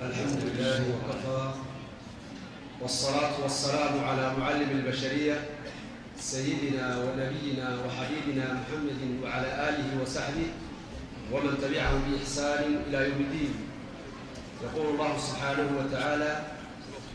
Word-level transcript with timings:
الحمد 0.00 0.40
لله 0.44 0.80
وكفى 0.92 1.50
والصلاة 2.80 3.42
والسلام 3.42 4.04
على 4.04 4.32
معلم 4.40 4.70
البشرية 4.70 5.40
سيدنا 6.18 6.98
ونبينا 6.98 7.78
وحبيبنا 7.86 8.46
محمد 8.60 9.00
وعلى 9.22 9.68
آله 9.68 10.02
وصحبه 10.02 10.46
ومن 11.32 11.58
تبعهم 11.62 12.00
بإحسان 12.08 12.80
إلى 12.88 12.98
يوم 13.08 13.20
الدين 13.20 13.54
يقول 14.64 14.86
الله 14.94 15.18
سبحانه 15.18 15.68
وتعالى 15.78 16.40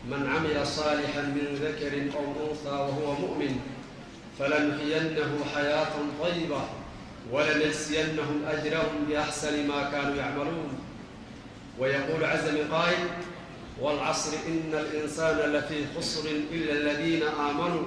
من 0.09 0.27
عمل 0.36 0.67
صالحا 0.67 1.21
من 1.21 1.45
ذكر 1.61 1.93
أو 2.17 2.25
أنثى 2.49 2.70
وهو 2.70 3.13
مؤمن 3.20 3.59
فلنحيينه 4.39 5.31
حياة 5.55 5.93
طيبة 6.23 6.61
ولنجزينهم 7.31 8.45
أجرهم 8.47 9.05
بأحسن 9.09 9.67
ما 9.67 9.89
كانوا 9.91 10.15
يعملون 10.15 10.84
ويقول 11.80 12.23
عز 12.26 12.50
من 12.50 12.68
قائل 12.71 13.08
والعصر 13.81 14.31
إن 14.48 14.73
الإنسان 14.73 15.38
لفي 15.38 15.86
خسر 15.98 16.30
إلا 16.30 16.73
الذين 16.73 17.23
آمنوا 17.23 17.84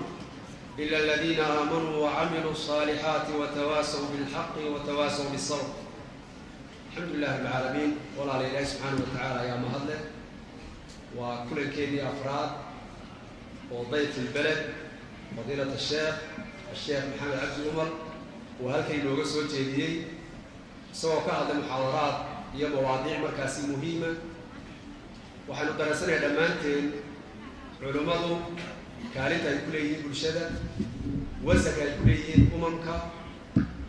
إلا 0.78 0.98
الذين 0.98 1.40
آمنوا 1.40 1.96
وعملوا 1.96 2.50
الصالحات 2.50 3.26
وتواسوا 3.38 4.06
بالحق 4.08 4.54
وتواسوا 4.58 5.30
بالصبر 5.30 5.68
الحمد 6.92 7.08
لله 7.14 7.36
رب 7.36 7.40
العالمين 7.40 7.96
والله 8.18 8.48
لله 8.48 8.64
سبحانه 8.64 9.00
وتعالى 9.12 9.48
يا 9.48 9.56
مهدله 9.56 10.00
وكل 11.18 11.70
كيدي 11.70 12.02
أفراد 12.02 12.50
وضيف 13.72 14.18
البلد 14.18 14.66
فضيلة 15.36 15.74
الشيخ 15.74 16.14
الشيخ 16.72 17.04
محمد 17.16 17.32
عبد 17.32 17.58
الأمر 17.66 17.88
وهل 18.62 18.84
كي 18.88 18.96
لوغس 18.96 19.36
سواء 20.92 21.26
كهذا 21.26 21.60
محاضرات 21.66 22.37
iyo 22.56 22.66
mawaadiic 22.74 23.18
markaasi 23.24 23.60
muhiima 23.70 24.10
waxaynu 25.48 25.72
daraysanayaa 25.78 26.22
dhammaanteen 26.24 26.84
culimmadu 27.80 28.32
kaalinta 29.14 29.48
ay 29.52 29.58
ku 29.64 29.70
leeyihiin 29.74 30.02
bulshada 30.04 30.44
wasanka 31.46 31.80
ay 31.86 31.92
ku 31.98 32.02
leeyihiin 32.08 32.42
umamka 32.56 32.94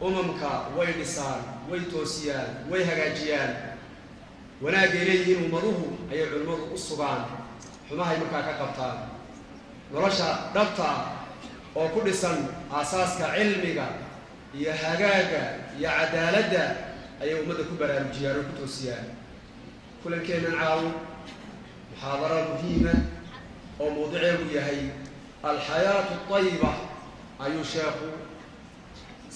umamka 0.07 0.49
way 0.77 0.91
dhisaan 0.99 1.41
way 1.69 1.81
toosiyaan 1.93 2.49
way 2.71 2.81
hagaajiyaan. 2.89 3.51
Wanaagay 4.63 5.03
leeyihiin 5.09 5.39
ummaduhu 5.47 5.85
ayay 6.11 6.25
culimmadu 6.31 6.63
u 6.75 6.77
sugaan 6.87 7.21
xumahay 7.87 8.17
markaa 8.21 8.43
ka 8.47 8.53
qabtaan. 8.61 8.97
Nolosha 9.91 10.29
dhabta 10.55 10.89
oo 11.79 11.87
ku 11.93 11.99
dhisan 12.07 12.37
aasaaska 12.77 13.25
cilmiga 13.35 13.85
iyo 14.59 14.71
hagaaga 14.83 15.41
iyo 15.79 15.89
cadaaladda 15.97 16.63
ayay 17.21 17.35
ummadda 17.41 17.63
ku 17.69 17.73
baraarujiyaan 17.81 18.37
oo 18.39 18.45
ku 18.49 18.53
toosiyaan. 18.59 19.07
Kulankeennan 20.03 20.55
caawo 20.59 20.87
muxaadaro 21.91 22.39
muhiima 22.55 22.93
oo 23.81 23.89
mawduceegu 23.95 24.45
yahay 24.57 24.79
alxayaatu 25.49 26.13
tayiba 26.29 26.71
ayuu 27.43 27.63
sheekhu 27.71 28.07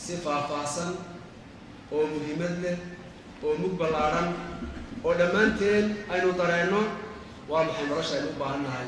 si 0.02 0.14
faahfaahsan 0.24 0.92
oo 1.94 2.04
muhiimad 2.14 2.56
leh 2.64 2.78
oo 3.46 3.54
mug 3.62 3.74
ballaadhan 3.80 4.30
oo 5.06 5.14
dhammaanteen 5.20 5.86
aynu 6.14 6.30
dareenno 6.40 6.82
waa 7.52 7.64
maxay 7.68 7.86
nolosha 7.90 8.16
aynu 8.18 8.30
u 8.36 8.40
baahan 8.42 8.62
nahay 8.68 8.88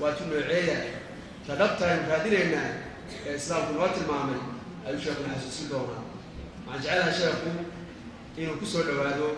waa 0.00 0.12
tu 0.18 0.22
nooceeya 0.30 0.78
ta 1.46 1.52
dhabta 1.60 1.84
aynu 1.90 2.04
raadinaynaa 2.12 2.68
ee 3.26 3.34
islaamku 3.40 3.72
noo 3.78 3.88
tilmaamay 3.96 4.40
ayuu 4.86 5.00
sheekuna 5.04 5.34
xasuusin 5.38 5.68
doonaa. 5.72 6.02
Waxaan 6.66 6.82
jecelahay 6.82 7.14
sheekhu 7.20 7.50
inuu 8.40 8.56
ku 8.60 8.66
soo 8.72 8.82
dhawaado 8.88 9.28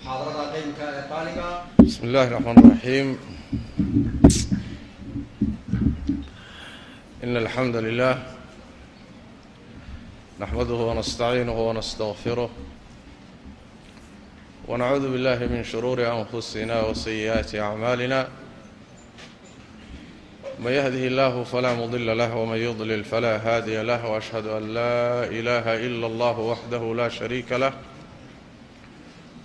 muxaadarada 0.00 0.44
qeymka 0.54 0.84
ee 0.98 1.04
qaaliga. 1.12 1.46
Bismi 1.84 2.04
illahi 2.08 2.28
raxmaan 2.34 2.56
raxiim 2.70 3.08
ina 7.24 7.38
alxamda 7.44 7.80
lilah 7.86 8.14
naxmaduhu 10.40 10.82
wanastaciinuhu 10.90 11.60
wanastakfiruh 11.68 12.50
wanacuudu 14.70 15.08
billahi 15.14 15.44
min 15.52 15.62
shuruuri 15.70 16.04
anfusina 16.14 16.76
wasayi'aati 16.88 17.56
acmaalina 17.68 18.20
من 20.64 20.72
يهده 20.72 21.04
الله 21.12 21.44
فلا 21.44 21.74
مضل 21.74 22.18
له 22.18 22.34
ومن 22.36 22.56
يضلل 22.56 23.04
فلا 23.04 23.36
هادي 23.36 23.82
له 23.82 24.00
وأشهد 24.10 24.46
أن 24.46 24.74
لا 24.74 25.24
إله 25.28 25.66
إلا 25.86 26.06
الله 26.06 26.36
وحده 26.40 26.82
لا 26.94 27.08
شريك 27.08 27.52
له 27.52 27.72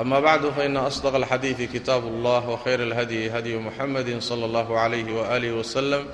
أما 0.00 0.20
بعد 0.20 0.46
فإن 0.46 0.76
أصدق 0.76 1.14
الحديث 1.14 1.72
كتاب 1.72 2.06
الله 2.06 2.48
وخير 2.48 2.82
الهدي 2.82 3.30
هدي 3.30 3.58
محمد 3.58 4.18
صلى 4.18 4.44
الله 4.44 4.78
عليه 4.78 5.12
وآله 5.20 5.52
وسلم 5.52 6.06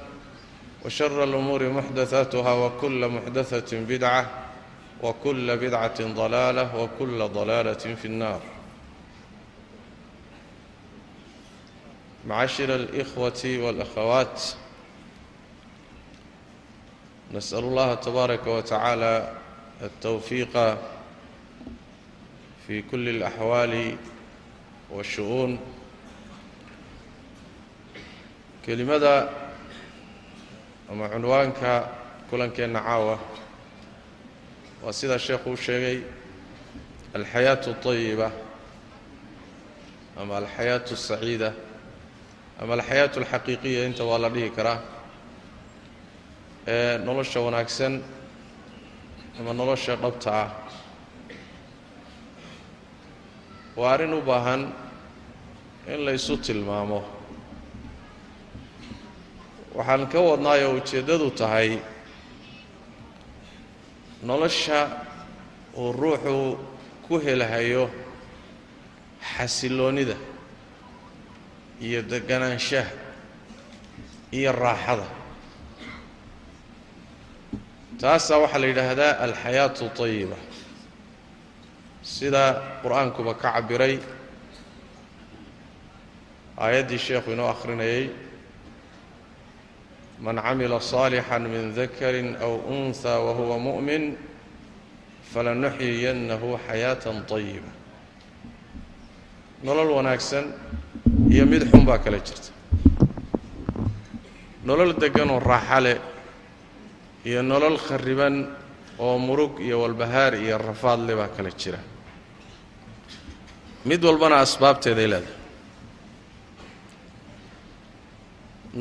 وشر 0.85 1.25
الأمور 1.25 1.69
محدثاتها 1.69 2.53
وكل 2.53 3.09
محدثة 3.09 3.81
بدعة 3.81 4.31
وكل 5.03 5.57
بدعة 5.57 6.03
ضلالة 6.15 6.77
وكل 6.77 7.29
ضلالة 7.29 7.95
في 7.95 8.05
النار 8.05 8.41
معاشر 12.27 12.75
الإخوة 12.75 13.43
والأخوات 13.45 14.43
نسأل 17.35 17.59
الله 17.59 17.95
تبارك 17.95 18.47
وتعالى 18.47 19.33
التوفيق 19.83 20.79
في 22.67 22.83
كل 22.91 23.09
الأحوال 23.09 23.97
والشؤون 24.91 25.59
kelimada 28.67 29.29
ama 30.93 31.09
cunwaanka 31.09 31.89
kulankeenna 32.31 32.81
caawa 32.81 33.19
waa 34.85 34.93
sida 34.93 35.19
sheekhu 35.19 35.51
u 35.53 35.57
sheegay 35.57 35.99
alxayaatu 37.15 37.71
اطayiba 37.71 38.29
ama 40.21 40.37
alxayaatu 40.37 40.93
الsaciida 40.95 41.53
ama 42.61 42.73
alxayaatu 42.77 43.21
اlxaqiiqiya 43.25 43.87
inta 43.89 44.05
waa 44.05 44.19
la 44.19 44.29
dhihi 44.35 44.51
karaa 44.57 44.81
ee 46.67 46.99
nolosha 46.99 47.41
wanaagsan 47.41 48.03
ama 49.41 49.53
nolosha 49.53 49.97
dhabta 49.97 50.31
ah 50.43 50.49
waa 53.76 53.94
arrin 53.94 54.14
u 54.14 54.22
baahan 54.22 54.62
in 55.88 56.00
la 56.06 56.12
ysu 56.12 56.38
tilmaamo? 56.38 57.00
Waxaan 59.76 60.04
ka 60.12 60.20
wadnaayoo 60.28 60.74
ujeeddadu 60.80 61.28
tahay 61.40 61.70
nolosha 64.28 64.80
uu 65.82 65.92
ruuxu 66.00 66.58
ku 67.08 67.14
helahayo 67.26 67.90
xasilloonnida 69.36 70.16
iyo 71.86 72.02
deganaanshaha 72.12 72.92
iyo 74.38 74.52
raaxada. 74.64 75.08
Taasaa 78.00 78.38
waxaa 78.44 78.62
la 78.62 78.68
yidhaahdaa 78.72 79.12
alxayaatu 79.26 79.86
tayiba 79.98 80.38
sida 82.03 82.81
qur-aankuba 82.83 83.35
ka 83.35 83.53
cabbiray 83.53 83.99
aayaddii 86.59 86.99
sheekhu 86.99 87.33
inoo 87.33 87.49
akhrinayay 87.55 88.11
man 90.21 90.37
camila 90.43 90.81
صaalixا 90.81 91.39
min 91.39 91.75
dakari 91.75 92.35
aw 92.43 92.53
أnhى 92.67 93.15
wahuwa 93.27 93.57
muؤmin 93.59 94.17
falanuxyiyannahu 95.33 96.59
xayaaةa 96.67 97.23
طayiba 97.31 97.71
nolol 99.63 99.91
wanaagsan 99.99 100.51
iyo 101.31 101.47
mid 101.47 101.63
xun 101.71 101.85
baa 101.87 101.99
kala 101.99 102.19
jirta 102.19 102.51
nolol 104.67 104.93
deganoo 104.99 105.39
raaxa 105.39 105.81
leh 105.81 105.99
iyo 107.25 107.43
nolol 107.43 107.79
khariban 107.79 108.35
oo 108.99 109.19
murug 109.19 109.61
iyo 109.63 109.81
walbahaar 109.83 110.35
iyo 110.35 110.59
rafaad 110.59 111.01
le 111.07 111.15
baa 111.15 111.31
kala 111.37 111.51
jira 111.51 111.79
mid 113.90 114.02
walbana 114.08 114.36
asbaabteeday 114.46 115.08
leedahay. 115.14 115.36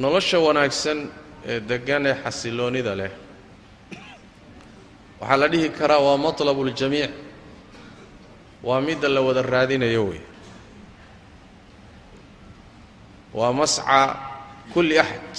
Nolosha 0.02 0.38
wanaagsan 0.46 0.98
ee 1.52 1.60
deggan 1.70 2.04
ee 2.10 2.14
xasiloonnida 2.24 2.94
leh 3.00 3.10
waxaa 5.20 5.36
la 5.42 5.48
dhihi 5.52 5.68
karaa 5.78 6.00
waa 6.06 6.16
matlabu 6.26 6.62
ljamiic 6.68 7.10
waa 8.68 8.80
midda 8.86 9.08
la 9.14 9.20
wada 9.26 9.42
raadinayo 9.42 10.02
wey. 10.10 10.20
Waa 13.38 13.52
masca 13.60 14.00
kulli 14.72 14.96
axad. 14.98 15.36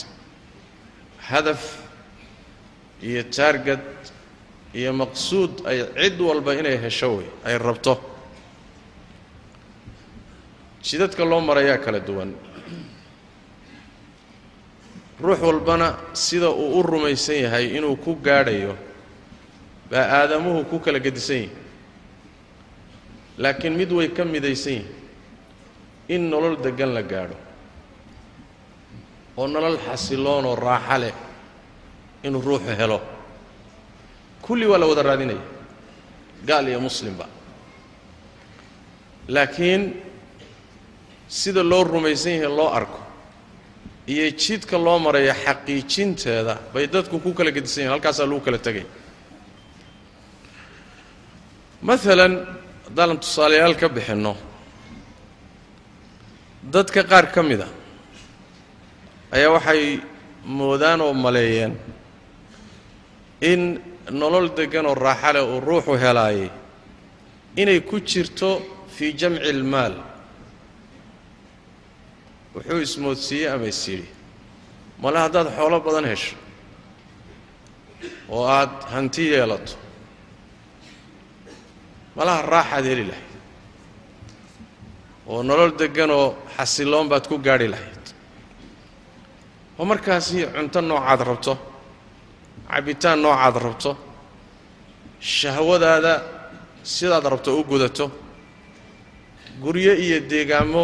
Hadaf 1.30 1.62
iyo 3.08 3.24
taargad 3.36 3.84
iyo 4.80 4.92
maqsuud 5.02 5.54
ay 5.70 5.80
cid 6.02 6.18
walba 6.28 6.52
inay 6.60 6.78
hesho 6.84 7.10
wey 7.18 7.28
ay 7.46 7.58
rabto 7.58 7.94
jidadka 10.84 11.24
loo 11.26 11.42
marayaa 11.42 11.78
kala 11.86 12.00
duwan 12.00 12.32
ruux 15.24 15.40
walbana 15.48 15.88
sida 16.14 16.50
uu 16.50 16.80
u 16.80 16.84
rumaysan 16.84 17.36
yahay 17.44 17.66
inuu 17.78 17.96
ku 17.96 18.12
gaadhayo 18.26 18.74
baa 19.92 20.06
aadamuhu 20.20 20.66
ku 20.72 20.80
kala 20.80 21.00
gedisan 21.00 21.36
yihiin 21.38 21.52
laakiin 23.38 23.74
mid 23.80 23.92
way 23.92 24.08
ka 24.18 24.24
midaysan 24.26 24.74
yihiin 24.74 24.92
in 26.16 26.22
nolol 26.32 26.56
deggan 26.66 26.92
la 26.98 27.02
gaadho 27.12 27.38
oo 29.38 29.48
nolol 29.48 29.78
xasiloon 29.86 30.46
oo 30.46 30.56
raaxa 30.56 30.98
leh 31.04 31.14
inuu 32.24 32.42
ruuxu 32.42 32.72
helo. 32.80 33.00
Kulli 34.42 34.66
waa 34.72 34.78
la 34.82 34.86
wada 34.86 35.04
raadinaya 35.04 35.42
gaal 36.48 36.68
iyo 36.68 36.80
muslimba 36.80 37.26
laakiin 39.28 39.82
sida 41.40 41.62
loo 41.72 41.84
rumaysan 41.94 42.34
yahay 42.38 42.52
loo 42.60 42.70
arko 42.80 43.00
iyo 44.14 44.26
jidka 44.42 44.76
loo 44.86 44.98
maraya 45.06 45.34
xaqiijinteeda 45.46 46.54
bay 46.74 46.86
dadku 46.94 47.16
ku 47.24 47.30
kala 47.38 47.52
gedisan 47.56 47.82
yahin 47.84 47.94
halkaasaa 47.96 48.28
lagu 48.30 48.42
kala 48.48 48.58
tegay 48.68 48.86
maalan 51.88 52.34
haddaanan 52.86 53.18
tusaalayaal 53.24 53.76
ka 53.82 53.88
bixinno 53.96 54.34
dadka 56.74 57.02
qaar 57.12 57.26
ka 57.34 57.42
mid 57.50 57.62
a 57.62 57.70
ayaa 59.36 59.52
waxay 59.56 59.84
moodaan 60.58 61.00
oo 61.06 61.14
maleeyeen 61.26 61.74
in 63.52 63.62
nolol 64.22 64.48
deggan 64.58 64.86
oo 64.86 64.96
raaxa 65.06 65.30
leh 65.36 65.44
uu 65.52 65.60
ruuxu 65.68 65.94
helaayay 66.04 66.50
inay 67.62 67.80
ku 67.90 67.96
jirto 68.10 68.50
fii 68.96 69.12
jamci 69.20 69.42
ilmaal 69.52 69.94
wuxuu 72.56 72.80
ismoodsiiyey 72.88 73.50
ama 73.54 73.68
is 73.74 73.82
male 75.02 75.18
haddaad 75.20 75.48
xoolo 75.58 75.78
badan 75.86 76.06
hesho 76.12 76.36
oo 78.30 78.44
aad 78.58 78.72
hanti 78.94 79.24
yeelato 79.32 79.74
malaha 82.16 82.42
raaxaad 82.54 82.86
heli 82.92 83.06
lahayd 83.12 83.32
oo 85.28 85.44
nolol 85.44 85.72
degganoo 85.80 86.28
xasiloon 86.56 87.10
baad 87.12 87.26
ku 87.28 87.38
gaadhi 87.38 87.68
lahayd. 87.74 88.06
Oo 89.80 89.86
markaasi 89.86 90.46
cunto 90.54 90.82
noocaad 90.82 91.22
rabto 91.30 91.54
cabbitaan 92.70 93.22
noocaad 93.22 93.56
rabto 93.66 93.92
shahwadaada 95.20 96.14
sidaad 96.84 97.26
rabto 97.34 97.50
u 97.60 97.64
gudato 97.64 98.06
guryo 99.64 99.94
iyo 100.06 100.20
deegaamo 100.30 100.84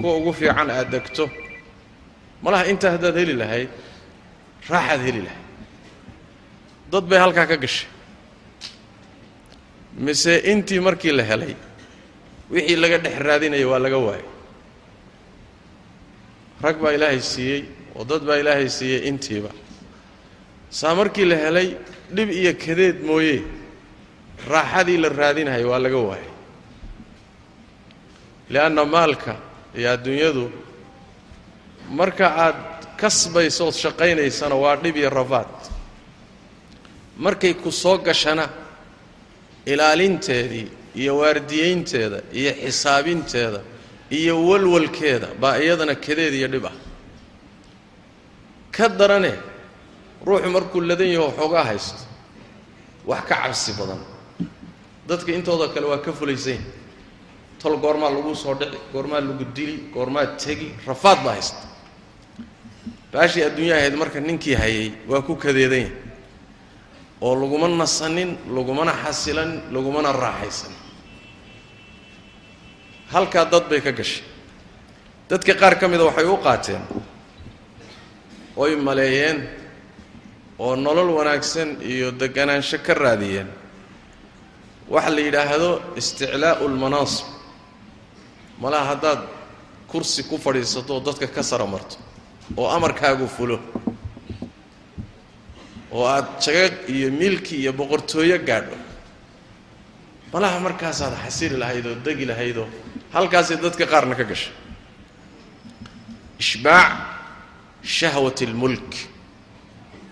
kuwa 0.00 0.16
ugu 0.18 0.32
fiican 0.38 0.70
aad 0.70 0.90
degto. 0.94 1.24
Malaha 2.42 2.64
intaa 2.72 2.90
haddaad 2.94 3.16
heli 3.20 3.34
lahayd 3.42 3.70
raaxaad 4.70 5.00
heli 5.06 5.20
lahayd. 5.26 5.44
Dad 6.92 7.04
bay 7.10 7.18
halkaa 7.24 7.46
ka 7.50 7.56
gashay. 7.62 7.88
Mise 10.04 10.32
intii 10.52 10.80
markii 10.86 11.12
la 11.18 11.22
helay 11.30 11.54
wixii 12.50 12.76
laga 12.82 12.98
dhex 13.04 13.16
raadinaya 13.26 13.66
waa 13.70 13.78
laga 13.84 13.98
waayay. 14.06 14.26
Rag 16.64 16.76
baa 16.82 16.92
ilaahay 16.96 17.20
siiyey 17.32 17.60
oo 17.96 18.04
dad 18.10 18.22
baa 18.28 18.38
ilaahay 18.42 18.68
siiyey 18.68 19.00
intiiba. 19.08 19.50
Saa 20.78 20.94
markii 20.94 21.24
la 21.30 21.36
helay 21.44 21.68
dhib 22.16 22.30
iyo 22.40 22.52
kadeed 22.64 22.96
mooye 23.08 23.36
raaxadii 24.52 24.98
la 25.02 25.08
raadinahaya 25.20 25.66
waa 25.72 25.78
laga 25.84 25.96
waayay. 26.08 26.30
Li'anna 28.52 28.84
maalka 28.94 29.32
iyo 29.78 29.88
adduunyadu 29.92 30.50
marka 31.98 32.26
aad 32.46 32.56
kasbayso 33.00 33.66
ood 33.68 33.74
shaqaynaysana 33.74 34.54
waa 34.54 34.76
dhib 34.76 34.96
iyo 34.96 35.10
rafaad. 35.10 35.48
Markay 37.18 37.54
ku 37.54 37.70
soo 37.72 37.98
gashana 37.98 38.48
ilaalinteedii 39.66 40.68
iyo 40.96 41.16
waardiyeynteeda 41.18 42.18
iyo 42.32 42.52
xisaabinteeda 42.64 43.60
iyo 44.10 44.34
walwalkeeda 44.48 45.28
baa 45.40 45.56
iyadana 45.58 45.94
kadeed 45.94 46.34
iyo 46.34 46.48
dhib 46.48 46.64
ah. 46.66 46.76
Ka 48.72 48.88
darane 48.88 49.32
ruuxu 50.26 50.50
markuu 50.50 50.80
ladan 50.80 51.08
yaho 51.08 51.30
xoogaa 51.38 51.64
haysto 51.64 52.02
wax 53.06 53.22
ka 53.28 53.34
cabsi 53.42 53.72
badan. 53.78 54.00
Dadka 55.08 55.32
intooda 55.32 55.68
kale 55.74 55.86
waa 55.86 55.98
ka 55.98 56.12
fulaysayn 56.12 56.60
tol 57.62 57.76
goormaa 57.84 58.10
laguu 58.10 58.34
soo 58.34 58.54
dhici 58.60 58.78
goormaa 58.92 59.20
lagu 59.20 59.44
dili 59.56 59.76
goormaa 59.94 60.26
tegi 60.42 60.68
rafaad 60.86 61.18
baa 61.24 61.34
haysta. 61.36 61.62
Baashii 63.12 63.42
adduunya 63.48 63.74
ahayd 63.76 63.94
marka 64.00 64.20
ninkii 64.20 64.54
hayay 64.54 64.92
waa 65.10 65.22
ku 65.22 65.34
kadeedan 65.36 65.78
yahay 65.80 65.92
oo 67.20 67.34
laguma 67.40 67.68
nasanin 67.68 68.30
lagumana 68.56 68.92
xasilan 69.04 69.50
lagumana 69.74 70.12
raaxaysan. 70.12 70.72
Halkaa 73.12 73.44
dad 73.52 73.68
bay 73.68 73.80
ka 73.80 73.92
gashay. 73.92 74.22
Dadka 75.28 75.54
qaar 75.54 75.74
ka 75.80 75.88
mida 75.88 76.04
waxay 76.04 76.24
u 76.24 76.36
qaateen 76.46 76.82
oy 78.56 78.76
maleeyeen 78.76 79.38
oo 80.58 80.76
nolol 80.76 81.10
wanaagsan 81.18 81.76
iyo 81.82 82.10
deganaansho 82.12 82.78
ka 82.86 82.94
raadiyeen. 82.94 83.48
Waxa 84.88 85.10
la 85.10 85.20
yidhaahdo 85.20 85.70
isticlaa'u 85.96 86.68
lmanaasib 86.68 87.26
malaha 88.60 88.84
haddaad 88.94 89.20
kursi 89.90 90.22
ku 90.28 90.38
fadhiisato 90.38 90.94
oo 90.94 91.00
dadka 91.00 91.26
ka 91.26 91.42
sara 91.42 91.66
marto 91.66 91.96
oo 92.56 92.68
amarkaagu 92.76 93.26
fulo 93.28 93.58
oo 95.92 96.04
aad 96.06 96.26
jagag 96.44 96.74
iyo 96.88 97.10
milki 97.12 97.56
iyo 97.56 97.72
boqortooyo 97.72 98.38
gaadho. 98.38 98.76
Malaha 100.32 100.60
markaasaad 100.60 101.14
xasili 101.24 101.56
lahayd 101.58 101.86
oo 101.86 101.94
degi 102.06 102.24
lahaydoo 102.30 102.68
halkaasay 103.12 103.56
dadka 103.56 103.86
qaarna 103.86 104.14
ka 104.14 104.24
gashay. 104.24 104.52
Ishbaac 106.38 106.92
shahwat 107.82 108.38
اlmulk 108.46 108.90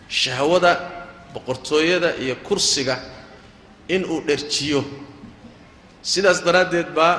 shahwada 0.08 0.72
boqortooyada 1.34 2.16
iyo 2.16 2.34
kursiga 2.46 2.98
inuu 3.88 4.20
dherjiyo 4.26 4.80
sidaas 6.02 6.42
daraaddeed 6.44 6.90
baa 6.98 7.14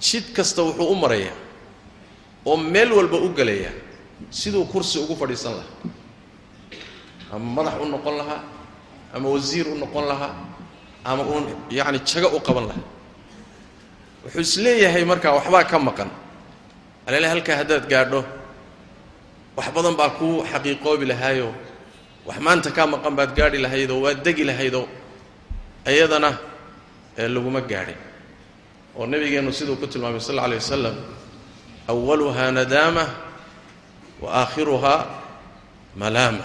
jid 0.00 0.24
kasta 0.36 0.62
wuxuu 0.62 0.88
u 0.92 0.94
marayaa 1.02 1.36
oo 2.46 2.56
meel 2.56 2.92
walba 2.92 3.18
u 3.18 3.28
gelaya 3.38 3.70
siduu 4.30 4.64
kursi 4.72 4.98
ugu 4.98 5.14
fadhiisan 5.16 5.52
lahaa. 5.58 5.72
Ama 7.32 7.44
madax 7.56 7.74
u 7.82 7.86
noqon 7.94 8.16
lahaa 8.20 8.42
ama 9.14 9.28
wasiir 9.34 9.66
u 9.68 9.74
noqon 9.82 10.04
lahaa 10.10 10.34
ama 11.04 11.22
uun 11.22 11.44
yacni 11.70 11.98
jago 12.10 12.28
u 12.36 12.40
qaban 12.46 12.66
lahaa. 12.70 12.86
Wuxuu 14.24 14.40
is 14.40 14.56
leeyahay 14.56 15.04
markaa 15.04 15.32
waxbaa 15.38 15.64
ka 15.70 15.78
maqan. 15.78 16.10
Alele 17.06 17.26
halkaa 17.32 17.56
haddaad 17.60 17.84
gaadho 17.92 18.24
wax 19.56 19.68
badan 19.74 19.94
baa 20.00 20.10
kuu 20.18 20.44
xaqiiqoobi 20.52 21.06
lahaayoo 21.12 21.52
wax 22.26 22.38
maanta 22.46 22.70
kaa 22.76 22.86
maqan 22.92 23.14
baad 23.18 23.30
gaadhi 23.38 23.58
lahaydoo 23.64 24.00
waad 24.04 24.18
degi 24.24 24.44
lahaydoo 24.50 24.86
iyadana 25.92 26.30
laguma 27.34 27.60
gaadhin 27.60 27.96
oo 28.98 29.06
nebigeennu 29.06 29.52
siduu 29.52 29.76
ku 29.76 29.86
tilmaamay 29.86 30.20
sal 30.20 30.38
alla 30.38 30.44
alay 30.46 30.58
wasalam 30.58 30.96
awaluhaa 31.88 32.50
nadaama 32.50 33.04
wa 34.22 34.28
aakhiruhaa 34.42 35.06
malaama. 35.96 36.44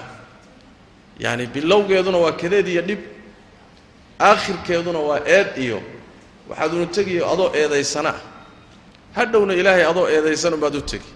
Yacni 1.20 1.48
bilowgeeduna 1.48 2.18
waa 2.18 2.32
kadeed 2.32 2.68
iyo 2.68 2.82
dhib 2.82 3.00
aakhirkeeduna 4.20 5.00
waa 5.00 5.22
eed 5.26 5.58
iyo 5.58 5.82
waxaad 6.50 6.74
unu 6.74 6.86
tegiyo 6.86 7.24
adoo 7.34 7.52
eedaysana. 7.56 8.14
Hadhowna 9.16 9.54
ilaahay 9.54 9.86
adoo 9.86 10.08
eedaysan 10.10 10.54
unbaad 10.54 10.76
u 10.76 10.82
tegi 10.82 11.10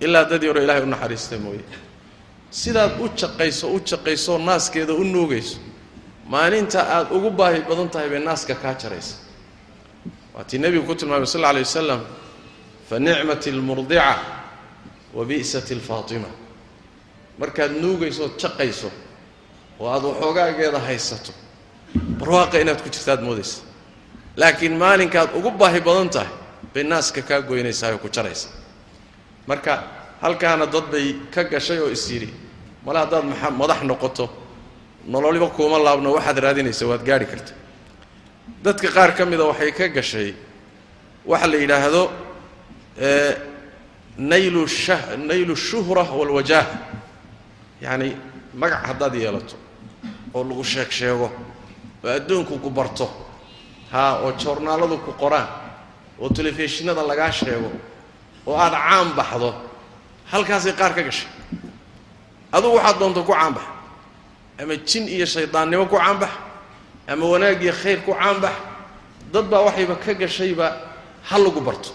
ilaa 0.00 0.24
dadii 0.24 0.46
hore 0.48 0.64
ilahay 0.64 0.82
u 0.82 0.86
naxariista 0.86 1.38
mooye. 1.38 1.64
Sidaad 2.50 3.00
u 3.00 3.08
jaqayso 3.20 3.66
u 3.74 3.80
jaqaysoo 3.90 4.38
naaskeeda 4.38 4.92
u 4.94 5.04
nuugayso 5.04 5.58
maalinta 6.28 6.80
aad 6.96 7.08
ugu 7.16 7.30
baahi 7.30 7.60
badan 7.68 7.88
tahay 7.88 8.08
bay 8.08 8.20
naaska 8.20 8.54
kaa 8.54 8.74
jaraysa 8.74 9.16
waatii 10.36 10.58
nebigu 10.58 10.86
ku 10.86 10.94
tilmaamay 10.94 11.26
sal 11.26 11.40
alla 11.40 11.48
alay 11.50 11.62
wasalam 11.62 12.00
fa 12.88 12.98
nicmat 12.98 13.46
almurdica 13.46 14.16
wa 15.14 15.24
bi'sat 15.24 15.70
alfaatima 15.76 16.28
markaad 17.38 17.72
nuugayso 17.82 18.24
ood 18.24 18.36
jaqayso 18.42 18.90
oo 19.80 19.88
aad 19.94 20.04
waxoogaageeda 20.04 20.78
haysato 20.88 21.32
barwaaqa 22.18 22.60
inaad 22.60 22.80
ku 22.82 22.88
jirta 22.88 23.12
aad 23.12 23.22
moodaysa. 23.22 23.58
Laakiin 24.36 24.76
maalinkaad 24.76 25.30
ugu 25.38 25.50
baahi 25.50 25.80
badan 25.80 26.08
tahay 26.10 26.28
bay 26.74 26.84
naaska 26.84 27.22
kaa 27.22 27.40
goynaysaa 27.40 27.92
oo 27.92 27.98
ku 27.98 28.08
jaraysa. 28.08 28.48
Marka 29.46 29.72
halkaana 30.20 30.66
dad 30.66 30.86
bay 30.92 31.06
ka 31.34 31.44
gashay 31.44 31.78
oo 31.78 31.88
is 31.88 32.04
yidhi 32.10 32.28
male 32.84 32.98
haddaad 32.98 33.24
madax 33.60 33.80
noqoto 33.82 34.28
nololiba 35.08 35.48
kuuma 35.56 35.78
laabno 35.78 36.12
waxaad 36.12 36.38
raadinaysa 36.38 36.86
waad 36.86 37.02
gaadhi 37.08 37.26
karta 37.26 37.52
dadka 38.64 38.88
qaar 38.96 39.14
ka 39.16 39.24
mida 39.26 39.44
waxay 39.44 39.72
ka 39.72 39.88
gashay 39.88 40.34
waxa 41.26 41.46
la 41.46 41.56
yidhaahdo 41.56 42.02
naylu 44.18 44.66
sha 44.68 45.16
naylu 45.16 45.54
shuhra 45.56 46.02
walwajaah 46.18 46.66
yacani 47.82 48.16
magac 48.54 48.82
haddaad 48.88 49.14
yeelato 49.14 49.56
oo 50.34 50.44
lagu 50.44 50.64
sheeg 50.64 50.90
sheego 50.90 51.28
oo 52.04 52.08
adduunku 52.16 52.58
ku 52.58 52.70
barto 52.70 53.06
haa 53.92 54.20
oo 54.24 54.32
joornaaladu 54.32 54.98
ku 55.04 55.12
qoraan 55.12 55.48
oo 56.20 56.28
telefishinada 56.28 57.02
lagaa 57.10 57.32
sheego 57.32 57.70
oo 58.46 58.56
aad 58.56 58.72
caan 58.72 59.08
baxdo 59.18 59.50
halkaasay 60.32 60.72
qaar 60.72 60.92
ka 60.94 61.02
gashay. 61.02 61.28
Adugu 62.52 62.76
waxaad 62.76 62.98
doonto 62.98 63.22
ku 63.22 63.32
caanbax 63.32 63.64
ama 64.60 64.74
jin 64.88 65.04
iyo 65.08 65.26
shaydaannimo 65.26 65.86
ku 65.86 65.96
caanbax 65.96 66.30
ama 67.08 67.24
wanaag 67.26 67.62
iyo 67.62 67.72
khayr 67.72 68.00
ku 68.04 68.12
caanbax 68.12 68.54
dad 69.32 69.44
baa 69.50 69.62
waxayba 69.66 69.96
ka 69.96 70.12
gashayba 70.14 70.66
ha 71.28 71.38
lagu 71.38 71.60
barto. 71.60 71.90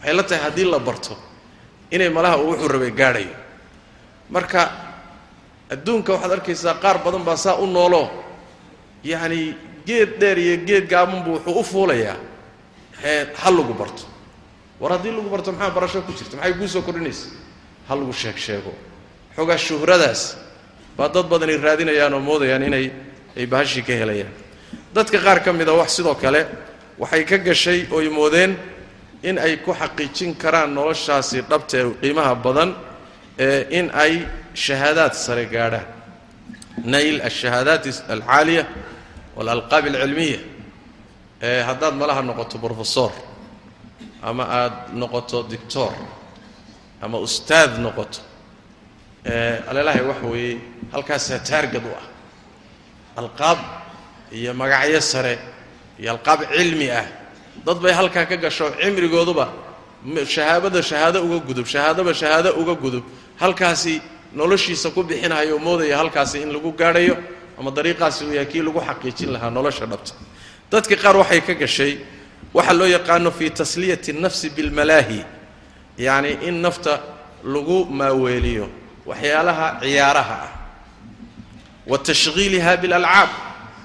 Waxay 0.00 0.14
la 0.14 0.22
tahay 0.22 0.42
haddii 0.44 0.64
la 0.70 0.78
barto 0.78 1.16
inay 1.90 2.08
malaha 2.08 2.38
uu 2.38 2.50
wuxuu 2.52 2.68
rabay 2.68 2.90
gaadhayo. 2.90 3.34
Marka 4.30 4.70
adduunka 5.70 6.12
waxaad 6.12 6.32
arkaysaa 6.32 6.74
qaar 6.82 6.98
badan 7.04 7.24
baa 7.24 7.36
saa 7.36 7.56
u 7.60 7.66
nooloo 7.66 8.08
yacani 9.04 9.56
geed 9.86 10.18
dheer 10.20 10.38
iyo 10.38 10.56
geed 10.66 10.88
gaabanbu 10.88 11.30
wuxuu 11.40 11.60
u 11.60 11.64
fuulayaa. 11.64 12.16
Ha 13.42 13.50
lagu 13.50 13.74
barto. 13.74 14.02
War 14.80 14.92
haddii 14.92 15.12
lagu 15.12 15.28
barto 15.30 15.52
maxaa 15.52 15.70
barasho 15.70 16.02
ku 16.02 16.12
jirta? 16.12 16.36
Maxay 16.36 16.52
kuu 16.58 16.68
soo 16.68 16.82
kordhinaysa? 16.82 17.28
Ha 17.88 17.94
lagu 17.96 18.12
sheeg 18.12 18.36
sheego. 18.36 18.72
Xoogaa 19.36 19.58
shuhradaas 19.58 20.36
baa 20.96 21.08
dad 21.08 21.26
badani 21.28 21.56
raadinayaan 21.56 22.14
oo 22.14 22.20
moodayaan 22.20 22.62
inay 22.62 22.92
ay 23.36 23.46
bahashii 23.46 23.82
ka 23.82 23.92
helayaan. 23.92 24.32
Dadka 24.94 25.18
qaar 25.18 25.38
ka 25.44 25.52
mida 25.52 25.72
wax 25.72 25.90
sidoo 25.96 26.14
kale 26.14 26.46
waxay 26.98 27.24
ka 27.24 27.36
gashay 27.38 27.86
ooy 27.92 28.08
moodeen 28.08 28.56
in 29.22 29.38
ay 29.38 29.56
ku 29.64 29.72
xaqiijin 29.72 30.34
karaan 30.42 30.70
noloshaasi 30.74 31.38
dhabta 31.50 31.76
ee 31.78 31.90
qiimaha 32.02 32.34
badan 32.44 32.70
in 33.78 33.90
ay 33.94 34.26
shahaadaad 34.54 35.12
sare 35.14 35.44
gaadhaan. 35.54 35.86
Nayl 36.84 37.20
alshahaadaat 37.22 37.84
alcaaliya 38.14 38.64
waalalqaab 39.36 39.84
alcilmiya. 39.86 40.38
Haddaad 41.68 41.94
malaha 42.00 42.22
noqoto 42.22 42.58
brofesor 42.58 43.12
ama 44.22 44.44
aada 44.44 44.76
noqoto 45.00 45.42
dictor 45.52 45.92
ama 47.02 47.18
ustaad 47.18 47.72
noqoto 47.84 48.20
aleelahay 49.68 50.02
waxa 50.10 50.26
weeye 50.32 50.58
halkaasaa 50.92 51.38
taargad 51.48 51.84
u 51.84 51.92
ah 52.00 52.06
alqaab 53.16 53.58
iyo 54.32 54.54
magacyo 54.54 55.00
sare 55.00 55.38
iyo 55.98 56.10
alqaab 56.12 56.40
cilmi 56.52 56.90
ah. 56.90 57.06
Dad 57.64 57.78
bay 57.80 57.92
halkaa 57.92 58.26
ka 58.26 58.36
gasho 58.36 58.70
cimrigooduba 58.80 59.48
shahaabada 60.26 60.82
shahaado 60.82 61.22
uga 61.24 61.38
gudub 61.46 61.66
shahaadaba 61.66 62.12
shahaado 62.14 62.50
uga 62.60 62.74
gudub. 62.74 63.04
Halkaasi 63.40 64.02
noloshiisa 64.34 64.90
ku 64.90 65.02
bixinayo 65.02 65.58
moodaya 65.58 65.98
halkaasi 65.98 66.42
in 66.42 66.52
lagu 66.52 66.72
gaadhayo 66.72 67.16
ama 67.58 67.70
dariiqaasi 67.70 68.24
uu 68.26 68.34
yahay 68.34 68.46
kii 68.46 68.62
lagu 68.62 68.80
xaqiijin 68.80 69.32
lahaa 69.32 69.50
nolosha 69.50 69.86
dhabta. 69.86 70.12
Dadka 70.70 70.96
qaar 70.96 71.16
waxay 71.16 71.40
ka 71.40 71.54
gashay 71.54 71.98
waxa 72.52 72.72
loo 72.72 72.86
yaqaano 72.86 73.30
fi 73.30 73.50
tasliyati 73.50 74.12
nafsi 74.12 74.50
bilmalaahi 74.50 75.24
yacni 75.98 76.38
in 76.48 76.60
nafta 76.60 77.00
lagu 77.44 77.84
maaweeliyo 77.86 78.68
waxyaalaha 79.06 79.80
ciyaaraha 79.80 80.36
ah 80.42 80.63
wa 81.90 81.98
tashghiiliha 81.98 82.72
bilalcaab 82.82 83.28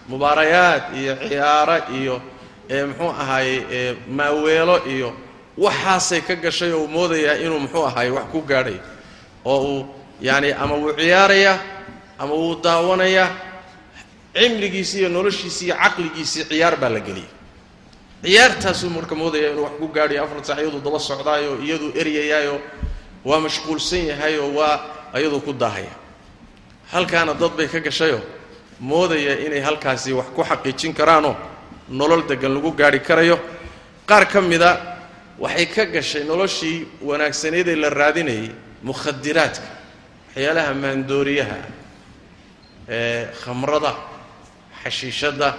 mubaarayaad 0.09 0.83
iyo 1.01 1.13
ciyaaro 1.29 1.77
iyo 1.99 2.15
muxuu 2.87 3.09
ahaaye 3.21 3.95
maaweelo 4.17 4.75
iyo 4.93 5.09
waxaasay 5.57 6.21
ka 6.27 6.35
gashay 6.35 6.71
oo 6.71 6.81
uu 6.83 6.87
moodayaa 6.87 7.35
inuu 7.43 7.59
muxuu 7.63 7.85
ahaaye 7.89 8.09
wax 8.17 8.25
ku 8.33 8.39
gaadhayo 8.41 8.81
oo 9.45 9.59
uu 9.71 9.81
yacani 10.21 10.49
ama 10.63 10.75
wuu 10.81 10.93
ciyaarayaa 10.99 11.57
ama 12.21 12.33
wuu 12.33 12.55
daawanayaa 12.63 13.29
cimrigiisii 14.35 14.99
iyo 14.99 15.09
noloshiisii 15.09 15.65
iyo 15.65 15.75
caqligiisii 15.83 16.43
ciyaar 16.49 16.75
baa 16.81 16.89
la 16.95 16.99
geliyay 17.07 17.31
ciyaartaasuu 18.23 18.89
marka 18.89 19.15
moodaya 19.15 19.51
inuu 19.51 19.63
wax 19.67 19.73
ku 19.79 19.87
gaadhayo 19.95 20.23
afar 20.23 20.39
saac 20.47 20.59
iyaduu 20.61 20.81
daba 20.85 20.99
socdaayo 21.09 21.51
iyaduu 21.65 21.89
eryayaayo 22.01 22.55
waa 23.25 23.39
mashquulsan 23.45 24.01
yahayoo 24.11 24.49
waa 24.59 24.75
iyaduu 25.19 25.41
ku 25.47 25.53
daahaya 25.61 25.93
halkaana 26.91 27.33
dad 27.33 27.51
bay 27.57 27.67
ka 27.67 27.79
gashayoo 27.79 28.21
moodaya 28.79 29.39
inay 29.45 29.59
halkaasi 29.61 30.13
wax 30.13 30.27
ku 30.35 30.43
xaqiijin 30.43 30.93
karaanoo 30.93 31.35
nolol 31.89 32.23
deggan 32.27 32.53
lagu 32.53 32.71
gaadhi 32.71 32.99
karayo. 32.99 33.39
Qaar 34.07 34.25
ka 34.27 34.41
mida 34.41 34.97
waxay 35.39 35.65
ka 35.67 35.85
gashay 35.85 36.23
noloshii 36.23 36.87
wanaagsaneedee 37.01 37.75
la 37.75 37.89
raadinayay 37.89 38.51
mukhadiraadka 38.83 39.67
waxyaalaha 40.27 40.73
maandooriyaha 40.73 41.57
ee 42.89 43.27
khamrada 43.43 43.91
xashiishadda 44.83 45.49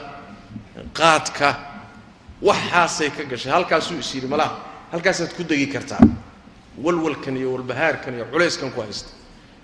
qaadka 0.94 1.48
waxaasay 2.42 3.10
ka 3.10 3.24
gashay. 3.24 3.52
Halkaasuu 3.52 3.98
is 3.98 4.14
yidhi 4.14 4.26
malaha 4.26 4.56
halkaasaad 4.92 5.32
ku 5.36 5.42
degi 5.44 5.66
kartaa. 5.66 6.00
Walwalkan 6.84 7.36
iyo 7.36 7.52
walbahaarkan 7.52 8.14
iyo 8.14 8.24
culayskan 8.32 8.70
ku 8.72 8.80
haysta. 8.80 9.10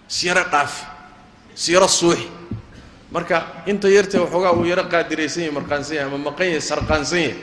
Siyaro 0.09 0.45
dhaafi 0.53 0.85
siyaro 1.63 1.89
suuxi. 1.89 2.27
Marka 3.15 3.37
inta 3.71 3.89
yartee 3.97 4.21
waxoogaa 4.25 4.53
uu 4.59 4.65
yaro 4.73 4.85
qaadiraysan 4.93 5.43
yahay 5.47 5.55
marqaansan 5.59 5.95
yahay 5.97 6.09
ama 6.11 6.19
maqan 6.29 6.47
yahay 6.53 6.61
sarqaansan 6.71 7.19
yahay 7.27 7.37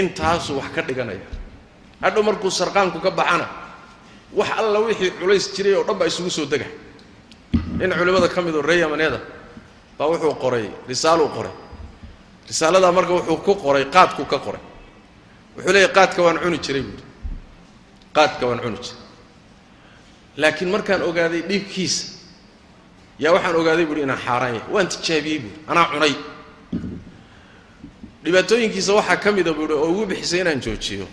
intaasuu 0.00 0.56
wax 0.60 0.68
ka 0.74 0.82
dhiganaya. 0.88 1.24
Hadhow 2.02 2.22
markuu 2.28 2.50
sarqaanku 2.60 2.98
ka 3.04 3.10
baxana 3.10 3.46
wax 4.38 4.50
alla 4.60 4.78
wixii 4.86 5.10
culays 5.18 5.46
jiray 5.54 5.74
oo 5.78 5.84
dhan 5.88 5.96
baa 5.98 6.06
isugu 6.10 6.30
soo 6.30 6.46
dega. 6.52 6.66
Nin 7.78 7.90
culimmada 7.98 8.28
ka 8.28 8.40
midoo 8.42 8.62
ree 8.62 8.78
yamaneeda 8.84 9.20
baa 9.98 10.06
wuxuu 10.10 10.34
qoray 10.42 10.66
risaaluu 10.88 11.28
qoray. 11.36 11.52
Risaaladaa 12.48 12.92
marka 12.92 13.12
wuxuu 13.16 13.36
ku 13.46 13.54
qoray 13.54 13.84
qaadku 13.94 14.24
ka 14.32 14.38
qoray. 14.38 14.60
Wuxuu 15.56 15.72
leeyahy 15.72 15.92
qaadka 15.96 16.22
waan 16.22 16.38
cuni 16.42 16.58
jiray 16.58 16.82
buuhi 16.82 17.04
qaadka 18.16 18.42
waan 18.46 18.60
cuni 18.64 18.76
jiray. 18.84 18.98
Laakiin 20.36 20.70
markaan 20.74 21.02
ogaaday 21.08 21.42
dhiibkiisa 21.48 22.02
yaa 23.22 23.32
waxaan 23.36 23.56
ogaaday 23.60 23.86
buuhi 23.86 24.02
inaan 24.06 24.18
xaaraan 24.26 24.54
yahay 24.54 24.72
waan 24.74 24.88
tijaabiyey 24.92 25.38
buuhi 25.44 25.56
anaa 25.70 25.86
cunay. 25.92 26.14
Dhibaatooyinkiisa 28.24 28.92
waxaa 28.98 29.16
ka 29.16 29.32
mida 29.32 29.52
buuhi 29.52 29.72
oo 29.72 29.88
ugu 29.92 30.06
bixisay 30.06 30.40
inaan 30.40 30.60
joojiyo. 30.64 31.06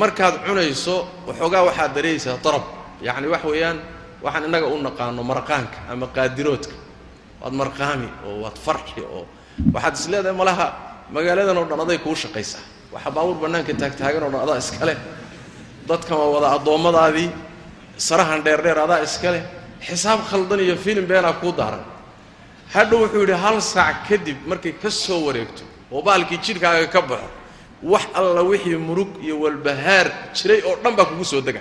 Markaad 0.00 0.34
cunayso 0.46 1.08
waxoogaa 1.26 1.62
waxaad 1.68 1.94
dareeyeysaa 1.94 2.38
darab. 2.44 2.64
Yacni 3.02 3.28
wax 3.28 3.44
weeyaan 3.44 3.78
waxaan 4.22 4.44
innaga 4.44 4.66
u 4.66 4.76
naqaano 4.82 5.22
marqaanka 5.22 5.78
ama 5.92 6.06
qaadiroodka. 6.06 6.74
Waad 7.40 7.52
marqaami 7.52 8.08
oo 8.26 8.40
waad 8.44 8.56
farxi 8.66 9.00
oo 9.00 9.26
waxaad 9.74 9.94
is 9.94 10.08
malaha 10.36 10.66
magaaladan 11.10 11.56
oo 11.58 11.64
dhan 11.64 11.80
aday 11.80 11.98
kuu 11.98 12.14
shaqaysaa. 12.14 12.64
Waxa 12.92 13.10
baabuur 13.10 13.36
bannaanka 13.42 13.72
taagtaagan 13.74 14.22
oo 14.22 14.30
dhan 14.30 14.42
adaa 14.44 14.58
iskale 14.58 14.96
dadkan 15.88 16.16
waa 16.18 16.30
wada 16.34 16.48
addoommadaadii 16.56 17.30
sarahan 17.96 18.40
dheerdheer 18.44 18.78
adaa 18.78 19.00
iskale 19.04 19.40
xisaab 19.86 20.20
khaldan 20.30 20.60
iyo 20.60 20.76
filim 20.76 21.06
beenaa 21.06 21.32
kuu 21.40 21.52
daaran. 21.52 21.84
Hadhow 22.74 22.98
wuxuu 23.04 23.20
yidhi 23.20 23.36
hal 23.44 23.60
saac 23.60 23.96
kadib 24.08 24.36
markay 24.46 24.72
ka 24.82 24.90
soo 24.90 25.20
wareegto 25.26 25.62
oo 25.92 26.02
baalkii 26.02 26.38
jidhkaaga 26.44 26.86
ka 26.94 27.00
baxo 27.02 27.28
wax 27.82 28.04
alla 28.14 28.42
wixii 28.42 28.76
murug 28.76 29.10
iyo 29.22 29.40
walbahaar 29.40 30.06
jiray 30.34 30.60
oo 30.68 30.76
dhan 30.82 30.96
baa 30.96 31.04
kugu 31.04 31.24
soo 31.24 31.40
dega. 31.40 31.60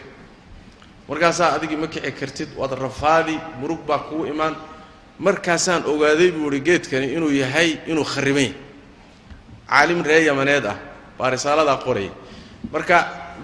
Markaasaa 1.10 1.53
adigii 1.56 1.75
ma 1.75 1.88
kici 1.88 2.12
kartid 2.12 2.50
waad 2.58 2.72
rafaadi 2.86 3.36
murug 3.60 3.82
baa 3.88 4.00
kugu 4.00 4.25
imaan. 4.25 4.56
Markaasaan 5.20 5.84
ogaaday 5.86 6.32
buu 6.32 6.50
ihi 6.51 6.62
geedkani 6.62 7.13
inuu 7.13 7.30
yahay 7.30 7.77
inuu 7.88 8.03
kharriban 8.03 8.44
yahay 8.44 8.56
caalim 9.70 10.01
ree 10.03 10.25
yamaneed 10.25 10.65
ah 10.65 10.77
baa 11.18 11.30
risaaladaa 11.30 11.77
qoraya 11.86 12.12
marka 12.72 12.98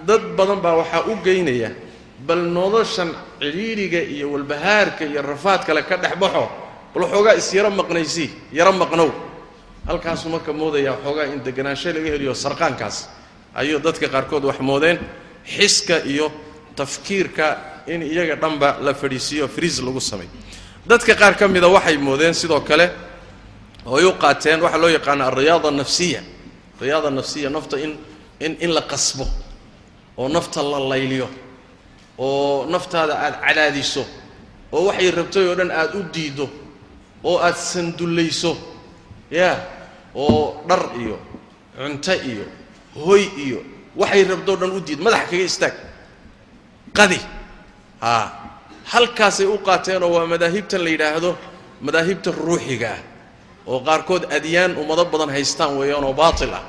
dad 0.07 0.21
badan 0.37 0.59
baa 0.61 0.75
waxaa 0.81 1.03
u 1.11 1.15
geynaya 1.23 1.69
bal 2.29 2.41
noloshan 2.57 3.09
cidhiidhiga 3.41 4.01
iyo 4.15 4.25
walbahaarka 4.33 5.01
iyo 5.11 5.21
rafaad 5.31 5.61
kale 5.67 5.81
ka 5.89 5.95
dhex 5.97 6.13
baxo 6.21 6.45
bal 6.93 7.01
waxoogaa 7.09 7.35
is 7.41 7.49
yaro 7.57 7.69
maqnaysii 7.79 8.29
yaro 8.57 8.71
maqnow. 8.81 9.09
Halkaasuu 9.89 10.29
marka 10.29 10.53
moodaya 10.53 10.91
waxoogaa 10.93 11.25
in 11.33 11.39
deganaansho 11.47 11.89
laga 11.95 12.09
heliyo 12.13 12.33
sarqaankaas. 12.43 12.97
Ayuu 13.59 13.79
dadka 13.81 14.07
qaarkood 14.13 14.43
wax 14.49 14.59
moodeen 14.69 14.97
xiska 15.55 15.95
iyo 16.05 16.31
tafkiirka 16.77 17.45
in 17.87 18.01
iyaga 18.05 18.35
dhanba 18.35 18.77
la 18.85 18.93
fadhiisiiyo 18.93 19.47
friis 19.47 19.81
lagu 19.81 19.99
sameeyo 19.99 20.29
dadka 20.87 21.15
qaar 21.15 21.33
ka 21.39 21.47
mida 21.47 21.67
waxay 21.67 21.97
moodeen 21.97 22.33
sidoo 22.33 22.61
kale 22.61 22.85
ooy 23.85 24.05
u 24.05 24.11
qaateen 24.23 24.61
waxaa 24.61 24.77
loo 24.83 24.89
yaqaana 24.97 25.23
alriyaada 25.27 25.67
anafsiya 25.73 26.21
riyaada 26.81 27.09
nafsiya 27.09 27.49
nafta 27.49 27.77
in 27.85 27.97
in 28.39 28.53
in 28.61 28.71
la 28.77 28.81
qasbo 28.81 29.25
oo 30.17 30.27
nafta 30.29 30.61
la 30.63 30.79
layliyo 30.79 31.27
oo 32.19 32.65
naftaada 32.73 33.13
aada 33.23 33.37
cadaadiso 33.45 34.03
oo 34.75 34.81
waxay 34.87 35.09
rabtay 35.17 35.45
oo 35.49 35.55
dhan 35.59 35.71
aada 35.79 35.93
u 35.99 36.03
diiddo 36.13 36.45
oo 37.29 37.37
aada 37.45 37.57
sandullayso 37.71 38.51
yaa 39.39 39.55
oo 40.23 40.39
dhar 40.69 40.83
iyo 41.01 41.17
cunto 41.77 42.13
iyo 42.31 42.45
hoy 43.05 43.23
iyo 43.45 43.59
waxay 44.01 44.23
rabtoo 44.31 44.55
dhan 44.61 44.71
u 44.77 44.79
diid. 44.87 44.99
Madaxa 45.05 45.25
kaga 45.31 45.45
istaag. 45.51 45.75
Qadi. 46.97 47.19
Haa 48.03 48.25
halkaasay 48.91 49.45
u 49.45 49.57
qaateenoo 49.67 50.11
waa 50.15 50.25
madaahibtan 50.33 50.81
la 50.85 50.89
yidhaahdo 50.95 51.31
madaahibta 51.85 52.29
ruuxiga 52.45 52.89
ah 52.97 53.01
oo 53.69 53.79
qaarkood 53.87 54.23
adyaan 54.37 54.71
ummado 54.81 55.03
badan 55.13 55.29
haystaan 55.35 55.71
weeyaan 55.79 56.03
oo 56.09 56.13
baatil 56.21 56.53
ah 56.59 56.63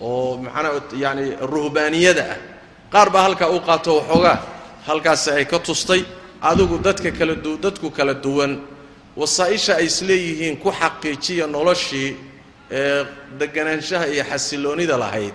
oo 0.00 0.36
macnaa 0.44 0.82
yaani 1.02 1.24
ruhbaaniyada 1.52 2.24
ah. 2.34 2.38
Qaar 2.92 3.08
baa 3.14 3.22
halkaa 3.26 3.48
u 3.56 3.58
qaato 3.68 3.90
waxoogaa 3.98 4.36
halkaasi 4.86 5.30
ay 5.30 5.44
ka 5.44 5.58
tustay 5.58 6.02
adigu 6.42 6.78
dadka 6.78 7.10
kala 7.18 7.34
du 7.34 7.56
dadku 7.58 7.90
kala 7.90 8.14
duwan 8.14 8.52
wasaa-isha 9.16 9.76
ay 9.76 9.86
isleeyihiin 9.86 10.56
ku 10.62 10.70
xaqiijiya 10.80 11.46
noloshii 11.46 12.16
ee 12.70 13.04
deganaanshaha 13.38 14.06
iyo 14.14 14.24
xasiloonida 14.30 14.96
lahayd 14.98 15.34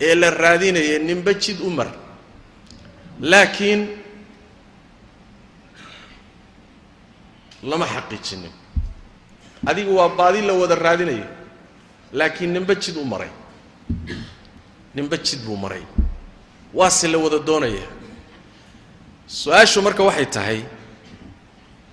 ee 0.00 0.14
la 0.14 0.30
raadinaya 0.30 0.98
ninba 0.98 1.32
jid 1.34 1.60
u 1.60 1.70
mar. 1.70 1.88
Laakiin 3.20 3.80
lama 7.62 7.86
xaqiijinin. 7.86 8.52
Adigu 9.66 9.92
waa 9.96 10.08
baadi 10.08 10.40
la 10.42 10.52
wada 10.52 10.74
raadinayo 10.74 11.26
laakiin 12.12 12.52
ninba 12.52 12.74
jid 12.74 12.96
u 12.96 13.04
maray. 13.04 13.28
Ninba 14.94 15.16
jid 15.16 15.40
buu 15.44 15.56
maray. 15.56 15.82
Waase 16.74 17.08
la 17.08 17.18
wada 17.18 17.38
doonaya 17.38 17.84
su'aashu 19.30 19.78
marka 19.86 20.02
waxay 20.08 20.26
tahay 20.26 20.60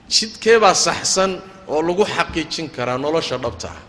jidkeebaa 0.10 0.74
saxsan 0.74 1.32
oo 1.67 1.82
lagu 1.88 2.03
xaqiijin 2.15 2.67
karaa 2.75 2.98
nolosha 2.98 3.38
dhabta 3.38 3.67
ah 3.70 3.79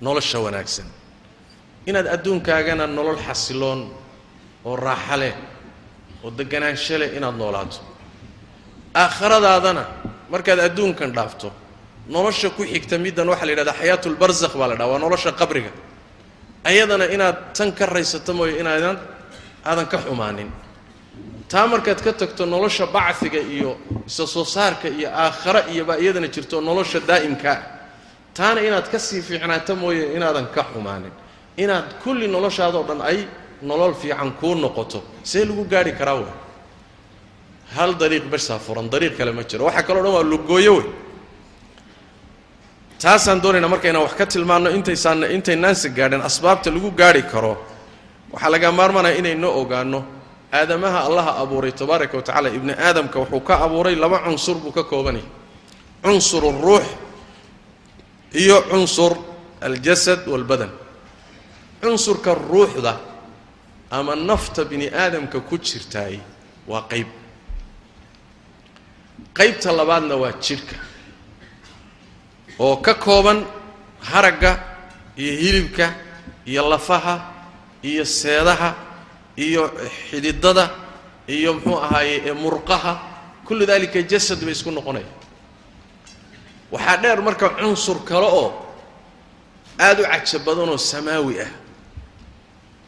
nolosha 0.00 0.38
wanaagsan. 0.44 0.86
Inaad 1.88 2.06
adduunkaagana 2.14 2.86
nolol 2.86 3.18
xasiloon 3.26 3.80
oo 4.64 4.76
raaxa 4.76 5.16
leh 5.22 5.34
oo 6.24 6.30
deganaansho 6.38 6.98
leh 7.00 7.10
inaad 7.18 7.34
noolaato. 7.40 7.78
Aakhiradaadana 8.94 9.82
markaad 10.32 10.60
adduunkan 10.68 11.10
dhaafto 11.16 11.48
nolosha 12.14 12.50
ku 12.56 12.62
xigta 12.62 12.98
middan 12.98 13.26
waxaa 13.32 13.46
la 13.46 13.52
yidhahdaa 13.52 13.78
xayaatulbarzakh 13.80 14.54
baa 14.60 14.68
la 14.70 14.76
dhaha 14.78 14.90
waa 14.92 15.02
nolosha 15.04 15.32
qabriga. 15.40 15.72
Ayadana 16.64 17.04
inaad 17.14 17.36
tan 17.56 17.72
ka 17.78 17.86
raysato 17.86 18.30
mooyo 18.38 18.54
inaadan 18.62 18.96
aadan 19.64 19.86
ka 19.90 19.98
xumaanin 20.04 20.50
taa 21.48 21.66
markaad 21.66 22.00
ka 22.04 22.12
tagto 22.12 22.46
nolosha 22.46 22.86
bacfiga 22.86 23.40
iyo 23.40 23.76
isa 24.06 24.26
soo 24.26 24.44
saarka 24.44 24.88
iyo 24.88 25.08
aakhare 25.22 25.60
iyobaa 25.72 25.96
iyadana 26.02 26.28
jirto 26.34 26.60
nolosha 26.60 27.00
daa'imkaa 27.00 27.58
taana 28.36 28.60
inaad 28.68 28.86
ka 28.92 28.98
sii 28.98 29.22
fiicnaato 29.22 29.72
mooye 29.76 30.02
inaadan 30.16 30.46
ka 30.54 30.62
xumaanin. 30.72 31.12
Inaad 31.56 31.88
kulli 32.04 32.26
noloshaadoo 32.28 32.84
dhan 32.88 33.00
ay 33.10 33.18
nolol 33.62 33.94
fiican 33.94 34.30
kuu 34.40 34.54
noqoto. 34.54 35.02
See 35.22 35.44
lagu 35.44 35.64
gaarhi 35.64 35.92
karaa 35.98 36.14
wey 36.20 36.32
hal 37.76 37.90
dariiq 38.00 38.24
barsaa 38.32 38.58
furan 38.58 38.86
dariiq 38.92 39.16
kale 39.18 39.32
ma 39.32 39.42
jiro. 39.42 39.64
Waxaa 39.64 39.82
kaloo 39.88 40.02
dhan 40.04 40.12
waa 40.16 40.22
lugooyo 40.32 40.72
wey 40.78 40.86
taasaan 43.02 43.40
doonaynaa 43.42 43.68
marka 43.72 43.88
inaan 43.88 44.04
wax 44.06 44.14
ka 44.20 44.26
tilmaanno 44.26 44.70
intaysaan 44.70 45.24
intaynaansa 45.36 45.88
gaadhin 45.98 46.22
asbaabta 46.28 46.70
lagu 46.70 46.90
gaarhi 47.00 47.22
karo. 47.32 47.52
Waxaa 48.32 48.50
laga 48.54 48.68
maarmanaya 48.72 49.16
inayno 49.20 49.48
ogaanno 49.60 50.00
aadamaha 50.52 51.04
allaha 51.06 51.32
abuuray 51.42 51.72
tabaaraka 51.72 52.16
wa 52.16 52.22
tacala 52.22 52.48
ibni 52.48 52.72
aadamka 52.72 53.18
wuxuu 53.20 53.40
ka 53.40 53.54
abuuray 53.64 53.94
laba 53.94 54.18
cunsur 54.24 54.56
buu 54.56 54.72
ka 54.72 54.82
koobanayay 54.84 55.26
cunsur 56.02 56.44
alruux 56.44 56.84
iyo 58.34 58.62
cunsur 58.70 59.12
aljasad 59.60 60.26
walbadan. 60.28 60.70
Cunsurka 61.82 62.34
ruuxda 62.34 62.96
ama 63.90 64.16
nafta 64.16 64.64
bini 64.64 64.86
aadamka 64.88 65.40
ku 65.40 65.58
jirtaay 65.58 66.18
waa 66.66 66.82
qayb. 66.90 67.08
Qaybta 69.34 69.72
labaadna 69.72 70.16
waa 70.16 70.32
jidhka 70.32 70.76
oo 72.58 72.76
ka 72.76 72.94
kooban 72.94 73.44
haragga 74.10 74.58
iyo 75.16 75.32
hilibka 75.42 75.94
iyo 76.46 76.68
lafaha 76.68 77.14
iyo 77.82 78.04
seedaha 78.04 78.74
iyo 79.44 79.62
xididada 80.10 80.64
iyo 81.36 81.50
muxuu 81.54 81.78
ahaaye 81.84 82.32
murqaha 82.42 82.92
kullu 83.46 83.64
dalika 83.70 83.98
jasad 84.10 84.40
bay 84.44 84.52
isku 84.56 84.70
noqonaya 84.70 85.06
waxaa 86.72 86.96
dheer 87.02 87.20
marka 87.26 87.46
cunsur 87.58 87.98
kale 88.08 88.26
oo 88.40 88.48
aada 89.78 90.02
u 90.02 90.06
caja 90.12 90.38
badanoo 90.46 90.76
samaawi 90.90 91.34
ah 91.46 91.50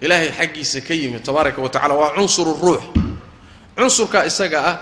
ilaahay 0.05 0.31
xaggiisa 0.39 0.81
ka 0.87 0.95
yimid 0.95 1.23
tabaaraka 1.23 1.63
wa 1.63 1.69
tacala 1.69 1.95
waa 1.95 2.15
cunsuru 2.17 2.53
ruux. 2.63 2.83
Cunsurka 3.77 4.25
isaga 4.27 4.59
ah 4.71 4.77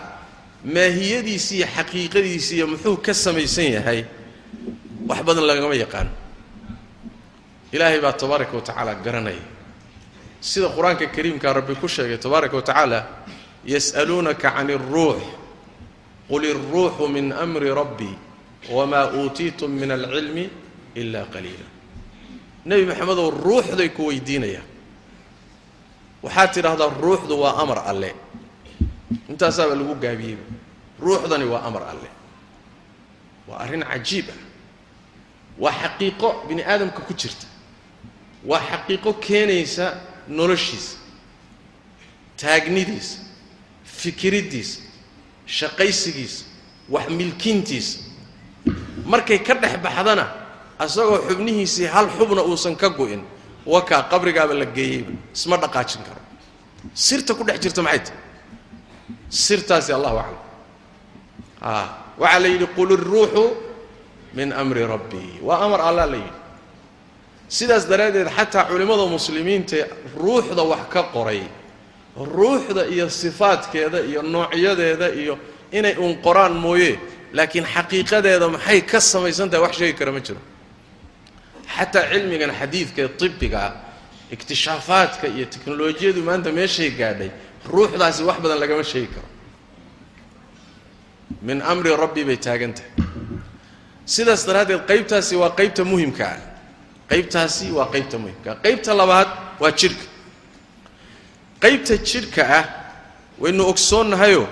maahiyadiisi 0.65 1.53
iyo 1.59 1.67
xaqiiqadiisi 1.77 2.53
iyo 2.59 2.67
muxuu 2.67 2.97
ka 3.05 3.13
samaysan 3.15 3.69
yahay 3.77 4.01
wax 5.09 5.21
badan 5.27 5.45
lagama 5.47 5.75
yaqaano 5.75 6.11
ilaahay 7.75 8.01
baa 8.01 8.13
tabaaraka 8.21 8.53
wa 8.57 8.63
tacaala 8.63 8.95
garanaya 9.05 9.43
sida 10.41 10.69
qur'aanka 10.69 11.07
kariimkaa 11.07 11.53
rabbi 11.53 11.75
ku 11.75 11.89
sheegay 11.89 12.19
tabaaraka 12.19 12.57
wa 12.57 12.63
tacaala 12.63 13.07
yas'aluunaka 13.65 14.51
can 14.51 14.69
اlruux 14.71 15.21
qul 16.29 16.45
iلruuxu 16.45 17.09
min 17.09 17.33
amri 17.33 17.71
rabbii 17.75 18.17
wamaa 18.71 19.13
uutiitum 19.13 19.71
min 19.71 19.91
alcilmi 19.91 20.51
ila 20.95 21.25
qaliila. 21.33 21.67
Nebi 22.67 22.85
maxamedow 22.87 23.31
ruuxday 23.31 23.89
ku 23.97 24.07
weydiinayaan 24.09 24.67
waxaad 26.23 26.51
tidhaahdaa 26.53 26.91
ruuxdu 27.01 27.35
waa 27.41 27.57
amar 27.63 27.79
alle. 27.87 28.15
Intaasaaba 29.29 29.75
lagu 29.75 29.95
gaabiyeyba 29.95 30.43
ruuxdani 31.01 31.45
waa 31.45 31.63
amar 31.63 31.83
alle. 31.83 32.11
Waa 33.49 33.59
arrin 33.65 33.83
cajiib 33.83 34.29
ah. 34.31 34.39
Waa 35.59 35.73
xaqiiqo 35.73 36.45
bini 36.49 36.63
aadamka 36.63 37.01
ku 37.01 37.15
jirta. 37.15 37.47
Waa 38.45 38.61
xaqiiqo 38.61 39.13
keenaysa 39.15 40.01
noloshiisa 40.29 40.97
taagnidiisa 42.41 43.19
fikiriddiisa 43.85 44.81
shaqaysigiisa 45.47 46.45
wax 46.89 47.09
milkintiisa 47.11 47.99
markay 49.05 49.39
ka 49.47 49.55
dhex 49.55 49.75
baxdana 49.85 50.25
asagoo 50.79 51.19
xubnihiisii 51.29 51.87
hal 51.95 52.07
xubna 52.19 52.43
uusan 52.43 52.77
ka 52.77 52.89
go'in 52.89 53.23
wakaa 53.67 54.03
qabrigaaba 54.11 54.55
la 54.55 54.65
geeyeyba 54.65 55.13
isma 55.35 55.57
dhaqaajin 55.57 56.03
karo. 56.07 56.21
Sirta 56.95 57.35
ku 57.35 57.45
dhex 57.45 57.59
jirta 57.61 57.83
maxay 57.83 58.01
tahay? 58.07 58.21
Sirtaasi 59.29 59.93
allahu 59.93 60.17
aclam. 60.19 60.43
A 61.61 61.73
waxaa 62.19 62.41
la 62.41 62.49
yidhi 62.49 62.67
qul 62.77 62.91
iruuxu 62.97 63.45
min 64.35 64.53
amri 64.53 64.83
rabbii 64.87 65.41
waa 65.43 65.65
amar 65.67 65.81
allah 65.81 66.07
la 66.07 66.17
yidhi 66.17 66.38
sidaas 67.49 67.85
daraaddeed 67.89 68.29
xataa 68.37 68.65
culimmada 68.71 69.07
muslimiintae 69.07 69.83
ruuxda 70.17 70.63
wax 70.63 70.83
ka 70.93 71.03
qoray 71.15 71.43
ruuxda 72.17 72.87
iyo 72.87 73.09
sifaadkeeda 73.11 74.01
iyo 74.11 74.23
noocyadeeda 74.23 75.09
iyo 75.15 75.39
inay 75.73 75.97
uun 75.97 76.15
qoraan 76.23 76.53
mooye 76.65 76.99
laakiin 77.33 77.65
xaqiiqadeeda 77.75 78.49
maxay 78.49 78.81
ka 78.91 79.01
samaysan 79.01 79.51
tahay 79.51 79.63
wax 79.67 79.75
sheegi 79.79 79.95
kara 79.99 80.13
ma 80.13 80.21
jiro. 80.21 80.41
Xataa 81.77 82.05
cilmigan 82.13 82.53
xadiidka 82.61 83.01
ee 83.03 83.09
tibiga 83.21 83.59
ah 83.69 83.73
ikhtishaafaadka 84.35 85.27
iyo 85.37 85.47
teknolojiyadu 85.55 86.21
maanta 86.29 86.53
meeshay 86.53 86.91
gaadhay 86.91 87.31
ruuxdaasi 87.73 88.23
wax 88.29 88.39
badan 88.43 88.59
lagama 88.63 88.85
sheegi 88.85 89.09
karo. 89.15 89.29
Min 91.43 91.63
amri 91.63 91.91
rabbi 91.97 92.25
bay 92.25 92.37
taagan 92.37 92.73
tahay 92.77 92.91
sidaas 94.15 94.43
daraaddeed 94.49 94.83
qaybtaasi 94.91 95.37
waa 95.37 95.51
qaybta 95.59 95.85
muhimka 95.85 96.25
ah 96.35 96.41
qaybtaasi 97.11 97.67
waa 97.77 97.87
qaybta 97.95 98.17
muhimka 98.23 98.51
qaybta 98.65 98.91
labaad 99.01 99.29
waa 99.61 99.71
jidhka 99.81 100.05
qaybta 101.63 101.95
jidhka 102.09 102.43
ah 102.59 102.65
waynu 103.43 103.63
ogsoonnahayoo 103.73 104.47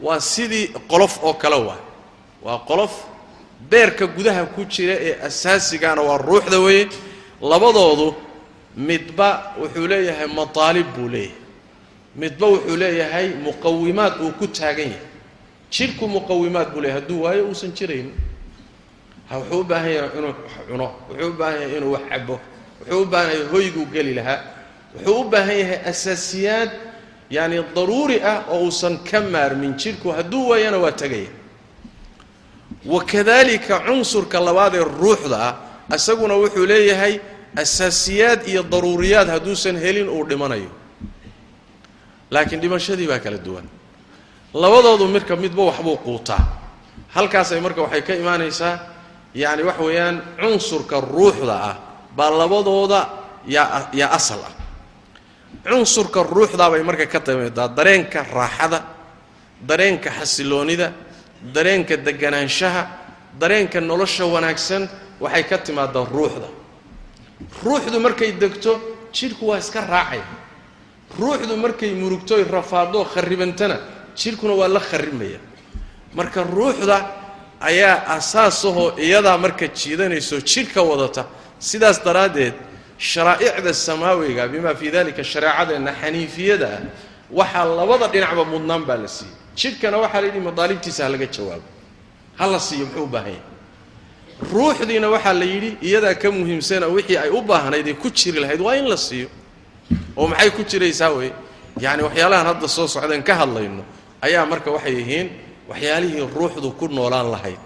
waa 0.00 0.20
sidii 0.20 0.66
qolof 0.90 1.14
oo 1.24 1.34
kale 1.34 1.56
waa. 1.68 1.78
Waa 2.42 2.58
qolof 2.68 2.92
beerka 3.70 4.06
gudaha 4.06 4.44
ku 4.54 4.64
jira 4.64 4.94
ee 5.00 5.14
asaasigaana 5.26 6.02
waa 6.02 6.18
ruuxda 6.18 6.58
weeye. 6.60 6.88
Labadoodu 7.40 8.14
midba 8.76 9.28
wuxuu 9.60 9.86
leeyahay 9.86 10.26
mataalib 10.26 10.86
buu 10.96 11.08
leeyahay. 11.08 11.36
Midba 12.16 12.46
wuxuu 12.46 12.76
leeyahay 12.76 13.28
muqawimaad 13.46 14.14
uu 14.20 14.30
ku 14.38 14.46
taagan 14.46 14.88
yahay. 14.92 15.06
Jidhku 15.70 16.04
muqawimaad 16.08 16.68
buu 16.72 16.80
leeyahay. 16.80 17.00
Hadduu 17.00 17.22
waayo 17.22 17.44
uusan 17.48 17.72
jirayn 17.78 18.08
wuxuu 19.30 19.60
u 19.60 19.64
baahan 19.64 19.90
yahay 19.96 20.10
inuu 20.18 20.34
cuno 20.68 20.86
wuxuu 21.10 21.28
u 21.28 21.32
baahan 21.38 21.60
yahay 21.62 21.76
inuu 21.78 21.92
wax 21.92 22.02
cabo 22.10 22.40
wuxuu 22.80 23.02
u 23.02 23.06
baahan 23.12 23.30
yahay 23.30 23.46
hoyguu 23.52 23.86
geli 23.94 24.14
lahaa 24.18 24.40
wuxuu 24.94 25.20
u 25.20 25.24
baahan 25.32 25.58
yahay 25.62 25.78
asaasiyaad 25.90 26.70
yacni 27.30 27.56
daruuri 27.76 28.16
ah 28.22 28.38
oo 28.52 28.60
uusan 28.66 28.98
ka 29.10 29.20
maarmin 29.20 29.72
jidhku 29.80 30.08
hadduu 30.16 30.48
waayana 30.48 30.78
waa 30.84 30.92
tegaya 30.92 31.30
wakadalika 32.86 33.80
cunsurka 33.86 34.40
labaad 34.40 34.74
ee 34.74 34.84
ruuxda 35.00 35.36
ah 35.48 35.54
isaguna 35.96 36.34
wuxuu 36.34 36.66
leeyahay 36.66 37.14
asaasiyaad 37.56 38.40
iyo 38.48 38.62
daruuriyaad 38.62 39.28
hadduusan 39.28 39.76
helin 39.78 40.08
uu 40.08 40.24
dhimanayo. 40.28 40.70
Laakiin 42.30 42.60
dhimashadii 42.60 43.06
baa 43.06 43.18
kala 43.18 43.38
duwan. 43.38 43.64
Labadoodu 44.54 45.08
midka 45.08 45.36
midba 45.36 45.62
waxbuu 45.70 45.96
quutaa. 45.96 46.42
Halkaasay 47.14 47.60
marka 47.60 47.82
waxay 47.82 48.02
ka 48.02 48.14
imaanaysaa 48.14 48.74
yacni 49.34 49.62
waxa 49.62 49.82
weeyaan 49.82 50.16
cunsurka 50.40 51.00
ruuxda 51.00 51.54
ah 51.70 51.76
baa 52.16 52.30
labadooda 52.30 53.00
yaa 53.46 53.88
yaa 53.92 54.10
asal 54.18 54.40
ah. 54.48 54.52
Cunsurka 55.64 56.22
ruuxdaa 56.22 56.70
bay 56.70 56.82
marka 56.82 57.06
ka 57.06 57.20
timaadaa 57.20 57.68
dareenka 57.68 58.22
raaxada 58.22 58.78
dareenka 59.68 60.10
xasiloonida 60.10 60.92
dareenka 61.54 61.96
deganaanshaha 61.96 62.82
dareenka 63.40 63.80
nolosha 63.80 64.24
wanaagsan 64.26 64.88
waxay 65.20 65.44
ka 65.44 65.58
timaadaa 65.58 66.04
ruuxda. 66.04 66.48
Ruuxdu 67.64 68.00
markay 68.00 68.32
degto 68.32 68.80
jidhku 69.12 69.46
waa 69.50 69.58
iska 69.58 69.80
raacaya 69.80 70.24
ruuxdu 71.18 71.56
markay 71.56 71.94
murugtoy 71.94 72.44
rafaadoo 72.44 73.04
kharribantana 73.04 73.78
jidhkuna 74.16 74.54
waa 74.54 74.68
la 74.68 74.80
kharrimaya 74.80 75.38
marka 76.14 76.42
ruuxda 76.42 77.23
ayaa 77.70 77.96
asaasahoo 78.16 78.88
iyadaa 79.06 79.38
marka 79.44 79.66
jiidanayso 79.78 80.36
jidhka 80.50 80.80
wadata 80.90 81.22
sidaas 81.58 81.98
daraaddeed 82.06 82.54
sharaa'icda 82.98 83.72
samaawiga 83.86 84.48
bimaa 84.52 84.74
fii 84.80 84.90
dalika 84.96 85.22
shareecadeenna 85.32 85.92
xaniifiyada 86.00 86.68
ah 86.76 86.80
waxaa 87.38 87.64
labada 87.78 88.06
dhinacba 88.12 88.44
mudnaan 88.52 88.82
baa 88.88 88.96
la 89.04 89.08
siiyey. 89.08 89.34
Jidhkana 89.60 89.96
waxaa 90.02 90.20
la 90.20 90.26
yidhi 90.28 90.40
madaalibtiisa 90.48 91.00
ha 91.04 91.08
laga 91.14 91.26
jawaabo. 91.36 91.68
Ha 92.38 92.46
la 92.52 92.58
siiyo 92.66 92.86
muxuu 92.86 93.02
u 93.04 93.06
baahan 93.14 93.32
yahay 93.32 93.42
ruuxdiina 94.52 95.08
waxaa 95.14 95.32
la 95.40 95.44
yidhi 95.44 95.70
iyadaa 95.88 96.14
ka 96.14 96.28
muhiimsana 96.30 96.86
wixii 96.86 97.16
ay 97.24 97.30
u 97.30 97.40
baahnayd 97.42 97.86
ee 97.88 97.94
ku 97.94 98.08
jiri 98.10 98.40
lahayd 98.40 98.60
waa 98.60 98.76
in 98.76 98.86
la 98.88 98.96
siiyo. 98.96 99.28
Oo 100.16 100.26
maxay 100.28 100.50
ku 100.50 100.62
jiraysaa 100.70 101.10
wey 101.18 101.30
yacni 101.80 102.02
waxyaalahan 102.02 102.46
hadda 102.46 102.68
soo 102.68 102.86
socdeen 102.88 103.22
ka 103.22 103.34
hadlayno 103.34 103.82
ayaa 104.22 104.46
marka 104.46 104.70
waxay 104.70 104.94
yihiin 105.00 105.28
waxyaalihii 105.68 106.28
ruuxdu 106.36 106.70
ku 106.78 106.86
noolaan 106.88 107.30
lahayd 107.30 107.58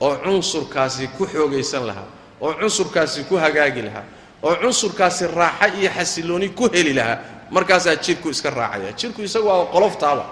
oo 0.00 0.14
cunsurkaasi 0.24 1.08
ku 1.16 1.26
xoogaysan 1.26 1.86
lahaa 1.86 2.08
oo 2.40 2.52
cunsurkaasi 2.60 3.24
ku 3.28 3.34
hagaagi 3.36 3.82
lahaa 3.82 4.04
oo 4.42 4.54
cunsurkaasi 4.62 5.26
raaxa 5.26 5.66
iyo 5.78 5.90
xasilooni 5.96 6.48
ku 6.58 6.68
heli 6.72 6.92
lahaa 6.94 7.18
markaasaa 7.50 7.96
jidhku 7.96 8.28
iska 8.30 8.50
raacaya. 8.50 8.92
Jidhku 8.92 9.22
isagu 9.22 9.48
waa 9.48 9.64
qoloftaaba. 9.72 10.24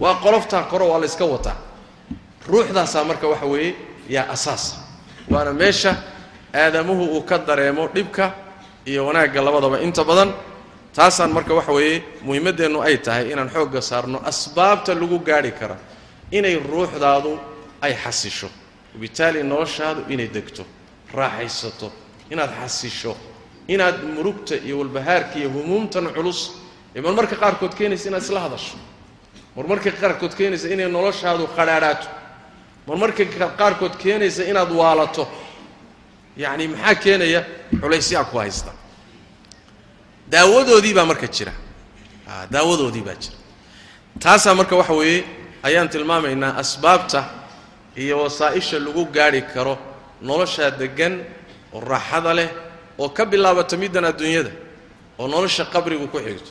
Waa 0.00 0.14
qoloftaa 0.24 0.62
koro 0.70 0.88
waa 0.88 0.98
la 1.00 1.04
yska 1.06 1.24
wataa. 1.24 1.56
Ruuxdaasaa 2.48 3.04
marka 3.04 3.26
waxa 3.28 3.46
weeye 3.46 3.74
yaa 4.08 4.26
asaasa 4.32 4.76
waana 5.30 5.52
meesha 5.52 5.92
aadamuhu 6.54 7.04
uu 7.16 7.22
ka 7.22 7.38
dareemo 7.38 7.88
dhibka 7.94 8.32
iyo 8.86 9.06
wanaagga 9.06 9.40
labadaba. 9.42 9.80
Inta 9.80 10.04
badan 10.04 10.32
taasaan 10.96 11.30
marka 11.36 11.54
waxa 11.54 11.72
weeye 11.72 12.02
muhiimaddeennu 12.24 12.80
ay 12.82 12.96
tahay 12.98 13.32
inaan 13.32 13.50
xoogga 13.54 13.80
saarno 13.84 14.18
asbaabta 14.24 14.94
lagu 14.94 15.18
gaadhi 15.20 15.52
kara 15.52 15.76
inay 16.30 16.56
ruuxdaadu 16.70 17.38
ay 17.80 17.94
xasisho. 17.94 18.48
Wabitaali 18.94 19.42
noloshaadu 19.42 20.04
inay 20.08 20.28
degto. 20.28 20.64
Raaxaysato. 21.14 21.92
Inaad 22.30 22.50
xasisho. 22.60 23.16
Inaad 23.68 24.02
murugta 24.14 24.54
iyo 24.56 24.78
walbahaarka 24.78 25.38
iyo 25.38 25.48
humuumtan 25.50 26.06
culus 26.14 26.52
ee 26.96 27.00
marmarka 27.00 27.36
qaarkood 27.36 27.74
keenaysa 27.74 28.08
inaad 28.08 28.22
isla 28.22 28.40
hadasho. 28.40 28.76
Marmarka 29.56 29.90
qaarkood 29.90 30.34
keenaysa 30.38 30.68
inay 30.68 30.88
noloshaadu 30.88 31.46
qadhaadhaato. 31.56 32.08
Marmarka 32.86 33.24
qaarkood 33.60 33.94
keenaysa 34.02 34.42
inaad 34.44 34.70
waalato. 34.72 35.28
Yacni 36.36 36.68
maxaa 36.68 36.94
keenaya? 36.94 37.44
Culaysyaa 37.80 38.24
ku 38.24 38.38
haysta. 38.38 38.72
Daawadoodii 40.30 40.94
baa 40.94 41.04
marka 41.04 41.26
jira. 41.26 41.52
Daawadoodii 42.50 43.02
baa 43.02 43.14
jira. 43.14 43.36
Taasaa 44.20 44.54
marka 44.54 44.76
waxa 44.76 44.92
weeye 44.92 45.24
ayaan 45.66 45.88
tilmaamaynaa 45.92 46.52
asbaabta 46.62 47.20
iyo 48.02 48.16
wasaa'isha 48.24 48.76
lagu 48.86 49.02
gaadhi 49.16 49.42
karo 49.54 49.74
noloshaa 50.28 50.70
deggan 50.80 51.14
oo 51.76 51.80
raaxada 51.90 52.32
leh 52.38 52.50
oo 53.02 53.08
ka 53.16 53.22
bilaabata 53.32 53.74
middan 53.82 54.04
adduunyada 54.10 54.50
oo 55.20 55.26
nolosha 55.34 55.64
qabrigu 55.74 56.06
ku 56.12 56.18
xigto 56.26 56.50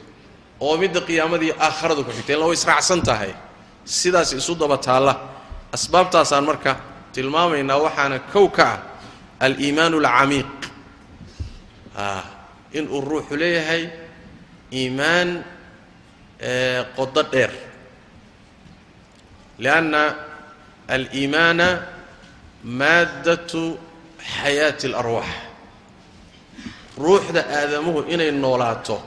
oo 0.66 0.74
midda 0.82 1.00
qiyaamadii 1.08 1.54
aakharadu 1.66 2.02
ku 2.08 2.12
xigta 2.18 2.32
illa 2.36 2.46
way 2.50 2.58
israacsan 2.60 3.02
tahay. 3.10 3.32
Sidaas 4.00 4.30
isu 4.40 4.54
daba 4.62 4.78
taalla. 4.88 5.14
Asbaabtaasaan 5.76 6.44
marka 6.50 6.72
tilmaamaynaa 7.14 7.78
waxaana 7.86 8.18
kow 8.34 8.48
ka 8.58 8.66
ah 8.74 8.80
aliimaanu 9.46 9.98
alcamiiq 10.04 10.52
inuu 12.78 13.02
ruuxu 13.10 13.34
leeyahay 13.42 13.84
iimaan 14.80 15.30
qodo 16.98 17.24
dheer 17.32 17.52
lianna 19.64 20.02
aliimaana 20.88 21.68
maaddatu 22.80 23.62
xayaati 24.34 24.86
اlarwaax 24.92 25.30
ruuxda 27.04 27.42
aadamuhu 27.60 28.00
inay 28.14 28.32
noolaato 28.32 28.98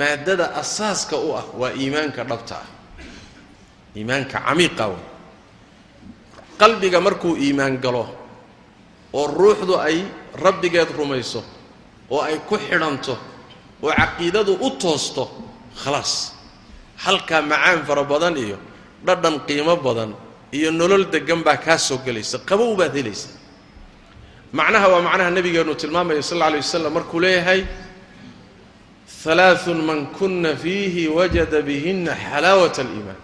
maaddada 0.00 0.46
asaaska 0.62 1.16
u 1.16 1.28
ah 1.40 1.44
waa 1.60 1.72
iimaanka 1.82 2.24
dhabta 2.30 2.54
ah 2.62 2.68
iimaanka 3.96 4.36
camiiqa 4.46 4.84
wey 4.92 5.02
qalbiga 6.60 6.98
markuu 7.06 7.34
iimaan 7.44 7.76
galo 7.84 8.04
oo 9.18 9.26
ruuxdu 9.26 9.74
ay 9.88 10.04
rabbigeed 10.44 10.90
rumayso 10.98 11.40
oo 12.10 12.20
ay 12.28 12.36
ku 12.48 12.54
xidhanto 12.58 13.14
oo 13.82 13.92
caqiidadu 14.00 14.52
u 14.60 14.68
toosto 14.82 15.24
khalaas 15.82 16.12
halkaa 17.04 17.42
macaan 17.42 17.80
fara 17.88 18.04
badan 18.04 18.36
iyo 18.36 18.58
dhadhan 19.06 19.36
qiimo 19.48 19.76
badan 19.76 20.14
iyo 20.52 20.70
nolol 20.70 21.04
deggan 21.12 21.42
baa 21.46 21.56
kaa 21.56 21.78
soo 21.78 21.98
gelaysa 22.06 22.38
qabow 22.48 22.76
baad 22.76 22.94
helaysa. 22.94 23.28
Macnaha 24.52 24.86
waa 24.92 25.02
macnaha 25.08 25.30
nebigeennu 25.30 25.74
tilmaamaya 25.74 26.22
sal 26.22 26.36
alla 26.42 26.46
alay 26.46 26.60
wasalam 26.64 26.92
markuu 26.92 27.20
leeyahay 27.22 27.60
halaaثun 29.24 29.78
man 29.84 30.06
kuna 30.18 30.56
fiihi 30.56 31.08
wajada 31.08 31.62
bihinna 31.62 32.12
xalaawata 32.16 32.82
aliimaan. 32.82 33.20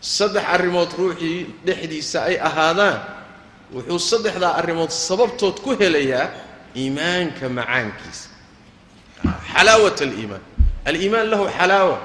Saddex 0.00 0.44
arrimood 0.54 0.90
ruuxii 0.98 1.46
dhexdiisa 1.66 2.18
ay 2.28 2.36
ahaadaan 2.48 2.98
wuxuu 3.74 3.98
saddexdaa 3.98 4.54
arrimood 4.60 4.90
sababtood 4.90 5.56
ku 5.64 5.70
helayaa 5.80 6.26
iimaanka 6.76 7.48
macaankiisa. 7.48 8.28
Xalaawat 9.52 9.98
aliimaan. 10.02 10.42
Aliimaan 10.84 11.30
lahu 11.32 11.44
xalaawa 11.58 11.96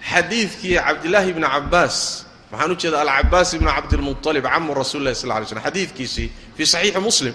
xadiidkii 0.00 0.76
cabdilaahi 0.80 1.28
ibni 1.30 1.46
cabaas 1.46 2.26
waxaan 2.52 2.72
u 2.72 2.76
jeeda 2.80 2.98
alcabaas 3.04 3.52
ibnu 3.54 3.68
cabdilmualib 3.76 4.44
camu 4.44 4.74
rasuuli 4.74 5.04
lahi 5.12 5.16
sal 5.16 5.28
lay 5.30 5.44
slm 5.46 5.60
xadiidkiisii 5.66 6.28
fii 6.56 6.66
saxiixi 6.66 7.00
muslim. 7.00 7.34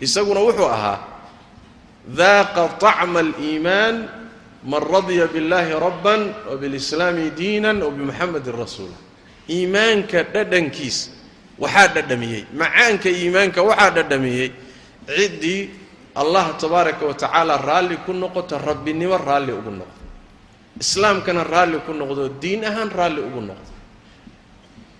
Isaguna 0.00 0.40
wuxuu 0.46 0.68
ahaa 0.76 0.98
daaqa 2.18 2.62
طacma 2.82 3.20
aliimaan 3.20 3.96
man 4.64 4.80
radya 4.82 5.26
biاllaahi 5.32 5.72
rabban 5.86 6.20
wabilislaami 6.50 7.30
diinan 7.38 7.82
wabmuxamedin 7.84 8.54
rasuula 8.62 8.96
iimaanka 9.50 10.22
dhadhankiisa 10.34 11.10
waxaa 11.62 11.88
dhadhamiyey 11.94 12.42
macaanka 12.60 13.08
iimaanka 13.08 13.60
waxaa 13.62 13.90
dhadhamiyey. 13.96 14.50
Ciddii 15.04 15.62
allah 16.16 16.56
tabaaraka 16.56 17.02
wa 17.06 17.14
tacaala 17.14 17.54
raalli 17.60 17.96
ku 18.06 18.12
noqota 18.16 18.56
rabbinimo 18.58 19.16
raalli 19.20 19.52
ugu 19.52 19.70
noqo 19.70 19.93
islaamkana 20.80 21.44
raalli 21.44 21.78
ku 21.86 21.92
noqdo 21.92 22.28
diin 22.42 22.64
ahaan 22.64 22.90
raalli 22.90 23.20
ugu 23.20 23.40
noqdo. 23.40 23.70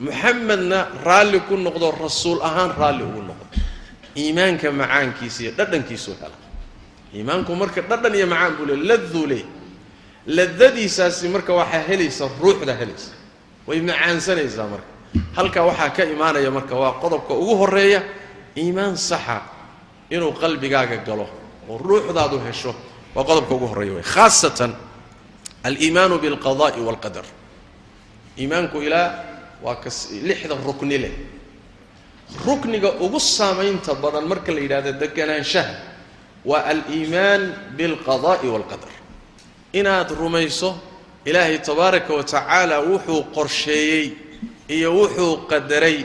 Muxamedna 0.00 0.78
raalli 1.04 1.40
ku 1.48 1.56
noqdo 1.56 1.90
rasuul 2.02 2.40
ahaan 2.42 2.70
raalli 2.78 3.02
ugu 3.02 3.22
noqdo. 3.30 3.44
Iimaanka 4.16 4.70
macaankiisa 4.70 5.42
iyo 5.42 5.52
dhadhankiisuu 5.58 6.14
hela. 6.20 6.38
Iimaanku 7.14 7.54
marka 7.54 7.80
dhadhan 7.82 8.14
iyo 8.14 8.26
macaan 8.26 8.52
buu 8.56 8.66
le 8.66 8.76
laduu 8.88 9.26
leey 9.26 9.44
ladadiisaasi 10.26 11.28
marka 11.28 11.52
waxaa 11.54 11.82
helaysa 11.88 12.24
ruuxda 12.40 12.74
helaysa. 12.80 13.12
Way 13.66 13.80
macaansanaysaa 13.80 14.66
marka. 14.72 14.90
Halkaa 15.36 15.64
waxaa 15.68 15.90
ka 15.96 16.02
imaanaya 16.14 16.50
marka 16.50 16.74
waa 16.74 16.92
qodobka 17.02 17.34
ugu 17.34 17.54
horreeya 17.60 18.02
iimaan 18.56 18.96
saxa 18.96 19.42
inuu 20.10 20.32
qalbigaaga 20.42 20.96
galo 21.06 21.26
oo 21.68 21.78
ruuxdaadu 21.78 22.38
hesho. 22.46 22.74
Waa 23.14 23.24
qodobka 23.28 23.54
ugu 23.54 23.66
horreeya 23.70 23.94
wey 23.98 24.02
khaasatan 24.02 24.72
aliimaanu 25.64 26.18
bilqada'i 26.24 26.80
walqadar. 26.88 27.24
Iimaanku 28.38 28.76
ilaa 28.86 29.08
waa 29.64 29.76
kas 29.84 30.10
lixda 30.28 30.54
rukni 30.66 30.98
leh. 31.02 31.14
Rukniga 32.46 32.90
ugu 33.04 33.20
saamaynta 33.20 33.94
badan 34.02 34.24
marka 34.30 34.52
la 34.52 34.60
yidhahdo 34.64 34.92
deganaanshaha 35.02 35.74
waa 36.44 36.62
aliimaan 36.72 37.42
bilqada'i 37.78 38.46
walqadar. 38.54 38.92
Inaad 39.72 40.08
rumayso 40.20 40.70
ilaahay 41.24 41.58
tabaaraka 41.58 42.12
wa 42.18 42.24
tacaala 42.24 42.76
wuxuu 42.88 43.22
qorsheeyey 43.34 44.06
iyo 44.68 44.88
wuxuu 44.98 45.36
qadaray 45.50 45.98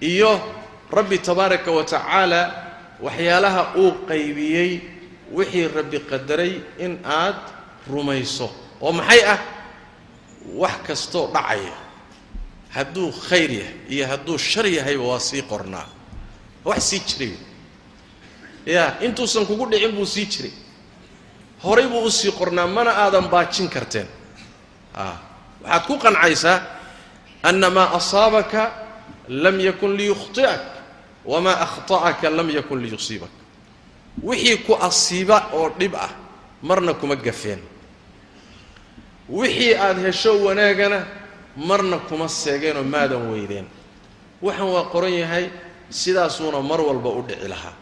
iyo 0.00 0.32
rabbi 0.96 1.18
tabaaraka 1.18 1.70
wa 1.76 1.84
tacaala 1.84 2.40
waxyaalaha 3.04 3.62
uu 3.82 3.92
qaybiyey 4.10 4.70
wixii 5.36 5.68
rabbi 5.76 5.98
qadaray 6.10 6.52
in 6.84 6.92
aad 7.04 7.38
rumayso 7.92 8.50
oo 8.82 8.92
maxay 8.92 9.22
ah? 9.32 9.38
Wax 10.60 10.76
kastoo 10.86 11.26
dhacaya. 11.34 11.74
Hadduu 12.74 13.12
khayr 13.28 13.50
yahay 13.50 13.74
iyo 13.88 14.04
hadduu 14.10 14.38
shar 14.38 14.66
yahayba 14.66 15.04
waa 15.04 15.20
sii 15.20 15.42
qornaa. 15.42 15.86
Wax 16.64 16.82
sii 16.90 17.00
jiray. 17.08 17.34
Ya 18.66 18.98
intuusan 19.06 19.46
kugu 19.46 19.66
dhicin 19.70 19.92
buu 19.96 20.06
sii 20.06 20.26
jiray. 20.26 20.52
Horay 21.62 21.86
buu 21.86 22.02
u 22.04 22.10
sii 22.10 22.32
qornaa 22.32 22.66
mana 22.66 22.90
aadan 23.06 23.28
baajin 23.32 23.68
karteen. 23.68 24.06
A 24.94 25.04
waxaad 25.62 25.82
ku 25.86 25.94
qancaysaa 25.98 26.58
ana 27.42 27.70
maa 27.70 27.90
asaabaka 27.98 28.62
lam 29.28 29.60
yakun 29.60 29.94
liyukhطi'ak 29.96 30.62
wamaa 31.24 31.56
akhta'aka 31.66 32.30
lam 32.30 32.50
yakun 32.50 32.82
liyusiibak. 32.82 33.30
Wixii 34.22 34.58
ku 34.66 34.74
asiiba 34.74 35.50
oo 35.54 35.68
dhib 35.78 35.94
ah 35.94 36.10
marna 36.62 36.94
kuma 36.94 37.16
gafeen 37.16 37.62
wixii 39.28 39.74
aad 39.74 39.98
hesho 40.04 40.44
wanaagana 40.44 41.06
marna 41.56 41.98
kuma 41.98 42.28
seegeenoo 42.28 42.82
maadan 42.84 43.30
weydeen. 43.32 43.66
Waxaan 44.42 44.68
waa 44.74 44.84
qoran 44.92 45.12
yahay 45.12 45.50
sidaasuuna 45.90 46.60
mar 46.62 46.80
walba 46.80 47.08
u 47.10 47.22
dhici 47.22 47.48
lahaa. 47.48 47.74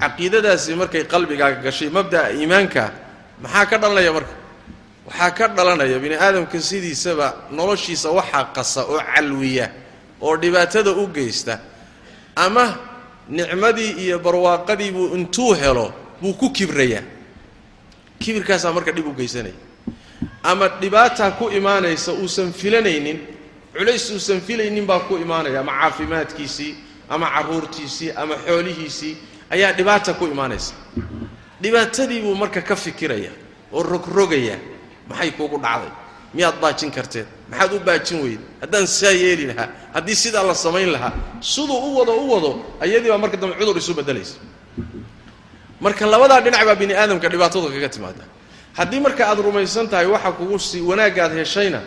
Caqiidadaasi 0.00 0.74
markay 0.74 1.04
qalbigaaga 1.04 1.60
gashay 1.62 1.90
mabda'a 1.90 2.30
iimaanka 2.32 2.92
maxaa 3.42 3.66
ka 3.66 3.76
dhalanaya 3.78 4.12
marka? 4.12 4.34
Waxaa 5.06 5.30
ka 5.30 5.48
dhalanaya 5.48 5.98
bini 5.98 6.14
aadamka 6.14 6.60
sidiisaba 6.60 7.26
noloshiisa 7.50 8.08
waxaa 8.10 8.44
qasa 8.56 8.80
oo 8.84 9.00
calwiya 9.14 9.66
oo 10.22 10.36
dhibaatada 10.36 10.90
u 10.92 11.06
geysta. 11.08 11.58
Ama 12.36 12.78
nicmadii 13.28 13.92
iyo 14.06 14.18
barwaaqadii 14.18 14.90
buu 14.92 15.14
intuu 15.16 15.52
helo 15.54 15.92
buu 16.22 16.32
ku 16.34 16.50
kibrayaa. 16.50 17.02
Kibirkaasaa 18.20 18.72
marka 18.72 18.92
dhib 18.92 19.06
u 19.06 19.12
geysanaya 19.12 19.54
ama 20.42 20.68
dhibaataa 20.68 21.30
ku 21.30 21.50
imaanaysa 21.50 22.12
uusan 22.12 22.52
filanaynin 22.52 23.18
culays 23.76 24.10
uusan 24.10 24.40
filaynin 24.40 24.86
baa 24.86 25.00
ku 25.00 25.16
imaanaya. 25.16 25.60
Ama 25.60 25.72
caafimaadkiisii 25.72 26.74
ama 27.08 27.26
carruurtiisii 27.30 28.10
ama 28.16 28.34
xoolihiisii 28.46 29.16
ayaa 29.50 29.72
dhibaata 29.72 30.14
ku 30.14 30.26
imaanaysa. 30.26 30.74
Dhibaatadii 31.62 32.20
buu 32.20 32.34
marka 32.34 32.60
ka 32.62 32.76
fikiraya 32.76 33.30
oo 33.72 33.82
rogrogaya 33.82 34.56
maxay 35.08 35.30
kuugu 35.30 35.58
dhacday? 35.58 35.90
Miyaad 36.34 36.56
baajin 36.62 36.90
karteen 36.90 37.26
maxaad 37.50 37.72
u 37.74 37.80
baajin 37.80 38.22
weyde 38.22 38.44
haddaan 38.60 38.86
saa 38.86 39.10
yeeli 39.10 39.46
lahaa 39.46 39.68
haddii 39.94 40.14
sidaa 40.14 40.42
la 40.46 40.54
samayn 40.54 40.88
lahaa 40.92 41.12
siduu 41.40 41.78
u 41.78 41.98
wado 41.98 42.12
u 42.14 42.30
wado 42.32 42.50
ayadii 42.80 43.08
baa 43.10 43.18
marka 43.18 43.36
dambe 43.36 43.56
cudur 43.60 43.76
isu 43.78 43.94
beddelaysa. 43.94 44.38
Marka 45.80 46.06
labadaa 46.06 46.40
dhinac 46.40 46.64
baa 46.66 46.74
bini 46.74 46.94
aadamka 46.94 47.28
dhibaatadu 47.28 47.68
kaga 47.68 47.88
timaada 47.88 48.24
haddii 48.80 49.00
marka 49.04 49.28
aad 49.28 49.38
rumaysan 49.44 49.88
tahay 49.92 50.08
waxa 50.08 50.32
kugu 50.32 50.56
sii 50.58 50.80
wanaaggaad 50.80 51.36
heshayna 51.36 51.80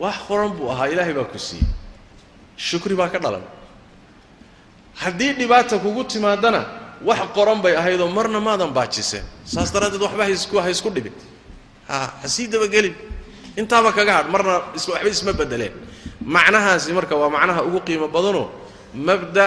wax 0.00 0.24
qoran 0.28 0.56
buu 0.56 0.72
ahaa 0.72 0.88
ilaahay 0.88 1.12
baa 1.12 1.28
ku 1.28 1.36
siiyey. 1.38 1.68
Shukri 2.56 2.96
baa 2.96 3.12
ka 3.12 3.20
dhalan. 3.20 3.44
Haddii 4.96 5.36
dhibaata 5.36 5.76
kugu 5.78 6.04
timaadana 6.08 6.64
wax 7.04 7.20
qoran 7.36 7.60
bay 7.60 7.76
ahaydoo 7.76 8.08
marna 8.08 8.40
maadan 8.40 8.72
baajiseen. 8.72 9.24
Saas 9.44 9.68
daraaddeed 9.68 10.00
waxba 10.00 10.24
haisku 10.24 10.56
ha 10.56 10.90
dhibin. 10.96 11.12
Ha 11.88 11.98
ha 12.22 12.28
sii 12.28 12.48
dabagelin. 12.48 12.96
Intaaba 13.60 13.92
kaga 13.92 14.24
hadh 14.24 14.28
marna 14.32 14.72
waxba 14.72 15.04
isma 15.04 15.32
beddeleen 15.36 15.92
macnahaasi 16.24 16.92
marka 16.96 17.16
waa 17.16 17.28
macnaha 17.28 17.62
ugu 17.68 17.80
qiimo 17.84 18.08
badanoo 18.08 18.48
mabda 18.94 19.44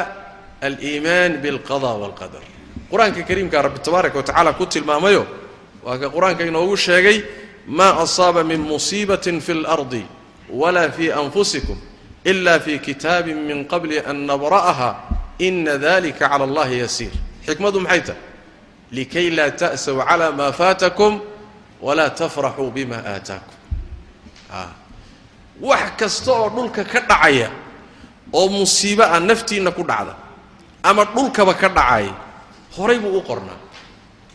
aliimaan 0.62 1.41
bilqada 1.41 1.95
waalqadar 2.02 2.43
qur'aanka 2.91 3.24
kariimkaa 3.24 3.62
rabbi 3.62 3.80
tabaaraka 3.80 4.21
wa 4.21 4.54
ku 4.54 4.65
tilmaamayo 4.65 5.44
waa 5.86 5.98
ka 6.02 6.10
qur'aanka 6.10 6.43
inoogu 6.50 6.76
sheegay 6.78 7.21
maa 7.67 8.02
asaaba 8.04 8.43
min 8.43 8.62
musiibatin 8.62 9.38
fi 9.41 9.52
اlardi 9.54 10.04
wala 10.50 10.89
fi 10.91 11.12
anfusikum 11.12 11.78
ila 12.26 12.60
fi 12.60 12.80
kitaabin 12.80 13.38
min 13.48 13.65
qabli 13.69 14.02
an 14.02 14.26
nabra'aha 14.26 14.89
ina 15.39 15.78
dalika 15.78 16.30
cala 16.30 16.43
allahi 16.50 16.80
yasiir. 16.82 17.13
Xikmadu 17.45 17.80
maxay 17.86 18.02
tahay? 18.02 18.21
Likay 18.91 19.28
laa 19.30 19.52
ta'saw 19.54 19.98
cala 20.10 20.32
maa 20.34 20.52
faatakum 20.52 21.21
walaa 21.82 22.10
tafraxuu 22.10 22.71
bima 22.76 22.98
aataakum. 23.06 23.54
Wax 25.62 25.86
kasta 26.00 26.32
oo 26.34 26.50
dhulka 26.50 26.82
ka 26.84 27.00
dhacaya 27.10 27.50
oo 28.34 28.50
musiibo 28.50 29.04
ah 29.06 29.19
naftiinna 29.19 29.71
ku 29.71 29.84
dhacda 29.86 30.13
ama 30.84 31.06
dhulkaba 31.13 31.54
ka 31.54 31.69
dhacaya 31.69 32.13
horay 32.78 32.98
buu 33.00 33.17
u 33.17 33.21
qornaa. 33.21 33.60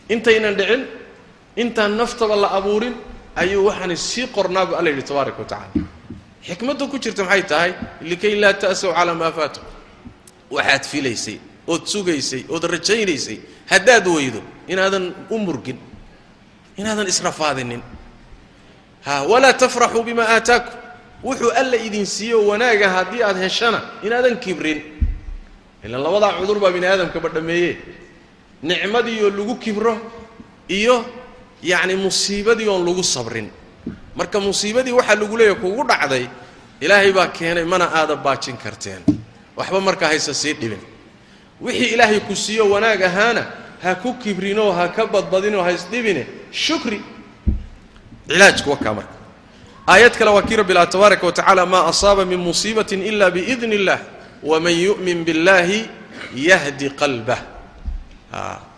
Intaynan 0.09 0.55
dhicin 0.55 1.00
intaan 1.55 1.97
naftaba 1.97 2.35
la 2.35 2.47
abuurin 2.57 2.95
ayuu 3.35 3.65
waxaani 3.67 3.97
sii 3.97 4.27
qornaa 4.27 4.65
bu 4.65 4.75
alla 4.75 4.89
yidhi 4.89 5.03
tabaaraka 5.03 5.39
wa 5.39 5.45
tacala 5.45 5.85
xikmadda 6.47 6.87
ku 6.87 6.97
jirta 6.99 7.23
maxay 7.23 7.43
tahay? 7.43 7.71
Likay 8.01 8.35
laa 8.35 8.53
ta'saw 8.53 8.93
calaa 8.93 9.15
maa 9.15 9.31
faatakum. 9.31 9.69
Waxaad 10.51 10.83
filaysay 10.91 11.37
ood 11.67 11.85
sugaysay 11.85 12.45
ood 12.49 12.63
rajaynaysay 12.63 13.37
haddaad 13.71 14.07
weydo 14.07 14.41
inaadan 14.67 15.13
u 15.29 15.37
murgin 15.37 15.77
inaadan 16.77 17.07
israfaadinin 17.07 17.81
ha 19.05 19.23
walaa 19.31 19.53
tafraxuu 19.53 20.03
bima 20.03 20.23
aataakum. 20.35 20.73
Wuxuu 21.23 21.51
alla 21.53 21.77
idin 21.77 22.05
siiyo 22.05 22.47
wanaaga 22.47 22.89
haddii 22.89 23.21
aad 23.23 23.37
heshana 23.37 23.81
inaadan 24.03 24.39
kibrin. 24.39 24.81
Ilaan 25.85 26.03
labadaa 26.03 26.33
cudur 26.41 26.57
baa 26.59 26.71
bini 26.73 26.87
aadamkaba 26.87 27.29
dhammeeye 27.29 27.77
nicmadii 28.63 29.21
oo 29.23 29.29
lagu 29.29 29.55
kibro 29.55 29.93
iyo 30.69 31.05
yacni 31.63 31.95
musiibadii 31.95 32.67
oon 32.67 32.85
lagu 32.85 33.03
sabrin. 33.03 33.49
Marka 34.15 34.39
musiibadii 34.39 34.91
waxaa 34.91 35.15
lagu 35.15 35.37
leeyahy 35.37 35.55
kugu 35.61 35.83
dhacday 35.87 36.25
ilaahay 36.81 37.11
baa 37.11 37.27
keenay 37.27 37.63
mana 37.65 37.85
aada 37.93 38.15
baajin 38.15 38.57
karteen. 38.57 39.01
Waxba 39.57 39.79
markaa 39.81 40.07
haysa 40.07 40.33
sii 40.33 40.53
dhibin. 40.53 40.79
Wixii 41.61 41.93
ilaahay 41.93 42.19
ku 42.19 42.35
siiyo 42.35 42.69
wanaag 42.69 43.01
ahaana 43.03 43.45
ha 43.83 43.95
ku 43.95 44.13
kibrinoo 44.13 44.71
ha 44.71 44.87
ka 44.89 45.05
badbadinoo 45.05 45.63
ha 45.63 45.71
isdhibine 45.71 46.27
shukri. 46.51 47.01
Cilaajku 48.27 48.69
wakaa 48.69 48.93
marka. 48.93 49.15
Aayad 49.87 50.13
kale 50.17 50.31
waa 50.31 50.41
kii 50.41 50.55
rabbi 50.55 50.71
ilaha 50.73 50.87
tabaaraka 50.87 51.25
wa 51.25 51.31
tacaala 51.31 51.65
maa 51.65 51.85
asaaba 51.87 52.25
min 52.25 52.39
musiibatin 52.39 53.01
ila 53.03 53.31
biidni 53.31 53.75
illah 53.75 53.99
waman 54.43 54.73
yu'min 54.73 55.23
biاllahi 55.25 55.89
yahdi 56.35 56.89
qalbah 56.89 57.39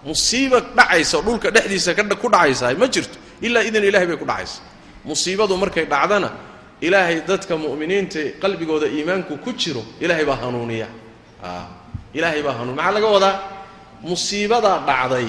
musiiba 0.05 0.59
dhacaysa 0.77 1.17
oo 1.17 1.23
dhulka 1.27 1.47
dhexdiisa 1.55 1.91
ku 2.21 2.27
dhacaysaa 2.29 2.73
ma 2.81 2.87
jirto. 2.87 3.17
Ilaa 3.41 3.63
idin 3.63 3.83
ilahay 3.83 4.07
bay 4.07 4.17
ku 4.17 4.25
dhacaysa. 4.25 4.61
Musiibadu 5.05 5.57
markay 5.57 5.85
dhacdana 5.85 6.29
ilaahay 6.81 7.21
dadka 7.27 7.53
mu'miniinta 7.57 8.19
qalbigooda 8.41 8.87
iimaanku 8.87 9.37
ku 9.43 9.51
jiro 9.53 9.83
ilaahay 10.03 10.25
baa 10.25 10.39
hanuuniya 10.43 10.87
a 11.43 11.67
ilaahay 12.17 12.41
baa 12.43 12.55
hanuuniya 12.59 12.75
maxaa 12.83 12.95
laga 12.97 13.07
wadaa? 13.15 13.35
Musiibadaa 14.03 14.77
dhacday 14.87 15.27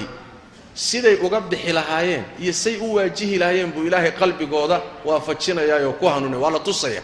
siday 0.75 1.15
uga 1.25 1.39
bixi 1.41 1.71
lahaayeen 1.71 2.23
iyo 2.43 2.53
say 2.53 2.75
u 2.85 2.95
waajihi 2.95 3.37
lahaayeen 3.39 3.71
buu 3.71 3.83
ilaahay 3.87 4.11
qalbigooda 4.11 4.81
waafajinayaayoo 5.07 5.93
ku 5.99 6.05
hanuunaya 6.07 6.41
waa 6.43 6.51
la 6.51 6.59
tusaya. 6.59 7.01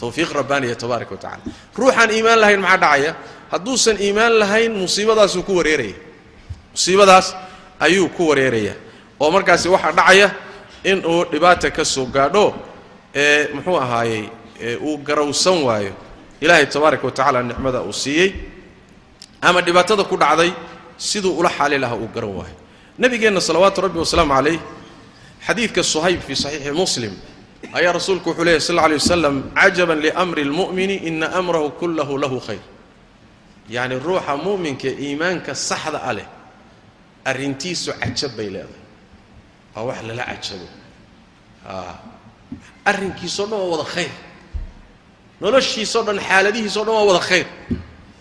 Tawfiiq 0.00 0.30
rabbaaniya 0.32 0.74
tabaaraka 0.76 1.12
wa 1.14 1.20
tacala 1.20 1.42
ruuxaan 1.76 2.10
iimaan 2.16 2.38
lahayn 2.40 2.60
maxaa 2.60 2.80
dhacaya? 2.84 3.12
Hadduusan 3.52 3.96
iimaan 4.00 4.32
lahayn 4.42 4.72
musiibadaasuu 4.72 5.42
ku 5.48 5.52
wareeraya 5.60 5.94
musiibadaas 6.76 7.32
ayuu 7.80 8.08
ku 8.12 8.28
wareeraya. 8.28 8.74
Oo 9.20 9.30
markaasi 9.32 9.68
waxaa 9.72 9.92
dhacaya 9.96 10.28
in 10.84 11.00
uu 11.04 11.24
dhibaata 11.32 11.70
ka 11.72 11.84
soo 11.84 12.04
gaadho 12.06 12.52
ee 13.14 13.48
muxuu 13.54 13.80
ahaayey 13.80 14.28
uu 14.84 14.96
garawsan 15.00 15.62
waayo. 15.64 15.92
Ilaahay 16.40 16.66
tabaaraka 16.68 17.04
wa 17.06 17.12
tacaala 17.12 17.42
nicmada 17.42 17.80
uu 17.80 17.92
siiyey. 17.92 18.30
Ama 19.40 19.60
dhibaatada 19.64 20.04
ku 20.04 20.16
dhacday 20.16 20.52
siduu 21.00 21.32
ula 21.40 21.48
xaali 21.48 21.78
lahaa 21.80 21.96
uu 21.96 22.08
garan 22.14 22.30
waayo. 22.36 22.56
Nabigeenna 22.98 23.40
salawaatu 23.40 23.80
rabbi 23.80 23.98
wasalaamu 23.98 24.34
calayh 24.36 24.60
xadiidka 25.46 25.82
suhayb 25.82 26.20
fii 26.20 26.36
saxiixi 26.36 26.72
muslim 26.72 27.12
ayaa 27.72 27.92
rasuulku 27.96 28.28
wuxuu 28.30 28.44
leeyahy 28.44 28.60
sal 28.60 28.76
lla 28.76 28.84
alay 28.84 28.98
wasalam 29.00 29.36
cajaban 29.56 29.98
liamri 30.04 30.44
lmu'mini 30.44 30.96
ina 31.08 31.32
amrahu 31.40 31.70
kullahu 31.80 32.18
lahu 32.20 32.36
khayr. 32.46 32.60
Yacni 33.68 33.96
ruuxa 33.98 34.36
mu'minka 34.36 34.88
iimaanka 35.04 35.54
saxda 35.54 36.00
a 36.04 36.12
leh 36.12 36.26
arrintiisu 37.30 37.92
cajab 38.00 38.32
bay 38.38 38.48
leedahay. 38.54 38.82
Waa 39.74 39.84
wax 39.88 39.98
lala 40.08 40.24
cajabo. 40.30 40.68
Arrinkiisao 42.86 43.46
dhan 43.50 43.58
waa 43.58 43.70
wada 43.74 43.86
khayr. 43.94 44.12
Noloshiisao 45.42 46.02
dhan 46.06 46.18
xaaladihiisao 46.28 46.84
dhan 46.86 46.94
waa 46.94 47.08
wada 47.10 47.22
khayr. 47.28 47.46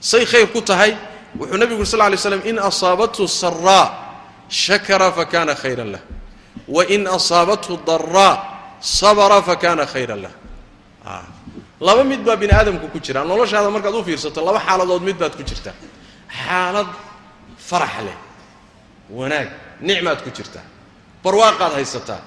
Say 0.02 0.26
khayr 0.26 0.48
ku 0.52 0.62
tahay 0.62 0.98
wuxuu 1.38 1.58
nebigu 1.58 1.84
uri 1.86 2.10
lay 2.12 2.18
slam 2.18 2.42
in 2.44 2.58
asaabathu 2.58 3.28
saraa 3.28 3.86
shakara 4.50 5.12
fakana 5.14 5.54
khayran 5.56 5.90
lah. 5.96 6.02
Wain 6.68 7.08
asaabathu 7.08 7.80
daraa 7.86 8.34
sabra 8.82 9.40
fakana 9.46 9.86
khayran 9.86 10.26
lah. 10.26 10.34
Laba 11.80 12.04
mid 12.04 12.26
baa 12.26 12.36
bini 12.36 12.52
aadamku 12.52 12.90
ku 12.90 13.00
jira. 13.00 13.22
Noloshaada 13.24 13.70
markaad 13.70 13.94
u 13.94 14.04
fiirsato 14.04 14.42
laba 14.42 14.60
xaaladood 14.60 15.04
mid 15.06 15.18
baad 15.22 15.38
ku 15.38 15.44
jirtaa 15.44 15.76
xaalad 16.28 16.90
farax 17.58 17.96
leh 18.08 18.25
wanaag. 19.10 19.50
Nicmaad 19.82 20.24
ku 20.24 20.30
jirtaa 20.30 20.64
barwaaqaad 21.24 21.74
haysataa 21.74 22.22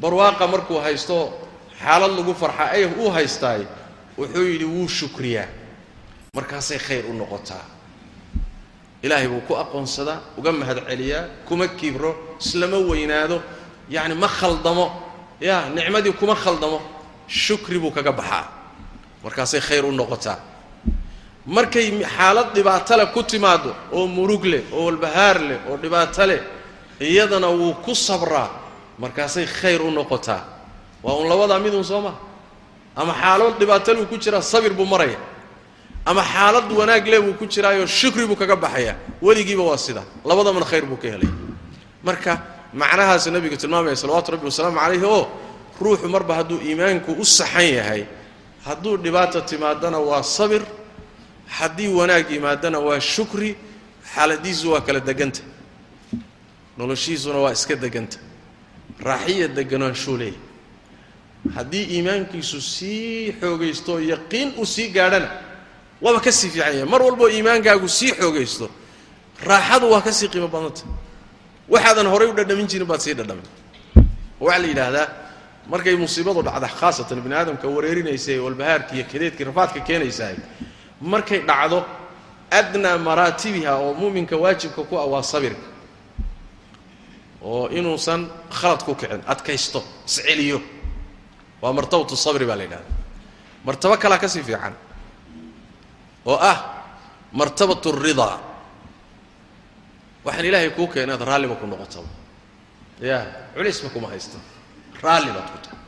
barwaaqa 0.00 0.46
markuu 0.46 0.78
haysto 0.80 1.32
xaalad 1.80 2.12
lagu 2.16 2.34
farxa 2.34 2.70
ay 2.70 2.84
uu 2.86 3.10
haystaay. 3.10 3.62
Wuxuu 4.18 4.44
yidhi 4.44 4.64
wuu 4.64 4.88
shukriyaa. 4.88 5.48
Markaasay 6.34 6.78
khayr 6.78 7.04
u 7.06 7.12
noqotaa. 7.14 7.64
Ilaahay 9.02 9.28
buu 9.28 9.40
ku 9.48 9.54
aqoonsadaa 9.56 10.20
uga 10.38 10.52
mahadceliyaa 10.52 11.24
kuma 11.48 11.68
kibro 11.68 12.36
islama 12.40 12.76
weynaado. 12.76 13.42
Yacni 13.88 14.14
ma 14.14 14.28
khaldamo. 14.28 14.86
Ya 15.40 15.68
nicmadii 15.68 16.12
kuma 16.12 16.34
khaldamo. 16.34 16.80
Shukri 17.28 17.78
buu 17.78 17.90
kaga 17.90 18.12
baxaa. 18.12 18.44
Markaasay 19.24 19.60
khayr 19.60 19.84
u 19.84 19.92
noqotaa 19.92 20.38
markay 21.56 21.86
xaalad 22.16 22.48
dhibaato 22.56 22.94
leh 23.00 23.08
ku 23.14 23.20
timaado 23.30 23.70
oo 23.96 24.06
murug 24.16 24.44
leh 24.52 24.62
oo 24.76 24.84
walbahaar 24.88 25.38
leh 25.48 25.58
oo 25.68 25.76
dhibaato 25.82 26.22
leh 26.30 26.40
iyadana 27.00 27.48
wuu 27.60 27.74
ku 27.84 27.92
sabraa. 27.94 28.48
Markaasay 29.02 29.46
khayr 29.58 29.80
u 29.82 29.90
noqotaa. 29.90 30.42
Waa 31.02 31.14
un 31.20 31.26
labadaa 31.28 31.58
midun 31.64 31.84
soo 31.90 32.00
maa 32.06 32.16
ama 33.00 33.12
xaalad 33.22 33.54
dhibaato 33.60 33.90
luu 33.96 34.06
ku 34.10 34.16
jiraa 34.18 34.42
sabir 34.52 34.72
buu 34.78 34.84
maraya. 34.92 35.18
Ama 36.04 36.22
xaalad 36.32 36.66
wanaag 36.78 37.06
leh 37.12 37.20
buu 37.24 37.34
ku 37.40 37.46
jiraayoo 37.46 37.86
shukri 37.86 38.26
buu 38.28 38.36
kaga 38.36 38.56
baxaya. 38.56 38.94
Weligiiba 39.22 39.62
waa 39.70 39.78
sida. 39.78 40.02
Labadamana 40.24 40.66
khayr 40.70 40.84
buu 40.90 40.96
ka 41.02 41.08
helay. 41.08 41.28
Marka 42.04 42.32
macnahaas 42.80 43.26
nabigu 43.32 43.56
tilmaamaya 43.56 43.96
salawatu 43.96 44.32
rabbi 44.32 44.44
wasalaamu 44.46 44.78
calayhi 44.78 45.04
oo 45.04 45.24
ruuxu 45.80 46.06
marba 46.08 46.34
hadduu 46.38 46.58
iimaanku 46.68 47.10
u 47.18 47.24
saxan 47.24 47.66
yahay 47.78 48.02
hadduu 48.66 48.96
dhibaata 49.04 49.40
timaadana 49.50 49.98
waa 49.98 50.22
sabir 50.22 50.62
haddii 51.58 51.88
wanaag 51.98 52.30
yimaadana 52.30 52.78
waa 52.78 53.00
shukri 53.00 53.50
xaaladiisu 54.14 54.72
waa 54.72 54.80
kala 54.86 55.00
deganta. 55.00 55.42
Noloshiisuna 56.78 57.38
waa 57.44 57.52
iska 57.52 57.74
deganta. 57.76 58.18
Raaxiya 59.08 59.48
deganaanshuuu 59.48 60.16
leeyahy 60.16 60.38
haddii 61.56 61.84
iimaankiisu 61.96 62.60
sii 62.60 63.32
xoogaysto 63.40 63.92
oo 63.92 63.98
yaqiin 64.12 64.48
uu 64.58 64.66
sii 64.66 64.88
gaadhana 64.96 65.28
waaba 66.02 66.20
ka 66.20 66.32
sii 66.32 66.48
fiican 66.50 66.72
yahay. 66.74 66.84
Mar 66.92 67.02
walboo 67.02 67.28
iimaankaagu 67.28 67.88
sii 67.88 68.12
xoogaysto 68.12 68.70
raaxadu 69.46 69.90
waa 69.92 70.00
ka 70.02 70.12
sii 70.12 70.28
qiimo 70.28 70.48
badanta 70.48 70.82
waxaadan 71.68 72.06
horay 72.06 72.28
u 72.28 72.32
dhadhamin 72.34 72.66
jirin 72.66 72.86
baad 72.86 73.00
sii 73.00 73.14
dhadhamin. 73.14 73.44
Waxaa 74.40 74.58
la 74.62 74.66
yidhaahdaa 74.68 75.08
markay 75.68 75.96
musiibadu 75.96 76.42
dhacda 76.42 76.68
khaasatan 76.68 77.20
bini 77.24 77.34
aadamka 77.34 77.68
wareerinaysa 77.68 78.32
ee 78.32 78.38
walbahaarka 78.38 78.94
iyo 78.94 79.04
kadeedkii 79.12 79.44
rafaadka 79.44 79.80
keenaysahay 79.80 80.36
markay 81.00 81.40
dhacdo 81.46 81.84
adnaa 82.50 82.98
maraatibiha 82.98 83.76
oo 83.76 83.94
muuminka 83.94 84.36
waajibka 84.36 84.82
ku 84.84 84.98
ah 84.98 85.06
waa 85.06 85.22
sabirka. 85.22 85.66
Oo 87.42 87.68
inuusan 87.68 88.28
khalad 88.50 88.84
ku 88.84 88.94
kicin 88.94 89.22
adkaysto 89.26 89.82
isceliyo. 90.06 90.60
Waa 91.62 91.72
martabatu 91.72 92.16
sabri 92.16 92.46
baa 92.46 92.56
la 92.56 92.64
yidhahda 92.64 92.90
martabo 93.64 93.96
kalaa 93.96 94.18
ka 94.18 94.28
fiican. 94.28 94.74
Oo 96.26 96.36
ah 96.36 96.58
martabatu 97.32 97.92
ridaa 97.92 98.38
waxaan 100.24 100.44
ilaahay 100.44 100.70
kuu 100.70 100.86
keena 100.86 101.14
inaad 101.14 101.22
raalliba 101.28 101.54
ku 101.56 101.66
noqotaba 101.66 102.08
ya 103.00 103.18
culisba 103.54 103.88
kuma 103.88 104.08
haysta 104.08 104.38
raalli 105.02 105.32
baad 105.32 105.48
ku 105.52 105.58
tahay 105.64 105.80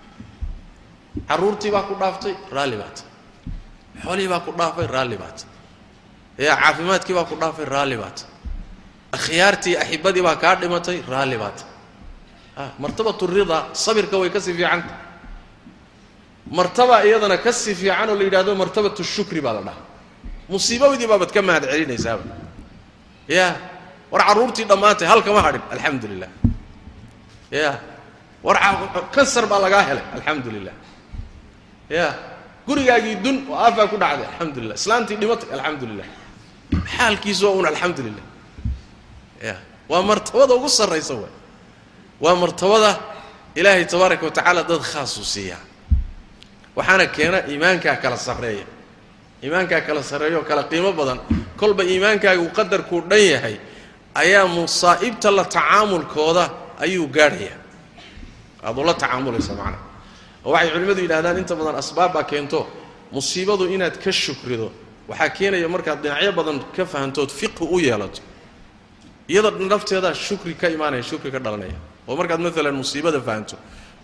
carruurtii 1.28 1.70
baa 1.70 1.84
ku 1.88 1.94
dhaaftay 2.00 2.34
raalli 2.50 2.76
baa 2.80 2.92
tahay 2.96 3.11
xoolihii 4.04 4.28
baa 4.32 4.40
ku 4.46 4.50
dhaafay 4.58 4.86
raalli 4.94 5.16
baa 5.22 5.32
tahay 5.38 5.50
ya 6.46 6.52
caafimaadkii 6.62 7.14
baa 7.18 7.26
ku 7.30 7.34
dhaafay 7.42 7.64
raalli 7.74 7.96
baa 8.02 8.12
tahay 8.18 8.30
akhyaartii 9.16 9.74
axibadii 9.82 10.22
baa 10.28 10.36
kaa 10.42 10.54
dhimatay 10.60 10.98
raalli 11.12 11.36
baa 11.42 11.52
tahay 11.58 11.70
a 12.56 12.62
martabatu 12.82 13.24
ridaa 13.36 13.60
sabirka 13.84 14.16
way 14.20 14.30
ka 14.34 14.40
sii 14.44 14.54
fiicanta 14.58 14.94
martaba 16.58 16.96
iyadana 17.06 17.36
ka 17.44 17.50
sii 17.52 17.74
fiican 17.80 18.08
oo 18.12 18.16
la 18.18 18.24
yidhahdo 18.28 18.52
martabatu 18.62 19.00
shukri 19.14 19.40
baa 19.46 19.54
la 19.58 19.62
dhahaa. 19.68 19.84
Musiibadii 20.52 21.06
baabaad 21.10 21.30
ka 21.36 21.40
mahad 21.48 21.64
celinaysaaba 21.72 22.24
ya 23.28 23.46
war 24.12 24.22
carruurtii 24.28 24.64
dhammaantay 24.70 25.06
hal 25.10 25.20
kama 25.26 25.40
hadhin 25.46 25.62
alxamdu 25.74 26.06
lilah 26.12 26.30
ya 27.50 27.70
war 28.46 28.56
kansar 29.14 29.44
baa 29.50 29.60
lagaa 29.64 29.82
helay 29.88 30.04
alxamdu 30.16 30.48
lilah 30.56 30.74
ya 31.98 32.06
gurigaagii 32.66 33.16
dun 33.24 33.36
oo 33.50 33.56
aafaa 33.64 33.86
ku 33.92 33.96
dhacday 34.02 34.26
alxamdu 34.30 34.58
lilah 34.62 34.76
islaantii 34.80 35.16
dhimatay 35.20 35.48
alxamdu 35.56 35.84
lilah 35.90 36.06
xaalkiisu 36.96 37.42
waa 37.46 37.56
un 37.60 37.66
alxamdu 37.70 38.00
lilah 38.06 38.24
ya 39.46 39.54
waa 39.90 40.02
martabada 40.10 40.54
ugu 40.58 40.68
sarraysa 40.78 41.14
waay 41.22 41.34
waa 42.24 42.34
martabada 42.42 42.90
ilaahay 43.58 43.84
tabaaraka 43.92 44.24
wa 44.26 44.32
tacaala 44.36 44.62
dad 44.70 44.80
khaasuu 44.90 45.24
siiyaa 45.34 45.62
waxaana 46.76 47.06
keena 47.16 47.38
iimaankaa 47.50 47.96
kala 48.02 48.16
sarreeya. 48.16 48.64
Iimaankaa 49.44 49.80
kala 49.86 50.00
sarreeya 50.10 50.38
oo 50.40 50.44
kala 50.50 50.62
qiimo 50.70 50.90
badan. 50.98 51.18
Kolba 51.60 51.82
iimaankaagu 51.84 52.46
qadarkuu 52.56 53.00
dhan 53.10 53.20
yahay 53.32 53.56
ayaa 54.22 54.46
musaa'ibta 54.56 55.28
la 55.38 55.44
tacaamulkooda 55.54 56.44
ayuu 56.84 57.06
gaadhayaa. 57.16 57.58
Aad 58.66 58.76
ula 58.82 58.94
tacaamulaysa 59.02 59.52
macnaha 59.58 59.84
oo 60.44 60.52
waxay 60.52 60.70
culimmadu 60.74 61.00
yidhahdaan 61.02 61.38
inta 61.38 61.54
badan 61.56 61.76
asbaab 61.82 62.12
baa 62.12 62.24
keento. 62.24 62.66
Musiibadu 63.12 63.64
inaad 63.68 63.98
ka 64.02 64.10
shukrido. 64.10 64.72
Waxaa 65.08 65.28
keenaya 65.28 65.68
markaad 65.68 66.02
dhinacyo 66.02 66.32
badan 66.32 66.58
ka 66.76 66.84
fahantood 66.86 67.30
fiqhi 67.30 67.64
u 67.70 67.78
yeelato. 67.78 68.20
Iyada 69.28 69.50
nafteedaa 69.50 70.14
shukri 70.14 70.54
ka 70.54 70.68
imaanaya 70.68 71.02
shukri 71.02 71.30
ka 71.30 71.38
dhalanaya. 71.38 71.76
Oo 72.08 72.16
markaad 72.16 72.40
maalan 72.40 72.74
musiibada 72.74 73.20
fahanto. 73.20 73.56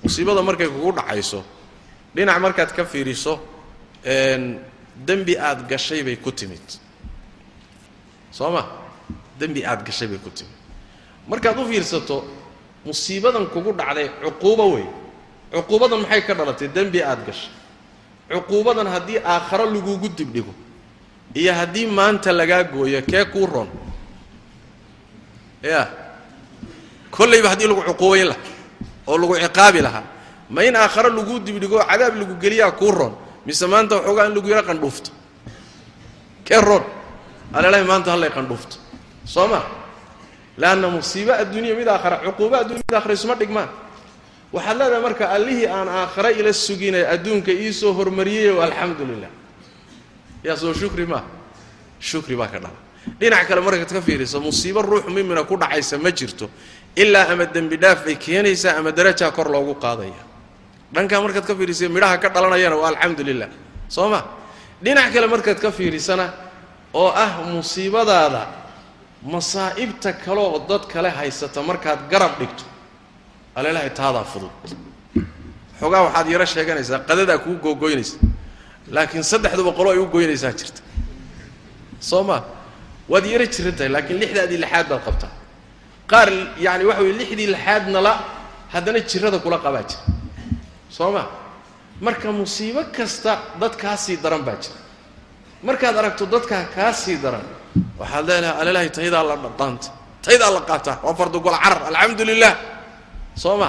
Musiibada 0.02 0.42
markay 0.42 0.68
kugu 0.68 0.92
dhacayso 0.92 1.42
dhinac 2.14 2.38
markaad 2.38 2.70
ka 2.76 2.84
fiiriso 2.84 3.40
dembi 5.06 5.34
aad 5.38 5.68
gashay 5.68 6.02
bay 6.02 6.16
ku 6.16 6.30
timid. 6.32 6.62
Soo 8.30 8.50
ma? 8.50 8.62
Dembi 9.38 9.64
aad 9.64 9.84
gashay 9.86 10.06
bay 10.08 10.18
ku 10.18 10.30
timid. 10.30 10.54
Markaad 11.28 11.58
u 11.58 11.64
fiirsato 11.66 12.24
musiibadan 12.84 13.46
kugu 13.46 13.72
dhacday 13.72 14.08
cuquubo 14.22 14.74
wey 14.74 14.86
cuquubadan 15.52 16.00
maxay 16.02 16.22
ka 16.26 16.34
dhalatay? 16.34 16.68
Dembi 16.68 17.02
aad 17.02 17.20
gashay. 17.26 17.50
Cuquubadan 18.30 18.86
haddii 18.86 19.18
aakharo 19.24 19.64
lagugu 19.66 20.08
dibdhigo 20.08 20.52
iyo 21.34 21.52
haddii 21.54 21.86
maanta 21.86 22.32
lagaa 22.32 22.64
gooyo 22.64 23.02
kee 23.02 23.24
kuu 23.32 23.46
ron 23.46 23.68
ya 25.62 25.88
kollayba 27.10 27.48
haddii 27.52 27.66
lagu 27.68 27.82
cuquubayn 27.88 28.26
lahaa 28.32 28.52
oo 29.06 29.16
lagu 29.18 29.34
ciqaabi 29.36 29.80
lahaa 29.80 30.04
ma 30.50 30.64
in 30.64 30.76
aakharo 30.76 31.08
laguu 31.12 31.38
dibdhigo 31.40 31.78
cadaab 31.84 32.14
lagu 32.16 32.34
geliyaa 32.40 32.72
kuu 32.72 32.90
ron 32.92 33.12
mise 33.46 33.66
maanta 33.66 33.96
waxoogaa 33.96 34.26
in 34.28 34.34
lagu 34.34 34.48
yaro 34.48 34.64
qandhuufto 34.68 35.10
kee 36.44 36.60
ron 36.60 36.84
alelahay 37.52 37.84
maanta 37.84 38.10
hallay 38.12 38.30
qandhuufto 38.30 38.76
soo 39.24 39.48
ma? 39.48 39.60
Leanna 40.58 40.88
musiibo 40.88 41.32
adduuniya 41.32 41.74
mid 41.76 41.88
aakhara 41.88 42.16
cuquubo 42.24 42.56
addunya 42.56 42.80
mid 42.88 42.94
aakhara 42.96 43.14
isuma 43.14 43.34
dhigmaan 43.36 43.68
waxaad 44.52 44.76
leedahay 44.78 45.02
marka 45.02 45.24
allihii 45.36 45.66
aan 45.66 45.88
aakhare 45.88 46.30
ila 46.40 46.52
suginay 46.52 47.04
adduunka 47.14 47.52
iisoo 47.52 47.92
hormariyeyo 47.98 48.62
alxamdu 48.62 49.04
lilah 49.10 49.30
yaa 50.44 50.56
soo 50.56 50.72
shukri 50.74 51.06
maa 51.06 51.24
shukri 52.00 52.36
baa 52.36 52.48
ka 52.48 52.58
dhala. 52.58 52.78
Dhinac 53.20 53.46
kale 53.48 53.60
markaad 53.60 53.90
ka 53.92 54.00
fiiriso 54.00 54.40
musiibo 54.40 54.82
ruux 54.82 55.04
mimina 55.08 55.42
ku 55.44 55.56
dhacaysa 55.56 55.98
ma 55.98 56.10
jirto 56.10 56.50
ilaa 56.96 57.28
ama 57.32 57.44
dembi 57.46 57.76
dhaaf 57.76 58.04
bay 58.04 58.16
keenaysaa 58.16 58.76
ama 58.78 58.90
darajaa 58.92 59.30
kor 59.36 59.48
loogu 59.50 59.74
qaadaya. 59.74 60.22
Dhankaa 60.94 61.20
markaad 61.20 61.46
ka 61.46 61.54
fiirisa 61.54 61.88
midhaha 61.88 62.16
ka 62.22 62.28
dhalanayana 62.28 62.76
waa 62.76 62.88
alxamdu 62.92 63.22
lilah 63.24 63.48
soo 63.88 64.08
ma? 64.08 64.20
Dhinac 64.82 65.12
kale 65.12 65.26
markaad 65.26 65.58
ka 65.60 65.70
fiirisana 65.72 66.32
oo 66.94 67.10
ah 67.12 67.44
musiibadaada 67.52 68.46
masaa'ibta 69.22 70.12
kaleoo 70.24 70.64
dad 70.68 70.86
kale 70.92 71.10
haysata 71.10 71.62
markaad 71.62 72.08
garab 72.10 72.38
dhigto 72.38 72.64
alelahay 73.58 73.90
taadaa 74.00 74.24
fudud. 74.32 74.50
Xoogaa 75.80 76.02
waxaad 76.06 76.26
yaro 76.34 76.46
sheeganaysaa 76.52 77.00
qadadaa 77.08 77.38
kuu 77.44 77.56
googoynaysa 77.64 78.16
laakiin 78.94 79.24
saddexda 79.32 79.62
boqoloo 79.68 79.92
ay 79.94 79.98
u 79.98 80.06
goynaysaa 80.14 80.52
jirta. 80.58 80.80
Soo 82.10 82.22
ma? 82.28 82.36
Waad 83.12 83.24
yaro 83.32 83.46
jiran 83.54 83.74
tahay 83.78 83.90
laakiin 83.96 84.18
lixdaadii 84.22 84.58
lixaad 84.64 84.86
baad 84.90 85.02
qabtaa. 85.06 85.32
Qaar 86.10 86.28
yaani 86.64 86.84
waxa 86.88 87.02
weye 87.04 87.14
lixdii 87.20 87.48
lixaadna 87.54 88.00
la 88.06 88.12
haddana 88.74 89.00
jirada 89.10 89.38
kula 89.44 89.58
qabaa 89.64 89.84
jira. 89.90 90.02
Soo 90.96 91.10
ma? 91.16 91.22
Marka 92.06 92.28
musiibo 92.40 92.82
kasta 92.96 93.32
dad 93.60 93.74
kaa 93.82 93.96
sii 94.04 94.16
daran 94.24 94.42
baa 94.48 94.56
jira. 94.62 94.76
Markaad 95.66 95.96
aragto 96.00 96.24
dadkaa 96.34 96.64
kaa 96.74 96.92
sii 97.02 97.16
daran 97.24 97.46
waxaad 98.00 98.24
leedahay 98.28 98.60
alalahay 98.62 98.90
taydaa 98.98 99.22
la 99.30 99.36
dhaqaanta 99.44 99.88
taydaa 100.24 100.50
la 100.56 100.60
qaataa 100.70 100.96
waa 101.06 101.14
fardugol 101.18 101.56
carar 101.64 101.80
alxamdu 101.90 102.24
lilah 102.30 102.52
soo 103.42 103.56
ma 103.62 103.68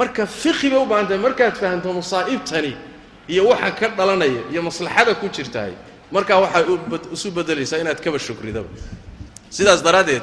marka 0.00 0.22
fiqi 0.42 0.68
bay 0.72 0.78
u 0.82 0.86
baahan 0.90 1.06
tahay 1.08 1.20
markaad 1.26 1.54
fahanto 1.62 1.88
masaa'ibtani 2.00 2.72
iyo 3.32 3.42
waxa 3.50 3.70
ka 3.78 3.86
dhalanaya 3.98 4.42
iyo 4.52 4.60
maslaxada 4.68 5.12
ku 5.20 5.26
jirtaay 5.36 5.72
markaa 6.14 6.38
waxay 6.44 6.64
isu 7.14 7.28
bedelaysaa 7.36 7.78
inaad 7.82 8.00
kaba 8.04 8.18
shukridaba 8.26 8.68
sidaas 9.56 9.80
daraaddeed 9.86 10.22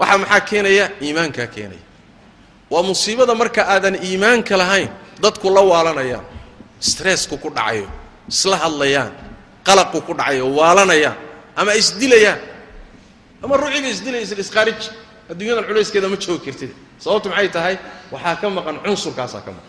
waxaa 0.00 0.18
maxaa 0.22 0.40
keenaya? 0.48 0.84
Iimaankaa 1.04 1.46
keenaya. 1.54 1.84
Waa 2.72 2.82
musiibada 2.82 3.34
marka 3.34 3.62
aadan 3.74 3.94
iimaanka 4.08 4.54
lahayn 4.62 4.88
dadku 5.22 5.50
la 5.56 5.60
waalanayaan 5.70 6.24
stressku 6.80 7.36
ku 7.42 7.48
dhacayo 7.56 7.86
isla 8.32 8.56
hadlayaan 8.64 9.12
qalaqu 9.66 9.98
ku 10.06 10.12
dhacayo 10.18 10.44
waalanayaan 10.58 11.16
ama 11.60 11.72
isdilayaan. 11.80 12.40
Ama 13.44 13.54
ruuxiga 13.60 13.88
isdilaysa 13.94 14.34
isqaarij 14.44 14.80
adduunyadan 15.30 15.64
culayskeeda 15.68 16.08
ma 16.12 16.16
joogi 16.24 16.40
kartid 16.46 16.72
sababtu 17.00 17.28
maxay 17.32 17.48
tahay? 17.48 17.76
Waxaa 18.12 18.36
ka 18.40 18.46
maqan 18.50 18.76
cunsurkaasaa 18.84 19.40
ka 19.46 19.50
maqan. 19.56 19.68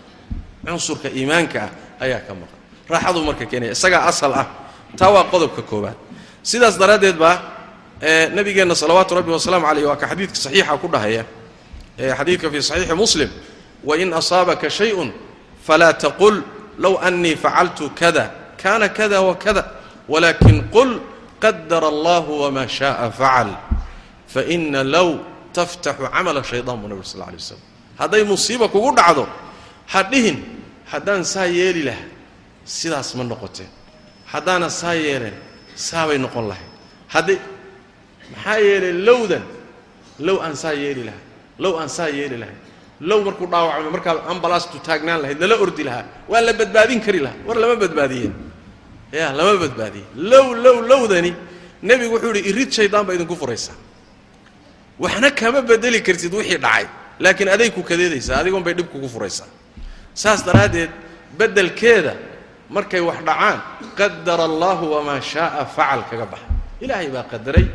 Cunsurka 0.65 1.07
iimaanka 1.09 1.59
ah 1.63 1.71
ayaa 2.03 2.21
ka 2.27 2.33
maqan. 2.35 2.59
Raaxaduu 2.91 3.23
marka 3.23 3.45
keenaya 3.45 3.71
isagaa 3.71 4.03
asal 4.11 4.33
ah. 4.35 4.47
Taa 4.99 5.09
waa 5.15 5.23
qodobka 5.31 5.61
koobaad 5.63 5.95
sidaas 6.43 6.75
daraaddeed 6.77 7.17
baa 7.17 7.39
nabigeenna 8.35 8.75
salawaatu 8.75 9.15
rabbi 9.15 9.31
wasalaamu 9.31 9.65
caleyh 9.65 9.85
waa 9.87 9.95
ka 9.95 10.07
xadiidka 10.11 10.35
saxiixa 10.35 10.77
ku 10.81 10.87
dhahaya. 10.91 11.23
Xadiidka 11.97 12.51
fii 12.51 12.61
saxiixi 12.61 12.95
muslim 12.95 13.29
wain 13.83 14.13
asaabaka 14.13 14.69
shayun 14.69 15.09
falaa 15.65 15.93
taqul 15.93 16.43
low 16.77 16.97
annii 16.99 17.35
facaltu 17.35 17.89
kada. 17.95 18.31
Kana 18.61 18.89
kada 18.89 19.21
wakada 19.21 19.63
walakin 20.09 20.67
qul 20.69 20.99
qadara 21.41 21.87
allahu 21.87 22.45
wama 22.45 22.67
shaءa 22.67 23.09
facal 23.09 23.57
faina 24.27 24.83
low 24.83 25.17
taftaxu 25.57 26.03
camala 26.13 26.41
shayطan 26.51 26.75
buu 26.81 26.87
nabig 26.91 27.05
sal 27.11 27.19
lay 27.21 27.35
waslam 27.39 27.59
hadday 27.99 28.23
musiiba 28.31 28.67
kugu 28.73 28.89
dhacdo 28.97 29.23
ha 29.93 29.99
dhihin 30.11 30.37
haddaan 30.91 31.23
saa 31.33 31.45
yeeli 31.59 31.83
lahaa 31.89 32.09
sidaas 32.65 33.15
ma 33.17 33.23
noqoteen. 33.23 33.69
Haddaana 34.31 34.69
saa 34.69 34.93
yeeleen 34.95 35.33
saabay 35.75 36.17
noqon 36.25 36.45
lahayd. 36.51 36.69
Haddi 37.13 37.35
maxaa 38.33 38.59
yeelay 38.67 38.93
lowdan 39.07 39.43
low 40.19 40.37
aan 40.45 40.55
saa 40.55 40.73
yeeli 40.83 41.03
lahaa 41.09 41.23
low 41.63 41.73
aan 41.79 41.89
saa 41.89 42.07
yeeli 42.17 42.37
lahay 42.41 42.55
low 43.09 43.19
markuu 43.27 43.47
dhaawacmay 43.53 43.91
markaa 43.95 44.15
ambalastu 44.31 44.77
taagnaan 44.87 45.21
lahayd 45.23 45.39
lala 45.43 45.55
ordi 45.63 45.83
lahaa. 45.83 46.05
Waa 46.31 46.41
la 46.47 46.53
badbaadin 46.53 46.99
kari 47.05 47.19
lahaa. 47.25 47.43
War 47.47 47.57
lama 47.63 47.75
badbaadiyen 47.83 48.33
ya 49.11 49.27
lama 49.39 49.53
badbaadiye 49.63 50.05
low 50.15 50.47
low 50.65 50.77
lowdani 50.91 51.31
nebigu 51.83 52.13
wuxuu 52.15 52.33
yidhi 52.35 52.49
irid 52.49 52.69
shaydaan 52.77 53.03
baa 53.07 53.15
idinku 53.17 53.35
furaysaa 53.35 53.75
waxna 54.99 55.31
kama 55.31 55.61
bedeli 55.61 56.01
kartid 56.01 56.33
wixii 56.33 56.57
dhacay. 56.57 56.85
Laakiin 57.19 57.49
aday 57.49 57.69
ku 57.69 57.83
kadeedaysaa 57.83 58.39
adigoon 58.41 58.63
bay 58.63 58.73
dhib 58.73 58.87
kugu 58.91 59.07
furaysaa. 59.09 59.47
Saas 60.13 60.45
daraaddeed 60.45 60.89
beddelkeeda 61.37 62.15
markay 62.69 62.99
wax 62.99 63.19
dhacaan 63.25 63.61
qadara 63.97 64.43
allahu 64.43 64.93
wamaa 64.93 65.21
shaaa 65.21 65.65
facal 65.65 66.03
kaga 66.09 66.25
baxa. 66.25 66.47
Ilaahay 66.81 67.07
baa 67.09 67.23
qadaray 67.23 67.67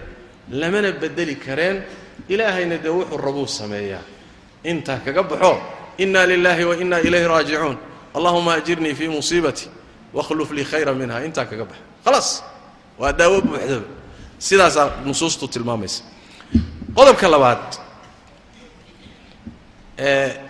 lamana 0.50 0.92
bedeli 0.92 1.36
kareen. 1.36 1.82
Ilaahayna 2.28 2.78
dee 2.82 2.90
wuxuu 2.90 3.16
rabuu 3.16 3.46
sameeyaa. 3.46 4.02
Intaa 4.64 4.98
kaga 5.04 5.22
baxo 5.22 5.60
inna 5.98 6.26
lilaahi 6.26 6.64
wa 6.64 6.74
inna 6.76 6.98
ilayhi 7.00 7.28
raajicuun. 7.28 7.78
Allahuma 8.14 8.54
ajirnii 8.54 8.94
fii 8.94 9.08
musiibatii 9.08 9.70
wakhluf 10.14 10.50
lii 10.50 10.64
khayra 10.64 10.94
minha 10.94 11.24
intaa 11.24 11.44
kaga 11.44 11.64
baxa. 11.64 11.82
Khalaas 12.04 12.42
waa 12.98 13.12
daawo 13.12 13.40
buuxdaba. 13.40 13.86
Sidaasaa 14.38 14.90
nusuustu 15.04 15.48
tilmaamaysa 15.48 16.02
qodobka 16.97 17.28
labaad 17.34 17.64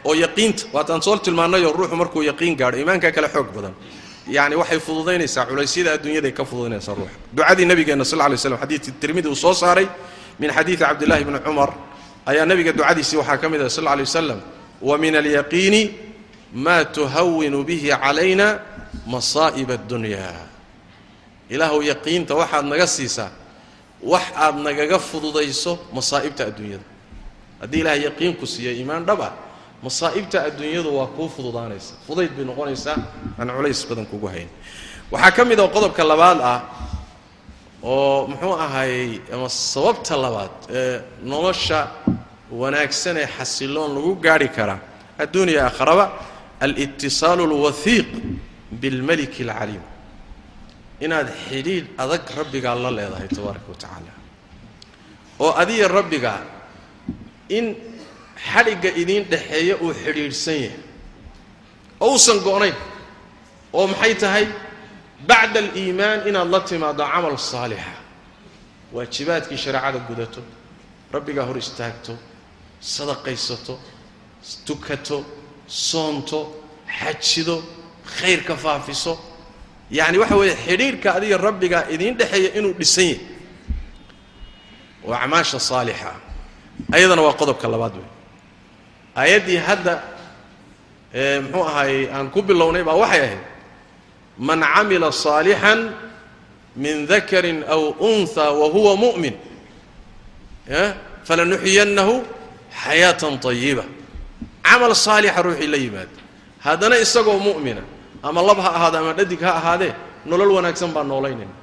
oo 0.04 0.14
yaqiinta 0.14 0.62
waataan 0.74 1.02
soo 1.02 1.16
tilmaannayoo 1.18 1.72
ruuxu 1.72 1.96
markuu 1.96 2.22
yaqiin 2.22 2.56
gaadho 2.60 2.78
iimaankaa 2.78 3.12
kale 3.16 3.28
xoog 3.28 3.48
badan. 3.56 3.74
Yani 4.36 4.54
waxay 4.56 4.80
fududaynaysaa 4.86 5.46
culaysyada 5.46 5.92
adduunyaday 5.96 6.32
ka 6.32 6.44
fududaynaysaa 6.44 6.94
ruuxa 6.98 7.18
ducadii 7.36 7.66
nabigeenna 7.70 8.04
sal 8.04 8.18
lla 8.18 8.36
slam 8.36 8.58
xadiidkii 8.58 8.94
tirmidi 9.00 9.28
uu 9.28 9.36
soo 9.44 9.54
saaray 9.54 9.86
min 10.38 10.50
xadiidi 10.50 10.82
cabdillahi 10.82 11.24
bni 11.24 11.38
cumar 11.46 11.70
ayaa 12.26 12.46
nabiga 12.46 12.72
ducadiisii 12.72 13.16
waxaa 13.22 13.38
ka 13.38 13.48
mid 13.48 13.60
ah 13.62 13.70
sal 13.70 13.84
lla 13.84 13.94
lay 13.96 14.04
wasalam 14.04 14.40
wa 14.82 14.98
min 14.98 15.16
alyaqiini 15.16 15.82
maa 16.52 16.84
tuhawinu 16.84 17.64
bihi 17.64 17.88
calayna 17.90 18.58
masaa'ib 19.06 19.70
addunya. 19.70 20.34
Ilaahuw 21.50 21.82
yaqiinta 21.82 22.34
waxaad 22.34 22.66
naga 22.66 22.86
siisaa 22.86 23.30
wax 24.12 24.26
aad 24.44 24.56
nagaga 24.66 24.98
fududayso 25.08 25.72
masaa'ibta 25.96 26.42
adduunyada. 26.50 26.86
Haddii 27.60 27.80
ilahay 27.82 28.00
yaqiin 28.08 28.34
ku 28.40 28.46
siiya 28.52 28.72
iimaan 28.78 29.04
dhab 29.08 29.20
ah 29.28 29.32
masaa'ibta 29.86 30.36
adduunyadu 30.48 30.90
waa 30.98 31.06
kuu 31.16 31.28
fududaanaysa. 31.36 31.92
Fudayd 32.06 32.32
bay 32.36 32.44
noqonaysaa 32.50 32.96
aan 33.38 33.48
culays 33.56 33.80
badan 33.88 34.06
kugu 34.12 34.26
hayn. 34.34 34.48
Waxaa 35.12 35.30
ka 35.36 35.42
mid 35.50 35.58
oo 35.60 35.68
qodobka 35.76 36.02
labaad 36.12 36.38
ah 36.52 36.58
oo 37.82 38.26
muxuu 38.30 38.54
ahaayey 38.64 39.10
ama 39.34 39.48
sababta 39.48 40.14
labaad 40.24 40.54
ee 40.78 41.00
nolosha 41.32 41.80
wanaagsan 42.60 43.16
ee 43.22 43.28
xasiloon 43.36 43.90
lagu 43.96 44.12
gaarhi 44.24 44.48
karaa 44.56 44.80
adduuniya 45.22 45.60
aakharaba 45.66 46.04
alitisaalu 46.64 47.42
alwahiiq 47.48 48.08
bilmaliki 48.80 49.42
alcaliim 49.44 49.82
inaad 51.00 51.28
xidhiidh 51.48 51.88
adag 51.98 52.22
rabbigaa 52.38 52.74
la 52.74 52.90
leedahay 52.90 53.28
tabaaraka 53.28 53.68
wa 53.72 53.76
tacaala. 53.82 54.12
oo 55.40 55.52
adiga 55.62 55.88
rabbigaa 55.88 56.40
in 57.48 57.66
xadhigga 58.52 58.90
idiin 59.02 59.24
dhexeeya 59.30 59.76
uu 59.84 59.92
xidhiidhsan 60.04 60.54
yahay. 60.64 60.80
oo 62.00 62.10
uusan 62.12 62.38
go'nayn 62.46 62.74
oo 63.72 63.86
maxay 63.86 64.14
tahay? 64.14 64.46
bacda 65.28 65.58
aliimaan 65.60 66.28
inaad 66.28 66.48
la 66.54 66.60
timaaddo 66.60 67.04
camal 67.12 67.36
saalixa. 67.38 67.94
waajibaadkii 68.92 69.58
shareecada 69.64 69.98
gudato. 70.08 70.40
rabbigaa 71.12 71.44
hor 71.48 71.58
istaagto. 71.58 72.16
sadaqaysato. 72.80 73.74
tukato. 74.66 75.18
soonto. 75.66 76.40
xajido. 76.98 77.56
khayrka 78.18 78.56
faafiso 78.56 79.35
yacni 79.90 80.18
waxa 80.18 80.36
weeye 80.36 80.56
xidhiidhka 80.56 81.14
adiga 81.14 81.36
rabbigaa 81.38 81.84
idiin 81.94 82.16
dhexeeya 82.18 82.50
inuu 82.58 82.74
dhisan 82.78 83.04
yahay. 83.04 83.20
Oo 85.04 85.14
acmaasha 85.14 85.58
saalixa. 85.60 86.12
Ayadana 86.92 87.22
waa 87.22 87.32
qodobka 87.40 87.68
labaad 87.68 87.94
wey 87.96 88.08
aayaddii 89.16 89.56
hadda 89.56 89.94
muxuu 91.42 91.64
ahaayey 91.64 92.10
aan 92.12 92.30
ku 92.30 92.42
bilownay 92.42 92.84
baa 92.84 93.00
waxay 93.02 93.20
ahayd 93.20 93.40
man 94.38 94.60
camila 94.60 95.08
صaalixan 95.12 95.94
min 96.76 97.06
dakarin 97.06 97.64
aw 97.64 97.96
unha 98.00 98.46
wa 98.52 98.66
huwa 98.68 98.92
mu'min 98.96 99.34
falanuxyiyannahu 101.24 102.14
xayaatan 102.84 103.40
طayiba 103.40 103.84
camal 104.62 104.92
saalixa 104.94 105.40
ruuxii 105.42 105.66
la 105.72 105.78
yimaado. 105.78 106.16
Haddana 106.60 106.98
isagoo 107.00 107.38
mu'mina 107.40 107.80
ama 108.25 108.41
lab 108.41 108.57
ha 108.59 108.69
ahaado 108.77 108.97
ama 108.97 109.13
dhadig 109.13 109.41
ha 109.41 109.51
ahaadee 109.59 109.93
nolol 110.25 110.51
wanaagsan 110.57 110.91
baan 110.95 111.07
noolaynayna 111.07 111.53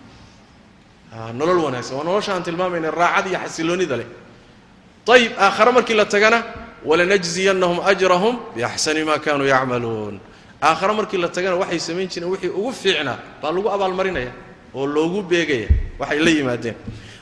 nolol 1.34 1.58
wanaagsan 1.66 1.96
waa 1.98 2.04
nolosha 2.04 2.34
aan 2.34 2.42
tilmaamayna 2.42 2.90
raacad 2.90 3.26
iyo 3.30 3.38
xasiloonida 3.44 3.96
leh 4.00 4.08
ayib 5.14 5.32
aakhare 5.40 5.72
markii 5.72 5.96
la 5.96 6.04
tagana 6.04 6.38
walanajziyannahum 6.84 7.78
ajrahum 7.90 8.34
biaxsani 8.54 9.04
ma 9.08 9.18
kanuu 9.18 9.46
yacmaluun 9.48 10.20
aakhare 10.62 10.92
markii 10.98 11.16
la 11.24 11.28
tagana 11.28 11.56
waxay 11.56 11.78
samayn 11.80 12.08
jireen 12.12 12.30
wixii 12.30 12.52
ugu 12.52 12.72
fiicnaa 12.72 13.18
baa 13.42 13.52
lagu 13.52 13.68
abaalmarinaya 13.76 14.32
oo 14.74 14.86
loogu 14.86 15.22
beegaya 15.22 15.68
waxay 15.98 16.18
la 16.18 16.30
yimaadeen 16.30 16.76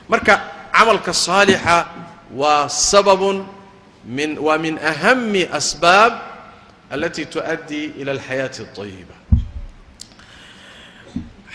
marka 0.09 0.33
camalka 0.75 1.13
saalixa 1.13 1.85
waa 2.35 2.67
sababun 2.69 3.45
min 4.05 4.37
waa 4.37 4.57
min 4.57 4.75
ahami 4.91 5.43
asbaab 5.59 6.13
alati 6.91 7.25
tuؤaddii 7.25 7.85
ila 8.03 8.11
alxayaati 8.11 8.61
اطayiba 8.67 9.15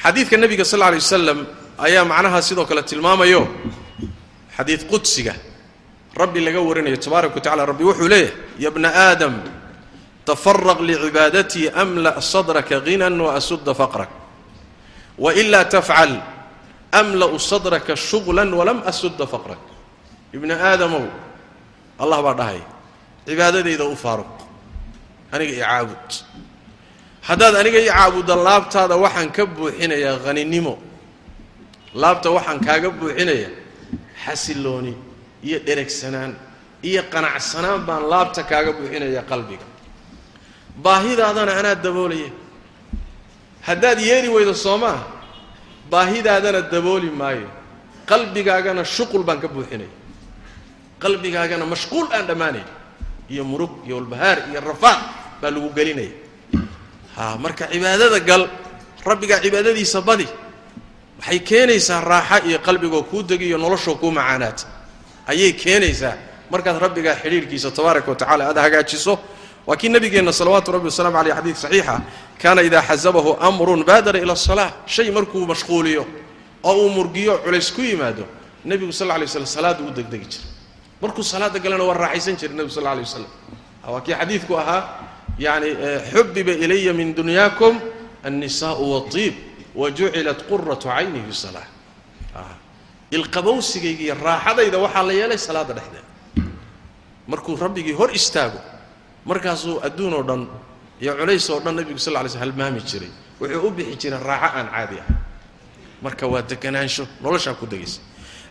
xadiidka 0.04 0.38
nebiga 0.38 0.66
sal 0.66 0.80
lla 0.80 0.88
alay 0.94 1.00
wasalam 1.02 1.40
ayaa 1.78 2.06
macnaha 2.06 2.42
sidoo 2.42 2.66
kale 2.66 2.84
tilmaamayo. 2.84 3.48
Xadiid 4.58 4.88
qudsiga. 4.90 5.34
Rabbi 6.16 6.40
laga 6.42 6.62
warinayo 6.62 6.98
tabaaraka 6.98 7.36
wa 7.36 7.42
tacala 7.42 7.66
rabbi 7.66 7.84
wuxuu 7.84 8.08
leeyahay 8.10 8.34
ya 8.58 8.70
bna 8.72 8.90
aadam 8.90 9.34
tafaraq 10.26 10.80
licibaadatii 10.82 11.70
amla' 11.70 12.22
sadraka 12.22 12.82
ghinan 12.82 13.14
waasudda 13.22 13.74
faqrak. 13.78 14.10
Wailaa 15.18 15.66
tafcal 15.66 16.22
amla'u 16.92 17.38
sadraka 17.38 17.94
shuglan 17.96 18.50
walam 18.54 18.82
asudda 18.86 19.26
faqrak. 19.30 19.62
Ibna 20.34 20.58
aadamow 20.58 21.06
allah 22.00 22.20
baa 22.22 22.34
dhahay 22.34 22.62
cibaadadayda 23.26 23.86
u 23.86 23.96
faaruq 23.96 24.34
aniga 25.32 25.54
i 25.54 25.62
caabud 25.62 26.08
haddaad 27.28 27.56
aniga 27.62 27.80
ii 27.84 27.90
caabudda 27.92 28.36
laabtaada 28.48 28.96
waxaan 29.04 29.30
ka 29.36 29.44
buuxinayaa 29.56 30.18
haninimo 30.26 30.74
laabta 32.02 32.30
waxaan 32.38 32.60
kaaga 32.68 32.90
buuxinaya 33.00 33.50
xasilooni 34.26 34.94
iyo 35.48 35.58
dheregsanaan 35.68 36.34
iyo 36.90 37.02
qanacsanaan 37.14 37.82
baan 37.88 38.04
laabta 38.12 38.42
kaaga 38.52 38.72
buuxinaya 38.78 39.22
qalbiga. 39.32 39.66
Baahidaadana 40.84 41.52
anaa 41.60 41.76
daboolaya 41.86 42.30
haddaad 43.68 44.00
yeeli 44.10 44.30
weydo 44.36 44.54
soo 44.54 44.78
maaha 44.84 45.04
baahidaadana 45.92 46.62
dabooli 46.74 47.10
maayo. 47.22 47.50
Qalbigaagana 48.10 48.84
shuqul 48.96 49.24
baan 49.28 49.40
ka 49.44 49.48
buuxinaya. 49.56 49.92
Qalbigaagana 51.04 51.66
mashquul 51.74 52.08
aan 52.16 52.26
dhammaanayn. 52.30 52.68
Iyo 53.30 53.44
murug 53.44 53.72
iyo 53.86 53.96
walbahaar 54.00 54.38
iyo 54.52 54.60
rafaad 54.70 55.00
baa 55.42 55.52
lagu 55.52 55.70
gelinaya 55.78 56.14
marka 57.18 57.68
cibaadada 57.72 58.20
gal 58.20 58.50
rabbigaa 59.06 59.40
cibaadadiisa 59.42 60.02
badi 60.02 60.28
waxay 61.20 61.40
keenaysaa 61.40 62.02
raaxa 62.02 62.46
iyo 62.46 62.60
qalbigoo 62.60 63.04
kuu 63.04 63.24
degi 63.24 63.46
iyo 63.50 63.58
noloshoo 63.58 63.96
kuu 63.96 64.12
macaanaata 64.12 64.66
ayay 65.28 65.54
keenaysaa 65.54 66.14
markaad 66.52 66.78
rabbigaa 66.78 67.16
xidhiirhkiisa 67.16 67.72
tabaaraka 67.72 68.12
wa 68.12 68.16
tacala 68.16 68.44
aad 68.50 68.58
hagaajiso. 68.58 69.20
Waa 69.68 69.76
kii 69.76 69.90
nabigeenna 69.90 70.32
salawaatu 70.32 70.72
rabbi 70.72 70.88
wasalaamu 70.88 71.18
aleyh 71.18 71.36
xadiid 71.36 71.56
saxiixa 71.56 72.02
kaana 72.42 72.62
idaa 72.62 72.82
xasabahu 72.82 73.36
amrun 73.40 73.84
baadara 73.84 74.20
ila 74.20 74.34
asalaa 74.34 74.72
shay 74.86 75.12
markuu 75.12 75.44
mashquuliyo 75.46 76.06
oo 76.64 76.76
uu 76.88 76.90
murgiyo 76.90 77.38
culays 77.44 77.74
ku 77.76 77.82
yimaado 77.82 78.24
nebigu 78.66 78.94
sal 78.94 79.08
lay 79.08 79.28
slam 79.28 79.46
salaaddu 79.46 79.88
u 79.88 79.92
degdegi 79.92 80.26
jiray. 80.26 80.48
Markuu 81.02 81.24
salaada 81.24 81.60
galana 81.60 81.84
waa 81.84 81.98
raaxaysan 82.00 82.40
jiray 82.40 82.56
nebigu 82.56 82.72
sal 82.72 82.88
alay 82.88 83.04
wasalam 83.04 83.32
waa 83.88 84.02
kii 84.02 84.16
xadiidku 84.16 84.56
ahaa 84.56 84.82
yani 85.40 85.76
xubiba 86.12 86.52
ilaya 86.52 86.94
min 86.94 87.14
dunyaakum 87.14 87.80
annisaau 88.24 88.92
watiib 88.94 89.34
wa 89.76 89.90
quratu 90.50 90.90
cayni 90.90 91.22
fi 91.30 91.34
salaa 91.34 91.68
ilqabowsigayga 93.12 94.04
iyo 94.04 94.16
raaxadayda 94.16 94.78
waxaa 94.78 95.04
la 95.04 95.14
yeelay 95.14 95.38
salaada 95.38 95.74
dhexdeeda. 95.74 96.08
Markuu 97.28 97.56
rabbigii 97.56 97.94
hor 97.94 98.12
istaago 98.12 98.60
markaasuu 99.26 99.80
adduun 99.84 100.14
oo 100.14 100.24
dhan 100.24 100.48
iyo 101.02 101.16
culays 101.16 101.50
oo 101.50 101.60
dhan 101.60 101.76
nebigu 101.76 102.00
sal 102.00 102.20
ly 102.24 102.30
sl 102.30 102.40
halmaami 102.40 102.82
jiray 102.84 103.12
wuxuu 103.40 103.68
u 103.68 103.72
bixi 103.72 103.96
jiray 103.96 104.20
raaxo 104.20 104.58
aan 104.58 104.68
caadi 104.72 104.98
ah 105.00 105.08
marka 106.02 106.28
waa 106.28 106.42
deganaansho 106.42 107.08
noloshaa 107.22 107.56
ku 107.56 107.66
degaysa. 107.66 108.02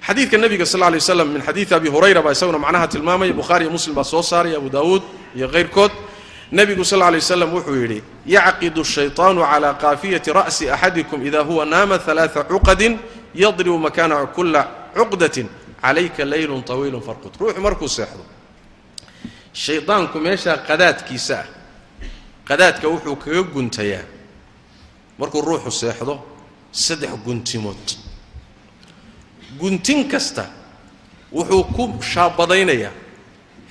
Xadiidka 0.01 0.39
nebiga 0.39 0.65
sal 0.67 0.81
lay 0.81 1.01
waslam 1.01 1.29
min 1.33 1.43
xadiidi 1.43 1.75
abi 1.75 1.89
hurayra 1.89 2.23
baa 2.23 2.33
isaguna 2.33 2.59
macnaha 2.59 2.89
tilmaamaya 2.89 3.33
bukhaari 3.33 3.65
iyo 3.65 3.73
muslim 3.73 3.95
baa 3.95 4.05
soo 4.05 4.23
saaray 4.23 4.57
abu 4.57 4.71
daawuud 4.71 5.03
iyo 5.37 5.49
kayrkood 5.49 5.93
nebigu 6.53 6.85
sal 6.85 6.99
lla 6.99 7.11
lay 7.11 7.21
waslam 7.21 7.53
wuxuu 7.55 7.77
yidhi 7.83 8.03
yacqidu 8.27 8.85
shayطaanu 8.85 9.41
calaa 9.43 9.75
qaafiyati 9.75 10.33
ra'si 10.33 10.71
axadikum 10.71 11.27
ida 11.27 11.41
huwa 11.43 11.65
naama 11.67 11.99
alaaa 12.07 12.45
cuqadin 12.45 12.99
yadribu 13.35 13.79
makanaha 13.79 14.27
kula 14.27 14.63
cuqdatin 14.95 15.49
calayka 15.83 16.25
leylun 16.25 16.63
tawiilun 16.63 17.03
farqud 17.03 17.35
ruuxu 17.41 17.61
markuu 17.61 17.89
seexdo 17.89 18.25
shaydaanku 19.53 20.21
meeshaa 20.21 20.57
qadaadkiisa 20.69 21.39
ah 21.39 21.47
qadaadka 22.49 22.89
wuxuu 22.89 23.17
kaga 23.17 23.43
guntayaa. 23.43 24.05
Markuu 25.19 25.43
ruuxu 25.43 25.71
seexdo 25.71 26.23
saddex 26.71 27.11
guntimood. 27.25 27.87
Guntin 29.59 30.09
kasta 30.09 30.47
wuxuu 31.33 31.65
ku 31.75 32.03
shaabadaynayaa 32.03 32.93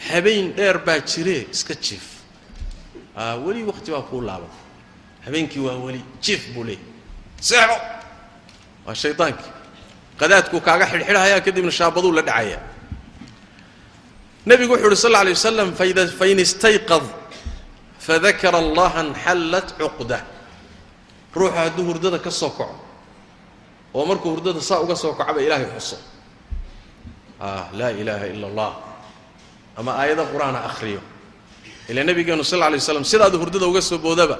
habeen 0.10 0.54
dheer 0.56 0.80
baa 0.86 1.00
jire 1.00 1.48
iska 1.52 1.74
jief 1.76 2.15
weli 3.46 3.64
wakti 3.64 3.92
baa 3.92 4.02
kuu 4.02 4.22
laaban 4.22 4.52
habeenkii 5.26 5.60
waa 5.68 5.78
weli 5.86 6.02
jiif 6.22 6.54
buu 6.54 6.64
leeyay 6.64 6.84
seexo! 7.42 7.78
Waa 8.86 8.96
shaydaankii 8.96 9.52
qadaadkuu 10.20 10.62
kaaga 10.62 10.86
xidhxidhayaa 10.92 11.42
kadibna 11.46 11.72
shaabaduu 11.72 12.12
la 12.12 12.22
dhacayaa 12.22 12.62
nebigu 14.46 14.74
wuxu 14.74 14.88
uhi 14.88 14.96
sal 14.96 15.12
lla 15.12 15.20
alay 15.20 15.34
wasalam 15.34 15.70
fain 16.20 16.40
istayqad 16.40 17.04
fadakara 18.00 18.58
allaha 18.62 19.04
nxallat 19.04 19.68
cuqdah. 19.80 20.22
Ruuxa 21.36 21.60
hadduu 21.66 21.86
hurdada 21.90 22.20
ka 22.20 22.32
soo 22.32 22.50
kaco 22.50 22.76
oo 23.94 24.06
markuu 24.06 24.30
hurdada 24.36 24.62
saa 24.62 24.80
uga 24.86 24.96
soo 24.96 25.14
kacaba 25.18 25.42
ilaahay 25.42 25.66
xuso. 25.76 25.98
Laa 27.74 27.92
ilaaha 27.92 28.26
ila 28.28 28.46
allah. 28.48 28.72
Ama 29.78 29.92
aayada 30.00 30.24
qur'aana 30.32 30.60
akhriyo 30.70 31.02
ila 31.90 32.02
nebigeenu 32.04 32.44
sal 32.44 32.60
lla 32.60 32.66
alay 32.70 32.80
waslam 32.80 33.06
sidaadu 33.06 33.38
hurdada 33.42 33.66
uga 33.72 33.82
soo 33.82 33.98
boodaba 33.98 34.38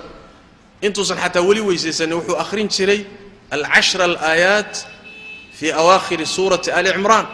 intuusan 0.82 1.18
xataa 1.24 1.44
weli 1.50 1.62
weysaysanin 1.62 2.16
wuxuu 2.20 2.38
akhrin 2.44 2.68
jiray 2.76 3.06
alcashra 3.56 4.04
alaayaat 4.10 4.74
fii 5.58 5.72
awaakhiri 5.72 6.26
suurati 6.26 6.72
ali 6.72 6.90
cimraan. 6.92 7.28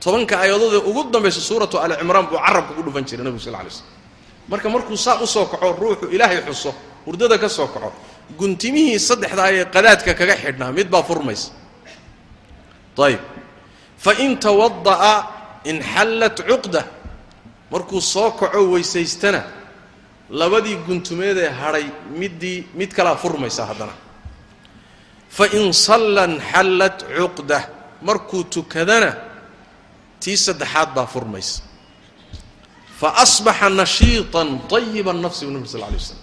Tobanka 0.00 0.34
aayadoodee 0.38 0.82
ugu 0.90 1.10
dambaysa 1.12 1.40
suuratu 1.40 1.76
ali 1.78 1.94
cimraan 2.00 2.26
buu 2.30 2.38
carabka 2.38 2.72
ku 2.78 2.82
dhufan 2.86 3.04
jiray 3.08 3.24
nebigu 3.26 3.42
sal 3.42 3.54
alay 3.54 3.70
slam 3.70 3.88
marka 4.48 4.68
markuu 4.74 4.96
saa 4.96 5.18
u 5.22 5.26
soo 5.26 5.46
kaco 5.50 5.72
ruuxu 5.72 6.06
ilaahay 6.14 6.40
xuso 6.46 6.70
hurdada 7.06 7.38
ka 7.38 7.48
soo 7.48 7.66
kaco 7.66 7.92
guntimihii 8.38 8.98
saddexdaa 9.08 9.50
ee 9.52 9.64
qadaadka 9.74 10.14
kaga 10.14 10.34
xidhnaa 10.42 10.70
mid 10.72 10.88
baa 10.94 11.02
furmaysa 11.02 11.50
ayib 13.06 13.20
fain 13.98 14.38
tawada'a 14.38 15.12
inxallat 15.70 16.36
cuqda 16.48 16.80
markuu 17.70 18.00
soo 18.00 18.30
kaco 18.30 18.60
weysaystana 18.72 19.42
labadii 20.30 20.76
guntumeedee 20.86 21.48
hadhay 21.48 21.84
middii 22.20 22.66
mid 22.74 22.90
kalaa 22.96 23.16
furmaysa 23.16 23.66
haddana. 23.66 23.92
Fain 25.30 25.72
salla 25.72 26.26
nxallat 26.26 26.98
cuqda 27.18 27.58
markuu 28.02 28.44
tukadana 28.44 29.14
tii 30.20 30.36
saddexaad 30.36 30.94
baa 30.94 31.06
furmaysa. 31.06 31.62
Fa 33.00 33.08
asbaxa 33.24 33.68
nashiiطan 33.70 34.48
طayiba 34.70 35.12
nafsi 35.12 35.46
bu 35.46 35.50
nabi 35.52 35.68
sal 35.68 35.80
lla 35.80 35.86
alay 35.86 35.98
waslam 36.00 36.20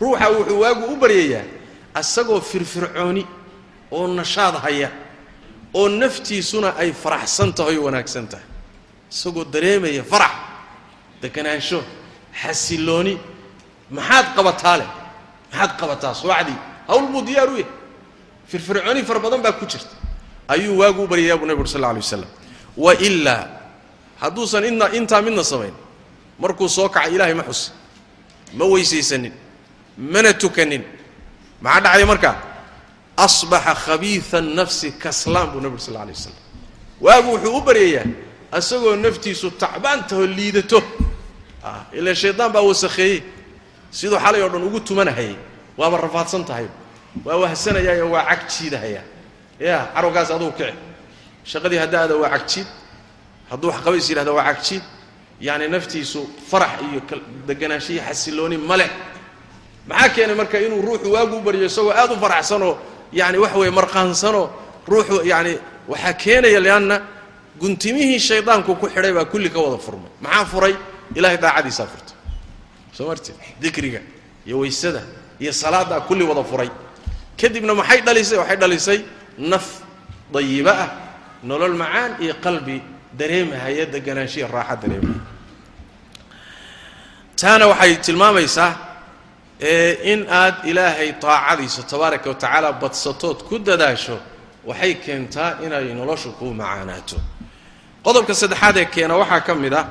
ruuxa 0.00 0.26
wuxuu 0.30 0.60
waagu 0.60 0.84
u 0.92 0.96
baryayaa 0.96 1.44
asagoo 1.94 2.40
firfircooni 2.40 3.26
oo 3.92 4.06
nashaad 4.08 4.54
haya 4.64 4.90
oo 5.74 5.88
naftiisuna 5.88 6.74
ay 6.76 6.92
faraxsan 6.92 7.52
tahay 7.52 7.76
oo 7.78 7.84
wanaagsan 7.86 8.26
tahay. 8.28 8.44
Isagoo 9.12 9.44
dareemaya 9.44 10.02
farax 10.04 10.32
deganaansho 11.22 11.82
xasilooni 12.42 13.18
maxaad 13.90 14.26
qabataa 14.36 14.76
leh 14.80 14.90
maxaad 15.50 15.72
qabataa 15.80 16.14
soocdii 16.14 16.58
hawl 16.88 17.06
buu 17.12 17.22
diyaar 17.22 17.48
u 17.48 17.56
yahay. 17.58 17.66
Firfircooni 18.46 19.02
fara 19.02 19.20
badan 19.20 19.42
baa 19.42 19.52
ku 19.52 19.66
jirta. 19.66 19.94
Ayuu 20.48 20.78
waagu 20.78 21.02
u 21.04 21.08
baryayaa 21.08 21.38
buu 21.38 21.46
nabi 21.46 21.60
uri 21.60 21.68
sal 21.68 21.80
lla 21.80 21.90
alay 21.90 22.02
waslam 22.02 22.30
wailaa 22.76 23.42
hadduusan 24.22 24.64
idna 24.64 24.86
intaa 24.98 25.22
midna 25.22 25.42
samayn 25.44 25.74
markuu 26.38 26.68
soo 26.68 26.88
kacay 26.88 27.14
ilaahay 27.14 27.34
ma 27.34 27.42
xusin. 27.42 27.74
Ma 28.54 28.64
weysaysanin 28.64 29.34
mana 29.98 30.32
tukanin. 30.32 30.84
Maxaa 31.60 31.80
dhacday 31.80 32.06
markaa 32.12 32.36
asbaxa 33.16 33.74
khabiida 33.74 34.40
nafsi 34.40 34.92
kaslaan 34.92 35.50
buu 35.52 35.60
nabi 35.60 35.74
uri 35.74 35.82
sal 35.82 35.94
lla 35.94 36.02
alay 36.06 36.14
waagu 37.00 37.28
wuxuu 37.34 37.56
u 37.58 37.60
baryayaa 37.60 38.06
isagoo 38.58 38.96
naftiisu 38.96 39.50
tacbaantahoo 39.50 40.26
liidato 40.26 40.82
ila 41.98 42.14
shaydaan 42.14 42.52
baa 42.52 42.62
wasakheeyey 42.70 43.22
siduu 43.90 44.18
xalay 44.24 44.42
oo 44.42 44.48
dhan 44.48 44.62
ugu 44.68 44.80
tumanahayay. 44.80 45.36
Waaba 45.78 45.96
rafaadsan 46.06 46.44
tahay? 46.44 46.66
Waa 47.24 47.36
wahsanayaayo 47.42 48.10
waa 48.10 48.24
cag 48.30 48.40
jiidahayaa 48.52 49.04
ya 49.60 49.76
carowgaas 49.94 50.30
adugu 50.30 50.52
kici. 50.58 50.74
Shaqadii 51.44 51.78
haddaada 51.82 52.14
waa 52.16 52.30
cagjiid 52.34 52.66
hadduu 53.50 53.68
wax 53.70 53.80
qabays 53.84 54.08
yidhahda 54.10 54.32
waa 54.32 54.44
cagjiid 54.52 54.82
yacni 55.40 55.68
naftiisu 55.68 56.20
farax 56.50 56.70
iyo 56.90 57.00
deganaansho 57.46 57.92
iyo 57.92 58.02
xasilooni 58.08 58.56
ma 58.58 58.76
leh. 58.76 58.90
Maxaa 59.88 60.08
keenay 60.14 60.34
marka 60.36 60.58
inuu 60.60 60.82
ruuxu 60.82 61.12
waagu 61.12 61.36
u 61.36 61.40
baryo 61.40 61.64
isagoo 61.66 61.92
aad 61.92 62.10
u 62.12 62.16
faraxsanoo 62.16 62.74
yani 63.12 63.38
waxa 63.38 63.58
weeye 63.58 63.70
marqaansanoo 63.70 64.46
ruuxu 64.88 65.24
yani 65.24 65.58
waxaa 65.88 66.12
keenaya 66.12 66.60
leanna 66.60 66.96
guntimihii 67.60 68.18
shaydaanku 68.18 68.74
ku 68.80 68.86
xidhay 68.88 69.12
baa 69.12 69.24
kulli 69.24 69.50
ka 69.50 69.58
wada 69.60 69.78
furmay. 69.78 70.10
Maxaa 70.20 70.44
furay 70.44 70.74
ilahay 71.14 71.38
daacadiisaa 71.44 71.86
furtay 71.92 72.16
soo 72.96 73.06
marti 73.10 73.32
dikriga 73.60 74.00
iyo 74.46 74.58
weysada 74.58 75.02
iyo 75.40 75.52
salaaddaa 75.52 76.00
kulli 76.00 76.24
wada 76.24 76.44
furay. 76.44 76.70
Kadibna 77.40 77.74
maxay 77.74 78.00
dhalisay? 78.00 78.38
Waxay 78.38 78.56
dhalisay 78.56 78.98
naf 79.38 79.66
dayiba 80.32 80.72
ah 80.84 80.88
nolol 81.42 81.74
macaan 81.82 82.12
iyo 82.24 82.34
qalbi 82.44 82.82
dareemahaya 83.18 83.84
deganaanshiya 83.94 84.46
raaxa 84.48 84.76
dareemahaya 84.82 85.20
taana 87.40 87.66
waxay 87.72 87.96
tilmaamaysaa 88.06 88.70
in 90.12 90.20
aad 90.40 90.54
ilaahay 90.70 91.12
taacadiisa 91.12 91.82
tabaaraka 91.90 92.28
wa 92.30 92.34
tacaala 92.34 92.72
badsatood 92.72 93.38
ku 93.48 93.58
dadaasho 93.58 94.16
waxay 94.68 94.94
keentaa 95.04 95.50
inay 95.64 95.92
noloshu 95.94 96.32
kuu 96.38 96.52
macaanaato. 96.54 97.16
Qodobka 98.04 98.34
saddexaad 98.34 98.76
ee 98.76 98.84
keena 98.94 99.14
waxaa 99.20 99.40
ka 99.46 99.54
mid 99.54 99.74
ah 99.74 99.84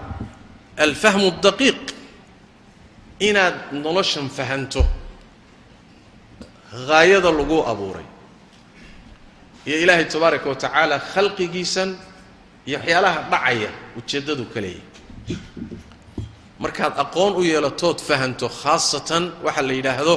alfahmu 0.78 1.32
daqiiq 1.41 1.82
inaad 3.19 3.55
noloshan 3.71 4.30
fahanto 4.30 4.84
haayada 6.88 7.32
lagu 7.32 7.63
abuuray 7.71 8.05
iyo 9.65 9.78
ilaahay 9.84 10.05
tabaaraka 10.05 10.49
wa 10.49 10.55
tacaala 10.55 10.99
khalqigiisan 10.99 11.95
iyo 12.67 12.78
waxyaalaha 12.80 13.19
dhacaya 13.32 13.69
ujeeddadu 13.97 14.45
ka 14.53 14.59
leeyahy 14.61 14.84
markaad 16.59 16.93
aqoon 17.03 17.34
u 17.39 17.43
yeelatood 17.43 17.99
fahanto 18.07 18.49
khaasatan 18.49 19.32
waxa 19.45 19.61
la 19.61 19.73
yidhaahdo 19.73 20.15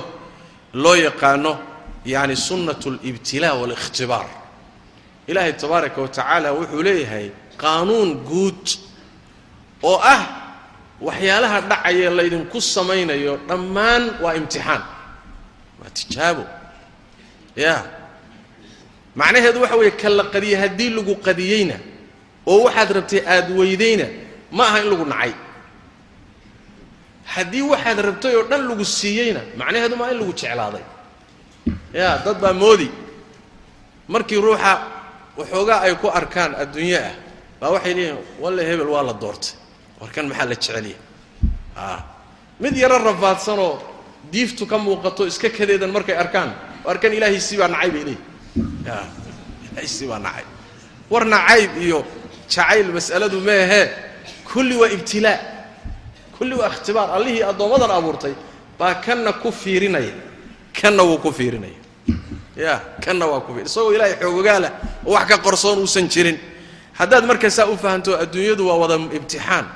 loo 0.75 0.97
yaqaano 1.07 1.53
yacni 2.05 2.37
sunnat 2.37 2.83
alibtilaa 2.87 3.55
waalikhtibaar 3.61 4.27
ilaahay 5.31 5.53
tabaaraka 5.53 5.99
wa 6.03 6.09
tacaala 6.09 6.49
wuxuu 6.53 6.83
leeyahay 6.83 7.31
qaanuun 7.63 8.11
guud 8.31 8.65
oo 9.83 10.01
ah 10.03 10.48
waxyaalaha 11.07 11.59
dhacaya 11.71 12.11
laydinku 12.19 12.59
samaynayo 12.75 13.35
dhammaan 13.49 14.03
waa 14.23 14.35
imtixaan. 14.41 14.83
Waa 15.81 15.91
tijaabo. 15.97 16.45
Ya. 17.57 17.75
Macnaheedu 19.19 19.59
waxa 19.63 19.77
weeye 19.81 19.91
ka 20.01 20.09
la 20.19 20.25
qadiye 20.35 20.57
haddii 20.63 20.91
lagu 20.97 21.15
qadiyeyna 21.27 21.77
oo 22.47 22.61
waxaad 22.67 22.91
rabtay 22.97 23.21
aada 23.33 23.51
weydayna 23.61 24.07
ma 24.57 24.63
aha 24.69 24.79
in 24.83 24.87
lagu 24.91 25.05
nacay. 25.13 25.33
Haddii 27.35 27.63
waxaad 27.73 27.99
rabtay 28.09 28.35
oo 28.39 28.45
dhan 28.51 28.63
lagu 28.69 28.85
siiyeyna 28.85 29.41
macnaheedu 29.61 29.95
maa 30.01 30.11
in 30.13 30.19
lagu 30.21 30.33
jeclaaday. 30.41 30.85
Ya 31.95 32.09
dad 32.25 32.39
baa 32.43 32.53
moodi. 32.63 32.89
Markii 34.13 34.41
ruuxa 34.45 34.73
waxoogaa 35.39 35.81
ay 35.87 35.95
ku 36.03 36.07
arkaan 36.19 36.53
adduunye 36.63 36.99
ah 37.09 37.15
baa 37.61 37.71
waxay 37.75 37.95
leeyihiin 37.95 38.19
walle 38.43 38.63
hebel 38.69 38.89
waa 38.95 39.03
la 39.09 39.13
doortay 39.23 39.53
warkan 40.01 40.27
maxaa 40.31 40.47
la 40.51 40.55
jeceliya 40.55 40.97
a 41.77 42.03
mid 42.61 42.75
yaro 42.83 42.99
rafaadsanoo 43.09 43.75
diiftu 44.33 44.67
ka 44.71 44.77
muuqato 44.79 45.23
iska 45.31 45.49
kadeedan 45.51 45.91
markay 45.97 46.17
arkaan 46.23 46.51
arkan 46.91 47.13
ilaahiisii 47.19 47.57
baa 47.61 47.69
nacay 47.75 47.91
bay 47.95 48.03
leeyihiin 48.05 48.19
ya 48.89 48.97
ilaahiisii 49.73 50.07
baa 50.11 50.19
nacay 50.27 50.45
war 51.13 51.25
nacayb 51.35 51.71
iyo 51.85 51.99
jacayl 52.53 52.89
mas'aladu 52.97 53.39
meehee 53.49 53.85
kulli 54.53 54.75
waa 54.81 54.89
ibtilaa 54.97 55.39
kulli 56.39 56.55
waa 56.55 56.71
ikhtibaar. 56.73 57.09
Allihii 57.19 57.43
addoommadan 57.51 57.91
abuurtay 57.99 58.35
baa 58.79 58.95
kanna 59.05 59.33
ku 59.33 59.51
fiirinaya. 59.53 60.15
Kanna 60.81 61.03
wuu 61.03 61.19
ku 61.19 61.33
fiirinaya. 61.39 61.75
Ya 62.57 62.75
kanna 63.05 63.27
waa 63.27 63.41
ku 63.47 63.51
fiir. 63.55 63.67
Isagoo 63.67 63.93
ilaahay 63.97 64.15
xoogogaalah 64.23 64.71
oo 65.07 65.13
wax 65.19 65.27
ka 65.29 65.37
qorsoon 65.45 65.79
uusan 65.83 66.07
jirin. 66.09 66.39
Haddaad 66.99 67.25
marka 67.27 67.51
saa 67.51 67.67
u 67.67 67.77
fahanto 67.77 68.15
adduunyadu 68.23 68.63
waa 68.71 68.79
wada 68.83 68.95
imtixaan 69.19 69.67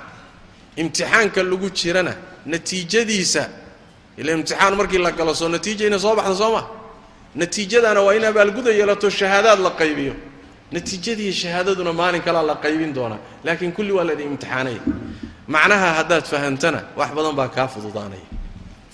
imtixaanka 0.76 1.42
lagu 1.42 1.70
jirana 1.70 2.14
natiijadiisa. 2.46 3.48
Ila 4.16 4.32
imtixaan 4.32 4.74
markii 4.76 4.98
la 4.98 5.10
galo 5.12 5.34
soo 5.34 5.48
natiijayna 5.48 5.98
soo 5.98 6.14
baxda 6.16 6.34
soo 6.34 6.52
ma? 6.52 6.62
Natiijadana 7.34 8.00
waa 8.00 8.14
in 8.14 8.24
abaalguda 8.24 8.70
yeelato 8.70 9.10
shahaadaad 9.10 9.58
la 9.60 9.70
qaybiyo. 9.70 10.14
Natiijadiiyo 10.72 11.32
shahaadaduna 11.32 11.92
maalin 11.92 12.22
kalaa 12.22 12.42
la 12.42 12.54
qaybin 12.54 12.92
doonaa 12.94 13.18
laakiin 13.44 13.72
kulli 13.72 13.92
waa 13.92 14.04
laydin 14.04 14.26
imtixaanaya 14.32 14.80
macnaha 15.48 15.88
haddaad 15.98 16.24
fahantana 16.24 16.80
wax 16.96 17.10
badan 17.16 17.34
baa 17.36 17.48
kaa 17.48 17.68
fududaanaya. 17.68 18.26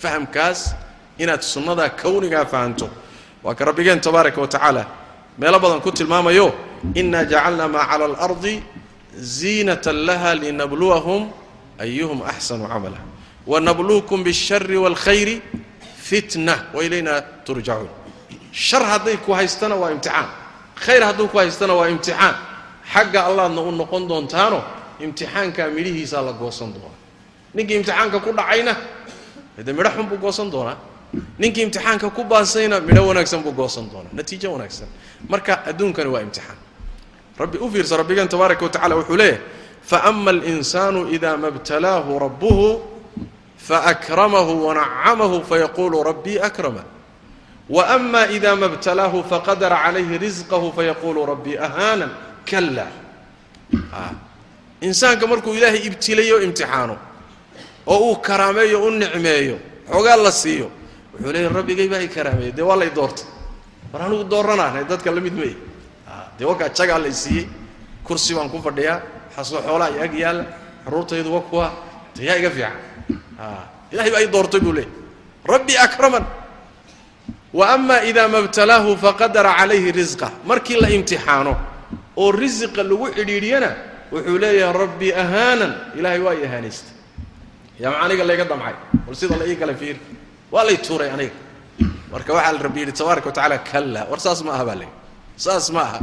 Fahamkaas 0.02 0.74
inaad 1.18 1.42
sunnadaa 1.42 1.88
kawnigaa 1.88 2.44
fahanto. 2.46 2.88
Waa 3.44 3.54
ka 3.54 3.64
rabbigeen 3.64 4.00
tabaaraka 4.00 4.40
wa 4.40 4.48
tacaala 4.48 4.86
meelo 5.38 5.58
badan 5.58 5.80
ku 5.80 5.90
tilmaamayo 5.92 6.54
inaa 6.94 7.24
jacalna 7.24 7.68
maa 7.68 7.86
cala 7.90 8.04
alardi 8.04 8.62
ziinatan 9.18 9.96
laha 10.06 10.34
linabluwahum 10.34 11.30
ayuhum 11.78 12.22
axsanu 12.22 12.68
camala 12.68 12.98
wanabluukum 13.46 14.24
biاlshari 14.24 14.76
wاlkhayri 14.76 15.42
fitna 16.08 16.54
wailayna 16.74 17.22
turjacuun 17.46 17.88
shar 18.52 18.82
hadday 18.82 19.16
ku 19.16 19.32
haystana 19.32 19.74
waa 19.76 19.90
imtixaan 19.90 20.28
khayr 20.84 21.02
hadduu 21.04 21.28
ku 21.28 21.38
haystana 21.38 21.74
waa 21.74 21.88
imtixaan 21.88 22.34
xagga 22.92 23.20
allaadna 23.28 23.60
u 23.60 23.70
noqon 23.72 24.08
doontaano 24.08 24.60
imtixaankaa 25.00 25.68
midhihiisaa 25.76 26.22
la 26.22 26.32
goosan 26.32 26.72
doonaa 26.74 26.96
ninkii 27.54 27.76
imtixaanka 27.80 28.18
ku 28.20 28.30
dhacayna 28.32 28.74
de 29.66 29.72
midho 29.72 29.90
xun 29.96 30.06
buu 30.10 30.18
goosan 30.18 30.50
doonaa 30.50 30.76
ninkii 31.38 31.62
imtixaanka 31.62 32.10
ku 32.10 32.24
baasayna 32.24 32.80
midho 32.80 33.06
wanaagsan 33.06 33.42
buu 33.42 33.52
goosan 33.52 33.86
doonaa 33.92 34.10
natiijo 34.12 34.52
wanaagsan 34.52 34.88
marka 35.28 35.64
adduunkani 35.66 36.10
waa 36.10 36.22
imtixaan 36.26 36.58
rabbi 37.38 37.58
u 37.58 37.70
fiirsa 37.70 37.96
rabbigeen 37.96 38.28
tabaaraka 38.28 38.64
wa 38.64 38.70
tacala 38.70 38.94
wuxuu 38.96 39.16
leeyahay 39.16 39.40
faama 39.90 40.30
alinsaanu 40.30 41.08
ida 41.16 41.36
ma 41.36 41.48
btalaahu 41.50 42.18
rabbuhu 42.24 42.68
faakramahu 43.68 44.66
wanacamahu 44.66 45.44
fayaqulu 45.50 46.02
rabbii 46.10 46.38
akrama 46.48 46.84
waama 47.76 48.28
ida 48.36 48.56
ma 48.56 48.68
btalaahu 48.68 49.24
faqadara 49.30 49.76
calayhi 49.84 50.18
risqahu 50.24 50.72
fayaqulu 50.76 51.26
rabbii 51.32 51.56
ahaanan 51.56 52.10
kala 52.50 52.86
insaanka 54.80 55.26
markuu 55.26 55.54
ilaahay 55.56 55.80
ibtilayo 55.88 56.36
oo 57.88 57.98
uu 58.12 58.16
karaameeyo 58.16 58.84
u 58.84 58.90
nicmeeyo 58.90 59.56
xoogaa 59.90 60.16
la 60.16 60.32
siiyo 60.32 60.68
wuxuu 61.12 61.32
leeyahy 61.32 61.54
rabbigay 61.54 61.88
baa 61.88 62.04
i 62.04 62.08
karaameeyey 62.08 62.52
dee 62.52 62.62
waa 62.62 62.76
lay 62.76 62.90
doortay 62.90 63.24
war 63.92 64.02
anigu 64.02 64.24
dooranaanay 64.24 64.84
dadka 64.84 65.10
la 65.10 65.20
mid 65.20 65.32
mey 65.32 65.56
dee 66.38 66.44
wakaa 66.44 66.68
jagaa 66.68 66.98
lay 66.98 67.12
kursi 68.04 68.34
baan 68.36 68.50
ku 68.52 68.60
fadhiyaa 68.62 69.17
xasoo 69.38 69.60
xoolaa 69.66 69.90
i 69.96 69.98
ag 70.06 70.14
yaalla 70.22 70.44
carruurtaydu 70.84 71.30
wa 71.36 71.40
kuwa 71.50 71.66
dee 72.16 72.24
yaa 72.28 72.36
iga 72.40 72.50
fiican. 72.50 72.74
Ilahay 73.92 74.10
baa 74.14 74.22
i 74.26 74.28
doortay 74.34 74.60
buu 74.60 74.72
leeyay 74.76 74.90
rabbi 75.52 75.74
akraman. 75.86 76.24
Wa 77.58 77.64
ama 77.74 77.96
ida 78.10 78.28
ma 78.28 78.38
btalaahu 78.46 78.90
faqadara 79.04 79.52
calayhi 79.58 79.90
risqa 79.92 80.26
markii 80.50 80.76
la 80.82 80.88
imtixaano 80.96 81.52
oo 82.22 82.30
risiqa 82.32 82.82
lagu 82.90 83.06
cidhiidhiyana 83.16 83.70
wuxuu 84.12 84.38
leeyahay 84.42 84.74
rabbi 84.82 85.08
ahaanan. 85.22 85.72
Ilaahay 85.98 86.20
waa 86.26 86.34
i 86.34 86.42
ahaanaystay. 86.48 86.92
Yaa 87.82 87.94
aniga 88.04 88.24
layga 88.28 88.44
damcay. 88.50 88.74
Bal 89.06 89.14
sida 89.20 89.36
la 89.40 89.44
ii 89.50 89.56
kala 89.60 89.74
fiiri. 89.80 90.00
Waa 90.52 90.64
lay 90.68 90.76
tuuray 90.86 91.10
aniga. 91.14 91.36
Marka 92.12 92.30
waxaa 92.36 92.52
la 92.56 92.60
rabbi 92.66 92.80
yidhi 92.82 92.92
tabaaraka 93.00 93.26
wa 93.30 93.32
tacala 93.38 93.56
kalla 93.70 94.00
war 94.10 94.20
saas 94.24 94.40
ma 94.46 94.50
aha 94.56 94.64
baa 94.68 94.76
layidhi 94.80 94.96
saas 95.44 95.66
ma 95.74 95.80
aha. 95.86 95.98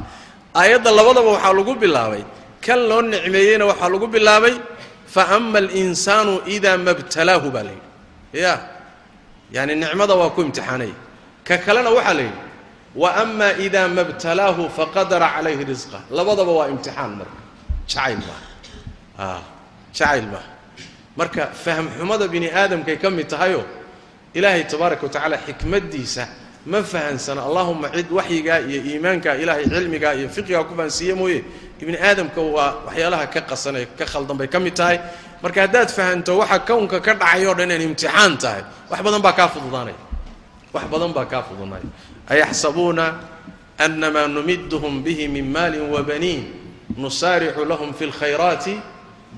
Aayadda 0.59 0.89
labadaba 0.97 1.29
waxaa 1.35 1.53
lagu 1.59 1.73
bilaabay 1.83 2.23
kan 2.65 2.79
loo 2.89 3.01
nicmeeyeyna 3.11 3.65
waxaa 3.71 3.89
lagu 3.93 4.07
bilaabay 4.15 4.55
fa 5.13 5.23
ama 5.37 5.57
alinsaanu 5.63 6.33
idaa 6.55 6.77
ma 6.85 6.91
btalaahu 6.99 7.47
baa 7.55 7.63
layidhi 7.69 8.41
ya 8.43 8.53
yaani 9.55 9.73
nicmada 9.83 10.13
waa 10.21 10.29
ku 10.35 10.41
imtixaanaya 10.45 10.95
ka 11.47 11.55
kalena 11.65 11.89
waxaa 11.97 12.13
la 12.19 12.23
yidhi 12.27 12.41
wa 13.01 13.09
ama 13.23 13.47
idaa 13.65 13.87
ma 13.95 14.03
btalaahu 14.09 14.63
faqadara 14.77 15.27
calayhi 15.35 15.63
risqa 15.71 15.99
labadaba 16.17 16.51
waa 16.59 16.67
imtixaan 16.73 17.11
marka 17.19 17.39
jacayl 17.87 18.19
maaha 18.27 19.41
jacayl 19.97 20.25
maaha 20.33 20.49
marka 21.19 21.43
fahmxumada 21.63 22.25
bini 22.33 22.47
aadamkay 22.61 22.97
ka 23.03 23.09
mid 23.17 23.27
tahayoo 23.33 23.63
ilaahay 24.37 24.63
tabaaraka 24.71 25.03
wa 25.07 25.11
tacaala 25.15 25.37
xikmaddiisa 25.47 26.23
ma 26.65 26.81
fahansana. 26.83 27.41
Allahuma 27.45 27.87
cid 27.93 28.09
waxyigaa 28.11 28.59
iyo 28.69 28.81
iimaankaa 28.89 29.35
ilaahay 29.37 29.65
cilmigaa 29.69 30.13
iyo 30.19 30.27
fiqigaa 30.29 30.63
ku 30.67 30.73
fahansiiye 30.75 31.13
mooye 31.13 31.39
ibni 31.81 31.97
aadamka 31.97 32.41
waa 32.41 32.71
waxyaalaha 32.87 33.25
ka 33.33 33.41
qasanee 33.49 33.85
ka 33.97 34.05
khaldan 34.05 34.37
bay 34.37 34.47
ka 34.47 34.59
mid 34.59 34.75
tahay. 34.75 34.97
Marka 35.43 35.61
haddaad 35.67 35.89
fahanto 35.97 36.37
waxa 36.41 36.59
kownka 36.67 36.97
ka 37.05 37.13
dhacay 37.13 37.45
o 37.47 37.53
dhan 37.53 37.71
inay 37.71 37.85
imtixaan 37.89 38.37
tahay 38.37 38.63
wax 38.89 38.99
badan 39.05 39.21
baa 39.21 39.33
kaa 39.39 39.47
fududaanaya. 39.53 39.97
Wax 40.73 40.85
badan 40.91 41.11
baa 41.13 41.25
kaa 41.31 41.43
fududaanaya. 41.47 41.85
Ayaxsabuuna 42.31 43.05
anamaa 43.77 44.27
numiduhum 44.27 45.03
bihi 45.03 45.27
min 45.27 45.45
maalin 45.51 45.85
wabaniin 45.93 46.43
nusaaricu 46.97 47.65
lahum 47.65 47.93
fi 47.93 48.05
lkhayraati 48.11 48.75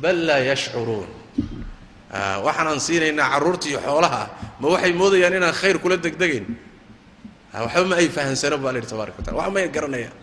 bal 0.02 0.16
laa 0.28 0.42
yashcuruun. 0.52 1.10
Waxaanaan 2.46 2.80
siinaynaa 2.80 3.30
carruurta 3.34 3.68
xoolaha 3.86 4.24
ma 4.62 4.68
waxay 4.74 4.94
moodayaan 4.94 5.34
inaan 5.38 5.54
khayr 5.54 5.78
kula 5.84 5.98
degdegayn 5.98 6.46
waxba 7.54 7.84
ma 7.90 7.96
ay 7.98 8.08
fahansanaan 8.08 8.62
baa 8.64 8.72
la 8.72 8.80
yidhi 8.80 8.90
tabaraka 8.94 9.18
watala 9.20 9.38
wax 9.42 9.50
may 9.56 9.68
garanayaan 9.76 10.16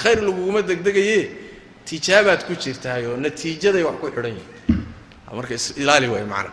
khayr 0.00 0.18
laguguma 0.28 0.60
degdegaye 0.70 1.20
tijaabaad 1.88 2.40
ku 2.48 2.52
jirtaayoo 2.62 3.16
natiijaday 3.24 3.82
wax 3.88 3.96
ku 4.02 4.06
xidhan 4.14 4.34
yihiin 4.38 4.80
marka 5.38 5.54
isilaali 5.58 6.06
waay 6.12 6.24
macana 6.32 6.50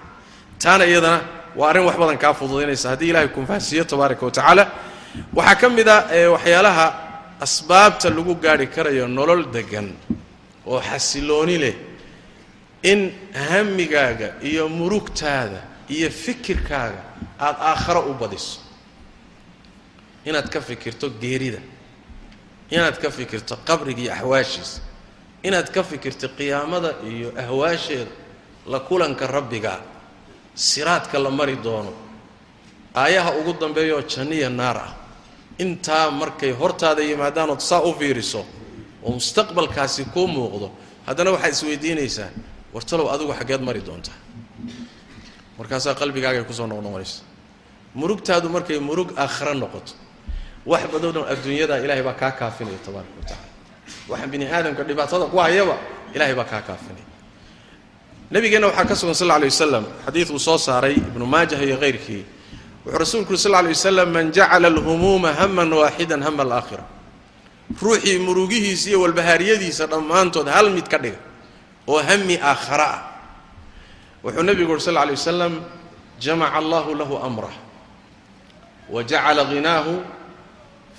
taana 0.63 0.83
iyadana 0.91 1.19
waa 1.59 1.69
arrin 1.71 1.85
wax 1.89 1.95
badan 2.01 2.17
kaa 2.23 2.33
fududaynaysa. 2.39 2.89
Haddii 2.93 3.09
ilahay 3.11 3.27
kunfahansiiyo 3.35 3.83
tabaaraka 3.91 4.25
wa 4.25 4.31
tacaala. 4.31 4.63
Waxaa 5.37 5.55
ka 5.61 5.67
mid 5.69 5.87
a 5.87 5.97
waxyaalaha 6.35 6.85
asbaabta 7.45 8.09
lagu 8.17 8.33
gaarhi 8.43 8.67
karayo 8.75 9.07
nolol 9.07 9.43
degan 9.55 9.87
oo 10.67 10.79
xasilooni 10.89 11.57
leh 11.63 11.75
in 12.91 12.99
hamigaaga 13.49 14.27
iyo 14.49 14.69
murugtaada 14.69 15.61
iyo 15.95 16.09
fikirkaaga 16.23 17.01
aada 17.39 17.59
aakharo 17.71 18.01
u 18.11 18.13
badiso. 18.21 18.59
Inaad 20.25 20.47
ka 20.53 20.59
fikirto 20.61 21.09
geerida 21.21 21.59
inaad 22.69 22.97
ka 23.01 23.09
fikirto 23.11 23.57
qabriga 23.67 24.01
iyo 24.01 24.13
axwaashiisa 24.13 24.81
inaad 25.43 25.69
ka 25.71 25.83
fikirto 25.83 26.27
qiyaamada 26.37 26.89
iyo 27.11 27.29
ahwaasheeda 27.37 28.11
la 28.67 28.79
kulanka 28.79 29.27
rabbiga 29.27 29.79
siraadka 30.55 31.19
la 31.19 31.29
mari 31.31 31.55
doono. 31.55 31.93
Aayaha 32.95 33.31
ugu 33.39 33.53
dambeeyaoo 33.53 34.01
janniya 34.01 34.49
naar 34.49 34.77
ah. 34.77 34.91
Intaa 35.57 36.11
markay 36.11 36.51
hortaada 36.51 37.01
yimaadaanood 37.01 37.59
saa 37.59 37.81
u 37.81 37.93
fiiriso 37.93 38.45
oo 39.03 39.11
mustaqbalkaasi 39.11 40.05
kuu 40.13 40.27
muuqdo 40.27 40.71
haddana 41.05 41.31
waxaad 41.31 41.53
isweydiinaysaa 41.53 42.29
wartalow 42.73 43.07
adigu 43.13 43.33
xaggeed 43.33 43.61
mari 43.61 43.81
doontaa 43.81 44.17
markaasaa 45.57 45.95
qalbigaagay 45.95 46.43
ku 46.43 46.53
soo 46.53 46.67
noqnoqonaysa. 46.67 47.21
Murugtaadu 47.95 48.49
markay 48.49 48.79
murug 48.79 49.13
aakhira 49.17 49.53
noqoto 49.53 49.93
wax 50.67 50.83
badanoo 50.91 51.23
adduunyada 51.23 51.79
ilaahay 51.79 52.03
baa 52.03 52.19
kaa 52.19 52.31
kaafinaya 52.35 52.77
tabaaraka 52.83 53.15
wa 53.15 53.23
tacala 53.23 54.27
bini 54.27 54.45
aadamka 54.51 54.83
dhibaatada 54.83 55.25
ku 55.31 55.37
hayaba 55.39 55.79
ilahay 56.13 56.35
baa 56.35 56.43
kaa 56.43 56.61
kaafinaya. 56.61 57.07
Nabigeenna 58.31 58.67
waxaa 58.67 58.85
ka 58.85 58.95
sugan 58.95 59.15
sal 59.15 59.31
alay 59.31 59.47
wasalam 59.47 59.87
xadiid 60.05 60.27
uu 60.35 60.39
soo 60.39 60.59
saaray 60.59 60.99
ibnu 60.99 61.23
maajah 61.23 61.63
iyo 61.63 61.79
hayrkii 61.79 62.25
wuxuu 62.83 62.99
rasuulku 62.99 63.31
uri 63.31 63.39
sal 63.39 63.55
alay 63.55 63.71
wasalam 63.71 64.11
man 64.11 64.31
jacala 64.35 64.67
alhumuuma 64.67 65.31
haman 65.31 65.71
waaxidan 65.71 66.19
hama 66.19 66.43
alaakhira. 66.43 66.83
Ruuxii 67.79 68.19
murugihiisa 68.19 68.91
iyo 68.91 69.07
walbahaariyadiisa 69.07 69.87
dhammaantood 69.87 70.51
hal 70.51 70.71
mid 70.75 70.87
ka 70.91 70.99
dhiga 70.99 71.19
oo 71.87 72.03
hami 72.03 72.35
aakhara 72.35 72.87
ah. 72.91 73.01
Wuxuu 74.23 74.43
nebigu 74.43 74.75
uri 74.75 74.83
sal 74.83 74.99
alay 74.99 75.15
wasalam 75.15 75.63
jamaca 76.19 76.59
allahu 76.59 76.91
lahu 76.95 77.15
amrah 77.23 77.55
wa 78.91 79.03
jacala 79.03 79.47
ghinaahu 79.47 80.16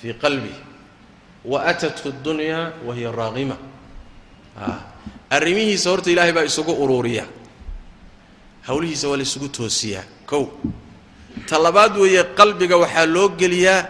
fii 0.01 0.13
qalbih 0.23 0.55
wa 1.51 1.63
atathu 1.71 2.09
اdunya 2.13 2.59
wa 2.85 2.91
hiya 2.95 3.11
raaqima 3.11 3.55
arrimihiisa 5.29 5.89
horta 5.89 6.09
ilaahay 6.11 6.33
baa 6.37 6.43
isugu 6.51 6.73
uruuriya 6.83 7.25
hawlihiisa 8.67 9.07
waa 9.09 9.17
la 9.17 9.23
isugu 9.29 9.47
toosiyaa 9.57 10.03
kow 10.29 10.45
ta 11.49 11.55
labaad 11.65 11.93
weeye 12.01 12.23
qalbiga 12.39 12.75
waxaa 12.83 13.05
loo 13.15 13.29
geliyaa 13.39 13.81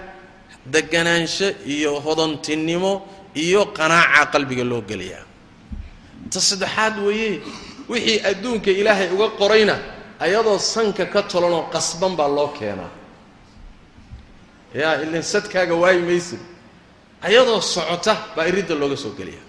deganaansho 0.73 1.47
iyo 1.75 1.91
hodantinimo 2.05 2.91
iyo 3.43 3.61
qanaaca 3.77 4.25
qalbiga 4.33 4.63
loo 4.71 4.81
geliyaa 4.89 5.23
ta 6.31 6.39
saddexaad 6.49 6.95
weeye 7.07 7.41
wixii 7.89 8.19
adduunka 8.29 8.69
ilaahay 8.71 9.09
uga 9.15 9.27
qorayna 9.39 9.75
ayadoo 10.25 10.59
sanka 10.59 11.05
ka 11.13 11.21
tolanoo 11.31 11.63
qasban 11.73 12.13
baa 12.19 12.27
loo 12.37 12.49
keenaa 12.59 12.91
yaa 14.73 15.01
ilan 15.03 15.23
sadkaaga 15.23 15.75
waayi 15.75 16.01
maysid 16.01 16.39
ayadoo 17.21 17.61
socota 17.61 18.13
baa 18.35 18.45
iridda 18.47 18.75
looga 18.75 18.97
soo 18.97 19.11
geliya 19.17 19.41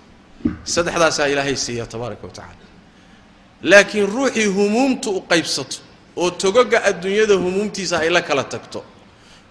saddexdaasaa 0.65 1.29
ilaahay 1.33 1.57
siiya 1.57 1.87
tabaaraka 1.87 2.25
wa 2.27 2.33
tacaala. 2.33 2.65
Laakiin 3.63 4.07
ruuxii 4.09 4.47
humuumtu 4.57 5.11
u 5.19 5.21
qaybsato 5.31 5.77
oo 6.17 6.31
togoga 6.31 6.79
adduunyada 6.85 7.35
humuumtiisa 7.35 7.99
ay 8.01 8.09
la 8.11 8.23
kala 8.23 8.45
tagto 8.45 8.81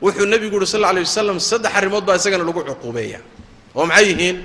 wuxuu 0.01 0.25
nebigu 0.25 0.55
yuhi 0.57 0.67
sal 0.67 0.81
lla 0.81 0.89
alay 0.89 1.03
wasalam 1.05 1.39
saddex 1.39 1.71
arrimood 1.77 2.03
baa 2.07 2.15
isagana 2.19 2.43
lagu 2.43 2.61
cuquubeeya 2.69 3.19
oo 3.75 3.85
maxay 3.85 4.05
yihiin? 4.11 4.37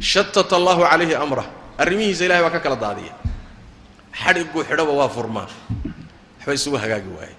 Shatata 0.00 0.56
allahu 0.56 0.80
calayhi 0.88 1.14
amrah. 1.14 1.46
Arrimihiisa 1.78 2.24
ilahay 2.24 2.42
baa 2.46 2.54
ka 2.56 2.60
kala 2.64 2.76
daadiya. 2.76 3.12
Xadhigguu 4.22 4.64
xidhaba 4.68 4.92
waa 5.00 5.08
furmaa. 5.08 5.48
Waxba 6.38 6.52
isugu 6.54 6.76
hagaagi 6.82 7.10
waaye. 7.16 7.34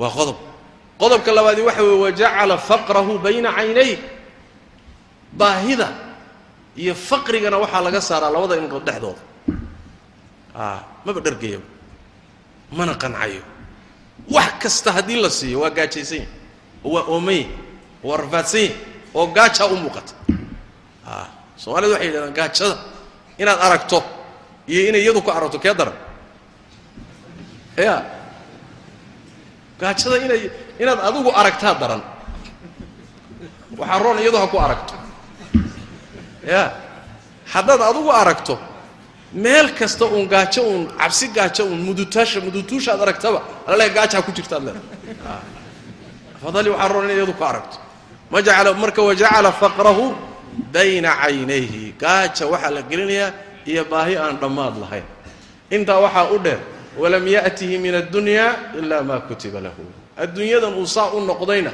Waa 0.00 0.10
qodob 0.16 0.38
qodobka 1.00 1.30
labaadi 1.36 1.62
waxa 1.68 1.82
weye 1.86 1.98
wajacala 2.04 2.54
faqrahu 2.68 3.12
bayna 3.24 3.50
caynay 3.58 3.92
baahida 5.40 5.88
iyo 6.82 6.94
faqrigana 7.08 7.56
waxaa 7.62 7.82
laga 7.86 8.00
saaraa 8.08 8.30
labada 8.34 8.54
indhood 8.62 8.84
dhexdooda. 8.88 9.22
A 10.54 10.84
maba 11.04 11.20
dhargayaba 11.26 11.64
mana 12.78 12.92
qancayo. 13.02 13.42
Wax 14.34 14.52
kasta 14.62 14.88
haddii 14.96 15.18
la 15.24 15.30
siiyo 15.38 15.60
waa 15.64 15.70
gaajaysan 15.78 16.18
yahy 16.22 16.28
oo 16.84 16.90
waa 16.94 17.04
oomanya 17.12 17.48
oo 18.04 18.08
waa 18.10 18.18
rafaadsan 18.22 18.60
yahy 18.60 18.74
oo 19.18 19.26
gaajaa 19.36 19.66
u 19.72 19.76
muuqata. 19.82 20.12
A 21.06 21.26
soomaalida 21.62 21.92
waxay 21.96 22.06
yidhahdaan 22.08 22.34
gaajada 22.38 22.76
inaad 23.40 23.60
aragto 23.66 23.98
iyo 24.70 24.80
inay 24.88 25.02
iyadu 25.04 25.22
ku 25.24 25.30
aragto 25.32 25.58
kee 25.58 25.74
daran? 25.74 25.96
Ya 27.76 27.94
gaajada 29.80 30.16
inay 30.26 30.42
inaad 30.82 31.00
adigu 31.08 31.30
aragtaa 31.40 31.74
daran. 31.80 32.02
Waxaa 33.78 33.98
roon 34.02 34.18
iyadu 34.18 34.38
ha 34.42 34.46
ku 34.52 34.56
aragto. 34.58 34.94
Ya. 36.52 36.62
Haddaad 37.52 37.80
adigu 37.90 38.10
aragto 38.22 38.54
meel 39.32 39.68
kasta 39.78 40.04
uun 40.06 40.26
gaajo 40.26 40.62
uun 40.70 40.82
cabsi 40.98 41.28
gaajo 41.36 41.62
uun 41.70 41.80
mudutaasha 41.86 42.40
mudutuusha 42.40 42.94
ad 42.94 43.00
aragtaba 43.06 43.42
alale 43.66 43.90
gaajaa 43.96 44.22
ku 44.26 44.32
jirta 44.32 44.56
ad 44.56 44.64
leedahay. 44.66 44.88
Waxaa 46.42 46.88
roon 46.88 47.04
inay 47.04 47.16
iyadu 47.20 47.34
ku 47.38 47.44
aragto. 47.44 47.76
Ma 48.30 48.42
jacala 48.42 48.74
marka 48.74 49.02
wajacala 49.02 49.52
faqrahu 49.52 50.14
bayna 50.72 51.10
caynayhi. 51.22 51.94
Gaaja 51.98 52.46
waxaa 52.52 52.70
la 52.76 52.82
gelinayaa 52.82 53.32
iyo 53.66 53.84
baahi 53.84 54.16
aan 54.16 54.36
dhammaad 54.42 54.74
lahayn. 54.82 55.06
Intaa 55.70 56.00
waxaa 56.00 56.32
u 56.34 56.38
dheer 56.38 56.60
walam 56.98 57.26
ya'tihi 57.26 57.78
min 57.78 57.94
addunya 57.94 58.74
ilaa 58.78 59.02
maa 59.02 59.20
kutiba 59.28 59.60
lahu 59.60 59.99
adduunyadan 60.16 60.74
uu 60.74 60.86
saa 60.86 61.10
u 61.16 61.20
noqdayna 61.20 61.72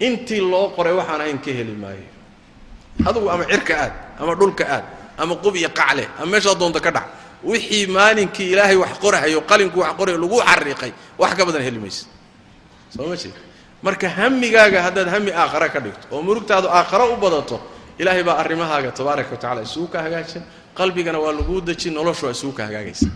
intii 0.00 0.40
loo 0.40 0.70
qoray 0.76 0.92
waxaan 0.92 1.20
ahayn 1.20 1.38
ka 1.38 1.50
heli 1.50 1.72
maayo. 1.72 2.06
Adugu 3.08 3.28
ama 3.30 3.44
cirka 3.44 3.74
aad 3.84 3.92
ama 4.20 4.34
dhulka 4.34 4.64
aad 4.64 4.84
ama 5.18 5.34
qub 5.36 5.54
iyo 5.56 5.68
qacle 5.68 6.04
ama 6.18 6.26
meeshaa 6.32 6.54
doonta 6.54 6.80
ka 6.80 6.90
dhac 6.90 7.06
wixii 7.44 7.86
maalinkii 7.86 8.52
ilaahay 8.52 8.76
wax 8.76 8.92
qorahayo 9.04 9.40
qalinku 9.50 9.78
wax 9.80 9.92
qorayo 9.98 10.18
lagu 10.18 10.36
xariiqay 10.40 10.92
wax 11.18 11.30
ka 11.38 11.42
badan 11.46 11.62
heli 11.62 11.78
maysa 11.78 12.06
soo 12.94 13.06
ma 13.08 13.16
jeed 13.16 13.34
marka 13.82 14.08
hamigaaga 14.08 14.78
haddaad 14.86 15.08
hami 15.14 15.30
aakhare 15.32 15.68
ka 15.74 15.80
dhigto 15.84 16.04
oo 16.12 16.22
murugtaadu 16.22 16.68
aakhare 16.68 17.04
u 17.12 17.16
badato 17.16 17.56
ilaahay 18.00 18.22
baa 18.24 18.36
arrimahaaga 18.42 18.90
tabaaraka 18.92 19.30
wa 19.30 19.36
tacala 19.42 19.60
isugu 19.62 19.86
ka 19.92 19.98
hagaajin 20.04 20.42
qalbigana 20.78 21.18
waa 21.24 21.32
laguu 21.32 21.60
dejin 21.60 21.92
noloshu 21.94 22.24
waa 22.26 22.32
isugu 22.36 22.52
ka 22.58 22.62
hagaagaysa. 22.68 23.08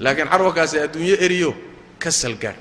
Laakiin 0.00 0.28
carwakaasi 0.32 0.76
adduunyo 0.84 1.16
eriyo 1.24 1.50
ka 2.02 2.10
salgaar 2.10 2.56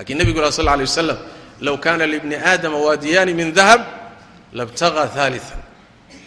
laakiin 0.00 0.18
nebigu 0.18 0.40
sal 0.52 0.64
lla 0.64 0.72
alay 0.72 0.88
wasalam 0.88 1.18
low 1.60 1.76
kaana 1.76 2.06
libni 2.06 2.34
aadama 2.34 2.76
waadiyaani 2.80 3.34
min 3.34 3.52
dahab 3.52 3.84
labtagaa 4.52 5.06
haalian 5.12 5.60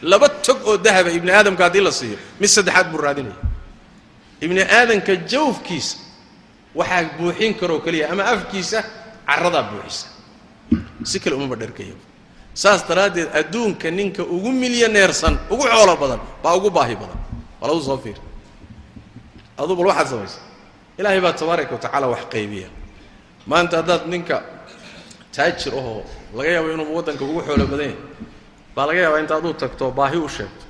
laba 0.02 0.30
tog 0.30 0.62
oo 0.68 0.78
dahaba 0.78 1.10
ibni 1.12 1.32
aadamka 1.32 1.64
haddii 1.64 1.82
la 1.82 1.92
siiyo 1.92 2.18
mid 2.40 2.50
saddexaad 2.50 2.92
buu 2.92 3.02
raadinaya. 3.02 3.36
Ibni 4.42 4.62
aadamka 4.62 5.16
jawfkiisa 5.16 5.98
waxaa 6.76 7.04
buuxin 7.18 7.54
karoo 7.60 7.80
keliya 7.80 8.12
ama 8.12 8.24
afkiisa 8.26 8.84
caradaa 9.26 9.64
buuxisa. 9.64 10.08
Si 11.04 11.20
kale 11.20 11.36
umaba 11.36 11.56
dhargaya 11.56 11.96
saas 12.54 12.86
daraaddeed 12.88 13.30
adduunka 13.34 13.92
ninka 13.92 14.24
ugu 14.24 14.52
milyaneersan 14.52 15.40
ugu 15.50 15.64
xoolo 15.64 15.96
badan 15.98 16.20
baa 16.44 16.54
ugu 16.56 16.70
baahi 16.70 16.96
badan. 16.96 17.20
Waa 17.62 17.68
lagu 17.68 17.82
soo 17.82 17.98
fiir. 17.98 18.20
Aduu 19.58 19.76
bal 19.76 19.88
waxaad 19.88 20.08
samaysa 20.08 20.40
ilaahay 21.00 21.22
baa 21.22 21.34
tabaaraka 21.34 21.72
wa 21.74 21.80
tacaala 21.80 22.08
wax 22.08 22.24
qaybiya 22.30 22.68
maanta 23.50 23.76
haddaad 23.80 24.04
ninka 24.14 24.38
taajir 25.36 25.74
ahoo 25.80 26.04
laga 26.38 26.50
yaabo 26.56 26.70
inuu 26.74 26.96
waddanka 26.98 27.24
ugu 27.30 27.42
xoolo 27.48 27.66
badan 27.72 27.88
yahay 27.90 27.98
baa 28.76 28.86
laga 28.90 29.00
yaabaa 29.06 29.20
inta 29.24 29.36
aduu 29.40 29.54
tagto 29.62 29.86
baahi 29.92 30.18
u 30.18 30.30
sheegto. 30.36 30.66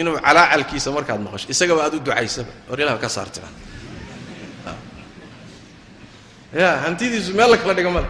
Inuu 0.00 0.14
calaacalkiisa 0.26 0.88
markaad 0.96 1.20
maqasho 1.26 1.46
isagaba 1.54 1.80
aad 1.86 1.94
u 1.94 2.00
ducaysaba 2.06 2.52
or 2.70 2.76
ilah 2.80 2.98
ka 3.02 3.08
saartira 3.08 3.48
ya 6.54 6.68
hantidiisu 6.84 7.34
meel 7.34 7.50
la 7.50 7.56
kala 7.58 7.74
dhiga 7.74 7.90
male. 7.90 8.08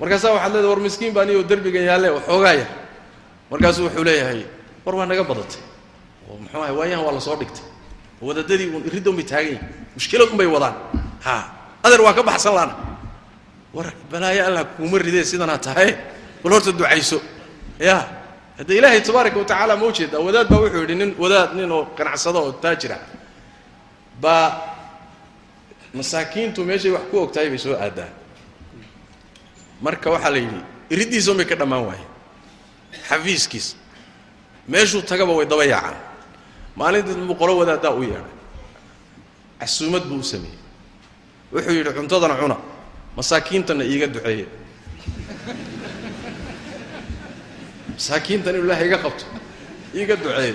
Markaasaa 0.00 0.32
waxaad 0.34 0.52
leedahay 0.52 0.70
war 0.72 0.80
miskiin 0.86 1.12
baa 1.14 1.24
niyo 1.24 1.42
derbigan 1.50 1.84
yaalle 1.90 2.08
waxoogaaya 2.16 2.66
markaasuu 3.50 3.84
wuxuu 3.86 4.04
leeyahay 4.04 4.42
war 4.84 4.94
waa 4.98 5.06
naga 5.06 5.24
badatay. 5.24 5.62
Oo 6.28 6.36
muxuu 6.42 6.62
ahay 6.62 6.74
waayahan 6.78 7.04
waa 7.06 7.14
la 7.14 7.20
soo 7.20 7.36
dhigtay. 7.36 7.64
Wadadadii 8.22 8.68
un 8.76 8.82
iridda 8.88 9.10
un 9.10 9.16
bay 9.16 9.24
taagan 9.24 9.46
yihiin 9.46 9.68
mushkilad 9.94 10.28
un 10.32 10.36
bay 10.40 10.46
wadaan. 10.46 10.74
Ha 11.26 11.36
adeer 11.84 12.00
waa 12.02 12.14
ka 12.14 12.22
baxsan 12.22 12.54
laana. 12.54 12.74
War 13.74 13.88
balaayo 14.10 14.46
allah 14.46 14.64
kuuma 14.76 14.98
ridee 14.98 15.24
sidanaa 15.24 15.58
tahay? 15.58 15.96
Bal 16.42 16.52
horta 16.52 16.72
ducayso. 16.72 17.18
Ya 17.80 17.96
haddee 18.58 18.78
ilaahay 18.78 19.00
tabaaraka 19.00 19.38
wa 19.38 19.44
tacaala 19.44 19.76
ma 19.76 19.86
u 19.86 19.92
jeedaa 19.92 20.20
wadaad 20.26 20.48
baa 20.50 20.60
wuxuu 20.62 20.80
yidhi 20.84 20.94
nin 20.94 21.10
wadaad 21.18 21.50
nin 21.56 21.70
oo 21.72 21.84
ganacsado 21.96 22.38
oo 22.44 22.52
taajira. 22.62 22.98
Baa 24.20 24.46
masaakiintu 25.94 26.64
meeshay 26.64 26.90
wax 26.92 27.04
ku 27.10 27.16
og 27.18 27.32
tahay 27.32 27.48
bay 27.48 27.58
soo 27.58 27.74
aadaan 27.76 28.12
marka 29.82 30.10
waxaa 30.10 30.30
la 30.30 30.38
yidhi 30.38 30.60
iriddiisa 30.90 31.30
un 31.32 31.36
bay 31.40 31.46
ka 31.46 31.54
dhammaan 31.56 31.84
waayeen 31.88 32.08
xafiiskiisa 33.08 33.76
meeshuu 34.68 35.02
tagaba 35.02 35.32
way 35.32 35.46
daba 35.46 35.64
yaacaan. 35.64 35.96
Maalintii 36.76 37.14
buu 37.28 37.34
qolo 37.40 37.52
wadaaddaa 37.60 37.92
u 37.98 38.02
yeedhay. 38.02 38.36
Casuumad 39.60 40.04
buu 40.08 40.20
u 40.20 40.22
sameeyey 40.24 40.58
wuxuu 41.52 41.72
yidhi 41.76 41.92
cuntadana 41.96 42.34
cuna. 42.40 42.56
Masaakiintana 43.16 43.84
iiga 43.84 44.06
duceeye. 44.06 44.46
Masaakiintan 47.94 48.54
inu 48.56 48.64
ilahay 48.66 48.86
iga 48.88 48.98
qabto 49.04 49.24
iiga 49.94 50.16
duceeye. 50.16 50.54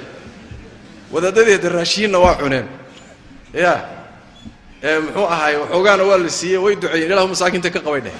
Wadaadadeeda 1.12 1.70
raashiinna 1.70 2.18
waa 2.20 2.36
cuneen. 2.42 2.68
Ya 3.54 3.74
ee 4.84 5.00
muxuu 5.00 5.26
ahaay 5.34 5.56
waxoogaana 5.62 6.04
waa 6.10 6.18
la 6.18 6.30
siiyey 6.30 6.58
way 6.58 6.76
duceeyeen. 6.76 7.12
Ilahu 7.12 7.28
masaakiinta 7.34 7.70
ka 7.70 7.80
qabay 7.80 8.02
dheh. 8.02 8.16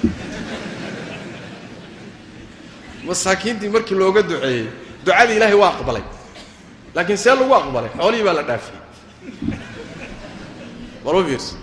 Masaakiintii 3.04 3.68
markii 3.74 3.94
looga 3.98 4.22
duceeyey 4.22 4.66
ducadii 5.04 5.36
ilaahay 5.36 5.58
waa 5.62 5.72
aqbalay. 5.74 6.04
Laakiin 6.94 7.18
see 7.18 7.30
lagu 7.34 7.54
aqbalay 7.54 7.90
xoolihii 7.98 8.24
baa 8.26 8.36
la 8.38 8.42
dhaafiyey. 8.42 8.80
Marma 11.04 11.24
fiirsa 11.26 11.54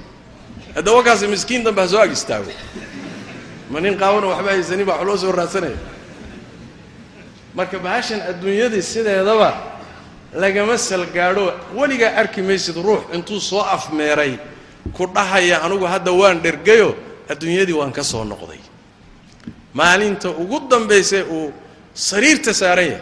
haddaba 0.76 1.04
kaasi 1.08 1.28
miskiin 1.28 1.64
danbe 1.66 1.82
ha 1.82 1.88
soo 1.88 2.00
ag 2.06 2.12
istaago 2.12 2.52
ma 3.72 3.80
nin 3.84 3.96
qaabana 4.02 4.28
waxba 4.32 4.50
haysanin 4.52 4.86
baa 4.90 4.98
wax 5.00 5.06
loo 5.08 5.18
soo 5.24 5.32
raadsanaya 5.40 5.78
marka 7.58 7.78
bahashan 7.86 8.22
adduunyadii 8.30 8.82
sideedaba 8.92 9.50
lagama 10.44 10.78
salgaadho 10.78 11.46
weligaa 11.78 12.14
arki 12.22 12.42
maysid 12.42 12.76
ruux 12.88 13.02
intuu 13.16 13.40
soo 13.40 13.62
afmeeray 13.76 14.34
ku 14.94 15.04
dhahaya 15.16 15.62
anugu 15.66 15.86
hadda 15.94 16.12
waan 16.22 16.38
dhergayo 16.46 16.90
adduunyadii 17.32 17.74
waan 17.80 17.92
ka 17.98 18.04
soo 18.04 18.24
noqday 18.32 18.60
maalinta 19.74 20.30
ugu 20.30 20.58
dambaysay 20.72 21.24
uu 21.36 21.54
sariirta 21.94 22.54
saaran 22.54 22.86
yahay 22.92 23.02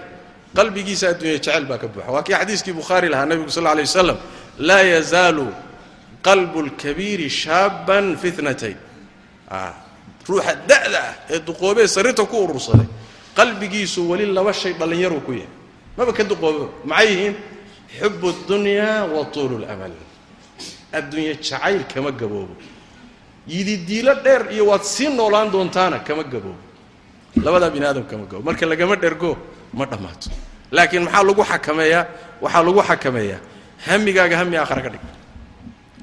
qalbigiisa 0.58 1.06
adduunya 1.14 1.38
jecel 1.42 1.66
baa 1.70 1.78
ka 1.82 1.88
buuxa 1.88 2.12
waa 2.16 2.24
kii 2.28 2.34
xadiiskii 2.40 2.74
bukhaari 2.80 3.08
lahaa 3.14 3.26
nebigu 3.30 3.50
sal 3.56 3.64
lla 3.64 3.72
alay 3.74 3.86
wasalam 3.90 4.18
laa 4.68 4.84
yazaalu 4.94 5.48
qalbu 6.28 6.60
lkabiiri 6.68 7.30
shaaban 7.30 8.06
fi 8.22 8.32
tnatayn 8.32 8.78
ruuxa 10.30 10.54
da'da 10.70 11.00
ah 11.10 11.14
ee 11.34 11.40
duqoobee 11.48 11.88
sariirta 11.88 12.24
ku 12.26 12.38
urursaday. 12.48 12.88
Qalbigiisu 13.36 14.00
weli 14.10 14.26
laba 14.38 14.54
shay 14.54 14.74
dhallinyaruu 14.80 15.22
ku 15.26 15.32
yahay. 15.34 15.52
Maba 15.98 16.14
ka 16.14 16.24
duqoobo 16.24 16.66
maxay 16.86 17.08
yihiin? 17.12 17.36
Xubu 18.00 18.28
اdunyaa 18.34 19.06
wa 19.14 19.22
tuulu 19.34 19.56
اlamal 19.62 19.94
adduunye 20.98 21.34
jacayl 21.42 21.84
kama 21.94 22.12
gaboobo. 22.12 22.56
Yididiilo 23.48 24.14
dheer 24.24 24.48
iyo 24.56 24.64
waad 24.72 24.84
sii 24.84 25.10
noolaan 25.18 25.52
doontaana 25.52 26.00
kama 26.08 26.24
gaboobo. 26.24 26.64
Labadaa 27.46 27.70
bini 27.70 27.86
aadam 27.86 28.06
kama 28.08 28.24
gaboobo. 28.26 28.46
Marka 28.48 28.66
lagama 28.66 28.96
dhergo 28.96 29.38
ma 29.74 29.86
dhammaato. 29.86 30.30
Laakiin 30.72 31.04
maxaa 31.04 31.24
lagu 31.28 31.44
xakameeyaa? 31.44 32.06
Waxaa 32.42 32.64
lagu 32.64 32.82
xakameeyaa. 32.90 33.42
Hamigaaga 33.86 34.38
hami 34.38 34.56
aakhara 34.58 34.82
ka 34.82 34.90
dhig 34.94 35.04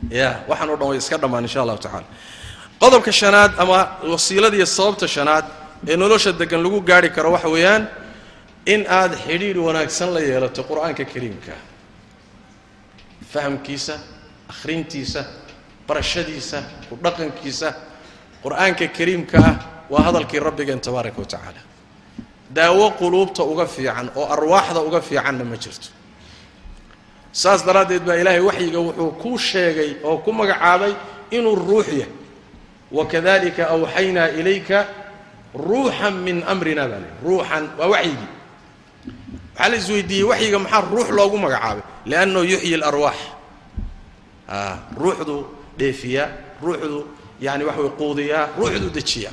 ya 0.09 0.45
waxaan 0.49 0.71
o 0.71 0.77
dhan 0.77 0.89
way 0.89 0.99
iska 0.99 1.17
dhammaan 1.19 1.45
insha 1.45 1.61
allahu 1.63 1.79
tacala 1.79 2.07
qodobka 2.81 3.13
shanaad 3.13 3.53
ama 3.59 3.79
wasiilada 4.13 4.57
iyo 4.57 4.67
sababta 4.67 5.09
shanaad 5.09 5.45
ee 5.89 5.97
nolosha 5.97 6.33
degan 6.33 6.63
lagu 6.65 6.81
gaari 6.81 7.11
karo 7.11 7.33
waxa 7.37 7.49
weeyaan 7.49 7.83
in 8.67 8.87
aad 8.89 9.13
xidhiidh 9.27 9.59
wanaagsan 9.67 10.09
la 10.15 10.21
yeelato 10.21 10.63
qur'aanka 10.69 11.05
kariimka. 11.13 11.53
Fahamkiisa 13.33 13.95
akhrintiisa 14.53 15.25
barashadiisa 15.89 16.59
ku 16.89 16.97
dhaqankiisa 17.05 17.69
qur'aanka 18.45 18.87
kariimka 18.97 19.39
ah 19.39 19.57
waa 19.91 20.03
hadalkii 20.07 20.41
rabbigeen 20.41 20.81
tabaaraka 20.81 21.19
wa 21.21 21.25
tacaala. 21.27 21.61
Daawo 22.51 22.91
quluubta 22.99 23.43
uga 23.45 23.67
fiican 23.67 24.11
oo 24.17 24.27
arwaaxda 24.35 24.81
uga 24.81 25.01
fiicanna 25.01 25.45
ma 25.45 25.57
jirto 25.57 25.89
saas 27.33 27.65
daraaddeed 27.67 28.03
baa 28.05 28.17
ilaahay 28.17 28.41
waxyiga 28.41 28.79
wuxuu 28.79 29.11
ku 29.23 29.39
sheegay 29.39 29.91
oo 30.05 30.19
ku 30.19 30.33
magacaabay 30.33 30.95
inuu 31.31 31.55
ruux 31.57 31.87
yahay. 31.89 32.13
Wakadalika 32.91 33.71
awxaynaa 33.71 34.29
ilayka 34.41 34.87
ruuxan 35.55 36.15
min 36.27 36.43
amrina 36.53 36.89
baa 36.89 37.03
ruuxan 37.25 37.65
waa 37.79 37.87
waxyigii. 37.95 38.31
Waxaa 39.55 39.69
la 39.71 39.77
isweydiiyey 39.77 40.25
waxyiga 40.31 40.59
maxaa 40.59 40.83
ruux 40.91 41.09
loogu 41.17 41.37
magacaabay? 41.39 41.83
Liannahu 42.07 42.45
yuxyi 42.45 42.75
alarwaax. 42.75 43.19
Ruuxdu 44.99 45.37
dheefiyaa 45.79 46.29
ruuxdu 46.63 46.99
yani 47.41 47.65
waxa 47.65 47.81
way 47.83 47.91
quudiyaa 47.99 48.49
ruuxdu 48.59 48.91
dejiyaa. 48.91 49.33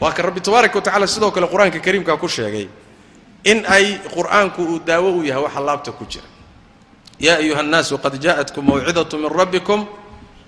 Waa 0.00 0.12
ka 0.12 0.22
rabbi 0.22 0.40
tabaaraka 0.40 0.74
wa 0.78 0.82
tacala 0.82 1.06
sidoo 1.06 1.30
kale 1.30 1.46
qur'aanka 1.46 1.78
kariimkaa 1.78 2.16
ku 2.16 2.28
sheegay 2.28 2.66
in 3.43 3.65
ay 3.67 3.99
qur'aanku 4.15 4.61
uu 4.61 4.79
daawo 4.79 5.09
u 5.19 5.23
yahay 5.23 5.43
waxa 5.43 5.59
laabta 5.59 5.91
ku 5.91 6.05
jira 6.05 6.25
yaa 7.19 7.37
ayuha 7.37 7.61
الnaasu 7.61 7.97
qad 7.97 8.19
jaءatkum 8.21 8.65
mawcidaة 8.65 9.11
min 9.17 9.29
rabbikum 9.29 9.87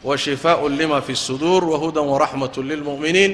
washifaaء 0.03 0.61
lima 0.69 1.01
fi 1.01 1.13
الsuduur 1.13 1.63
wahuda 1.63 2.01
waraxmaة 2.01 2.55
lilmuؤminiin 2.57 3.31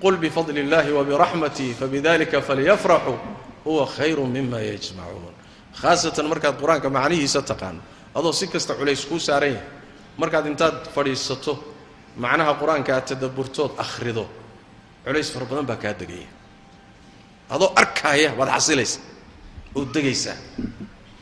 qul 0.00 0.16
bifadli 0.16 0.64
اllahi 0.64 0.92
wbiraxmatih 0.92 1.74
fabidalika 1.74 2.40
falyafraxuu 2.40 3.18
huwa 3.64 3.86
khayru 3.86 4.26
mima 4.26 4.60
yajmacuun 4.60 5.34
khaasatan 5.80 6.26
markaad 6.28 6.56
qur-aanka 6.56 6.88
macnihiisa 6.90 7.42
taqaano 7.42 7.80
adoo 8.14 8.32
si 8.32 8.46
kasta 8.48 8.74
culays 8.74 9.04
kuu 9.04 9.18
saaran 9.18 9.52
yahay 9.52 9.66
markaad 10.16 10.46
intaad 10.46 10.88
fadhiisato 10.94 11.58
macnaha 12.16 12.54
qur-aanka 12.60 12.90
aad 12.96 13.06
tadaburtood 13.12 13.72
akhrido 13.78 14.24
culays 15.04 15.28
fara 15.32 15.44
badan 15.44 15.66
baa 15.66 15.76
kaa 15.76 15.92
degaya 15.92 16.28
adoo 17.50 17.72
arkaaya 17.76 18.30
baad 18.38 18.50
xasilaysa 18.56 18.98
oo 19.76 19.84
degaysaa 19.94 20.36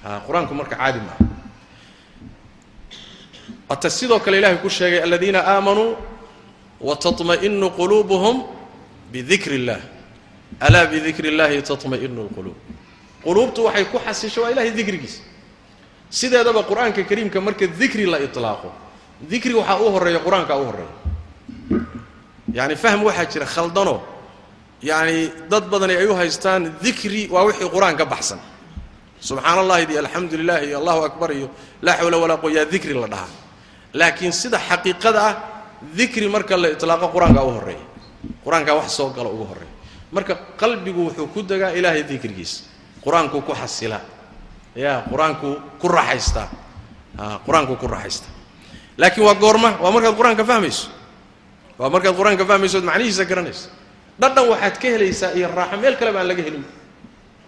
a 0.05 0.21
qur-aanku 0.27 0.55
marka 0.55 0.77
caadi 0.77 1.01
maaha 1.07 1.25
ata 3.69 3.91
sidoo 3.91 4.21
kale 4.21 4.39
ilahay 4.39 4.59
ku 4.65 4.69
sheegay 4.71 5.03
aladiina 5.03 5.41
aamanuu 5.45 5.97
wataطma'inu 6.81 7.71
quluubuhum 7.79 8.37
bidikri 9.13 9.57
اllah 9.61 9.81
alaa 10.61 10.87
bidikri 10.87 11.29
اllahi 11.33 11.63
taطma'inu 11.63 12.21
اlquluub 12.29 12.57
quluubtu 13.25 13.65
waxay 13.67 13.85
ku 13.93 13.99
xasisho 13.99 14.43
waa 14.43 14.51
ilahay 14.53 14.71
dikrigiisa 14.71 15.21
sideedaba 16.11 16.63
qur-aanka 16.65 17.03
kariimka 17.05 17.41
marka 17.41 17.67
dikri 17.67 18.07
la 18.07 18.19
iطlaaqo 18.27 18.71
dikri 19.31 19.55
waxaa 19.55 19.81
u 19.85 19.91
horeeya 19.95 20.21
qur-aankaa 20.25 20.59
u 20.63 20.65
horeeya 20.71 20.95
yani 22.53 22.75
fahm 22.77 23.05
waxaa 23.05 23.27
jira 23.33 23.47
khaldano 23.47 24.01
yani 24.84 25.32
dad 25.50 25.66
badani 25.72 25.96
ay 25.96 26.08
u 26.08 26.14
haystaan 26.16 26.76
dikri 26.84 27.28
waa 27.32 27.44
wixii 27.48 27.70
qur'aan 27.72 27.96
ka 27.98 28.06
baxsan. 28.06 28.40
Subxaan 29.24 29.58
allahi 29.64 29.88
iyo 29.92 30.00
alxamdu 30.04 30.36
lilah 30.38 30.60
iyo 30.68 30.78
allahu 30.84 31.02
akbar 31.10 31.30
iyo 31.32 31.48
laa 31.82 31.96
xawla 32.00 32.18
walaa 32.24 32.38
quwa 32.44 32.52
yaa 32.52 32.66
dikri 32.68 32.94
la 32.94 33.08
dhahaa. 33.08 33.32
Laakiin 33.94 34.34
sida 34.36 34.60
xaqiiqada 34.60 35.20
ah 35.30 35.34
dikri 35.96 36.28
marka 36.28 36.58
la 36.58 36.68
itlaaqo 36.76 37.08
qur'aankaa 37.16 37.44
u 37.44 37.52
horreeya 37.56 37.86
qur'aankaa 38.44 38.76
wax 38.80 38.90
soo 38.98 39.10
galo 39.16 39.30
ugu 39.36 39.46
horreeya 39.52 39.72
marka 40.12 40.34
qalbigu 40.60 41.02
wuxuu 41.08 41.28
ku 41.34 41.42
degaa 41.44 41.72
ilaahay 41.72 42.04
dikrigiisa 42.04 42.64
qur'aankuu 43.04 43.42
ku 43.48 43.54
xasilaa 43.56 44.02
ya 44.76 45.04
qur'aankuu 45.12 45.54
ku 45.80 45.88
raaxaystaa 45.88 46.48
qur'aankuu 47.46 47.76
ku 47.80 47.88
raaxaystaa 47.88 48.32
laakiin 48.98 49.24
waa 49.28 49.36
goorma. 49.36 49.70
Waa 49.82 49.92
markaad 49.92 50.16
qur'aanka 50.20 50.44
fahmayso. 50.46 50.88
Waa 51.80 51.90
markaad 51.90 52.16
qur'aanka 52.16 52.44
fahmayso 52.46 52.78
od 52.78 52.86
macnihiisa 52.90 53.24
garanayso 53.26 53.70
dhadhan 54.20 54.46
waxaad 54.52 54.76
ka 54.82 54.88
helaysaa 54.88 55.32
iyo 55.38 55.48
raaxo 55.58 55.78
meel 55.82 55.96
kaleba 55.98 56.20
aan 56.20 56.28
laga 56.28 56.44
helin. 56.44 56.66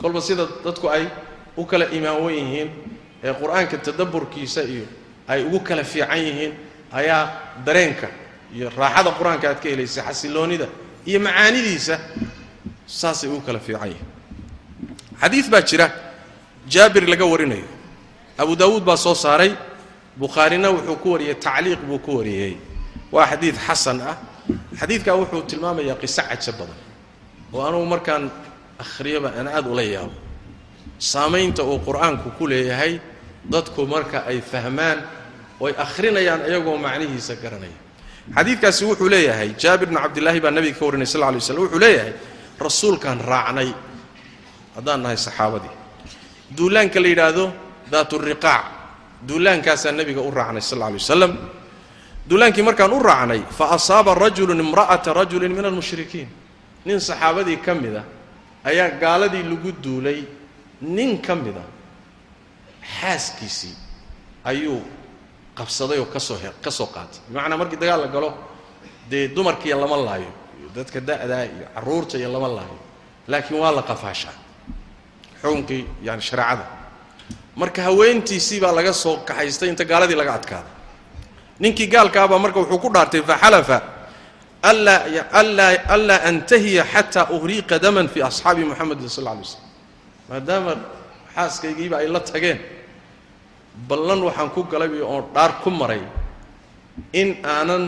Kolba 0.01 0.21
sida 0.21 0.45
dadku 0.65 0.87
ay 0.89 1.05
u 1.57 1.65
kala 1.65 1.85
imaan 1.97 2.19
wen 2.25 2.35
yihiin 2.35 2.69
ee 3.23 3.33
qur'aanka 3.33 3.77
tadabburkiisa 3.77 4.61
iyo 4.63 4.85
ay 5.27 5.43
ugu 5.45 5.59
kala 5.59 5.83
fiican 5.83 6.19
yihiin 6.27 6.53
ayaa 6.91 7.21
dareenka 7.65 8.07
iyo 8.55 8.69
raaxada 8.77 9.11
qur'aanka 9.19 9.45
aad 9.49 9.59
ka 9.63 9.69
helaysa 9.69 10.01
xasiloonida 10.07 10.67
iyo 11.05 11.19
macaanidiisa 11.19 11.95
saasay 12.87 13.29
ugu 13.29 13.41
kala 13.47 13.59
fiican 13.59 13.89
yihiin. 13.89 14.07
Xadiid 15.21 15.47
baa 15.53 15.61
jira 15.61 15.87
jaabir 16.67 17.03
laga 17.07 17.25
warinayo. 17.25 17.67
Abu 18.37 18.55
daawuud 18.55 18.83
baa 18.83 18.97
soo 18.97 19.15
saaray 19.15 19.51
bukhaarina 20.19 20.69
wuxuu 20.75 20.95
ku 21.03 21.07
wariyey 21.13 21.35
tacliiq 21.35 21.79
buu 21.87 21.99
ku 21.99 22.11
wariyey 22.19 22.57
waa 23.11 23.25
xadiid 23.31 23.55
xasan 23.67 24.01
ah 24.01 24.17
xadiidkaa 24.79 25.15
wuxuu 25.19 25.41
tilmaamayaa 25.49 25.97
qiso 26.01 26.21
cajo 26.29 26.51
badan 26.59 26.79
oo 27.53 27.61
anugu 27.67 27.85
markaan 27.93 28.23
akhriyaba 28.83 29.29
aan 29.39 29.47
aad 29.57 29.65
ula 29.73 29.81
yaabo. 29.95 30.13
Saamaynta 31.11 31.63
uu 31.63 31.79
qur'aanku 31.87 32.27
ku 32.37 32.43
leeyahay 32.51 32.93
dadku 33.51 33.81
marka 33.93 34.17
ay 34.29 34.39
fahmaan 34.51 34.99
oy 35.63 35.71
akhrinayaan 35.85 36.41
iyagoo 36.49 36.77
macnihiisa 36.85 37.33
garanaya. 37.43 37.77
Xadiidkaasi 38.35 38.81
wuxuu 38.89 39.09
leeyahay 39.13 39.49
jaabir 39.61 39.87
bnu 39.89 39.99
cabdillaahi 40.05 40.39
baa 40.43 40.51
nabiga 40.57 40.77
ka 40.79 40.85
warinay 40.87 41.07
sal 41.13 41.19
lla 41.21 41.27
alay 41.31 41.41
slam 41.47 41.59
wuxuu 41.63 41.79
leeyahay 41.85 42.13
rasuulkaan 42.65 43.19
raacnay. 43.31 43.69
Haddaan 44.75 44.99
nahay 45.03 45.17
saxaabadii. 45.27 45.73
Duulaanka 46.57 46.99
la 47.03 47.07
yidhaahdo 47.11 47.45
daaturiqaac 47.91 48.63
duulaankaasaa 49.27 49.91
nebiga 49.99 50.21
u 50.21 50.31
raacnay 50.31 50.61
sal 50.69 50.81
alay 50.87 50.99
wasalam 51.01 51.31
duulaankii 52.29 52.63
markaan 52.63 52.93
u 52.93 52.99
raacnay 52.99 53.41
fa 53.57 53.65
asaaba 53.75 54.13
rajulun 54.15 54.59
imra'ata 54.59 55.13
rajulin 55.13 55.51
min 55.55 55.65
almushrikiin. 55.65 56.27
Nin 56.85 56.99
saxaabadii 57.01 57.57
ka 57.65 57.73
mid 57.75 57.95
a 57.95 58.03
ayaa 58.69 58.89
gaaladii 59.01 59.43
lagu 59.43 59.71
duulay. 59.83 60.19
Nin 60.81 61.21
ka 61.21 61.35
mida 61.35 61.61
xaaskiisii 63.01 63.75
ayuu 64.43 64.81
qabsaday 65.57 65.99
oo 65.99 66.05
ka 66.05 66.19
soo 66.19 66.37
he 66.37 66.49
ka 66.61 66.71
soo 66.71 66.87
qaatay. 66.95 67.19
Bimacnaa 67.29 67.57
markii 67.57 67.77
dagaal 67.79 68.01
la 68.01 68.07
galo 68.07 68.29
dee 69.09 69.27
dumarkiiyo 69.35 69.77
lama 69.81 69.97
laayo 69.97 70.31
iyo 70.59 70.69
dadka 70.75 70.99
da'daa 70.99 71.43
iyo 71.45 71.65
carruurta 71.75 72.17
iyo 72.17 72.29
lama 72.33 72.47
laayo. 72.47 72.77
Laakiin 73.27 73.59
waa 73.59 73.71
la 73.71 73.81
qafaashaa. 73.81 74.33
Xukunkii 75.41 75.85
yani 76.03 76.21
shareecada 76.21 76.65
marka 77.55 77.81
haweentiisii 77.83 78.59
baa 78.59 78.71
laga 78.75 78.93
soo 78.93 79.17
kaxaystay 79.27 79.69
inta 79.69 79.85
gaaladii 79.85 80.15
laga 80.15 80.33
adkaaday 80.33 80.73
ninkii 81.59 81.87
gaalkaabaa 81.93 82.39
marka 82.39 82.59
wuxuu 82.63 82.79
ku 82.83 82.89
dhaartay 82.95 83.21
faxalafa 83.29 83.77
anlaa 84.63 86.19
antahiya 86.29 86.83
xataa 86.93 87.29
uhriiqa 87.35 87.79
daman 87.79 88.07
fi 88.13 88.19
asxaabi 88.29 88.63
muxamedin 88.69 89.09
sal 89.09 89.23
lay 89.27 89.37
slm 89.43 89.63
maadaama 90.29 90.73
xaaskaygiiba 91.35 91.95
ay 92.01 92.07
la 92.15 92.19
tageen 92.19 92.59
ballan 93.89 94.19
waxaan 94.27 94.49
ku 94.55 94.61
galay 94.71 94.89
oon 95.01 95.23
dhaar 95.35 95.51
ku 95.63 95.69
maray 95.69 96.01
in 97.21 97.29
aanan 97.43 97.83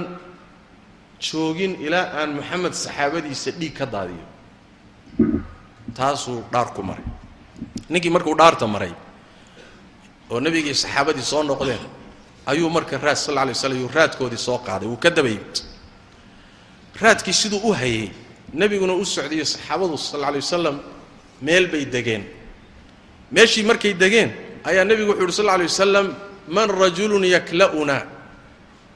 joogin 1.19 1.73
ilaa 1.85 2.05
aan 2.19 2.29
moxamed 2.39 2.73
saxaabadiisa 2.83 3.51
dhiig 3.59 3.73
ka 3.79 3.85
daadiyo. 3.93 4.25
Taasuu 5.97 6.43
dhaar 6.53 6.69
ku 6.75 6.81
maray. 6.83 7.05
Ninkii 7.89 8.11
markuu 8.15 8.35
dhaarta 8.37 8.67
maray 8.67 8.93
oo 10.29 10.39
nebigii 10.39 10.75
saxaabadii 10.83 11.25
soo 11.31 11.43
noqdeen 11.43 11.79
ayuu 12.47 12.69
marka 12.69 12.97
raad 12.97 13.17
sal 13.17 13.35
lay 13.35 13.53
slam 13.53 13.77
yuu 13.81 13.89
raadkoodii 13.93 14.37
soo 14.47 14.57
qaaday. 14.67 14.87
Wuu 14.87 14.97
ka 15.03 15.09
daba 15.09 15.29
yimid 15.29 15.55
raadkii 17.01 17.33
siduu 17.33 17.59
u 17.63 17.71
hayay 17.73 18.09
nebiguna 18.53 18.93
u 18.93 19.05
socdayo 19.05 19.45
saxaabadu 19.45 19.97
sal 19.97 20.21
lay 20.21 20.39
wasalam 20.41 20.79
meel 21.41 21.67
bay 21.71 21.85
degeen. 21.85 22.23
Meeshii 23.31 23.63
markay 23.69 23.93
degeen 23.93 24.31
ayaa 24.63 24.83
nebigu 24.85 25.11
wuxu 25.11 25.23
uhi 25.23 25.33
sal 25.33 25.45
lay 25.45 25.67
wasalam 25.67 26.07
man 26.47 26.69
rajulun 26.69 27.23
yakla'una? 27.35 27.97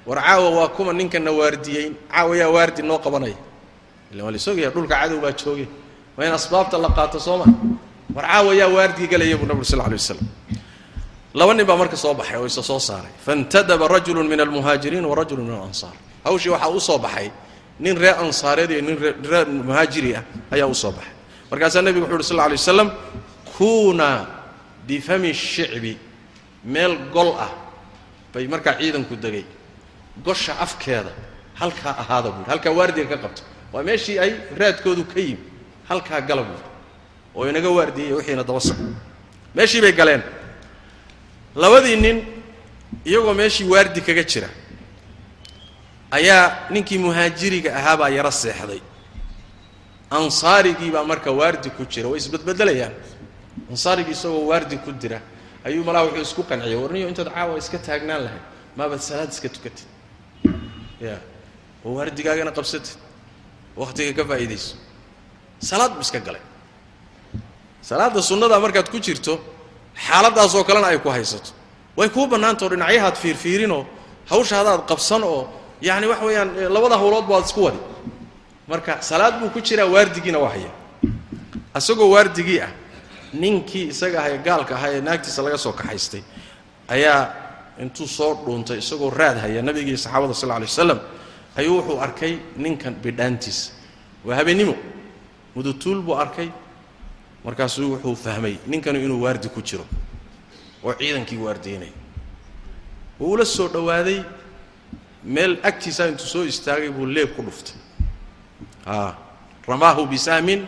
War 0.06 0.18
caawa 0.24 0.50
waa 0.50 0.68
kuma 0.76 0.94
ninkana 0.94 1.32
waardiyeyn. 1.32 1.94
Caawa 2.12 2.34
yaa 2.38 2.50
waardi 2.50 2.82
noo 2.82 2.98
qabanaya. 2.98 3.36
Illa 4.12 4.24
waa 4.24 4.32
laisogaya 4.32 4.70
dhulka 4.74 4.96
cadow 4.96 5.20
baa 5.22 5.32
jooge 5.32 5.68
waa 6.18 6.26
in 6.26 6.34
asbaabta 6.34 6.78
la 6.78 6.90
qaato 6.90 7.20
soo 7.20 7.38
ma? 7.38 7.46
War 8.16 8.26
caawa 8.26 8.56
yaa 8.56 8.68
waardi 8.68 9.08
galaya 9.08 9.38
buu 9.38 9.46
nabig 9.46 9.64
sal 9.66 9.80
lay 9.80 9.94
wasalam 10.00 10.26
laba 11.34 11.54
nin 11.54 11.66
baa 11.66 11.78
marka 11.78 11.96
soo 11.96 12.14
baxay 12.14 12.38
oo 12.38 12.46
isa 12.46 12.64
soo 12.64 12.80
saaray. 12.80 13.12
Faintadaba 13.26 13.88
rajulu 13.88 14.24
min 14.24 14.40
almuhaajiriin 14.40 15.06
wa 15.06 15.16
min 15.16 15.52
alansaar. 15.52 15.94
Hawshii 16.26 16.50
waxaa 16.50 16.70
u 16.70 16.80
soo 16.80 16.98
baxay 16.98 17.32
nin 17.80 17.98
reer 17.98 18.16
ansaareed 18.20 18.72
iyo 18.72 18.82
nin 18.82 18.98
reer 19.24 19.48
muhaajiri 19.48 20.16
ah 20.16 20.24
ayaa 20.52 20.68
u 20.68 20.76
soo 20.76 20.92
baxay. 20.92 21.14
Markaasaa 21.52 21.82
nebigu 21.82 22.06
wuxu 22.06 22.16
uhi 22.16 22.24
sal 22.24 22.38
lay 22.38 22.52
waslam 22.52 22.92
kuuna 23.58 24.28
bifami 24.88 25.34
shicbi. 25.34 25.98
Meel 26.64 26.98
gol 27.14 27.36
ah 27.40 27.52
bay 28.34 28.48
markaa 28.48 28.78
ciidanku 28.80 29.16
degay. 29.16 29.46
Gosha 30.24 30.60
afkeeda 30.60 31.12
halkaa 31.56 31.96
ahaada 32.02 32.30
buuri 32.32 32.50
halkaa 32.50 32.72
waardiga 32.72 33.16
ka 33.16 33.18
qabto. 33.18 33.42
Waa 33.74 33.84
meeshii 33.84 34.20
ay 34.20 34.32
raadkoodu 34.58 35.06
ka 35.06 35.20
yimi 35.20 35.52
halkaa 35.90 36.22
gala 36.22 36.44
buuri 36.44 36.72
oo 37.36 37.48
inaga 37.48 37.70
waardiyey 37.70 38.14
wixiina 38.14 38.44
daba 38.44 38.60
soco 38.60 38.84
meeshii 39.56 39.82
bay 39.82 39.92
galeen 39.92 40.24
labadii 41.56 41.96
nin 41.96 42.18
iyagoo 43.06 43.34
meeshii 43.34 43.68
waardi 43.74 44.02
kaga 44.02 44.24
jira 44.24 44.50
ayaa 46.12 46.70
ninkii 46.70 46.98
muhaajiriga 46.98 47.76
ahaabaa 47.80 48.10
yaro 48.10 48.32
seexday. 48.32 48.82
Ansaarigii 50.12 50.92
baa 50.92 51.04
marka 51.04 51.32
waardi 51.32 51.70
ku 51.70 51.86
jira 51.86 52.10
way 52.10 52.20
isbedbedelayaan. 52.20 52.94
Ansaarigii 53.72 54.12
isagoo 54.12 54.46
waardi 54.52 54.78
ku 54.78 54.92
dira 54.92 55.22
ayuu 55.66 55.84
malaa 55.84 56.04
wuxuu 56.06 56.22
isku 56.28 56.44
qanciyay 56.44 56.76
warniyo 56.84 57.08
intaad 57.12 57.30
caawa 57.36 57.58
iska 57.58 57.78
taagnaan 57.88 58.22
lahayd 58.26 58.44
maabaad 58.78 59.00
salaad 59.10 59.30
iska 59.36 59.50
tukatid. 59.50 59.88
Ya 61.00 61.16
oo 61.86 61.94
waardigaagana 61.98 62.52
qabsatid 62.52 62.98
wakhtiga 63.82 64.12
ka 64.18 64.24
faa'iidayso. 64.30 64.76
Salaad 65.60 65.92
bu 65.96 66.02
iska 66.02 66.20
galay. 66.20 66.42
Salaadda 67.82 68.22
sunnadaa 68.22 68.60
markaad 68.60 68.90
ku 68.92 69.00
jirto 69.00 69.40
xaaladdaasoo 69.96 70.64
kalena 70.64 70.88
ay 70.88 70.98
ku 71.00 71.10
haysato. 71.10 71.52
Way 71.98 72.10
kuu 72.10 72.28
bannaanta 72.28 72.66
oo 72.66 72.70
dhinacyahaad 72.70 73.16
fiirfiirinoo 73.16 73.86
hawshaadaad 74.30 74.82
qabsan 74.88 75.24
oo 75.24 75.48
yacni 75.82 76.08
waxa 76.08 76.26
weeyaan 76.26 76.50
labada 76.74 76.98
hawlood 76.98 77.26
baad 77.28 77.46
isku 77.46 77.64
wadi. 77.64 77.80
Marka 78.68 79.02
salaad 79.02 79.40
buu 79.40 79.50
ku 79.50 79.60
jiraa 79.62 79.86
waardigiina 79.86 80.40
waa 80.40 80.50
haya. 80.50 80.72
Isagoo 81.78 82.10
waardigii 82.16 82.60
ah 82.62 82.72
ninkii 83.34 83.88
isaga 83.92 84.20
ahaye 84.20 84.38
gaalka 84.38 84.76
ahaa 84.76 84.90
ee 84.92 85.02
naagtiisa 85.02 85.42
laga 85.44 85.58
soo 85.58 85.72
kaxaystay 85.74 86.22
ayaa 86.88 87.34
intuu 87.80 88.08
soo 88.08 88.34
dhuuntay 88.46 88.78
isagoo 88.84 89.10
raad 89.10 89.38
haya 89.40 89.62
nabigii 89.62 89.98
saxaabada 89.98 90.34
sal 90.34 90.50
lay 90.50 90.60
waslam 90.68 91.00
ayuu 91.56 91.78
wuxuu 91.80 92.00
arkay 92.02 92.34
ninkan 92.58 92.94
bidhaantiisa 93.04 93.72
waa 94.26 94.36
habeennimo 94.36 94.76
mudutuul 95.56 96.02
buu 96.02 96.16
arkay 96.20 96.50
markaasuu 97.46 97.90
wuxuu 97.94 98.16
fahmay 98.16 98.56
ninkanu 98.68 99.00
inuu 99.06 99.22
waardi 99.26 99.50
ku 99.50 99.62
jiro 99.62 99.86
oo 100.84 100.94
ciidankii 100.94 101.38
waardiynaya 101.38 101.92
wuu 103.20 103.32
ula 103.34 103.46
soo 103.46 103.68
dhowaaday 103.68 104.20
meel 105.24 105.58
agtiisaa 105.64 106.08
intuu 106.08 106.26
soo 106.34 106.44
istaagay 106.46 106.90
buu 106.90 107.06
leeb 107.06 107.30
ku 107.36 107.42
dhuftay. 107.48 107.76
Ramaahu 109.68 110.06
bisahmin 110.08 110.68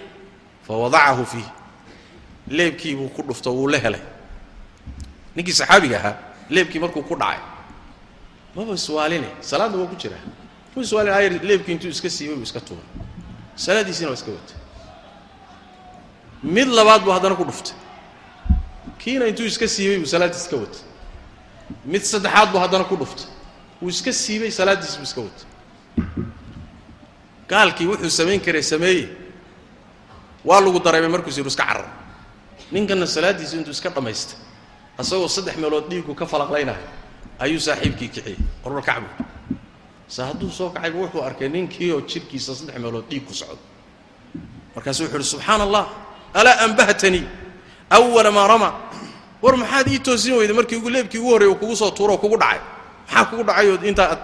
fawadacahu 0.67 1.25
fiih. 1.25 1.49
Leebkii 2.47 2.95
buu 2.95 3.09
ku 3.09 3.21
dhufto 3.23 3.53
wuu 3.53 3.67
la 3.67 3.77
helay. 3.77 4.01
Ninkii 5.35 5.53
saxaabiga 5.53 5.97
ahaa 5.99 6.15
leebkii 6.49 6.79
markuu 6.79 7.01
ku 7.03 7.15
dhacay 7.15 7.39
maba 8.55 8.73
iswaaline 8.73 9.27
salaadna 9.41 9.77
waa 9.81 9.87
ku 9.87 9.95
jira. 9.95 10.17
Mu 10.75 10.81
iswaalin 10.81 11.39
leebkii 11.43 11.71
intuu 11.71 11.89
iska 11.89 12.09
siibay 12.09 12.35
buu 12.35 12.43
iska 12.43 12.59
tuuray. 12.59 12.85
Salaaddiisiina 13.55 14.09
waa 14.11 14.17
iska 14.19 14.31
watay 14.31 14.57
mid 16.43 16.67
labaad 16.67 17.01
buu 17.03 17.11
haddana 17.11 17.35
ku 17.35 17.43
dhuftay. 17.45 17.75
Kiina 18.99 19.25
intuu 19.27 19.45
iska 19.45 19.67
siibay 19.67 19.97
buu 19.99 20.05
salaaddii 20.07 20.39
iska 20.39 20.55
watay. 20.57 20.81
Mid 21.85 22.01
saddexaad 22.03 22.51
buu 22.51 22.59
haddana 22.59 22.83
ku 22.83 22.95
dhuftay. 22.95 23.25
Wuu 23.81 23.89
iska 23.89 24.11
siibay 24.13 24.51
salaaddiis 24.51 24.95
buu 24.97 25.03
iska 25.03 25.21
watay. 25.21 25.45
Gaalkii 27.49 27.87
wuxuu 27.87 28.09
samayn 28.09 28.39
karay 28.41 28.63
sameeye 28.63 29.09
waa 30.45 30.61
lagu 30.61 30.79
dareemay 30.79 31.09
markuus 31.09 31.37
yidhu 31.37 31.47
iska 31.49 31.63
carar. 31.65 31.87
Ninkanna 32.71 33.05
salaaddiisu 33.07 33.57
intuu 33.57 33.71
iska 33.71 33.89
dhammaystay 33.89 34.37
asagoo 34.97 35.27
saddex 35.27 35.57
meelood 35.57 35.89
dhiiggu 35.89 36.15
ka 36.15 36.25
falaqlaynayo 36.25 36.87
ayuu 37.39 37.59
saaxiibkii 37.59 38.09
kiciyey 38.09 38.37
orwal 38.63 38.83
kacbu. 38.83 39.07
Se 40.07 40.23
hadduu 40.23 40.49
soo 40.51 40.69
kacayba 40.69 40.99
wuxuu 40.99 41.21
arkay 41.23 41.49
ninkii 41.49 41.91
oo 41.91 42.01
jidhkiisa 42.01 42.55
saddex 42.55 42.77
meelood 42.79 43.05
dhiig 43.09 43.25
ku 43.25 43.33
socdo. 43.33 43.59
Markaasuu 44.75 45.03
wuxu 45.05 45.15
uhi 45.17 45.23
subxaana 45.23 45.63
allah 45.63 45.85
alaa 46.33 46.59
anbahtanii 46.65 47.25
awala 47.89 48.31
maa 48.31 48.47
rama. 48.47 48.69
War 49.41 49.55
maxaad 49.57 49.87
ii 49.91 49.99
toosin 49.99 50.33
weyday 50.39 50.55
markii 50.55 50.75
ugu 50.79 50.89
leebkii 50.89 51.19
ugu 51.19 51.29
horrey 51.31 51.47
uu 51.49 51.55
kugu 51.55 51.75
soo 51.75 51.91
tuuro 51.91 52.13
oo 52.13 52.17
kugu 52.17 52.37
dhacay? 52.37 52.59
Maxaa 53.07 53.25
kugu 53.29 53.43
dhacayood 53.43 53.83
intaa 53.83 54.07
aad 54.11 54.21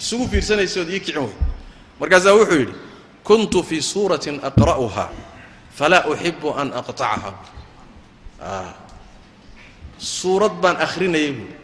isugu 0.00 0.28
fiirsanaysood 0.28 0.88
ii 0.90 1.00
kicin 1.00 1.18
weyd 1.22 1.36
markaasaa 2.00 2.34
wuxuu 2.38 2.58
yidhi 2.58 2.74
kuntu 3.24 3.62
fii 3.62 3.82
suuratin 3.82 4.40
aqra'uha 4.48 5.04
falaa 5.78 6.04
uxibu 6.10 6.48
an 6.60 6.68
aqtacaha 6.80 7.30
suurad 9.98 10.52
baan 10.62 10.76
akhrinayay 10.86 11.32
buui 11.32 11.54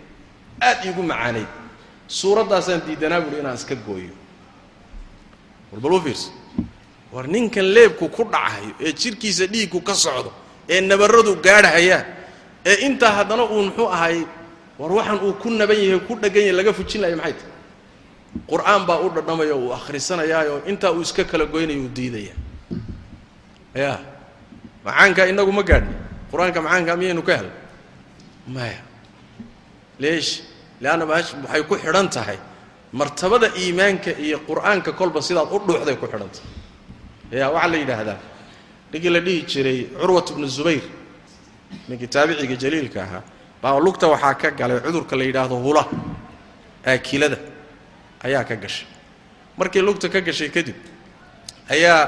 aad 0.69 0.79
iigu 0.87 1.03
macaanayd 1.03 1.51
suuraddaasaan 2.19 2.81
diidanaa 2.87 3.21
buuhi 3.25 3.39
inaan 3.43 3.55
iska 3.61 3.75
gooyo. 3.87 4.15
War 5.73 5.93
u 5.93 6.01
fiirsa 6.05 6.31
war 7.13 7.27
ninkan 7.35 7.65
leebku 7.77 8.09
ku 8.17 8.23
dhacayo 8.33 8.73
ee 8.85 8.93
jidhkiisa 9.01 9.45
dhiigku 9.53 9.81
ka 9.89 9.95
socdo 9.95 10.31
ee 10.69 10.81
nabarradu 10.91 11.33
gaadhayaan 11.47 12.05
ee 12.71 12.77
intaa 12.87 13.13
haddana 13.19 13.45
uu 13.55 13.63
muxuu 13.69 13.89
ahay 13.97 14.19
war 14.81 14.93
waxaan 14.99 15.19
uu 15.27 15.33
ku 15.43 15.49
naban 15.51 15.79
yahay 15.85 16.01
ku 16.09 16.13
dheggan 16.23 16.43
yahay 16.49 16.57
laga 16.59 16.73
fujin 16.79 17.01
maxay 17.01 17.33
tahay? 17.39 17.57
Qur'aan 18.51 18.83
baa 18.89 18.99
u 19.05 19.09
dhadhamaya 19.17 19.55
uu 19.57 19.71
akhrisanayaayo 19.79 20.55
intaa 20.71 20.93
uu 20.97 21.03
iska 21.07 21.25
kala 21.31 21.45
goynayo 21.53 21.81
uu 21.85 21.91
diidaya. 21.97 22.35
Ya 23.75 23.93
macaankaa 24.85 25.27
inagu 25.33 25.53
ma 25.59 25.63
gaadhni. 25.71 25.95
Qur'aanka 26.31 26.61
macaankaa 26.67 26.97
miyaynu 27.01 27.23
ka 27.29 27.33
helay 27.41 27.55
maya. 28.57 28.81
Leesh 30.03 30.31
leanna 30.83 31.05
maash 31.11 31.31
waxay 31.45 31.63
ku 31.69 31.75
xidhan 31.83 32.09
tahay 32.17 32.39
martabada 32.93 33.49
iimaanka 33.63 34.11
iyo 34.25 34.39
qur'aanka 34.49 34.91
kolba 34.99 35.19
sidaad 35.29 35.49
u 35.49 35.59
dhuuxday 35.67 35.97
ku 36.01 36.07
xidhan 36.07 36.29
tahay 36.37 36.49
ya 37.33 37.51
waxaa 37.51 37.69
la 37.73 37.77
yidhaahdaa 37.77 38.19
ninkii 38.93 39.11
la 39.11 39.21
dhihi 39.21 39.43
jiray 39.51 39.79
curwat 40.01 40.33
bnu 40.35 40.47
zubayr 40.47 40.83
ninkii 41.89 42.07
taabiciga 42.09 42.57
jaliilka 42.57 43.03
ahaa. 43.03 43.23
Baa 43.63 43.79
lugta 43.81 44.07
waxaa 44.09 44.35
ka 44.35 44.51
galay 44.51 44.81
cudurka 44.81 45.17
la 45.17 45.25
yidhaahdo 45.25 45.57
hula 45.57 45.85
aakilada 46.87 47.39
ayaa 48.25 48.45
ka 48.45 48.57
gashay. 48.57 48.87
Markii 49.59 49.83
lugta 49.83 50.09
ka 50.09 50.21
gashay 50.21 50.49
kadib 50.49 50.77
ayaa 51.71 52.01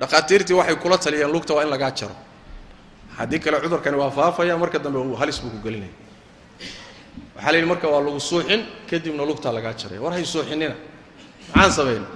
dhakhaatiirtii 0.00 0.54
waxay 0.60 0.76
kula 0.76 0.98
taliyeen 0.98 1.32
lugta 1.32 1.54
waa 1.54 1.62
in 1.64 1.70
lagaa 1.70 1.90
jaro. 1.90 2.16
Haddii 3.16 3.38
kale 3.38 3.60
cudurkani 3.60 3.96
waa 3.96 4.10
faafaya 4.10 4.56
marka 4.58 4.78
dambe 4.78 4.98
halis 5.16 5.40
buu 5.42 5.50
ku 5.50 5.58
gelinaya 5.64 5.92
waxaa 7.36 7.52
la 7.52 7.58
yidhi 7.58 7.68
marka 7.68 7.88
waa 7.88 8.00
lagu 8.04 8.20
suuxin 8.20 8.60
kadibna 8.90 9.24
lugtaa 9.24 9.52
lagaa 9.52 9.72
jaraya 9.80 10.00
war 10.02 10.12
hay 10.12 10.24
suuxinina. 10.24 10.74
Maxaan 11.54 11.72
samayna 11.72 12.06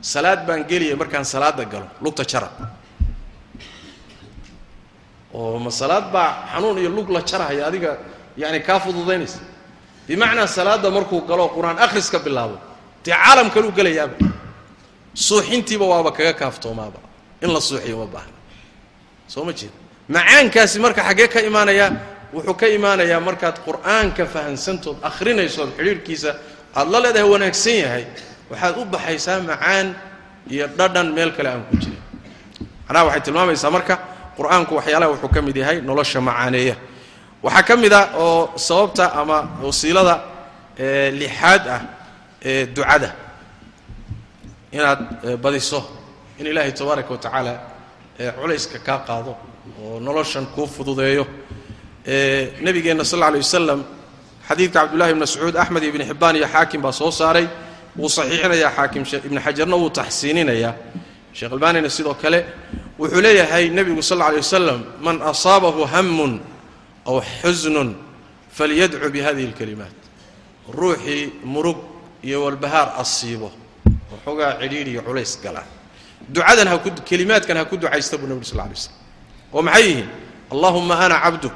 salaad 0.00 0.46
baan 0.46 0.64
geliyay 0.70 0.96
markaan 0.96 1.24
salaada 1.24 1.64
galo 1.64 1.86
lugta 2.00 2.24
jara 2.24 2.48
oo 5.34 5.58
ma 5.58 5.70
salaad 5.70 6.10
baa 6.12 6.28
xanuun 6.52 6.78
iyo 6.78 6.90
lug 6.90 7.08
la 7.10 7.20
jarahaya 7.22 7.66
adiga 7.66 7.98
yani 8.36 8.60
kaa 8.60 8.80
fududaynaysa 8.80 9.38
bimacnaa 10.08 10.46
salaadda 10.46 10.90
markuu 10.90 11.20
galo 11.30 11.48
qur'aan 11.56 11.78
akhriska 11.78 12.18
bilaabo 12.18 12.56
dee 13.04 13.12
caalam 13.14 13.50
kaluu 13.50 13.72
gelayaaba. 13.72 14.16
Suuxintiiba 15.14 15.84
waaba 15.92 16.10
kaga 16.12 16.32
kaaftoomaaba 16.40 16.98
in 17.42 17.50
la 17.52 17.60
suuxiyo 17.60 17.96
ma 17.98 18.06
baahna. 18.06 18.36
Soo 19.28 19.44
ma 19.44 19.52
jeeda 19.52 19.74
macaankaasi 20.08 20.78
marka 20.78 21.02
xaggee 21.08 21.28
ka 21.28 21.40
imaanayaa 21.40 21.90
wuxuu 22.34 22.54
ka 22.60 22.66
imaanayaa 22.68 23.20
markaad 23.20 23.56
qur'aanka 23.66 24.26
fahansantood 24.26 24.96
akhrinaysood 25.02 25.70
xidhiirhkiisa 25.78 26.30
aada 26.74 26.90
la 26.90 26.98
leedahay 27.04 27.28
wanaagsan 27.34 27.76
yahay 27.84 28.04
waxaad 28.50 28.74
u 28.80 28.84
baxaysaa 28.92 29.38
macaan 29.48 29.86
iyo 30.52 30.66
dhadhan 30.78 31.08
meel 31.16 31.30
kale 31.36 31.48
aan 31.52 31.62
ku 31.70 31.76
jirin. 31.82 32.02
Macnaha 32.86 33.04
waxay 33.08 33.22
tilmaamaysaa 33.26 33.70
marka 33.76 33.94
qur'aanku 34.38 34.72
waxyaalaha 34.78 35.10
wuxuu 35.12 35.30
ka 35.34 35.40
mid 35.46 35.56
yahay 35.62 35.78
nolosha 35.88 36.20
macaaneeya 36.28 36.76
waxaa 37.44 37.62
ka 37.68 37.74
mid 37.82 37.92
ah 37.92 38.06
oo 38.24 38.52
sababta 38.66 39.04
ama 39.20 39.36
wasiilada 39.62 40.14
lixaad 41.20 41.62
ah 41.76 41.80
ee 42.50 42.66
ducada. 42.76 43.10
Inaad 44.72 45.00
badiso 45.42 45.80
in 46.38 46.46
ilaahay 46.46 46.72
tabaaraka 46.72 47.10
wa 47.14 47.18
tacaala 47.24 47.52
culayska 48.40 48.78
kaa 48.86 48.98
qaado 49.08 49.32
oo 49.82 50.00
noloshan 50.06 50.46
kuu 50.54 50.66
fududeeyo. 50.66 51.24
Nabigeenna 52.64 53.04
sal 53.04 53.22
alla 53.22 53.30
lay 53.36 53.42
wasalam 53.46 53.80
xadiidka 54.48 54.78
cabdullahi 54.80 55.10
ibn 55.12 55.20
mascuud 55.24 55.54
axmed 55.62 55.82
iyo 55.82 55.90
ibni 55.92 56.04
xibbaan 56.10 56.36
iyo 56.36 56.46
xaakim 56.54 56.80
baa 56.84 56.92
soo 56.92 57.10
saaray 57.10 57.46
wuu 57.96 58.08
saxiixinayaa 58.08 58.72
xaakim 58.76 59.04
ibni 59.26 59.40
xajarna 59.40 59.76
wuu 59.76 59.90
taxsiininayaa. 59.90 60.74
Sheekh 61.32 61.52
albaanina 61.52 61.88
sidoo 61.90 62.14
kale 62.14 62.44
wuxuu 62.98 63.20
leeyahay 63.20 63.68
nebigu 63.70 64.02
sal 64.02 64.22
alla 64.22 64.30
lay 64.30 64.40
wasalam 64.40 64.80
man 65.00 65.22
asaabahu 65.22 65.86
hamun 65.86 66.40
aw 67.06 67.20
xusnun 67.42 67.94
falyadcu 68.52 69.10
bihadihi 69.10 69.46
اlkalimaat 69.50 69.96
ruuxii 70.68 71.32
murug 71.44 71.78
iyo 72.22 72.44
walbahaar 72.44 72.94
asiibo. 72.98 73.50
Waxoogaa 74.12 74.58
cidhiidh 74.60 74.88
iyo 74.88 75.02
culays 75.02 75.38
gala 75.42 75.62
ducadan 76.28 76.68
ha 76.68 76.78
ku 76.78 76.90
kelimaadkan 77.08 77.56
ha 77.56 77.64
ku 77.64 77.76
ducaysta 77.76 78.18
buu 78.18 78.26
nebigu 78.26 78.44
sal 78.44 78.58
lla 78.58 78.66
lay 78.68 78.78
oo 79.52 79.62
maxay 79.62 79.82
yihiin? 79.86 80.08
Allahuma 80.50 80.98
ana 80.98 81.20
cabduk 81.20 81.54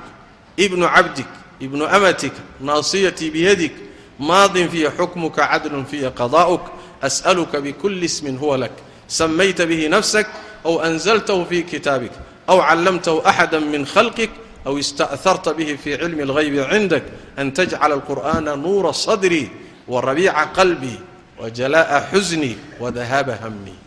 ibnu 0.57 0.87
cabdik 0.87 1.27
ibnu 1.61 1.85
amatika 1.87 2.41
naasiyatii 2.61 3.31
biyadik 3.31 3.75
maadin 4.19 4.69
fiihi 4.69 4.91
xukmuka 4.97 5.47
cadlun 5.49 5.85
fiihi 5.87 6.11
qadaa'uk 6.15 6.65
as'aluka 7.03 7.61
bikulli 7.61 8.05
ismin 8.07 8.39
huwa 8.39 8.59
lak. 8.59 8.75
Samayta 9.09 9.67
bihi 9.67 9.89
nafsak 9.89 10.27
ow 10.65 10.81
anzaltahu 10.81 11.45
fii 11.45 11.63
kitaabik 11.65 12.13
aw 12.49 12.59
callamtahu 12.61 13.21
axada 13.25 13.61
min 13.61 13.85
khalqik 13.85 14.31
aw 14.65 14.75
ista'harta 14.79 15.53
bihi 15.55 15.77
fii 15.77 15.99
cilmi 16.01 16.23
اlghaybi 16.25 16.59
cindak 16.73 17.05
an 17.37 17.53
tajcala 17.53 17.95
alqur'aana 18.01 18.57
nuura 18.57 18.93
sadrii 18.93 19.51
wa 19.89 20.01
rabiica 20.01 20.49
qalbii 20.57 20.99
wa 21.41 21.51
jalaa'a 21.51 22.09
xusnii 22.13 22.81
wa 22.81 22.91
dahaaba 22.91 23.37
hamii 23.45 23.79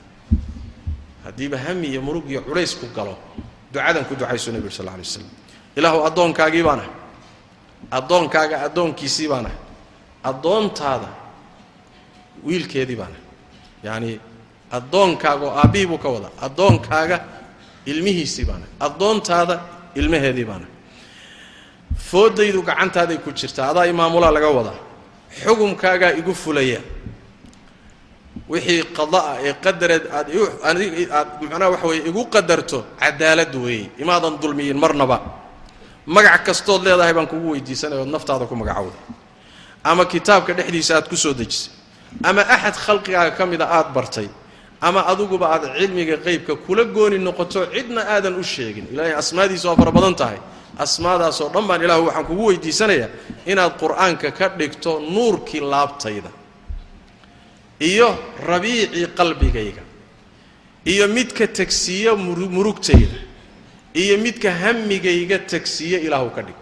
haddiiba 1.26 1.58
hami 1.58 1.88
iyo 1.88 2.02
murug 2.02 2.30
iyo 2.30 2.42
culays 2.46 2.78
ku 2.78 2.86
galo. 2.96 3.18
Ducadan 3.74 4.06
ku 4.08 4.16
ducaysu 4.16 4.52
nebi 4.56 4.72
sal 4.72 4.88
alay 4.88 5.04
slam 5.04 5.28
ilaahu 5.76 6.08
addoonkaagiibaan 6.08 6.80
ah 6.80 6.90
addoonkaaga 8.00 8.64
addoonkiisii 8.70 9.28
baan 9.28 9.46
ah 9.52 9.56
addoontaada 10.30 11.10
wiilkeedii 12.48 12.96
baan. 13.02 13.14
Ahay 13.14 13.24
yacani 13.84 14.12
addoonkaaga 14.78 15.46
oo 15.48 15.54
aabbihii 15.62 15.88
buu 15.92 15.98
ka 16.04 16.10
wadaa. 16.16 16.34
Addoonkaaga 16.48 17.18
ilmihiisii 17.92 18.46
baan. 18.50 18.62
Ahay 18.64 18.74
addoontaada 18.88 19.56
ilmaheedii 20.00 20.46
baana 20.50 20.68
foodaydu 22.10 22.62
gacantaaday 22.70 23.18
ku 23.26 23.30
jirtaa 23.40 23.70
adaa 23.72 23.86
imaamulaa 23.94 24.32
laga 24.38 24.50
wadaa. 24.60 24.80
Xukumkaagaa 25.44 26.12
igu 26.20 26.34
fulaya. 26.44 26.82
Wixii 28.52 28.84
qada'a 28.98 29.32
ee 29.48 29.54
qadareed 29.66 30.04
aad 30.18 30.28
aad 31.18 31.28
macnaha 31.42 31.70
waxa 31.74 31.88
weye 31.92 32.02
igu 32.10 32.22
qadarto 32.36 32.78
cadaalad 33.02 33.54
weeye. 33.64 33.90
Imaadan 34.04 34.36
dulmiyin 34.42 34.78
marnaba. 34.84 35.18
Magac 36.16 36.46
kastood 36.48 36.82
leedahay 36.86 37.14
baan 37.18 37.28
kugu 37.32 37.48
weydiisanaya 37.54 38.02
ood 38.04 38.12
naftaada 38.16 38.46
ku 38.50 38.56
magacowda 38.56 38.96
ama 39.92 40.04
kitaabka 40.12 40.52
dhexdiisa 40.58 40.92
aad 40.98 41.08
ku 41.12 41.16
soo 41.24 41.34
dejisay. 41.40 41.72
Ama 42.24 42.42
axad 42.56 42.76
khalqigaaga 42.86 43.32
ka 43.38 43.44
mida 43.46 43.66
aad 43.78 43.90
bartay. 43.96 44.28
Ama 44.88 45.02
adiguba 45.12 45.46
aad 45.56 45.64
cilmiga 45.78 46.18
qeybka 46.26 46.54
kula 46.66 46.84
gooni 46.96 47.18
noqoto 47.28 47.60
cidna 47.74 48.02
aadan 48.14 48.36
u 48.42 48.44
sheegin. 48.44 48.86
Ilaahay 48.94 49.14
asmaadiisa 49.22 49.66
waa 49.70 49.76
fara 49.82 49.92
badan 49.98 50.16
tahay. 50.22 50.40
Asmaadaasoo 50.86 51.50
dhan 51.54 51.66
baan 51.70 51.82
ilaahu 51.86 52.04
waxaan 52.08 52.26
kugu 52.30 52.44
weydiisanayaa 52.50 53.10
inaad 53.52 53.74
qur'aanka 53.82 54.28
ka 54.40 54.46
dhigto 54.60 54.92
nuurkii 55.14 55.62
laabtayda. 55.72 56.32
Iyo 57.80 58.10
rabiicii 58.50 59.08
qalbigayga. 59.18 59.84
Iyo 60.86 61.06
midka 61.08 61.48
tegsiiya 61.48 62.12
murugtayda. 62.56 63.18
Iyo 63.94 64.18
midka 64.18 64.50
hamigayga 64.62 65.38
tegsiiya 65.52 66.00
ilaahu 66.06 66.30
ka 66.36 66.42
dhig. 66.42 66.58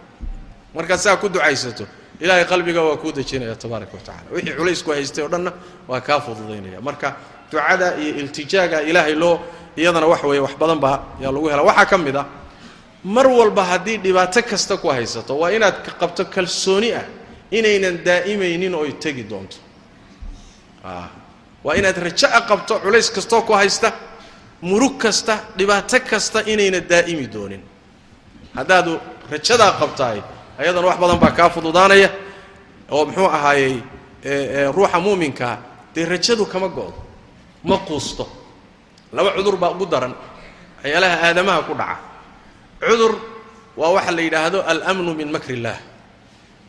Markaad 0.74 1.00
saa 1.00 1.16
ku 1.16 1.28
ducaysato 1.28 1.86
ilaahay 2.20 2.44
qalbiga 2.44 2.80
waa 2.82 2.96
kuu 2.96 3.12
dejinaya 3.12 3.56
tabaaraka 3.56 3.92
wa 3.96 4.02
tacala 4.06 4.30
wixii 4.34 4.54
culaysku 4.58 4.90
haystay 4.90 5.24
o 5.24 5.28
dhanna 5.28 5.52
waa 5.88 6.00
kaa 6.00 6.20
fududaynaya 6.20 6.80
marka 6.80 7.16
ducada 7.50 7.96
iyo 8.02 8.14
iltijaaga 8.20 8.82
ilaahay 8.82 9.14
loo 9.14 9.40
iyadana 9.76 10.06
wax 10.06 10.22
weeye 10.24 10.40
wax 10.46 10.54
badan 10.60 10.78
baa 10.80 10.98
yaa 11.20 11.32
lagu 11.32 11.48
helaa. 11.48 11.62
Waxaa 11.70 11.86
ka 11.86 11.98
mid 11.98 12.16
ah 12.16 12.26
mar 13.04 13.26
walba 13.26 13.62
haddii 13.64 13.96
dhibaato 14.04 14.42
kasta 14.42 14.76
ku 14.76 14.88
haysato 14.88 15.38
waa 15.38 15.50
inaad 15.56 15.76
qabto 16.00 16.24
kalsooni 16.24 16.92
ah 17.00 17.04
inaynan 17.50 17.96
daa'imaynin 18.04 18.74
oy 18.74 18.92
tegi 19.02 19.22
doonto. 19.30 19.56
Waa 21.64 21.74
inaad 21.76 21.96
raja'a 21.98 22.40
qabto 22.48 22.80
culays 22.80 23.10
kastoo 23.10 23.42
ku 23.42 23.52
haysta 23.52 23.92
murug 24.62 24.96
kasta 24.98 25.38
dhibaato 25.58 26.00
kasta 26.10 26.38
inayna 26.52 26.80
daa'imi 26.80 27.26
doonin. 27.34 27.62
Haddaadu 28.56 29.00
rajadaa 29.30 29.72
qabtaay 29.80 30.18
ayadana 30.58 30.86
wax 30.90 30.98
badan 31.02 31.18
baa 31.22 31.32
kaa 31.38 31.48
fududaanaya 31.54 32.10
oo 32.94 33.04
muxuu 33.06 33.28
ahaayey 33.36 33.74
ruuxa 34.76 34.98
muuminkaa 35.04 35.56
dee 35.94 36.04
rajadu 36.12 36.44
kama 36.52 36.68
go'do 36.68 36.94
ma 37.64 37.76
quusto. 37.88 38.24
Laba 39.12 39.30
cudur 39.36 39.56
baa 39.56 39.70
ugu 39.74 39.86
daran 39.86 40.14
waxyaalaha 40.82 41.16
aadamaha 41.26 41.60
ku 41.68 41.74
dhaca. 41.80 41.96
Cudur 42.80 43.12
waa 43.76 43.92
waxa 43.96 44.10
la 44.16 44.22
yidhaahdo 44.22 44.58
almnu 44.62 45.14
min 45.14 45.28
makr 45.34 45.50
illaah 45.56 45.78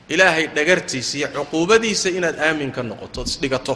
ilaahay 0.09 0.47
dhagartiisa 0.55 1.13
iyo 1.17 1.27
cuquubadiisa 1.35 2.09
inaad 2.17 2.37
aamin 2.39 2.71
ka 2.71 2.81
noqoto 2.83 3.21
isdhigato 3.27 3.75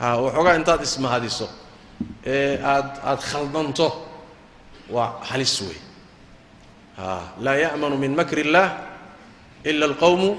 ha 0.00 0.06
waxoogaa 0.24 0.56
intaad 0.60 0.80
ismahadiso 0.88 1.46
ee 2.24 2.56
aad 2.72 2.88
aada 3.04 3.22
khaldanto 3.30 3.86
waa 4.94 5.20
halis 5.30 5.54
wey 5.66 5.78
ha 6.96 7.06
laa 7.44 7.56
ya'manu 7.64 7.96
min 8.00 8.12
makr 8.16 8.38
illaah 8.44 8.68
ila 9.70 9.84
alqawmu 9.90 10.30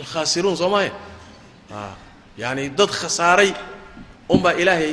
alkhaasiruun 0.00 0.56
soo 0.60 0.68
maaya 0.74 0.92
a 1.70 1.94
yaani 2.42 2.64
dad 2.78 2.90
khasaaray 3.00 3.50
unbaa 4.34 4.54
ilaahay 4.62 4.92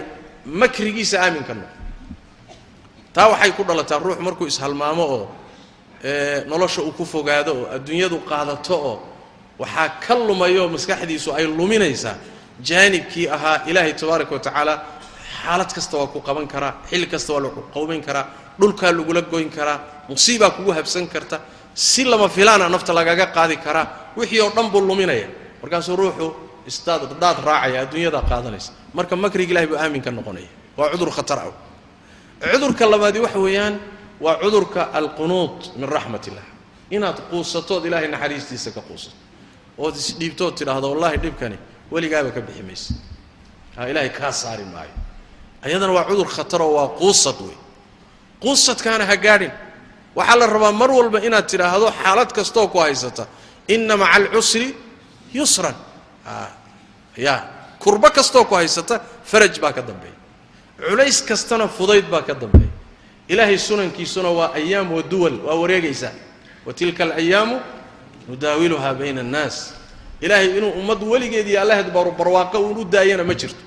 makrigiisa 0.61 1.17
aamin 1.25 1.43
ka 1.47 1.53
noqo 1.53 1.71
taa 3.15 3.27
waxay 3.31 3.51
ku 3.57 3.63
dhalataa 3.67 3.99
ruux 4.05 4.19
markuu 4.27 4.47
ishalmaamo 4.51 5.03
oo 5.15 5.25
nolosha 6.51 6.81
uu 6.87 6.91
ku 6.97 7.05
fogaado 7.13 7.51
oo 7.61 7.65
adduunyadu 7.75 8.17
qaadato 8.29 8.75
oo 8.89 8.95
waxaa 9.61 9.89
ka 10.05 10.13
lumayo 10.27 10.63
maskaxdiisu 10.75 11.29
ay 11.37 11.45
luminaysaa 11.59 12.15
jaanibkii 12.67 13.27
ahaa 13.35 13.57
ilaahay 13.69 13.93
tabaaraka 14.01 14.31
wa 14.35 14.39
tacaala 14.47 14.73
xaalad 15.41 15.71
kasta 15.75 15.95
waa 15.97 16.07
ku 16.13 16.19
qaban 16.27 16.47
karaa 16.53 16.73
xilli 16.89 17.07
kasta 17.13 17.29
waa 17.33 17.41
lagu 17.45 17.61
qawmin 17.75 18.01
karaa 18.07 18.25
dhulkaa 18.59 18.91
lagula 18.97 19.21
goyn 19.21 19.49
karaa 19.57 19.79
musiibaa 20.09 20.51
kugu 20.55 20.71
habsan 20.77 21.07
karta 21.13 21.37
si 21.73 22.03
lama 22.03 22.29
filaana 22.29 22.69
nafta 22.69 22.93
lagaga 22.93 23.27
qaadi 23.27 23.57
karaa 23.57 24.13
wixii 24.17 24.41
oo 24.41 24.49
dhan 24.49 24.69
buu 24.71 24.81
luminaya. 24.81 25.27
Markaasuu 25.61 25.95
ruuxu 25.95 26.35
isdaad 26.67 27.19
daad 27.19 27.37
raacaya 27.45 27.81
adduunyadaa 27.81 28.21
qaadanaysa. 28.21 28.71
Marka 28.93 29.15
makriga 29.15 29.51
ilahay 29.51 29.67
buu 29.67 29.77
aamin 29.77 30.01
ka 30.01 30.11
noqonaya. 30.11 30.47
Waa 30.77 30.89
cudur 30.91 31.11
khatar 31.11 31.39
ah. 31.39 31.53
Cudurka 32.51 32.85
labaadi 32.85 33.19
waxa 33.19 33.39
weeyaan 33.39 33.79
waa 34.19 34.35
cudurka 34.41 34.91
alqunuud 34.93 35.75
min 35.75 35.89
raxmat 35.89 36.27
illah 36.27 36.45
inaad 36.91 37.17
quusatood 37.31 37.85
ilaahay 37.85 38.07
naxariistiisa 38.07 38.71
ka 38.71 38.81
quusato. 38.81 39.15
Ood 39.77 39.95
isdhiibtood 39.95 40.53
tidhaahdo 40.55 40.91
wallahi 40.93 41.17
dhibkani 41.17 41.57
weligaaba 41.91 42.31
ka 42.31 42.41
bixi 42.41 42.63
maysa. 42.63 42.93
Ha 43.75 43.87
ilaahay 43.89 44.09
kaa 44.09 44.31
saari 44.31 44.65
maayo. 44.65 44.93
Ayadana 45.63 45.93
waa 45.93 46.05
cudur 46.05 46.27
khataroo 46.27 46.73
waa 46.77 46.87
quusad 46.99 47.39
wey 47.41 47.57
quusadkaana 48.43 49.05
ha 49.05 49.15
gaadhin 49.15 49.51
waxaa 50.15 50.35
la 50.37 50.45
rabaa 50.47 50.71
mar 50.71 50.91
walba 50.91 51.19
inaad 51.27 51.45
tidhaahdo 51.47 51.87
xaalad 51.91 52.29
kastoo 52.33 52.67
ku 52.67 52.77
haysata. 52.79 53.27
Inna 53.67 53.97
maca 53.97 54.15
alcusri 54.19 54.75
yusran. 55.33 55.75
Ya. 57.17 57.49
Kurbo 57.79 58.09
kastoo 58.09 58.45
ku 58.45 58.55
haysata 58.55 59.01
faraj 59.23 59.59
baa 59.59 59.73
ka 59.73 59.81
dambeeya. 59.81 60.15
Culays 60.89 61.21
kastana 61.21 61.67
fudayd 61.67 62.05
baa 62.09 62.21
ka 62.21 62.33
dambeeya. 62.33 62.71
Ilaahay 63.27 63.57
sunankiisuna 63.57 64.29
waa 64.29 64.53
ayaam 64.53 64.91
wa 64.91 65.01
duwal 65.01 65.39
waa 65.45 65.55
wareegaysaa 65.55 66.11
wa 66.65 66.73
tilka 66.73 67.03
alayaamu 67.03 67.59
nudaawiluhaa 68.29 68.93
bayna 68.93 69.21
annaas. 69.21 69.73
Ilaahay 70.21 70.57
inuu 70.57 70.71
ummad 70.79 71.03
weligeed 71.03 71.47
iyo 71.47 71.61
allaheed 71.61 71.89
barwaaqo 71.91 72.57
uun 72.59 72.77
u 72.77 72.85
daayana 72.85 73.23
ma 73.23 73.33
jirto 73.33 73.59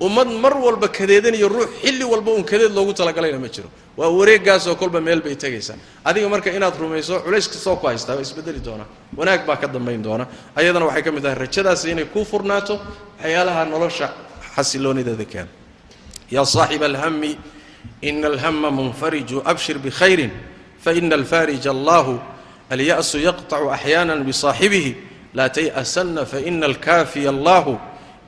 ummad 0.00 0.28
mar 0.44 0.54
walba 0.56 0.88
kadeedanayo 0.88 1.48
ruux 1.48 1.68
xilli 1.82 2.04
walba 2.04 2.30
uun 2.32 2.44
kadeed 2.44 2.72
loogu 2.72 2.92
talagalayna 2.94 3.38
ma 3.38 3.48
jiro. 3.48 3.68
Waa 3.96 4.08
wareegaasoo 4.10 4.76
kolba 4.76 5.00
meel 5.00 5.20
bay 5.20 5.34
tegaysaa 5.34 5.76
adiga 6.04 6.28
marka 6.28 6.50
inaad 6.50 6.74
rumayso 6.78 7.20
culays 7.24 7.48
kastoo 7.48 7.76
ku 7.76 7.86
haystaa 7.86 8.14
waa 8.14 8.22
isbedeli 8.22 8.60
doonaa 8.60 8.86
wanaag 9.16 9.46
baa 9.46 9.56
ka 9.56 9.66
dambayn 9.66 10.02
doona. 10.02 10.26
Ayadana 10.56 10.86
waxay 10.86 11.02
ka 11.02 11.10
mid 11.12 11.22
tahay 11.22 11.38
rajadaasi 11.38 11.90
inay 11.90 12.04
kuu 12.04 12.24
furnaato 12.24 12.78
waxyaalaha 13.18 13.64
nolosha 13.64 14.06
xasiloonideeda 14.56 15.24
keena 15.24 15.48
yaa 16.30 16.44
saaxiba 16.46 16.86
alhami 16.86 17.38
ina 18.02 18.26
alhama 18.28 18.70
munfariju 18.70 19.42
abshir 19.44 19.78
bikhayrin 19.78 20.30
faina 20.84 21.14
alfarija 21.16 21.70
allahu 21.70 22.20
alya'su 22.70 23.18
yaqطacu 23.18 23.66
axyaana 23.76 24.16
bisaaxibihi 24.28 24.96
laa 25.34 25.48
tay'asanna 25.48 26.22
faina 26.26 26.66
alkaafiya 26.66 27.30
allahu 27.34 27.78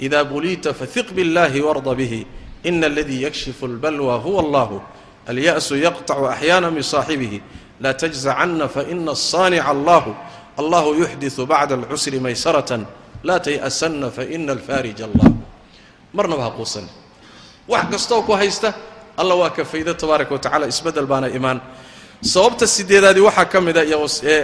إذا 0.02 0.22
بليت 0.22 0.68
فثق 0.68 1.14
بالله 1.14 1.62
وارض 1.62 1.98
به 1.98 2.26
إن 2.66 2.84
الذي 2.84 3.22
يكشف 3.24 3.64
البلوى 3.64 4.14
هو 4.26 4.40
الله 4.40 4.82
اليأس 5.30 5.72
يقطع 5.72 6.30
أحيانا 6.32 6.70
بصاحبه 6.70 7.42
لا 7.80 7.92
تجزعن 7.92 8.68
فإن 8.68 9.10
الصانع 9.10 9.72
الله 9.72 10.16
الله 10.60 10.86
يحدث 11.04 11.42
بعد 11.42 11.72
العسر 11.72 12.20
ميسرة 12.20 12.86
لا 13.24 13.38
تيأسن 13.38 14.10
فإن 14.10 14.50
الفارج 14.50 15.02
الله 15.02 15.36
مرنا 16.14 16.36
بها 16.36 16.50
قوسا 16.50 16.84
wax 17.68 17.90
kastoo 17.90 18.22
ku 18.22 18.34
haysta 18.38 18.74
alla 19.18 19.36
waa 19.36 19.50
ka 19.50 19.66
fayda 19.66 19.94
tabaaraka 19.98 20.34
watacaala 20.38 20.68
isbedel 20.70 21.06
baana 21.10 21.28
imaan 21.34 21.58
sababta 22.22 22.68
sideedaadii 22.68 23.26
waxaa 23.26 23.46
ka 23.46 23.62
mida 23.62 23.82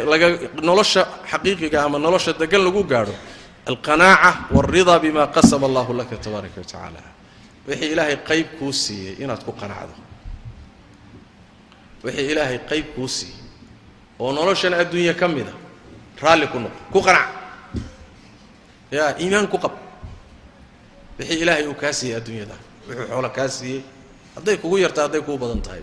laga 0.10 0.28
nolosha 0.62 1.06
xaqiiqiga 1.32 1.86
ama 1.86 2.00
nolosha 2.00 2.34
degan 2.34 2.62
lagu 2.66 2.84
gaadho 2.84 3.14
alqanaaca 3.71 4.31
walridaa 4.55 4.99
bima 5.05 5.27
qasama 5.37 5.67
allahu 5.67 5.93
laka 6.01 6.17
tabaaraka 6.25 6.59
watacaala 6.61 7.01
wixii 7.69 7.93
ilaahay 7.93 8.17
qayb 8.29 8.47
kuu 8.59 8.73
siiyey 8.73 9.15
inaad 9.23 9.43
ku 9.47 9.53
qanacdo. 9.61 9.95
Wixii 12.05 12.31
ilaahay 12.33 12.59
qayb 12.71 12.87
kuu 12.95 13.09
siiyey 13.09 13.39
oo 14.19 14.33
noloshan 14.33 14.75
adduunya 14.81 15.15
ka 15.21 15.27
mida 15.29 15.53
raalli 16.23 16.47
ku 16.53 16.59
noqo 16.59 16.79
ku 16.93 17.01
qanac. 17.07 17.29
Yaa 18.91 19.11
iimaan 19.23 19.49
ku 19.53 19.59
qab. 19.59 19.75
Wixii 21.19 21.41
ilaahay 21.43 21.67
uu 21.67 21.75
kaa 21.75 21.93
siiyey 21.93 22.17
adduunyada 22.19 22.55
wuxuu 22.89 23.07
xoolo 23.11 23.31
kaa 23.37 23.49
siiyey. 23.49 23.83
Hadday 24.37 24.57
kugu 24.63 24.77
yarta 24.79 25.03
hadday 25.03 25.21
kuu 25.27 25.39
badan 25.43 25.61
tahay. 25.67 25.83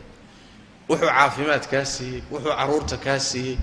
Wuxuu 0.90 1.08
caafimaad 1.10 1.64
kaa 1.72 1.86
siiyey 1.86 2.22
wuxuu 2.32 2.54
carruurta 2.58 2.98
kaa 3.06 3.20
siiyey. 3.20 3.58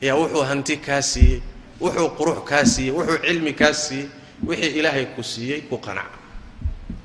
Yaa 0.00 0.14
wuxuu 0.20 0.44
hanti 0.50 0.76
kaa 0.76 1.02
siiyey 1.02 1.42
wuxuu 1.80 2.08
qurux 2.18 2.38
kaa 2.48 2.64
siiyey 2.64 2.92
wuxuu 2.96 3.18
cilmi 3.26 3.52
kaa 3.60 3.72
siiyey 3.72 4.06
wixii 4.48 4.78
ilaahay 4.78 5.06
ku 5.16 5.22
siiyey 5.22 5.60
ku 5.70 5.76
qanac. 5.86 6.10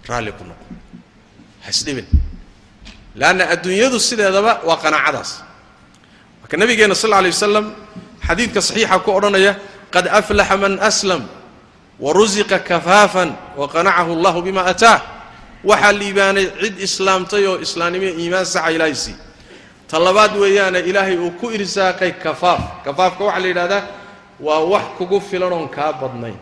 Raalli 0.10 0.32
ku 0.38 0.44
noqo 0.50 0.66
hasdhibin 1.66 2.06
leanna 3.16 3.44
adduunyadu 3.54 4.00
sideedaba 4.00 4.62
waa 4.68 4.78
qanaacadaas. 4.84 5.32
Marka 6.41 6.56
nabigeena 6.58 6.95
sal 6.95 7.10
lla 7.10 7.18
alay 7.22 7.32
wasalam 7.32 7.66
xadiidka 8.28 8.60
saxiixa 8.62 9.00
ku 9.06 9.10
odhanaya 9.18 9.54
qad 9.94 10.06
aflaxa 10.20 10.58
man 10.58 10.80
aslam 10.90 11.22
warusiqa 12.00 12.60
kafaafan 12.60 13.30
waqanacahu 13.60 14.12
allahu 14.18 14.40
bima 14.41 14.62
ataah 14.66 15.00
waxaa 15.64 15.94
liibaanay 16.00 16.45
cid 16.62 16.76
islaamtay 16.88 17.45
oo 17.48 17.58
islaamnimo 17.66 18.10
iimaan 18.22 18.45
saxa 18.45 18.72
ilaahay 18.76 18.95
sii 18.95 19.16
ta 19.88 20.00
labaad 20.00 20.34
weeyaane 20.41 20.80
ilaahay 20.90 21.16
uu 21.18 21.32
ku 21.40 21.48
irsaaqay 21.58 22.12
kafaaf. 22.24 22.62
Kafaafka 22.86 23.24
waxaa 23.24 23.40
la 23.44 23.48
yidhahdaa 23.48 23.84
waa 24.39 24.60
wax 24.60 24.85
kugu 24.97 25.22
filan 25.22 25.53
oon 25.53 25.69
kaa 25.69 25.93
badnayn. 25.93 26.38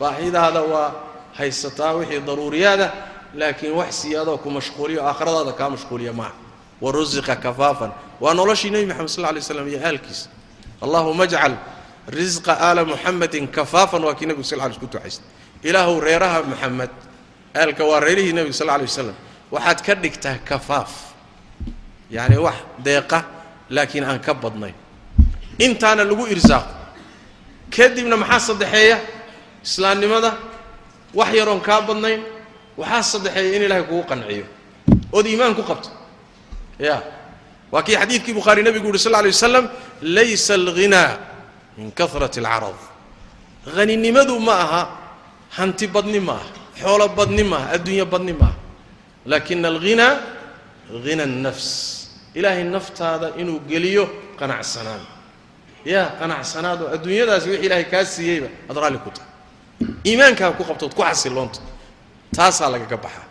Baahidaada 0.00 0.62
waa 0.62 0.92
haysataa 1.38 1.92
wixii 1.92 2.20
daruuriyaada 2.20 2.92
laakiin 3.34 3.72
wax 3.72 4.02
siyaadoo 4.02 4.38
ku 4.38 4.50
mashquuliyo 4.50 5.02
aakhiradaada 5.06 5.52
kaa 5.52 5.70
mashquuliya 5.70 6.12
maaha. 6.12 6.34
Warusiqa 6.80 7.36
kafaafan. 7.36 7.92
Waa 8.20 8.34
noloshii 8.34 8.70
nebi 8.70 8.86
moxamed 8.86 9.08
sal 9.08 9.34
lay 9.34 9.42
slam 9.42 9.68
iyo 9.68 9.80
aalkiisa. 9.86 10.28
Allahuma 10.82 11.24
ajcal 11.24 11.54
risqa 12.08 12.52
aala 12.60 12.84
muxamedin 12.84 13.48
kafaafan. 13.48 14.04
Waa 14.04 14.14
kii 14.14 14.26
nebigu 14.26 14.44
sal 14.44 14.58
lay 14.58 14.74
ku 14.74 14.86
ducaystay. 14.86 15.26
Ilaahuw 15.62 16.00
reeraha 16.00 16.42
moxamed 16.42 16.90
aalka 17.54 17.84
waa 17.84 18.00
reerihii 18.00 18.32
nebiga 18.32 18.54
sal 18.54 18.66
lay 18.66 18.82
wasalam 18.82 19.14
waxaad 19.50 19.78
ka 19.86 19.94
dhigtaa 19.94 20.38
kafaaf. 20.44 21.14
Yacni 22.10 22.36
wax 22.36 22.54
deeqa 22.84 23.24
laakiin 23.70 24.04
aan 24.04 24.18
ka 24.20 24.34
badnayn. 24.34 24.74
Intaana 25.58 26.04
lagu 26.04 26.26
irsaaqo 26.26 26.81
kadibna 27.76 28.16
maxaa 28.22 28.40
saddexeeya? 28.48 28.98
Islaamnimada. 29.66 30.30
Wax 31.18 31.30
yaroon 31.38 31.60
kaa 31.60 31.80
badnayn. 31.88 32.20
Waxaa 32.80 33.02
saddexeeya 33.12 33.56
in 33.56 33.62
ilaahay 33.66 33.84
kugu 33.90 34.04
qanciyo. 34.10 34.46
Ood 35.12 35.26
iimaan 35.26 35.54
ku 35.58 35.62
qabto. 35.62 35.90
Ya 36.78 37.02
waa 37.72 37.82
kii 37.82 37.96
xadiidkii 37.96 38.34
bukhaari 38.36 38.62
nebigu 38.62 38.86
yuhi 38.88 38.98
sal 38.98 39.12
lla 39.12 39.18
alay 39.24 39.32
wasalam 39.32 39.66
laysa 40.02 40.54
alghinaa 40.60 41.10
min 41.78 41.88
kahrati 41.98 42.40
alcarad 42.40 42.76
haninimadu 43.76 44.36
ma 44.40 44.54
aha 44.64 44.82
hanti 45.56 45.86
badni 45.86 46.20
ma 46.20 46.32
aha 46.36 46.48
xoolo 46.80 47.08
badni 47.16 47.44
ma 47.50 47.56
aha 47.56 47.68
adduunyo 47.76 48.06
badni 48.12 48.32
ma 48.32 48.44
aha. 48.46 48.56
Laakina 49.26 49.68
alghinaa 49.72 50.14
hina 51.04 51.22
annafs 51.24 51.68
ilaahay 52.34 52.64
naftaada 52.64 53.32
inuu 53.40 53.60
geliyo 53.70 54.04
qanacsanaan 54.38 55.00
yaa 55.84 56.06
qanacsanaad 56.20 56.80
oo 56.82 56.88
adduunyadaasi 56.94 57.46
wixii 57.50 57.66
ilaahay 57.66 57.84
kaa 57.92 58.04
siiyeyba 58.04 58.48
aad 58.70 58.76
raalli 58.82 58.98
ku 58.98 59.10
tahay. 59.10 59.30
Iimaankaa 60.06 60.50
ku 60.58 60.64
qabtood 60.64 60.94
ku 60.94 61.02
xasiloonta 61.02 61.60
taasaa 62.36 62.70
lagaga 62.70 62.96
baxaa. 62.96 63.26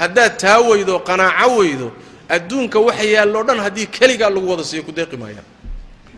Haddaad 0.00 0.32
taa 0.42 0.60
weydo 0.68 0.98
qanaaco 1.08 1.56
weydo 1.60 1.88
adduunka 2.28 2.78
waxa 2.80 3.04
yaalloo 3.04 3.42
dhan 3.48 3.58
haddii 3.64 3.86
keligaa 3.86 4.30
lagu 4.30 4.46
wada 4.50 4.64
siiyo 4.64 4.82
ku 4.82 4.92
deeqi 4.92 5.16
maayaan. 5.16 5.46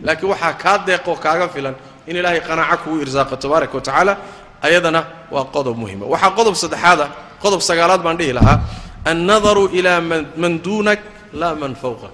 Laakiin 0.03 0.31
waxaa 0.33 0.53
kaa 0.63 0.79
deeqoo 0.87 1.17
kaaga 1.17 1.49
filan 1.49 1.75
in 2.07 2.17
ilaahay 2.17 2.41
qanaaco 2.41 2.83
kugu 2.85 2.97
irsaaqo 3.05 3.37
tabaaraka 3.37 3.75
wa 3.75 3.81
tacaala. 3.81 4.15
Ayadana 4.63 5.01
waa 5.31 5.45
qodob 5.55 5.77
muhima 5.79 6.05
waxaa 6.07 6.31
qodob 6.39 6.55
saddexaada 6.55 7.07
qodob 7.43 7.61
sagaalaad 7.61 8.03
baan 8.03 8.17
dhihi 8.19 8.33
lahaa. 8.33 8.59
Annadaru 9.05 9.65
ilaa 9.79 10.01
man 10.37 10.55
duunak 10.65 11.01
laa 11.33 11.55
man 11.55 11.75
fawqak. 11.83 12.13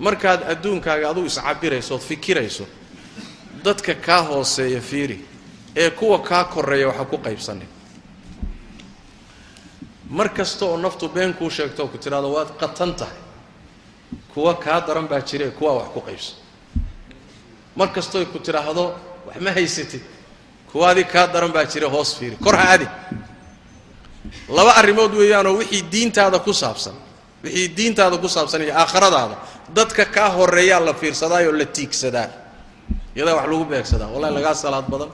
Markaad 0.00 0.40
adduunkaaga 0.52 1.06
adugu 1.10 1.26
iscabirayso 1.26 1.94
ood 1.94 2.02
fikirayso 2.10 2.64
dadka 3.64 3.94
kaa 3.94 4.22
hooseeya 4.22 4.80
fiiri 4.80 5.18
ee 5.76 5.90
kuwa 5.90 6.18
kaa 6.22 6.44
koreeya 6.44 6.88
waxa 6.88 7.04
ku 7.04 7.16
qaybsanin 7.18 7.68
mar 10.10 10.28
kasta 10.28 10.64
oo 10.66 10.76
naftu 10.76 11.08
been 11.08 11.34
kuu 11.34 11.50
sheegto 11.50 11.82
oo 11.82 11.88
ku 11.88 11.98
tidhahdo 11.98 12.28
waad 12.32 12.50
qatan 12.60 12.94
tahay 12.94 13.16
kuwa 14.34 14.54
kaa 14.54 14.80
daran 14.86 15.08
baa 15.08 15.20
jire 15.20 15.50
kuwaa 15.50 15.74
wax 15.74 15.88
ku 15.94 16.00
qaybsan. 16.00 16.36
Mar 17.76 17.88
kastooy 17.92 18.24
ku 18.26 18.38
tidhaahdo 18.38 18.94
wax 19.26 19.36
ma 19.40 19.50
haysatid 19.50 20.02
kuwaadii 20.72 21.04
kaa 21.04 21.26
daran 21.26 21.52
baa 21.52 21.64
jire 21.64 21.86
hoos 21.88 22.16
fiiri 22.18 22.36
kor 22.36 22.56
ha 22.56 22.70
adi 22.70 22.86
laba 24.48 24.72
arrimood 24.76 25.14
weeyaanoo 25.14 25.56
wixii 25.58 25.82
diintaada 25.92 26.38
ku 26.38 26.52
saabsan 26.52 26.94
wixii 27.44 27.68
diintaada 27.76 28.16
ku 28.18 28.28
saabsan 28.28 28.62
iyo 28.62 28.74
aakhiradaada 28.78 29.36
dadka 29.74 30.04
kaa 30.04 30.28
horeeyaa 30.28 30.80
la 30.80 30.94
fiirsadaayoo 30.94 31.52
la 31.58 31.64
tiigsadaa 31.66 32.28
iyadaa 33.16 33.34
wax 33.38 33.46
lagu 33.52 33.64
beegsadaa 33.72 34.08
wallahi 34.14 34.32
lagaa 34.38 34.54
salaad 34.54 34.86
badan 34.92 35.10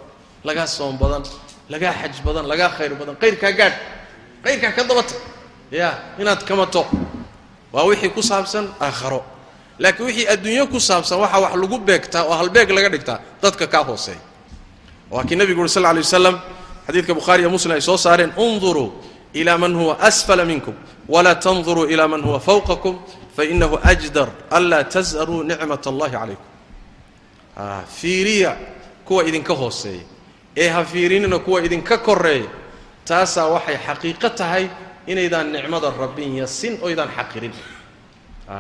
lagaa 0.49 0.67
soom 0.67 0.95
badan 1.03 1.23
lagaa 1.73 1.93
xaj 2.01 2.15
badan 2.27 2.45
lagaa 2.53 2.71
khayr 2.77 2.93
badan 3.01 3.15
qayrkaa 3.23 3.53
gaadh 3.59 3.77
qayrkaa 4.45 4.73
ka 4.77 4.83
dabata 4.89 5.15
ya 5.71 5.89
inaad 6.19 6.41
kamato 6.49 6.83
waa 7.73 7.85
wixii 7.91 8.11
ku 8.11 8.23
saabsan 8.23 8.67
aakharo. 8.81 9.23
Laakiin 9.79 10.07
wixii 10.09 10.27
adduunyo 10.35 10.65
ku 10.73 10.79
saabsan 10.81 11.19
waxaa 11.23 11.41
wax 11.45 11.55
lagu 11.63 11.77
beegtaa 11.89 12.23
oo 12.29 12.35
halbeeg 12.41 12.69
laga 12.77 12.89
dhigtaa 12.95 13.19
dadka 13.43 13.67
kaa 13.67 13.85
hooseeya 13.89 14.21
waa 15.13 15.25
kii 15.29 15.37
nebigu 15.41 15.61
uri 15.63 15.69
sal 15.71 15.83
lla 15.83 15.93
lay 15.97 16.03
waslam 16.03 16.37
xadiidka 16.87 17.13
bukhaari 17.19 17.41
iyo 17.43 17.51
muslim 17.57 17.73
ay 17.77 17.81
soo 17.89 17.97
saareen 17.97 18.33
unduruu 18.37 18.89
ila 19.41 19.53
man 19.59 19.73
huwa 19.81 19.95
asfala 20.09 20.45
minkum 20.45 20.75
walaa 21.09 21.35
tanduruu 21.35 21.87
ila 21.93 22.09
man 22.09 22.23
huwa 22.27 22.41
fawqakum 22.41 22.95
fainahu 23.37 23.79
ajdar 23.93 24.29
anlaa 24.51 24.85
tas'aruu 24.95 25.43
nicmat 25.51 25.87
allahi 25.87 26.13
calaykum 26.13 26.50
fiiriya 27.87 28.57
kuwa 29.05 29.25
idinka 29.25 29.55
hooseeya. 29.55 30.03
Ee 30.57 30.69
ha 30.69 30.85
fiirinina 30.85 31.39
kuwa 31.39 31.63
idinka 31.65 31.99
koreeya 31.99 32.49
taasaa 33.05 33.47
waxay 33.47 33.77
xaqiiqo 33.87 34.29
tahay 34.31 34.69
inaydaan 35.07 35.53
nicmada 35.53 35.91
rabbin 36.01 36.37
yasin 36.37 36.79
oydaan 36.83 37.09
xaqirin. 37.17 37.53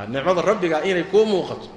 Nicmada 0.08 0.42
rabbiga 0.42 0.82
inay 0.84 1.02
kuu 1.04 1.24
muuqato 1.26 1.68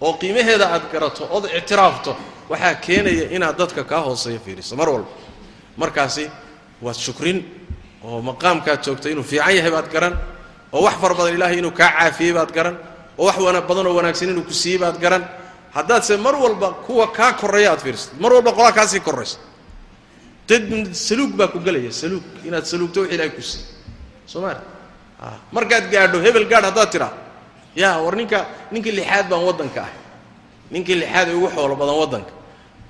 oo 0.00 0.12
qiimaheeda 0.20 0.66
aad 0.74 0.82
garato 0.92 1.28
ood 1.30 1.44
ictiraafto 1.58 2.16
waxaa 2.50 2.74
keenaya 2.74 3.30
inaad 3.30 3.56
dadka 3.58 3.84
kaa 3.84 4.00
hooseeya 4.00 4.40
fiiriso. 4.40 4.76
Mar 4.76 4.88
walba. 4.88 5.08
Markaasi 5.76 6.30
waad 6.82 6.96
shukrin 6.96 7.38
oo 8.04 8.22
maqaamkaad 8.22 8.82
joogta 8.84 9.08
inuu 9.10 9.22
fiican 9.24 9.56
yahay 9.56 9.70
baad 9.70 9.88
garan 9.92 10.14
oo 10.72 10.82
wax 10.82 10.94
fara 11.00 11.14
badan 11.14 11.34
ilaahay 11.34 11.58
inuu 11.58 11.70
kaa 11.70 11.90
caafiyey 11.98 12.32
baad 12.32 12.52
garan 12.52 12.76
oo 13.18 13.26
wax 13.26 13.36
wana 13.38 13.60
badan 13.60 13.86
oo 13.86 13.94
wanaagsan 13.94 14.28
inuu 14.30 14.42
ku 14.44 14.52
siiyey 14.54 14.78
baad 14.78 14.98
garan 15.00 15.24
haddaadse 15.74 16.16
mar 16.16 16.34
walba 16.44 16.68
kuwa 16.86 17.06
kaa 17.12 17.32
korreeya 17.40 17.70
aad 17.72 17.80
fiirsatid 17.84 18.20
mar 18.20 18.32
walba 18.32 18.52
qolaa 18.52 18.72
kaasii 18.78 19.00
korraysa 19.00 19.38
dad 20.48 20.92
saluug 20.92 21.32
baa 21.38 21.48
ku 21.48 21.58
gelaya 21.66 21.92
saluug 21.92 22.24
inaad 22.48 22.64
saluugto 22.64 23.00
wix 23.02 23.12
ilahay 23.14 23.30
ku 23.36 23.42
siiy 23.42 23.64
soo 24.26 24.40
maali 24.44 24.60
markaad 25.52 25.84
gaadho 25.92 26.18
hebel 26.26 26.46
gaadh 26.52 26.66
haddaad 26.70 26.90
tidhaa 26.94 27.12
yaa 27.82 27.96
war 28.04 28.14
ninka 28.20 28.38
ninkii 28.72 28.92
lixaad 28.98 29.26
baan 29.32 29.42
waddanka 29.48 29.80
ah 29.86 29.92
ninkii 30.72 30.96
lixaad 31.02 31.28
ee 31.28 31.34
ugu 31.38 31.48
xoolo 31.54 31.74
badan 31.76 31.96
waddanka. 32.02 32.32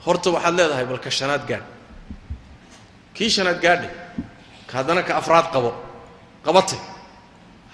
Horta 0.06 0.28
waxaad 0.34 0.54
leedahay 0.58 0.86
balka 0.90 1.10
shanaad 1.10 1.42
gaadh. 1.50 1.66
Kii 3.14 3.30
shanaad 3.36 3.58
gaadhay 3.64 3.90
haddana 4.72 5.02
ka 5.02 5.12
afraad 5.20 5.46
qabo. 5.54 5.70
Qabate. 6.44 6.76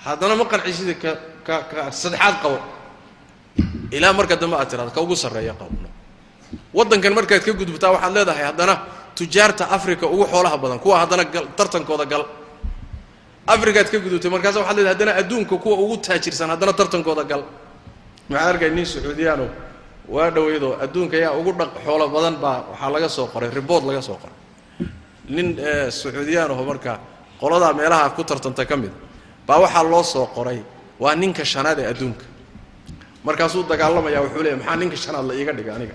Haddana 0.05 0.35
ma 0.41 0.45
qancisida 0.45 0.95
ka 1.03 1.11
ka 1.47 1.55
ka 1.71 1.81
saddexaad 1.93 2.37
qabo 2.43 2.59
ilaa 3.97 4.13
marka 4.19 4.35
dambe 4.37 4.57
aad 4.61 4.69
tirahdo 4.71 4.91
ka 4.97 5.01
ugu 5.01 5.17
sarreeya 5.17 5.55
qabo 5.61 5.73
waddankan 6.79 7.13
markaad 7.19 7.43
ka 7.47 7.53
gudubtaa 7.61 7.91
waxaad 7.95 8.13
leedahay 8.17 8.45
haddana 8.51 8.75
tujaarta 9.17 9.65
africa 9.77 10.05
ugu 10.15 10.25
xoolaha 10.33 10.57
badan 10.63 10.79
kuwa 10.85 10.97
haddana 11.03 11.25
gal 11.25 11.45
tartankooda 11.59 12.05
gal. 12.13 12.25
Africaad 13.47 13.89
ka 13.91 13.99
gudubtay 14.05 14.31
markaasa 14.35 14.59
waxad 14.61 14.77
leedahay 14.77 14.95
haddana 14.95 15.13
adduunka 15.21 15.57
kuwa 15.63 15.77
ugu 15.85 15.97
taajirsan 15.97 16.49
haddana 16.53 16.73
tartankooda 16.73 17.25
gal. 17.25 17.43
Maxaa 18.29 18.49
arkay 18.53 18.71
nin 18.71 18.85
sacuudiyaano 18.87 19.47
waa 20.09 20.31
dhoweydo 20.31 20.69
adduunka 20.85 21.17
yaa 21.17 21.33
ugu 21.41 21.53
dhaq 21.59 21.71
xoolo 21.85 22.05
badan 22.15 22.37
baa 22.43 22.57
waxaa 22.71 22.91
laga 22.95 23.09
soo 23.09 23.27
qoray 23.33 23.51
riboort 23.51 23.85
laga 23.89 24.03
soo 24.09 24.19
qoray. 24.23 24.37
Nin 25.35 25.49
sacuudiyaanaho 26.01 26.63
marka 26.71 26.93
qoladaa 27.41 27.73
meelaha 27.79 28.11
ku 28.17 28.23
tartanta 28.25 28.65
ka 28.71 28.77
mid 28.77 28.93
baa 29.47 29.59
waxaa 29.65 29.83
loo 29.93 30.03
soo 30.03 30.27
qoray 30.37 30.61
waa 31.01 31.15
ninka 31.23 31.45
shanaad 31.45 31.79
ee 31.83 31.89
adduunka 31.93 32.25
markaasuu 33.27 33.63
dagaalamaya 33.71 34.21
wuxuu 34.25 34.43
leeyahy 34.45 34.59
maxaa 34.61 34.77
ninka 34.81 34.97
shanaad 35.05 35.25
la 35.29 35.35
iiga 35.41 35.53
dhiga 35.59 35.73
aniga? 35.77 35.95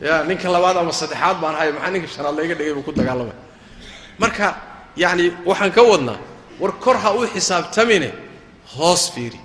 Ya 0.00 0.24
ninka 0.28 0.48
labaad 0.54 0.76
ama 0.82 0.92
saddexaad 1.00 1.36
baan 1.42 1.54
ahay 1.58 1.70
maxaa 1.76 1.90
ninka 1.94 2.08
shanaad 2.14 2.34
la 2.38 2.42
iga 2.46 2.54
dhigay? 2.58 2.74
Buu 2.76 2.82
ku 2.88 2.92
dagaalamaya. 2.92 3.36
Marka 4.22 4.46
yacni 5.02 5.24
waxaan 5.46 5.70
ka 5.76 5.82
wadnaa 5.90 6.18
war 6.60 6.72
kor 6.84 6.96
ha 7.02 7.08
u 7.14 7.26
xisaabtamine 7.34 8.10
hoos 8.76 9.10
fiiri. 9.14 9.40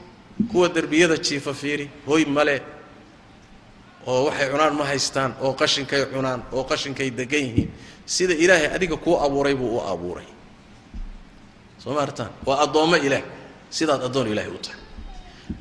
Kuwa 0.52 0.70
derbiyada 0.70 1.18
jiifa 1.18 1.54
fiiri 1.54 1.90
hoy 2.08 2.26
male 2.26 2.62
oo 4.08 4.26
waxay 4.30 4.48
cunaan 4.52 4.74
ma 4.80 4.86
haystaan 4.86 5.32
oo 5.42 5.54
qashinkay 5.54 6.06
cunaan 6.14 6.42
oo 6.54 6.64
qashinkay 6.64 7.10
degan 7.20 7.42
yihiin. 7.46 7.70
Sida 8.06 8.34
ilaahay 8.34 8.68
adiga 8.76 8.96
kuu 8.98 9.16
abuuray 9.26 9.56
buu 9.56 9.78
u 9.78 9.82
abuuray. 9.94 10.28
Soo 11.82 11.94
ma 11.94 12.02
artaan 12.02 12.30
waa 12.46 12.62
addoommo 12.66 12.96
ilaah. 13.08 13.24
Sidaad 13.70 14.02
addoon 14.08 14.28
ilaahay 14.32 14.52
u 14.52 14.58
tahay 14.66 14.80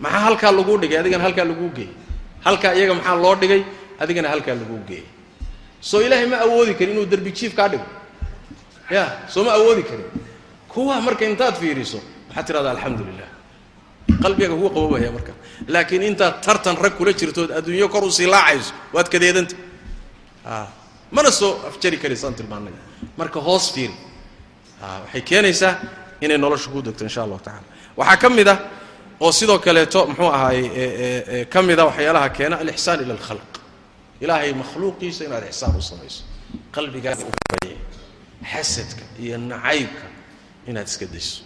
maxaa 0.03 0.21
halkaa 0.27 0.53
laguu 0.59 0.77
dhigay? 0.83 0.99
Adigana 1.03 1.25
halkaa 1.27 1.45
laguu 1.51 1.71
geeyey 1.77 1.93
halkaa 2.47 2.73
iyaga 2.79 2.95
maxaa 2.99 3.17
loo 3.25 3.35
dhigay? 3.43 3.63
Adigana 4.03 4.29
halkaa 4.33 4.55
laguu 4.61 4.81
geeyey 4.89 5.07
soo 5.81 6.01
ilaahay 6.07 6.27
ma 6.33 6.37
awoodi 6.47 6.75
karin 6.79 6.93
inuu 6.95 7.07
derbi 7.13 7.31
jiif 7.39 7.55
kaa 7.59 7.69
dhigo? 7.73 7.87
Ya 8.91 9.05
soo 9.33 9.45
ma 9.45 9.53
awoodi 9.59 9.83
karin. 9.83 10.09
Kuwa 10.69 11.01
marka 11.01 11.25
intaad 11.25 11.55
fiiriso 11.61 11.99
waxaad 12.29 12.47
tidhahdaa 12.47 12.73
alxamdu 12.77 13.03
lilah 13.09 13.31
qalbigaga 14.23 14.57
kuu 14.61 14.71
qabobaya 14.77 15.11
marka. 15.17 15.33
Laakiin 15.69 16.03
intaad 16.11 16.35
tartan 16.45 16.77
rag 16.85 16.95
kula 16.99 17.13
jirtood 17.13 17.51
adduunyo 17.59 17.89
kor 17.89 18.05
u 18.05 18.11
sii 18.11 18.27
laacayso 18.35 18.73
waad 18.95 19.09
kadeedanta 19.13 19.57
a 20.45 20.67
mana 21.17 21.31
soo 21.31 21.53
afjari 21.69 21.97
karaysaan 22.03 22.35
tilmaanay 22.39 22.75
marka 23.19 23.41
hoos 23.41 23.73
fiiri. 23.75 23.95
A 24.83 25.01
waxay 25.05 25.23
keenaysaa 25.29 25.73
inay 26.21 26.39
nolosha 26.39 26.69
ku 26.71 26.83
degto 26.83 27.05
insha 27.09 27.23
allahu 27.25 27.41
tacala 27.47 27.65
waxaa 27.97 28.17
ka 28.23 28.29
mid 28.31 28.49
ah 28.49 28.59
oo 29.21 29.33
sidoo 29.33 29.59
kaleeto 29.59 30.01
muxuu 30.07 30.31
ahaayey 30.37 31.45
ka 31.53 31.63
mida 31.63 31.85
waxyaalaha 31.89 32.29
keena 32.37 32.57
alixsaan 32.63 33.01
ila 33.05 33.15
alkhalq. 33.19 33.53
Ilaahay 34.21 34.53
makhluuqiisa 34.63 35.25
inaad 35.29 35.45
ixsaan 35.53 35.77
u 35.77 35.83
samayso. 35.91 36.23
Qalbigaaga 36.75 37.25
u 37.25 37.31
xasadka 38.53 39.03
iyo 39.25 39.37
nacaybka 39.39 40.07
inaad 40.69 40.87
iska 40.89 41.07
dayso. 41.07 41.43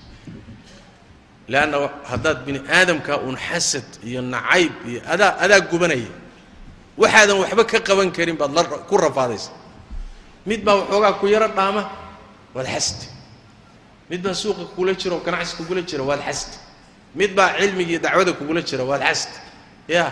Leanna 1.48 1.78
haddaad 2.10 2.38
bini 2.46 2.60
aadamka 2.78 3.12
uun 3.24 3.36
xasad 3.36 3.88
iyo 4.08 4.20
nacayb 4.22 4.72
iyo 4.90 5.00
adaa 5.12 5.32
adaa 5.44 5.60
gubanaya 5.70 6.12
waxaadan 6.98 7.36
waxba 7.42 7.64
ka 7.64 7.78
qaban 7.88 8.10
karin 8.16 8.36
baad 8.40 8.52
la 8.56 8.62
ku 8.64 8.96
rafaadaysa. 8.96 9.50
Mid 10.46 10.60
baa 10.64 10.74
waxoogaa 10.80 11.12
ku 11.20 11.26
yaro 11.26 11.48
dhaama 11.48 11.82
waad 12.54 12.66
xasdi. 12.74 13.06
Mid 14.10 14.22
baa 14.22 14.34
suuqa 14.34 14.64
kugula 14.70 14.92
jira 14.94 15.16
ganacsi 15.26 15.56
kugula 15.56 15.82
jira 15.82 16.02
waad 16.04 16.22
xasdi 16.28 16.56
mid 17.18 17.30
baa 17.38 17.48
cilmiga 17.58 17.90
iyo 17.92 18.00
dacwada 18.04 18.32
kugula 18.38 18.60
jira 18.68 18.84
waad 18.90 19.02
xasdi 19.08 19.36
ya 19.88 20.04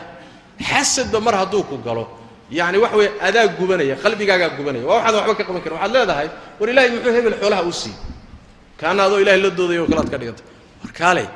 xasadba 0.71 1.19
mar 1.27 1.35
hadduu 1.41 1.63
ku 1.71 1.77
galo 1.87 2.05
yacni 2.51 2.79
waxa 2.85 2.97
weeye 3.01 3.11
adaa 3.29 3.47
gubanaya 3.59 3.95
qalbigaagaa 4.03 4.51
gubanaya. 4.59 4.85
Waa 4.91 4.97
waxaadan 4.99 5.21
waxba 5.21 5.35
ka 5.39 5.45
qaban 5.49 5.63
karin 5.65 5.77
waxaad 5.79 5.93
leedahay 5.97 6.29
war 6.61 6.69
ilaahay 6.73 6.91
muxuu 6.95 7.13
hebel 7.17 7.35
xoolaha 7.41 7.63
u 7.71 7.73
siiyey 7.81 7.99
kaana 8.81 9.01
adoo 9.07 9.21
ilahay 9.23 9.41
la 9.45 9.51
doodaya 9.59 9.81
oo 9.83 9.89
kalead 9.93 10.09
ka 10.13 10.19
dhiganta 10.21 10.43
war 10.83 10.93
kaalay 11.01 11.27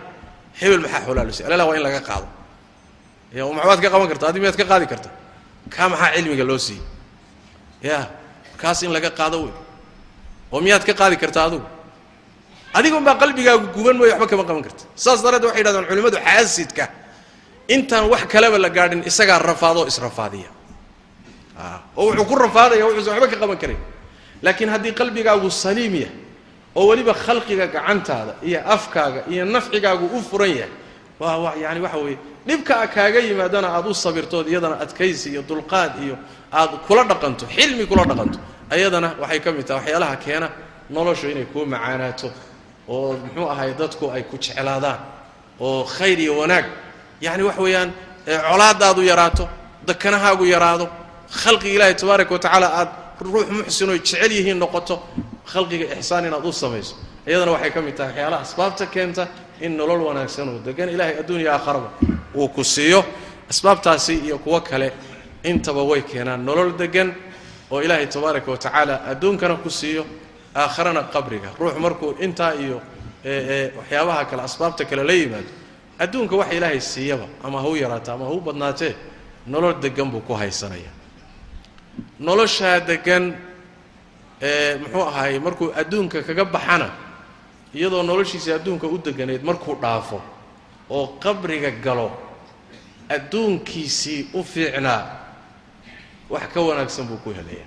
hebel 0.60 0.80
maxaa 0.84 1.00
xoolaha 1.06 1.24
loo 1.28 1.34
siiyey 1.36 1.48
alala 1.48 1.64
waa 1.68 1.76
in 1.78 1.82
laga 1.86 2.00
qaado. 2.08 2.26
Ya 3.36 3.42
maxbaad 3.58 3.80
ka 3.84 3.88
qaban 3.94 4.08
karta 4.10 4.24
adi 4.30 4.38
miyaad 4.42 4.56
ka 4.60 4.64
qaadi 4.72 4.86
karta. 4.92 5.08
Kaa 5.74 5.88
maxaa 5.92 6.10
cilmiga 6.16 6.44
loo 6.50 6.58
siiyey 6.66 6.84
ya 7.88 7.98
kaas 8.60 8.82
in 8.82 8.90
laga 8.96 9.10
qaado 9.18 9.36
wey 9.44 9.54
oo 10.52 10.60
miyaad 10.64 10.84
ka 10.88 10.92
qaadi 11.00 11.16
kartaa 11.22 11.44
adugu 11.48 11.66
adigun 12.78 13.04
baa 13.06 13.16
qalbigaagu 13.22 13.66
guban 13.76 13.96
mooya 13.98 14.14
waxba 14.16 14.26
kama 14.30 14.44
qaban 14.48 14.62
karta 14.66 14.84
saas 15.04 15.18
daraaddeed 15.24 15.48
waxay 15.50 15.60
yidhahdaan 15.62 15.86
culimmadu 15.90 16.16
xaasidka. 16.26 16.84
Intaan 17.74 18.04
wax 18.12 18.22
kaleba 18.32 18.58
la 18.64 18.68
gaadhin 18.76 19.00
isagaa 19.10 19.38
rafaadoo 19.50 19.86
israfaadiya. 19.92 20.50
Oo 21.96 22.04
wuxuu 22.10 22.24
ku 22.30 22.34
rafaadaya 22.44 22.84
wuxuusan 22.86 23.12
waxba 23.14 23.28
ka 23.32 23.36
qaban 23.42 23.58
karin. 23.62 23.80
Laakiin 24.44 24.70
haddii 24.74 24.92
qalbigaagu 25.00 25.48
saliim 25.64 25.94
yahay 25.94 26.16
oo 26.74 26.86
weliba 26.90 27.14
khalqiga 27.24 27.66
gacantaada 27.74 28.32
iyo 28.48 28.60
afkaaga 28.74 29.20
iyo 29.32 29.44
nafcigaagu 29.44 30.06
u 30.16 30.22
furan 30.28 30.50
yahay 30.60 30.72
waa 31.20 31.36
wa 31.44 31.50
yaani 31.62 31.80
waxa 31.84 31.98
weeye 32.04 32.18
dhibka 32.46 32.74
kaaga 32.94 33.18
yimaadana 33.20 33.68
aad 33.76 33.86
u 33.86 33.94
sabirtood 33.94 34.46
iyadana 34.48 34.76
adkaysi 34.84 35.26
iyo 35.30 35.42
dulqaad 35.50 35.92
iyo 36.04 36.16
aad 36.52 36.70
kula 36.88 37.04
dhaqanto 37.10 37.44
xilmi 37.56 37.84
kula 37.86 38.04
dhaqanto 38.10 38.38
ayadana 38.74 39.08
waxay 39.22 39.40
ka 39.44 39.52
mid 39.52 39.64
tahay 39.68 39.78
waxyaalaha 39.84 40.16
keena 40.24 40.48
noloshu 40.90 41.26
inay 41.32 41.44
kuu 41.52 41.64
macaanaato 41.66 42.28
oo 42.88 43.12
muxuu 43.22 43.48
ahay 43.50 43.74
dadku 43.74 44.10
ay 44.10 44.22
ku 44.22 44.36
jeclaadaan 44.38 44.98
oo 45.60 45.84
khayr 45.84 46.18
iyo 46.20 46.38
wanaag. 46.38 46.64
Yacni 47.20 47.42
waxa 47.42 47.62
weeyaan 47.62 47.90
colaadaadu 48.50 49.02
yaraato 49.02 49.48
dakanahaagu 49.86 50.44
yaraado 50.44 50.86
khalqiga 51.42 51.74
ilaahi 51.76 51.94
tabaaraka 51.94 52.32
wa 52.34 52.38
tacaala 52.38 52.68
aad 52.80 52.88
ruux 53.20 53.46
muxsinoy 53.50 53.98
jecel 53.98 54.32
yihiin 54.32 54.58
noqoto 54.58 54.94
khalqiga 55.52 55.84
ixsaan 55.98 56.24
inaad 56.26 56.44
u 56.44 56.52
samayso. 56.52 56.94
Iyadana 57.26 57.52
waxay 57.54 57.70
ka 57.70 57.80
mid 57.80 57.94
tahay 57.96 58.10
waxyaalaha 58.12 58.42
asbaabta 58.46 58.86
keenta 58.86 59.28
in 59.60 59.76
nolol 59.76 60.00
wanaagsan 60.08 60.48
oo 60.48 60.58
degan 60.66 60.88
ilaahay 60.88 61.16
adduuniya 61.22 61.52
aakharaba 61.54 61.88
uu 62.34 62.48
ku 62.48 62.64
siiyo. 62.64 63.04
Asbaabtaasi 63.50 64.14
iyo 64.26 64.38
kuwo 64.38 64.60
kale 64.60 64.92
intaba 65.44 65.82
way 65.82 66.02
keenaan 66.02 66.40
nolol 66.44 66.72
degan 66.76 67.14
oo 67.70 67.80
ilaahay 67.82 68.06
tabaaraka 68.06 68.50
wa 68.50 68.58
tacaala 68.58 68.94
adduunkana 69.10 69.56
ku 69.62 69.70
siiyo 69.70 70.04
aakharana 70.54 71.02
qabriga. 71.12 71.50
Ruux 71.58 71.74
markuu 71.78 72.14
intaa 72.20 72.54
iyo 72.54 72.80
waxyaabaha 73.78 74.24
kale 74.30 74.42
asbaabta 74.42 74.84
kale 74.84 75.02
la 75.04 75.12
yimaado 75.12 75.50
adduunka 75.98 76.36
waxa 76.36 76.54
ilaahay 76.54 76.80
siiyaba 76.80 77.26
ama 77.44 77.60
ha 77.62 77.68
u 77.68 77.76
yaraato 77.76 78.12
ama 78.12 78.24
ha 78.24 78.30
u 78.30 78.40
badnaatee 78.40 78.94
nolol 79.46 79.74
degan 79.80 80.10
buu 80.10 80.20
ku 80.20 80.34
haysanaya. 80.34 80.90
Noloshaa 82.20 82.80
degan 82.80 83.34
muxuu 84.82 85.02
ahaayey 85.08 85.38
markuu 85.38 85.72
adduunka 85.80 86.22
kaga 86.22 86.44
baxana 86.44 86.90
iyadoo 87.74 88.02
noloshiisii 88.02 88.52
adduunka 88.52 88.86
u 88.86 88.98
deganeed 88.98 89.42
markuu 89.44 89.74
dhaafo 89.82 90.20
oo 90.90 91.06
qabriga 91.22 91.70
galo 91.70 92.10
adduunkiisii 93.08 94.28
u 94.34 94.42
fiicnaa 94.44 95.02
wax 96.30 96.42
ka 96.54 96.60
wanaagsan 96.60 97.06
buu 97.06 97.16
ku 97.24 97.30
helaya 97.30 97.66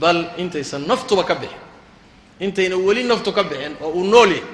bal 0.00 0.18
intaysan 0.38 0.86
naftuba 0.86 1.24
ka 1.24 1.34
bixin. 1.34 1.58
Intayna 2.40 2.76
weli 2.76 3.02
naftu 3.04 3.32
ka 3.32 3.42
bixin 3.44 3.76
oo 3.80 3.90
uu 3.98 4.04
nool 4.04 4.30
yahay 4.30 4.44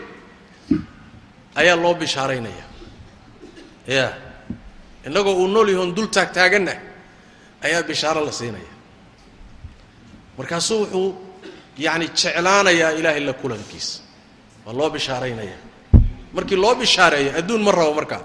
ayaa 1.56 1.76
loo 1.76 1.94
bishaaraynaya. 1.94 2.64
Ya. 3.86 4.06
Innagoo 5.06 5.34
uu 5.42 5.48
nool 5.48 5.68
yahoon 5.72 5.94
dul 5.96 6.08
taag 6.08 6.32
taaganna 6.32 6.72
ayaa 7.64 7.82
bishaaro 7.82 8.24
la 8.24 8.32
siinaya. 8.32 8.72
Markaasuu 10.38 10.78
wuxuu 10.82 11.14
yacni 11.78 12.06
jeclaanayaa 12.14 12.90
ilaahay 12.98 13.20
la 13.28 13.32
kulankiisa 13.32 14.00
waa 14.66 14.72
loo 14.78 14.90
bishaaraynaya. 14.90 15.56
Markii 16.34 16.56
loo 16.56 16.74
bishaareeyo 16.74 17.30
adduun 17.38 17.62
ma 17.62 17.72
rabo 17.72 17.94
markaa. 17.94 18.22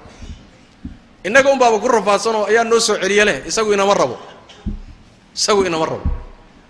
Innaga 1.24 1.50
un 1.54 1.60
baaba 1.60 1.80
ku 1.80 1.88
rafaadsanoo 1.88 2.46
ayaa 2.52 2.64
noo 2.64 2.80
soo 2.80 2.98
celiye 3.02 3.26
leh 3.26 3.38
isagu 3.48 3.74
inama 3.74 3.94
rabo. 3.94 4.18
Isagu 5.36 5.64
inama 5.66 5.86
rabo 5.86 6.23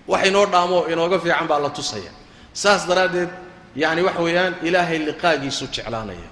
wax 0.08 0.28
inoo 0.28 0.46
dhaamoo 0.46 0.88
inooga 0.88 1.20
fiican 1.20 1.48
baa 1.48 1.60
la 1.60 1.70
tusaya. 1.70 2.12
Saas 2.54 2.88
daraaddeed 2.88 3.30
yacni 3.76 4.02
waxa 4.02 4.22
weeyaan 4.22 4.56
ilaahay 4.64 5.00
liqaagiisu 5.10 5.68
jeclaanaya. 5.72 6.30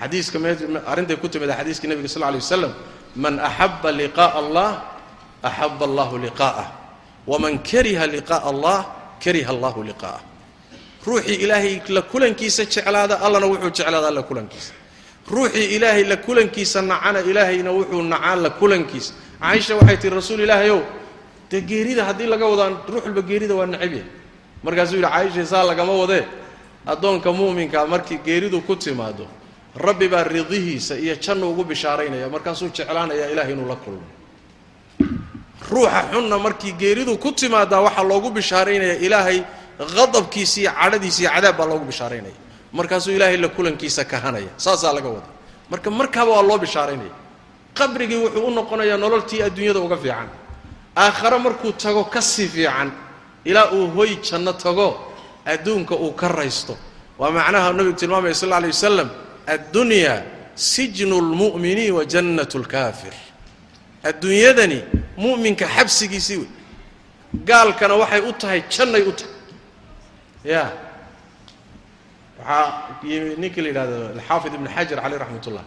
Xadiiska 0.00 0.38
me 0.38 0.56
arrintay 0.86 1.16
ku 1.16 1.28
timid 1.28 1.50
xadiiskii 1.50 1.88
nebiga 1.88 2.08
sal 2.08 2.22
lla 2.22 2.38
alay 2.38 2.70
man 3.16 3.38
axaba 3.40 3.90
liqaa'a 3.92 4.38
allah 4.38 4.70
axaba 5.42 5.84
allahu 5.90 6.18
liqaa'ah 6.26 6.66
waman 7.26 7.58
kariha 7.62 8.06
liqaa'a 8.06 8.46
allah 8.52 8.78
kariha 9.18 9.50
allahu 9.50 9.82
liqaa'ah 9.82 10.22
ruuxii 11.06 11.42
ilaahay 11.44 11.82
la 11.88 12.02
kulankiisa 12.02 12.64
jeclaada 12.64 13.20
allana 13.26 13.46
wuxuu 13.46 13.70
jeclaada 13.70 14.08
alla 14.08 14.22
kulankiisa. 14.22 14.72
Ruuxii 15.30 15.76
ilaahay 15.76 16.04
la 16.04 16.16
kulankiisa 16.16 16.82
nacana 16.82 17.20
ilaahayna 17.20 17.70
wuxuu 17.70 18.02
nacaa 18.02 18.36
la 18.36 18.50
kulankiisa. 18.50 19.12
Caaisha 19.40 19.76
waxay 19.76 19.96
tihi 19.96 20.14
rasuul 20.14 20.40
ilaahayow 20.40 20.80
dee 21.50 21.60
geerida 21.70 22.04
haddii 22.08 22.26
laga 22.32 22.46
wadaan 22.52 22.74
ruux 22.88 23.02
walba 23.06 23.22
geerida 23.30 23.54
waa 23.58 23.66
necab 23.66 23.92
yahay. 23.92 24.04
Markaasuu 24.64 24.96
yidhi 24.96 25.08
caaisha 25.10 25.46
saa 25.46 25.64
lagama 25.70 25.92
wadee 26.02 26.24
addoonka 26.86 27.32
muuminkaa 27.32 27.86
markii 27.86 28.18
geeridu 28.26 28.60
ku 28.66 28.74
timaado 28.76 29.26
rabbi 29.76 30.08
baa 30.08 30.24
ridihiisa 30.24 30.94
iyo 31.04 31.14
jannu 31.24 31.50
ugu 31.50 31.64
bishaaraynaya 31.70 32.28
markaasuu 32.28 32.68
jeclaanayaa 32.76 33.30
ilahay 33.32 33.52
inuu 33.52 33.68
la 33.68 33.76
kulmo. 33.76 34.06
Ruuxa 35.70 36.02
xunna 36.12 36.38
markii 36.38 36.72
geeridu 36.80 37.16
ku 37.18 37.32
timaadaa 37.32 37.80
waxaa 37.86 38.02
loogu 38.10 38.30
bishaaraynaya 38.30 38.96
ilaahay 39.06 39.38
qadabkiisa 39.96 40.60
iyo 40.60 40.70
cadhadiisa 40.80 41.20
iyo 41.22 41.30
cadaab 41.34 41.56
baa 41.58 41.66
loogu 41.70 41.84
bishaaraynaya. 41.90 42.36
Markaasuu 42.72 43.12
ilaahay 43.16 43.36
la 43.36 43.48
kulankiisa 43.48 44.04
kahanaya 44.04 44.50
saasaa 44.56 44.92
laga 44.96 45.08
wada 45.08 45.28
marka 45.70 45.90
markaaba 45.90 46.30
waa 46.36 46.42
loo 46.42 46.58
bishaaraynaya. 46.58 47.14
Qabrigii 47.78 48.16
wuxuu 48.24 48.46
u 48.46 48.50
noqonayaa 48.50 48.96
nololtii 49.04 49.42
adduunyada 49.46 49.80
uga 49.80 49.96
fiican 49.96 50.28
aakhare 51.04 51.38
markuu 51.38 51.72
tago 51.82 52.02
ka 52.12 52.20
sii 52.20 52.48
fiican 52.54 52.90
ilaa 53.44 53.70
uu 53.76 53.86
hoy 53.96 54.10
janno 54.26 54.52
tago 54.52 54.88
adduunka 55.52 55.94
uu 56.04 56.12
ka 56.20 56.28
raysto. 56.28 56.74
Waa 57.18 57.30
macnaha 57.30 57.72
nabigu 57.72 57.96
tilmaamaya 58.00 58.34
sal 58.34 58.48
alla 58.48 58.56
alay 58.60 58.70
wasalam 58.76 59.08
addunya 59.54 60.14
sijnu 60.54 61.16
lmu'mini 61.30 61.90
wa 61.96 62.02
jannat 62.12 62.52
lkaafir 62.62 63.14
adduunyadani 64.08 64.78
mu'minka 65.24 65.66
xabsigiisii 65.76 66.36
wey. 66.42 66.50
Gaalkana 67.48 67.94
waxay 68.02 68.20
u 68.28 68.32
tahay 68.40 68.60
jannay 68.74 69.02
u 69.02 69.12
tahay. 69.18 69.34
Ya. 70.44 70.64
Waxaa 72.38 72.66
yimi 73.10 73.34
ninkii 73.42 73.62
la 73.62 73.68
yidhahdo 73.68 73.96
alxaafid 74.16 74.52
ibn 74.54 74.66
xajar 74.74 74.98
caleyh 75.02 75.18
raxmat 75.22 75.46
ullah 75.48 75.64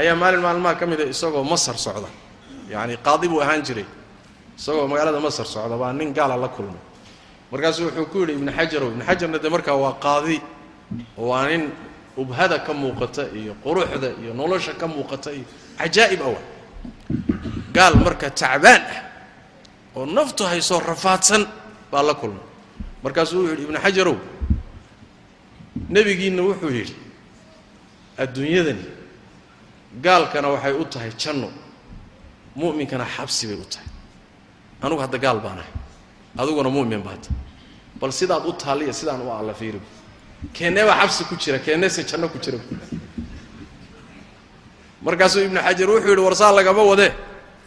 ayaa 0.00 0.14
maalin 0.22 0.40
maalmaha 0.46 0.74
ka 0.80 0.86
mida 0.86 1.04
isagoo 1.04 1.44
masar 1.52 1.76
socda. 1.78 2.08
Yacani 2.70 2.96
qaadi 3.06 3.26
buu 3.30 3.40
ahaan 3.42 3.62
jiray 3.66 3.86
isagoo 4.58 4.86
magaalada 4.88 5.20
masar 5.20 5.46
socda 5.46 5.76
baa 5.76 5.92
nin 5.92 6.12
gaala 6.16 6.36
la 6.36 6.48
kulmay 6.48 6.80
markaasuu 7.52 7.84
wuxuu 7.88 8.06
ku 8.12 8.18
yidhi 8.20 8.32
ibnu 8.38 8.50
xajarow 8.58 8.88
ibnu 8.92 9.04
xajarna 9.08 9.38
dee 9.38 9.48
markaa 9.56 9.76
waa 9.84 9.94
qaadi 10.04 10.40
waa 11.16 11.46
nin 11.48 11.70
ubhada 12.16 12.58
ka 12.66 12.72
muuqata 12.72 13.22
iyo 13.40 13.52
quruxda 13.64 14.08
iyo 14.22 14.32
nolosha 14.34 14.72
ka 14.80 14.86
muuqata 14.88 15.30
iyo 15.36 15.44
cajaa'ib 15.78 16.20
awa. 16.28 16.40
Gaal 17.76 17.94
marka 18.04 18.30
tacbaan 18.30 18.82
ah 18.88 19.02
oo 19.96 20.06
naftu 20.06 20.42
haysoo 20.50 20.80
rafaadsan 20.80 21.42
baa 21.92 22.02
la 22.02 22.14
kulmay 22.14 22.40
markaasuu 23.04 23.38
wuxuu 23.40 23.50
yidhi 23.52 23.62
ibnu 23.68 23.78
xajarow 23.84 24.16
nebigiinna 25.94 26.42
wuxuu 26.48 26.70
yidhi 26.78 26.94
adduunyadani 28.22 28.84
gaalkana 30.04 30.48
waxay 30.54 30.72
u 30.72 30.84
tahay 30.92 31.12
janno 31.22 31.48
mu'minkana 32.56 33.04
xabsi 33.14 33.46
bay 33.46 33.56
u 33.60 33.64
tahay 33.72 33.88
anugu 34.84 35.00
hadda 35.04 35.18
gaal 35.24 35.38
baan 35.44 35.58
ahay 35.62 35.72
adiguna 36.40 36.68
mu'min 36.76 37.02
baata 37.06 37.30
bal 38.00 38.12
sidaad 38.12 38.44
u 38.46 38.52
taalliya 38.52 38.92
sidaan 38.92 39.20
u 39.26 39.30
alla 39.38 39.54
fiiri 39.60 39.80
keennee 40.56 40.84
baa 40.88 40.96
xabsi 41.02 41.24
ku 41.28 41.34
jira 41.42 41.58
keenneese 41.58 42.00
janno 42.10 42.28
ku 42.28 42.38
jira. 42.44 42.58
Markaasuu 45.02 45.42
ibnu 45.48 45.60
xajar 45.66 45.88
wuxuu 45.90 46.08
yidhi 46.10 46.22
warsaa 46.28 46.52
lagama 46.58 46.82
wadee 46.90 47.12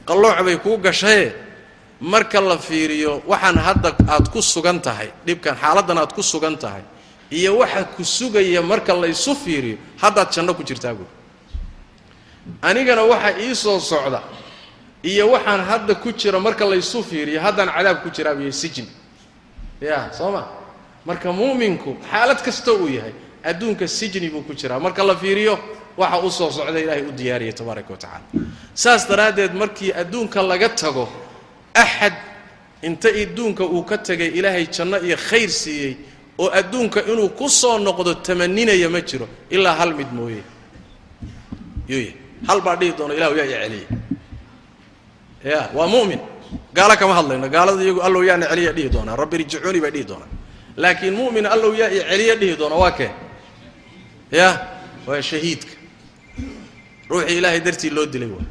qallooc 0.07 0.37
bay 0.45 0.57
kuu 0.57 0.77
gashaye 0.77 1.33
marka 2.01 2.39
la 2.41 2.57
fiiriyo 2.57 3.21
waxaan 3.27 3.57
hadda 3.67 3.89
aad 4.13 4.25
ku 4.33 4.41
sugan 4.41 4.79
tahay 4.81 5.09
dhibkan 5.25 5.55
xaaladdan 5.61 5.97
aad 5.97 6.11
ku 6.17 6.21
sugan 6.23 6.55
tahay 6.63 6.83
iyo 7.31 7.57
waxa 7.61 7.83
ku 7.95 8.03
sugaya 8.03 8.61
marka 8.61 8.93
laysu 8.93 9.35
fiiriyo 9.35 9.77
haddaad 10.01 10.29
janno 10.35 10.53
ku 10.53 10.63
jirtaa 10.63 10.93
buuri 10.97 11.13
anigana 12.61 13.03
waxa 13.11 13.29
ii 13.45 13.55
soo 13.55 13.79
socda 13.79 14.19
iyo 15.03 15.31
waxaan 15.31 15.61
hadda 15.61 15.95
ku 15.95 16.11
jira 16.11 16.39
marka 16.39 16.65
laysu 16.65 17.03
fiiriyo 17.03 17.41
haddaan 17.41 17.69
cadaab 17.69 18.03
ku 18.03 18.09
jiraa 18.09 18.35
biyo 18.35 18.51
sijin 18.51 18.87
ya 19.81 20.11
soo 20.11 20.31
ma 20.31 20.47
marka 21.05 21.31
mu'minku 21.31 21.97
xaalad 22.11 22.39
kasta 22.43 22.73
uu 22.73 22.87
yahay 22.87 23.13
adduunka 23.43 23.87
sijni 23.87 24.29
buu 24.29 24.41
ku 24.41 24.53
jiraa. 24.53 24.79
Marka 24.79 25.03
la 25.03 25.15
fiiriyo 25.15 25.59
waxa 25.97 26.17
u 26.23 26.31
soo 26.31 26.51
socda 26.51 26.79
ilaahay 26.79 27.03
u 27.07 27.11
diyaariyay 27.11 27.53
tabaaraka 27.53 27.91
wa 27.93 27.97
tacaala. 27.97 28.25
Saas 28.73 29.07
daraaddeed 29.07 29.53
markii 29.53 29.91
adduunka 29.93 30.41
laga 30.41 30.69
tago 30.69 31.07
axad 31.73 32.13
inta 32.83 33.09
adduunka 33.09 33.63
uu 33.63 33.83
ka 33.83 33.97
tegay 33.97 34.27
ilaahay 34.27 34.67
janno 34.67 34.97
iyo 34.99 35.17
khayr 35.17 35.49
siiyey 35.49 35.97
oo 36.37 36.49
adduunka 36.51 37.03
inuu 37.07 37.29
ku 37.29 37.49
soo 37.49 37.79
noqdo 37.79 38.13
tamaninaya 38.15 38.89
ma 38.89 39.01
jiro 39.01 39.27
ilaa 39.49 39.75
hal 39.75 39.93
mid 39.93 40.11
mooye. 40.11 40.43
Yuy 41.87 42.13
hal 42.47 42.61
baa 42.61 42.75
dhihi 42.75 42.93
doona 42.97 43.13
ilahu 43.13 43.35
yaa 43.35 43.65
i 43.67 43.87
ya 45.43 45.69
waa 45.73 45.87
mu'min 45.87 46.19
gaalo 46.73 46.95
kama 46.97 47.13
hadlayno. 47.13 47.49
Gaalada 47.49 47.81
iyagu 47.83 48.01
allow 48.01 48.23
yaana 48.23 48.45
celiya 48.49 48.71
dhihi 48.73 48.89
doonaa. 48.89 49.15
Rabbi 49.15 49.35
irjicuuni 49.37 49.79
bay 49.81 49.91
dhihi 49.91 50.03
doonaa. 50.09 50.27
Laakiin 50.77 51.13
mu'min 51.13 51.45
allow 51.45 51.73
yaa 51.73 51.89
i 51.89 51.99
celiya 52.09 52.35
dhihi 52.35 52.55
doona 52.57 52.75
waa 52.75 52.91
kee? 52.91 53.11
Ya 54.31 54.49
waa 55.07 55.21
shahiidka. 55.21 55.73
Ruuxii 57.09 57.37
ilaahay 57.37 57.59
dartii 57.61 57.89
loo 57.89 58.05
dilay 58.05 58.29
waa. 58.29 58.45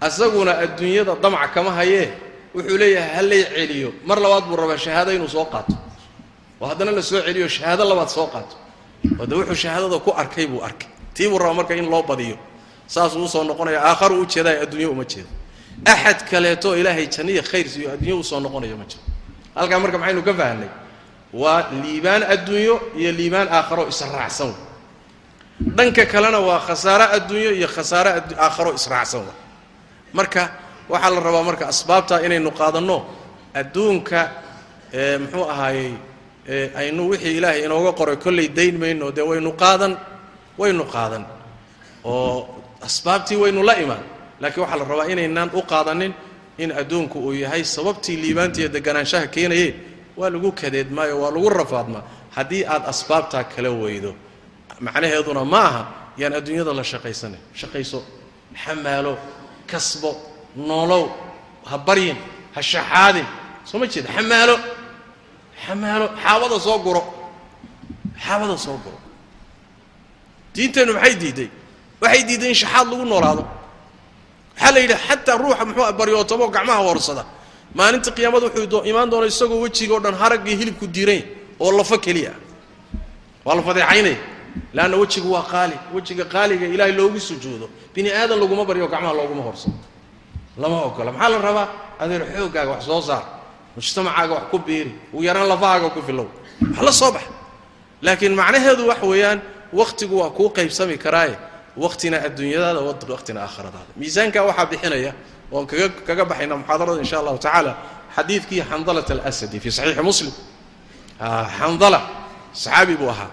Asaguna 0.00 0.58
adduunyada 0.58 1.14
damca 1.22 1.48
kama 1.54 1.70
hayee. 1.72 2.08
Wuxuu 2.54 2.76
leeyahay 2.78 3.14
ha 3.16 3.22
lay 3.22 3.42
celiyo. 3.44 3.92
Mar 4.04 4.18
labaad 4.20 4.44
buu 4.48 4.56
rabaa 4.56 4.78
shahaado 4.78 5.12
inuu 5.12 5.28
soo 5.28 5.44
qaato. 5.44 5.74
Oo 6.60 6.66
haddana 6.66 6.90
la 6.92 7.02
soo 7.02 7.20
celiyo 7.20 7.48
shahaado 7.48 7.84
labaad 7.84 8.08
soo 8.08 8.26
qaato. 8.26 8.56
Oo 9.20 9.26
de 9.26 9.34
wuxuu 9.34 9.54
shahaadada 9.54 9.98
ku 9.98 10.10
arkay 10.12 10.46
buu 10.46 10.62
arkay. 10.64 10.88
Tii 11.14 11.28
buu 11.28 11.38
rabaa 11.38 11.54
marka 11.54 11.74
in 11.76 11.88
loo 11.90 12.02
badiyo. 12.02 12.36
Saasuu 12.86 13.24
u 13.24 13.28
soo 13.28 13.44
noqonaya 13.44 13.80
aakharu 13.84 14.20
u 14.22 14.26
jeedaay 14.26 14.62
adduunya 14.64 14.88
uma 14.90 15.04
jeedo 15.04 15.28
axad 15.86 16.18
kaleetoo 16.30 16.74
ilaahay 16.80 17.06
janniya 17.14 17.42
khayr 17.50 17.66
siiyo 17.72 17.88
adduunya 17.94 18.16
u 18.16 18.24
soo 18.24 18.40
noqonayo 18.40 18.76
ma 18.80 18.84
jiro. 18.90 19.02
Halkaa 19.56 19.78
marka 19.82 19.98
maxaynu 19.98 20.22
ka 20.28 20.34
fahnay 20.40 20.68
waa 21.32 21.70
liibaan 21.82 22.22
adduunyo 22.34 22.74
iyo 23.00 23.10
liibaan 23.18 23.48
aakharo 23.48 23.84
israacsan 23.92 24.52
dhanka 25.76 26.04
kalena 26.12 26.38
waa 26.48 26.60
khasaare 26.66 27.04
adduunyo 27.16 27.50
iyo 27.58 27.68
khasaare 27.74 28.10
aakharo 28.44 28.70
israacsan 28.78 29.24
marka 30.12 30.42
waxaa 30.92 31.10
la 31.14 31.20
rabaa 31.26 31.42
marka 31.48 31.64
asbaabtaa 31.72 32.20
inaynu 32.26 32.50
qaadanno 32.60 32.96
adduunka 33.60 34.20
muxuu 35.22 35.44
ahaayey 35.52 35.92
aynu 36.80 37.02
wixii 37.10 37.36
ilaahay 37.38 37.60
inooga 37.66 37.92
qoray 37.98 38.16
kollay 38.24 38.48
dayn 38.58 38.74
mayno 38.82 39.06
dee 39.16 39.22
waynu 39.30 39.50
qaadan 39.62 39.92
waynu 40.60 40.84
qaadan. 40.94 41.24
Oo 42.04 42.48
asbaabtii 42.86 43.36
waynu 43.42 43.62
la 43.68 43.74
imaan 43.84 44.02
laakiin 44.40 44.62
waxaa 44.64 44.78
la 44.78 44.84
rabaa 44.84 45.04
inaynaan 45.12 45.50
u 45.54 45.62
qaadanin 45.62 46.14
in 46.58 46.72
adduunku 46.72 47.18
uu 47.18 47.32
yahay 47.32 47.64
sababtii 47.64 48.16
liibaantiiyo 48.16 48.68
deganaanshaha 48.68 49.26
keenaye 49.26 49.74
waa 50.16 50.30
lagu 50.30 50.52
kadeedmaayo 50.52 51.20
waa 51.20 51.30
lagu 51.30 51.48
rafaadmaa. 51.48 52.02
Haddii 52.30 52.64
aad 52.64 52.82
asbaabtaa 52.86 53.44
kala 53.44 53.70
weydo 53.70 54.14
macnaheeduna 54.80 55.44
ma 55.44 55.60
aha 55.68 55.82
yaan 56.16 56.32
adduunyada 56.32 56.72
la 56.74 56.84
shaqaysanin 56.84 57.40
shaqayso 57.54 58.02
xamaalo 58.64 59.18
kasbo 59.66 60.16
noolow 60.56 61.04
ha 61.64 61.78
baryin 61.78 62.16
ha 62.54 62.62
shaxaadin 62.62 63.26
soo 63.64 63.86
jeeda 63.86 64.08
xamaalo 64.16 64.56
xamaalo 65.66 66.06
xaabada 66.22 66.60
soo 66.60 66.78
guro. 66.78 67.02
Xaabada 68.26 68.56
soo 68.58 68.78
guro. 68.84 68.98
Diinteennu 70.54 70.92
maxay 70.92 71.14
diiday? 71.14 71.48
Waxay 72.00 72.22
diiday 72.28 72.48
in 72.48 72.54
shaxaad 72.54 72.86
lagu 72.92 73.04
noolaado 73.04 73.59
waxaa 74.60 74.72
la 74.74 74.80
yidhi? 74.80 74.94
Xataa 75.08 75.36
ruuxa 75.38 75.64
muxuu 75.64 75.92
baryootomo 75.98 76.44
gacmaha 76.54 76.82
horsada 76.88 77.24
maalinta 77.74 78.10
qiyaamada 78.16 78.46
wuxuu 78.46 78.82
imaan 78.90 79.10
doona 79.10 79.26
isagoo 79.26 79.60
wejiga 79.64 79.94
o 79.94 80.00
dhan 80.04 80.14
haraggii 80.14 80.56
hilibku 80.60 80.86
diiranya 80.86 81.24
oo 81.60 81.72
lafo 81.78 81.98
keliya. 81.98 82.32
Waa 83.44 83.54
la 83.54 83.62
fadeexaynaya 83.62 84.16
leanna 84.74 84.96
wejigu 84.96 85.28
waa 85.32 85.42
qaali. 85.52 85.76
Wejiga 85.94 86.24
qaaliga 86.24 86.66
ilaahay 86.66 86.92
loogu 86.92 87.20
sujuudo. 87.20 87.68
Bini 87.94 88.10
aadan 88.12 88.38
laguma 88.40 88.64
baryo 88.64 88.86
gacmaha 88.88 89.14
looguma 89.14 89.42
horsado 89.42 89.74
lama 90.58 90.76
ogola. 90.84 91.12
Maxaa 91.12 91.28
la 91.28 91.38
rabaa? 91.38 91.68
Adeer 92.00 92.22
xooggaaga 92.36 92.70
wax 92.70 92.82
soo 92.86 93.00
saar. 93.02 93.24
Mujtamacaaga 93.76 94.34
wax 94.34 94.44
ku 94.50 94.58
biiri 94.58 94.92
ugu 95.12 95.22
yaraan 95.24 95.48
lafahaaga 95.48 95.88
ku 95.90 96.02
filow. 96.02 96.26
Wax 96.76 96.82
la 96.86 96.92
soo 96.92 97.12
bax. 97.12 97.22
Laakiin 98.02 98.34
macnaheedu 98.34 98.86
wax 98.88 99.00
weeyaan 99.02 99.40
wakhtigu 99.72 100.18
waa 100.20 100.30
kuu 100.30 100.50
qaybsami 100.50 100.98
karaaye 100.98 101.36
wakhtina 101.76 102.16
adduunyadaada 102.26 102.80
wakhtina 103.14 103.40
aakhiradaada. 103.46 103.92
Miisaankaa 103.96 104.42
waxaa 104.48 104.66
bixinaya 104.66 105.12
oon 105.52 105.66
kaga 105.66 105.88
kaga 106.06 106.24
baxayna 106.24 106.56
muxaadarada 106.56 107.00
insha 107.00 107.18
allahu 107.20 107.38
tacaala 107.38 107.76
xadiidkii 108.16 108.62
xandalat 108.70 109.10
alasadi 109.10 109.60
fii 109.60 109.70
saxiixi 109.70 110.02
muslim. 110.02 110.32
Xandala 111.58 112.00
saxaabi 112.52 112.96
buu 112.96 113.10
ahaa. 113.10 113.30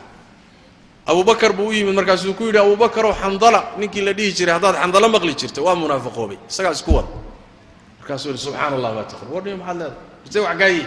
Abubakar 1.08 1.54
buu 1.54 1.70
u 1.70 1.72
yimid 1.74 1.96
markaasuu 1.96 2.34
ku 2.34 2.44
yidhi 2.44 2.60
abubakarow 2.60 3.14
xandala 3.16 3.60
ninkii 3.80 4.02
la 4.02 4.14
dhihi 4.14 4.34
jiray 4.38 4.54
haddaad 4.60 4.76
xandalo 4.76 5.08
maqli 5.10 5.34
jirta 5.40 5.62
waa 5.62 5.76
munaafaqoobay 5.76 6.38
isagaa 6.52 6.74
isku 6.76 6.92
wada 6.98 7.08
markaasuu 8.00 8.30
yidhi 8.32 8.42
subxaana 8.44 8.76
allah 8.76 8.92
baa 8.98 9.08
taqul 9.12 9.28
warni 9.32 9.56
maxaad 9.56 9.78
leedahay? 9.78 9.96
Se 10.30 10.40
wax 10.40 10.58
kaayi 10.60 10.84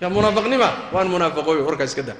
yaa 0.00 0.10
munaafaqnima 0.16 0.68
waan 0.94 1.08
munaafaqooy 1.12 1.60
warkaa 1.68 1.84
iska 1.84 2.02
daa. 2.02 2.16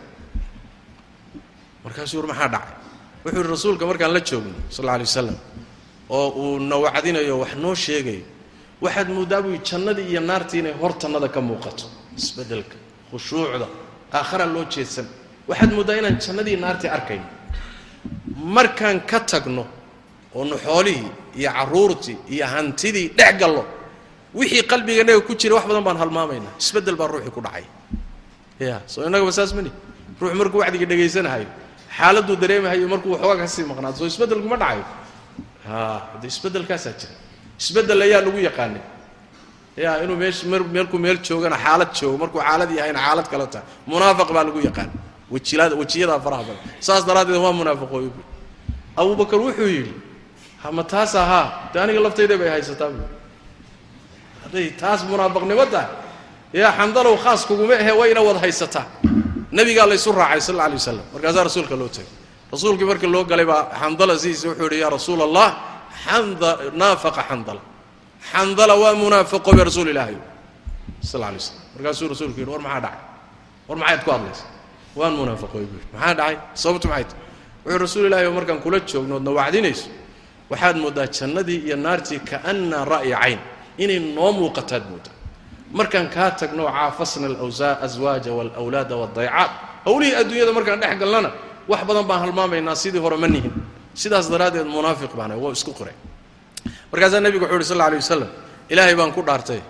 Markaasuu 1.85 2.16
yur 2.20 2.26
maxaa 2.28 2.48
dhacay 2.48 2.84
wuxuu 3.24 3.38
yihi 3.40 3.48
rasuulka 3.55 3.84
markaan 3.90 4.12
la 4.16 4.20
joogno 4.28 4.55
sal 4.70 4.84
alla 4.84 4.92
alay 4.94 5.06
wasalam 5.06 5.36
oo 6.10 6.28
uu 6.42 6.59
na 6.70 6.76
wacdinayo 6.84 7.38
wax 7.42 7.52
noo 7.62 7.74
sheegayo 7.74 8.24
waxaad 8.84 9.09
mooddaa 9.16 9.42
buu 9.42 9.56
jannadii 9.68 10.06
iyo 10.12 10.20
naartii 10.20 10.59
inay 10.62 10.74
hor 10.80 10.92
tannada 10.98 11.28
ka 11.28 11.40
muuqato 11.40 11.84
isbeddelka 12.18 12.76
khushuucda 13.10 13.66
aakhara 14.12 14.46
loo 14.55 14.64
jeedsan 14.74 15.06
waxaad 15.48 15.70
mooddaa 15.76 15.96
inaan 16.01 16.16
jannadii 16.26 16.56
naartii 16.64 16.90
arkayn. 16.96 17.22
Markaan 18.56 19.01
ka 19.10 19.20
tagno 19.20 19.64
oonu 20.34 20.56
xoolihii 20.64 21.10
iyo 21.40 21.51
carruurtii 21.56 22.16
iyo 22.34 22.46
hantidii 22.46 23.09
dhex 23.18 23.34
gallo 23.40 23.64
wixii 24.34 24.62
qalbiganaga 24.70 25.20
ku 25.26 25.32
jira 25.40 25.55
wax 25.56 25.64
badan 25.68 25.84
baan 25.86 25.96
halmaamaynaa 26.02 26.52
isbeddel 26.60 26.96
baa 27.01 27.06
ruuxii 27.12 27.30
ku 27.36 27.40
dhacay. 27.40 27.64
Ya 28.60 28.76
soo 28.86 29.02
innagaba 29.06 29.32
saas 29.32 29.55
mani 29.56 29.70
ruux 30.20 30.32
markuu 30.40 30.59
wacdiga 30.62 30.86
dhegaysanahayo 30.90 31.46
xaaladuu 31.98 32.36
dareemahayo 32.42 32.86
markuu 32.92 33.10
waxoogaa 33.14 33.38
ka 33.42 33.46
sii 33.54 33.64
maqnaado 33.70 33.96
soo 34.00 34.06
isbeddelkuma 34.12 34.56
dhacayo. 34.62 34.84
Ha 35.66 35.78
hadde 36.12 36.26
isbeddelkaasaa 36.32 36.94
jira 37.00 37.14
isbeddel 37.60 38.00
ayaa 38.06 38.20
lagu 38.26 38.38
yaqaanay. 38.48 38.82
Ya 39.84 39.90
inuu 40.04 40.16
meesh 40.22 40.40
markuu 40.74 40.98
meel 41.04 41.18
joogana 41.26 41.56
xaalad 41.64 41.90
joogo 41.98 42.16
markuu 42.22 42.40
xaalad 42.46 42.70
yahayna 42.78 43.00
xaalad 43.06 43.26
kale 43.32 43.46
tahay. 43.52 43.66
Munaafiq 43.86 44.28
baa 44.36 44.44
lagu 44.48 44.60
yaqaan. 44.68 44.90
Wajilada 45.32 45.74
wejiyadaa 45.80 46.20
faraha 46.24 46.42
badan. 46.48 46.62
Saas 46.86 47.02
daraaddeed 47.08 47.40
waa 47.44 47.52
munaafaqooyo 47.60 48.10
bu 48.16 48.22
abubakar 49.00 49.38
wuxuu 49.46 49.68
yidhi 49.76 49.94
hama 50.62 50.82
taas 50.92 51.14
ahaa 51.22 51.46
de 51.72 51.76
aniga 51.82 52.00
laftayda 52.06 52.34
bay 52.40 52.48
haysataa 52.54 52.90
bu 52.94 53.02
hadday 54.44 54.66
taas 54.82 55.00
munaafaqnimo 55.10 55.64
tahay 55.74 55.90
yaa 56.60 56.72
xandalow 56.78 57.16
khaas 57.24 57.42
kuguma 57.48 57.74
ahe 57.82 57.92
wayna 58.00 58.20
wada 58.28 58.38
haysataa 58.44 58.86
nabigaa 59.56 59.86
laysu 59.90 60.10
raacay 60.20 60.40
sal 60.48 60.59
alay 60.64 60.76
wasalam 60.81 61.05
markaasaa 61.14 61.44
rasuulka 61.48 61.74
loo 61.81 61.89
tegay. 61.97 62.10
Rasuulkii 62.52 62.86
marka 62.90 63.06
loo 63.14 63.24
galay 63.31 63.47
baa 63.51 63.62
xandala 63.81 64.12
sidiisa 64.22 64.47
wuxuu 64.51 64.64
yidhi 64.66 64.78
yaa 64.85 64.90
rasuul 64.97 65.20
allah 65.26 65.48
xanda 66.05 66.48
naafaqa 66.81 67.22
xandala 67.31 67.60
xandala 68.32 68.74
waa 68.82 68.94
munaafaqoobay 69.02 69.64
rasuul 69.70 69.89
ilaahay. 69.93 70.16
Sal 71.10 71.22
alay 71.28 71.39
waslam 71.40 71.59
markaasuu 71.74 72.09
rasuulku 72.12 72.39
yidhi 72.40 72.51
war 72.55 72.60
maxaa 72.66 72.81
dhacay? 72.85 73.01
War 73.68 73.76
maxayd 73.82 74.01
ku 74.05 74.10
hadlaysa 74.14 74.44
waan 74.98 75.12
munaafaqooy 75.20 75.64
buu 75.70 75.78
yidhi 75.81 75.89
maxaa 75.94 76.14
dhacay? 76.18 76.36
Sababtu 76.62 76.86
maxay 76.93 77.05
tahay? 77.10 77.22
Wuxuu 77.64 77.78
rasuul 77.85 78.05
ilahi 78.09 78.28
markaan 78.39 78.59
kula 78.64 78.78
joogno 78.90 79.31
wacdinayso 79.39 79.89
waxaad 80.51 80.76
mooddaa 80.82 81.06
jannadii 81.16 81.60
iyo 81.66 81.76
naartii 81.85 82.20
kaana 82.31 82.85
ra'ya 82.93 83.16
cayn 83.22 83.40
inay 83.82 83.98
noo 84.16 84.31
muuqataad 84.39 84.85
mooddaa 84.93 85.14
markaan 85.78 86.06
kaa 86.14 86.30
tagno 86.40 86.64
caafasna 86.76 87.26
alawsaa 87.32 87.72
aswaaja 87.86 88.30
waalawlaada 88.38 88.94
waaldaycaat 89.01 89.51
howlihii 89.86 90.16
adduunyada 90.20 90.52
markaan 90.59 90.80
dhex 90.82 90.94
galnana 91.02 91.30
wax 91.70 91.80
badan 91.88 92.05
baan 92.10 92.20
halmaamaynaa 92.24 92.76
sidii 92.82 93.02
hore 93.05 93.16
ma 93.22 93.28
nihin. 93.34 93.52
Sidaas 94.02 94.26
daraaddeed 94.32 94.66
munaafiq 94.76 95.12
baana 95.18 95.34
waa 95.42 95.52
isku 95.56 95.72
qoray. 95.78 95.94
Markaasaa 96.92 97.20
nebigu 97.24 97.44
wuxu 97.44 97.56
uhi 97.56 97.64
sal 97.70 97.76
alla 97.80 97.86
alay 97.90 97.98
wasalam 98.05 98.30
ilaahay 98.72 98.94
baan 99.01 99.12
ku 99.16 99.22
dhaartay 99.28 99.60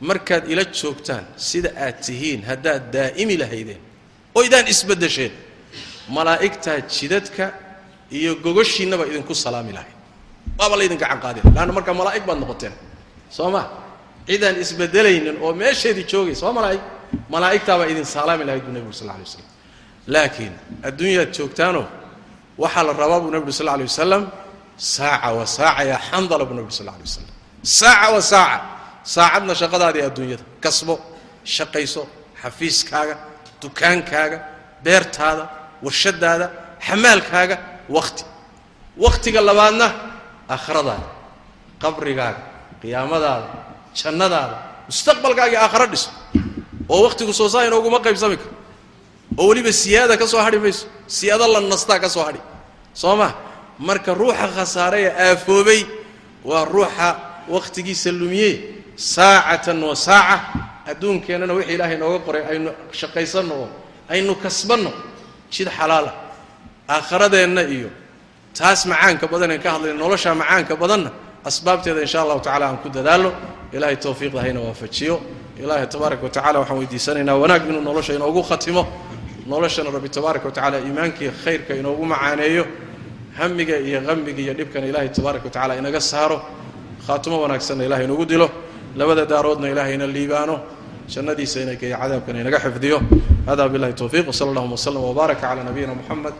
markaad 0.00 0.44
ila 0.52 0.64
joogtaan 0.80 1.24
sida 1.48 1.70
aad 1.84 1.96
tihiin 2.06 2.40
haddaad 2.50 2.82
daa'imi 2.96 3.36
lahaydeen 3.42 3.80
oo 4.34 4.42
idaan 4.48 4.66
isbaddesheen 4.74 5.32
malaa'igtaa 6.16 6.78
jidadka 6.96 7.44
iyo 8.18 8.32
gogoshiinnaba 8.44 9.04
idinku 9.10 9.34
salaami 9.44 9.72
lahayd. 9.78 9.96
Waaba 10.58 10.74
laydinka 10.80 11.06
canqaadin 11.12 11.44
laanna 11.56 11.72
markaa 11.78 11.94
malaa'ig 12.00 12.24
baad 12.28 12.38
noqoteen 12.42 12.74
soo 13.36 13.50
ma 13.54 13.62
cidaan 14.28 14.56
isbedelaynin 14.64 15.36
oo 15.44 15.52
meesheedii 15.62 16.04
joogaysa 16.12 16.46
waa 16.46 16.52
malaa'ig 16.58 16.82
malaa'igtaabaa 17.34 17.86
idin 17.92 18.04
salaami 18.16 18.44
lahayd 18.48 18.62
buu 18.66 18.72
nebigu 18.76 18.92
sal 18.98 19.06
lla 19.06 19.14
alay 19.14 19.24
waslam 19.28 19.46
laakiin 20.14 20.54
adduunyaad 20.88 21.30
joogtaanoo 21.38 21.86
waxaa 22.62 22.84
la 22.88 22.92
rabaa 23.02 23.20
buu 23.22 23.30
nebigu 23.34 23.52
sal 23.58 23.68
alay 23.74 23.86
wasalam 23.92 24.22
saaca 24.76 25.28
wa 25.38 25.46
saaca 25.56 25.82
yaa 25.90 26.00
xandala 26.10 26.44
buu 26.48 26.54
nebigu 26.58 26.74
sal 26.78 26.88
alay 26.88 27.00
wasalam 27.08 27.30
saaca 27.78 28.08
wa 28.16 28.22
saaca 28.32 28.58
saacadna 29.14 29.54
shaqadaadii 29.60 30.02
adduunyada 30.08 30.44
kasbo 30.64 30.94
shaqayso 31.56 32.02
xafiiskaaga 32.42 33.14
dukaankaaga 33.62 34.38
beertaada 34.84 35.44
warshadaada 35.84 36.46
xamaalkaaga 36.86 37.56
wakhti 37.96 38.24
wakhtiga 39.04 39.40
labaadna 39.48 39.86
aakhiradaada 40.54 41.06
qabrigaaga 41.82 42.40
qiyaamadaada 42.82 43.46
jannadaada. 43.98 44.56
Mustaqbalkaagii 44.88 45.56
aakharo 45.64 45.86
dhiso. 45.92 46.10
Oo 46.88 47.02
wakhtigu 47.06 47.32
soo 47.32 47.48
saa 47.48 47.64
inooguma 47.68 47.98
qaybsami 48.06 48.36
karo. 48.36 48.52
Oo 49.38 49.46
weliba 49.48 49.72
siyaada 49.72 50.16
ka 50.20 50.26
soo 50.26 50.40
hadhi 50.46 50.58
mayso. 50.58 50.86
Siyaado 51.06 51.46
la 51.54 51.60
nastaa 51.60 51.98
ka 51.98 52.08
soo 52.08 52.24
hadhi. 52.28 52.40
Soo 52.92 53.16
ma 53.16 53.28
marka 53.78 54.14
ruuxa 54.14 54.46
khasaaraya 54.56 55.10
aafoobay 55.26 55.80
waa 56.44 56.64
ruuxa 56.64 57.08
wakhtigiisa 57.48 58.10
lumiye 58.12 58.50
saacatan 58.96 59.82
wa 59.82 59.96
saaca. 59.96 60.36
Adduunkeennana 60.90 61.54
wixii 61.54 61.74
ilaahay 61.74 61.96
nooga 61.96 62.18
qoray 62.26 62.42
aynu 62.52 62.70
shaqaysanno 62.92 63.54
oo 63.62 63.68
aynu 64.12 64.34
kasbanno. 64.44 64.92
Jid 65.50 65.68
xalaala. 65.78 66.12
Aakhiradeenna 66.88 67.62
iyo 67.62 67.90
taas 68.58 68.84
macaanka 68.86 69.26
badaneen 69.32 69.60
ka 69.64 69.70
hadlayna 69.74 69.98
nolosha 69.98 70.34
macaanka 70.34 70.76
badanna 70.76 71.10
asbaabteeda 71.48 72.00
insha 72.06 72.22
allahu 72.22 72.40
tacala 72.40 72.66
aan 72.68 72.78
ku 72.84 72.88
dadaalno 72.88 73.32
ilahay 73.74 73.96
towfiiqda 73.96 74.40
hayna 74.40 74.60
waafajiyo 74.60 75.20
ilaahay 75.58 75.86
tabaaraka 75.86 76.22
wa 76.22 76.30
tacala 76.30 76.58
waxaan 76.58 76.78
weydiisanaynaa 76.78 77.36
wanaag 77.36 77.68
inuu 77.68 77.80
nolosha 77.80 78.14
inoogu 78.14 78.42
khatimo. 78.42 78.86
Noloshana 79.46 79.90
rabbi 79.90 80.08
tabaaraka 80.08 80.48
wa 80.48 80.78
iimaankii 80.78 81.30
khayrka 81.44 81.74
inoogu 81.74 82.06
macaaneeyo 82.06 82.66
hamiga 83.36 83.78
iyo 83.78 84.00
hamiga 84.00 84.42
iyo 84.42 84.54
dhibkana 84.54 84.86
ilaahay 84.86 85.08
tabaaraka 85.08 85.68
wa 85.68 85.76
inaga 85.76 86.00
saaro. 86.00 86.42
Khaatimo 87.06 87.42
wanaagsanna 87.42 87.84
ilahay 87.84 88.04
inagu 88.04 88.24
dilo. 88.24 88.50
Labada 88.96 89.26
daaroodna 89.26 89.68
ilahay 89.68 89.94
ina 89.94 90.06
liibaano. 90.06 90.60
Jannadiisa 91.08 91.60
inay 91.60 91.76
geeyo 91.76 91.96
cadaabkana 91.96 92.40
inaga 92.40 92.58
xifdiyo. 92.58 93.00
Hada 93.46 93.68
billahi 93.68 93.92
towfiiq 93.92 94.28
wsala 94.28 94.50
allahuma 94.50 94.74
wslm 94.74 95.04
wbaaraka 95.04 95.40
cala 95.40 95.64
nabiyina 95.64 95.94
muxamed 95.94 96.32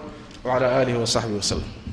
wcala 0.44 0.66
aalihi 0.80 0.98
wasaxbihi 0.98 1.36
waslem 1.36 1.83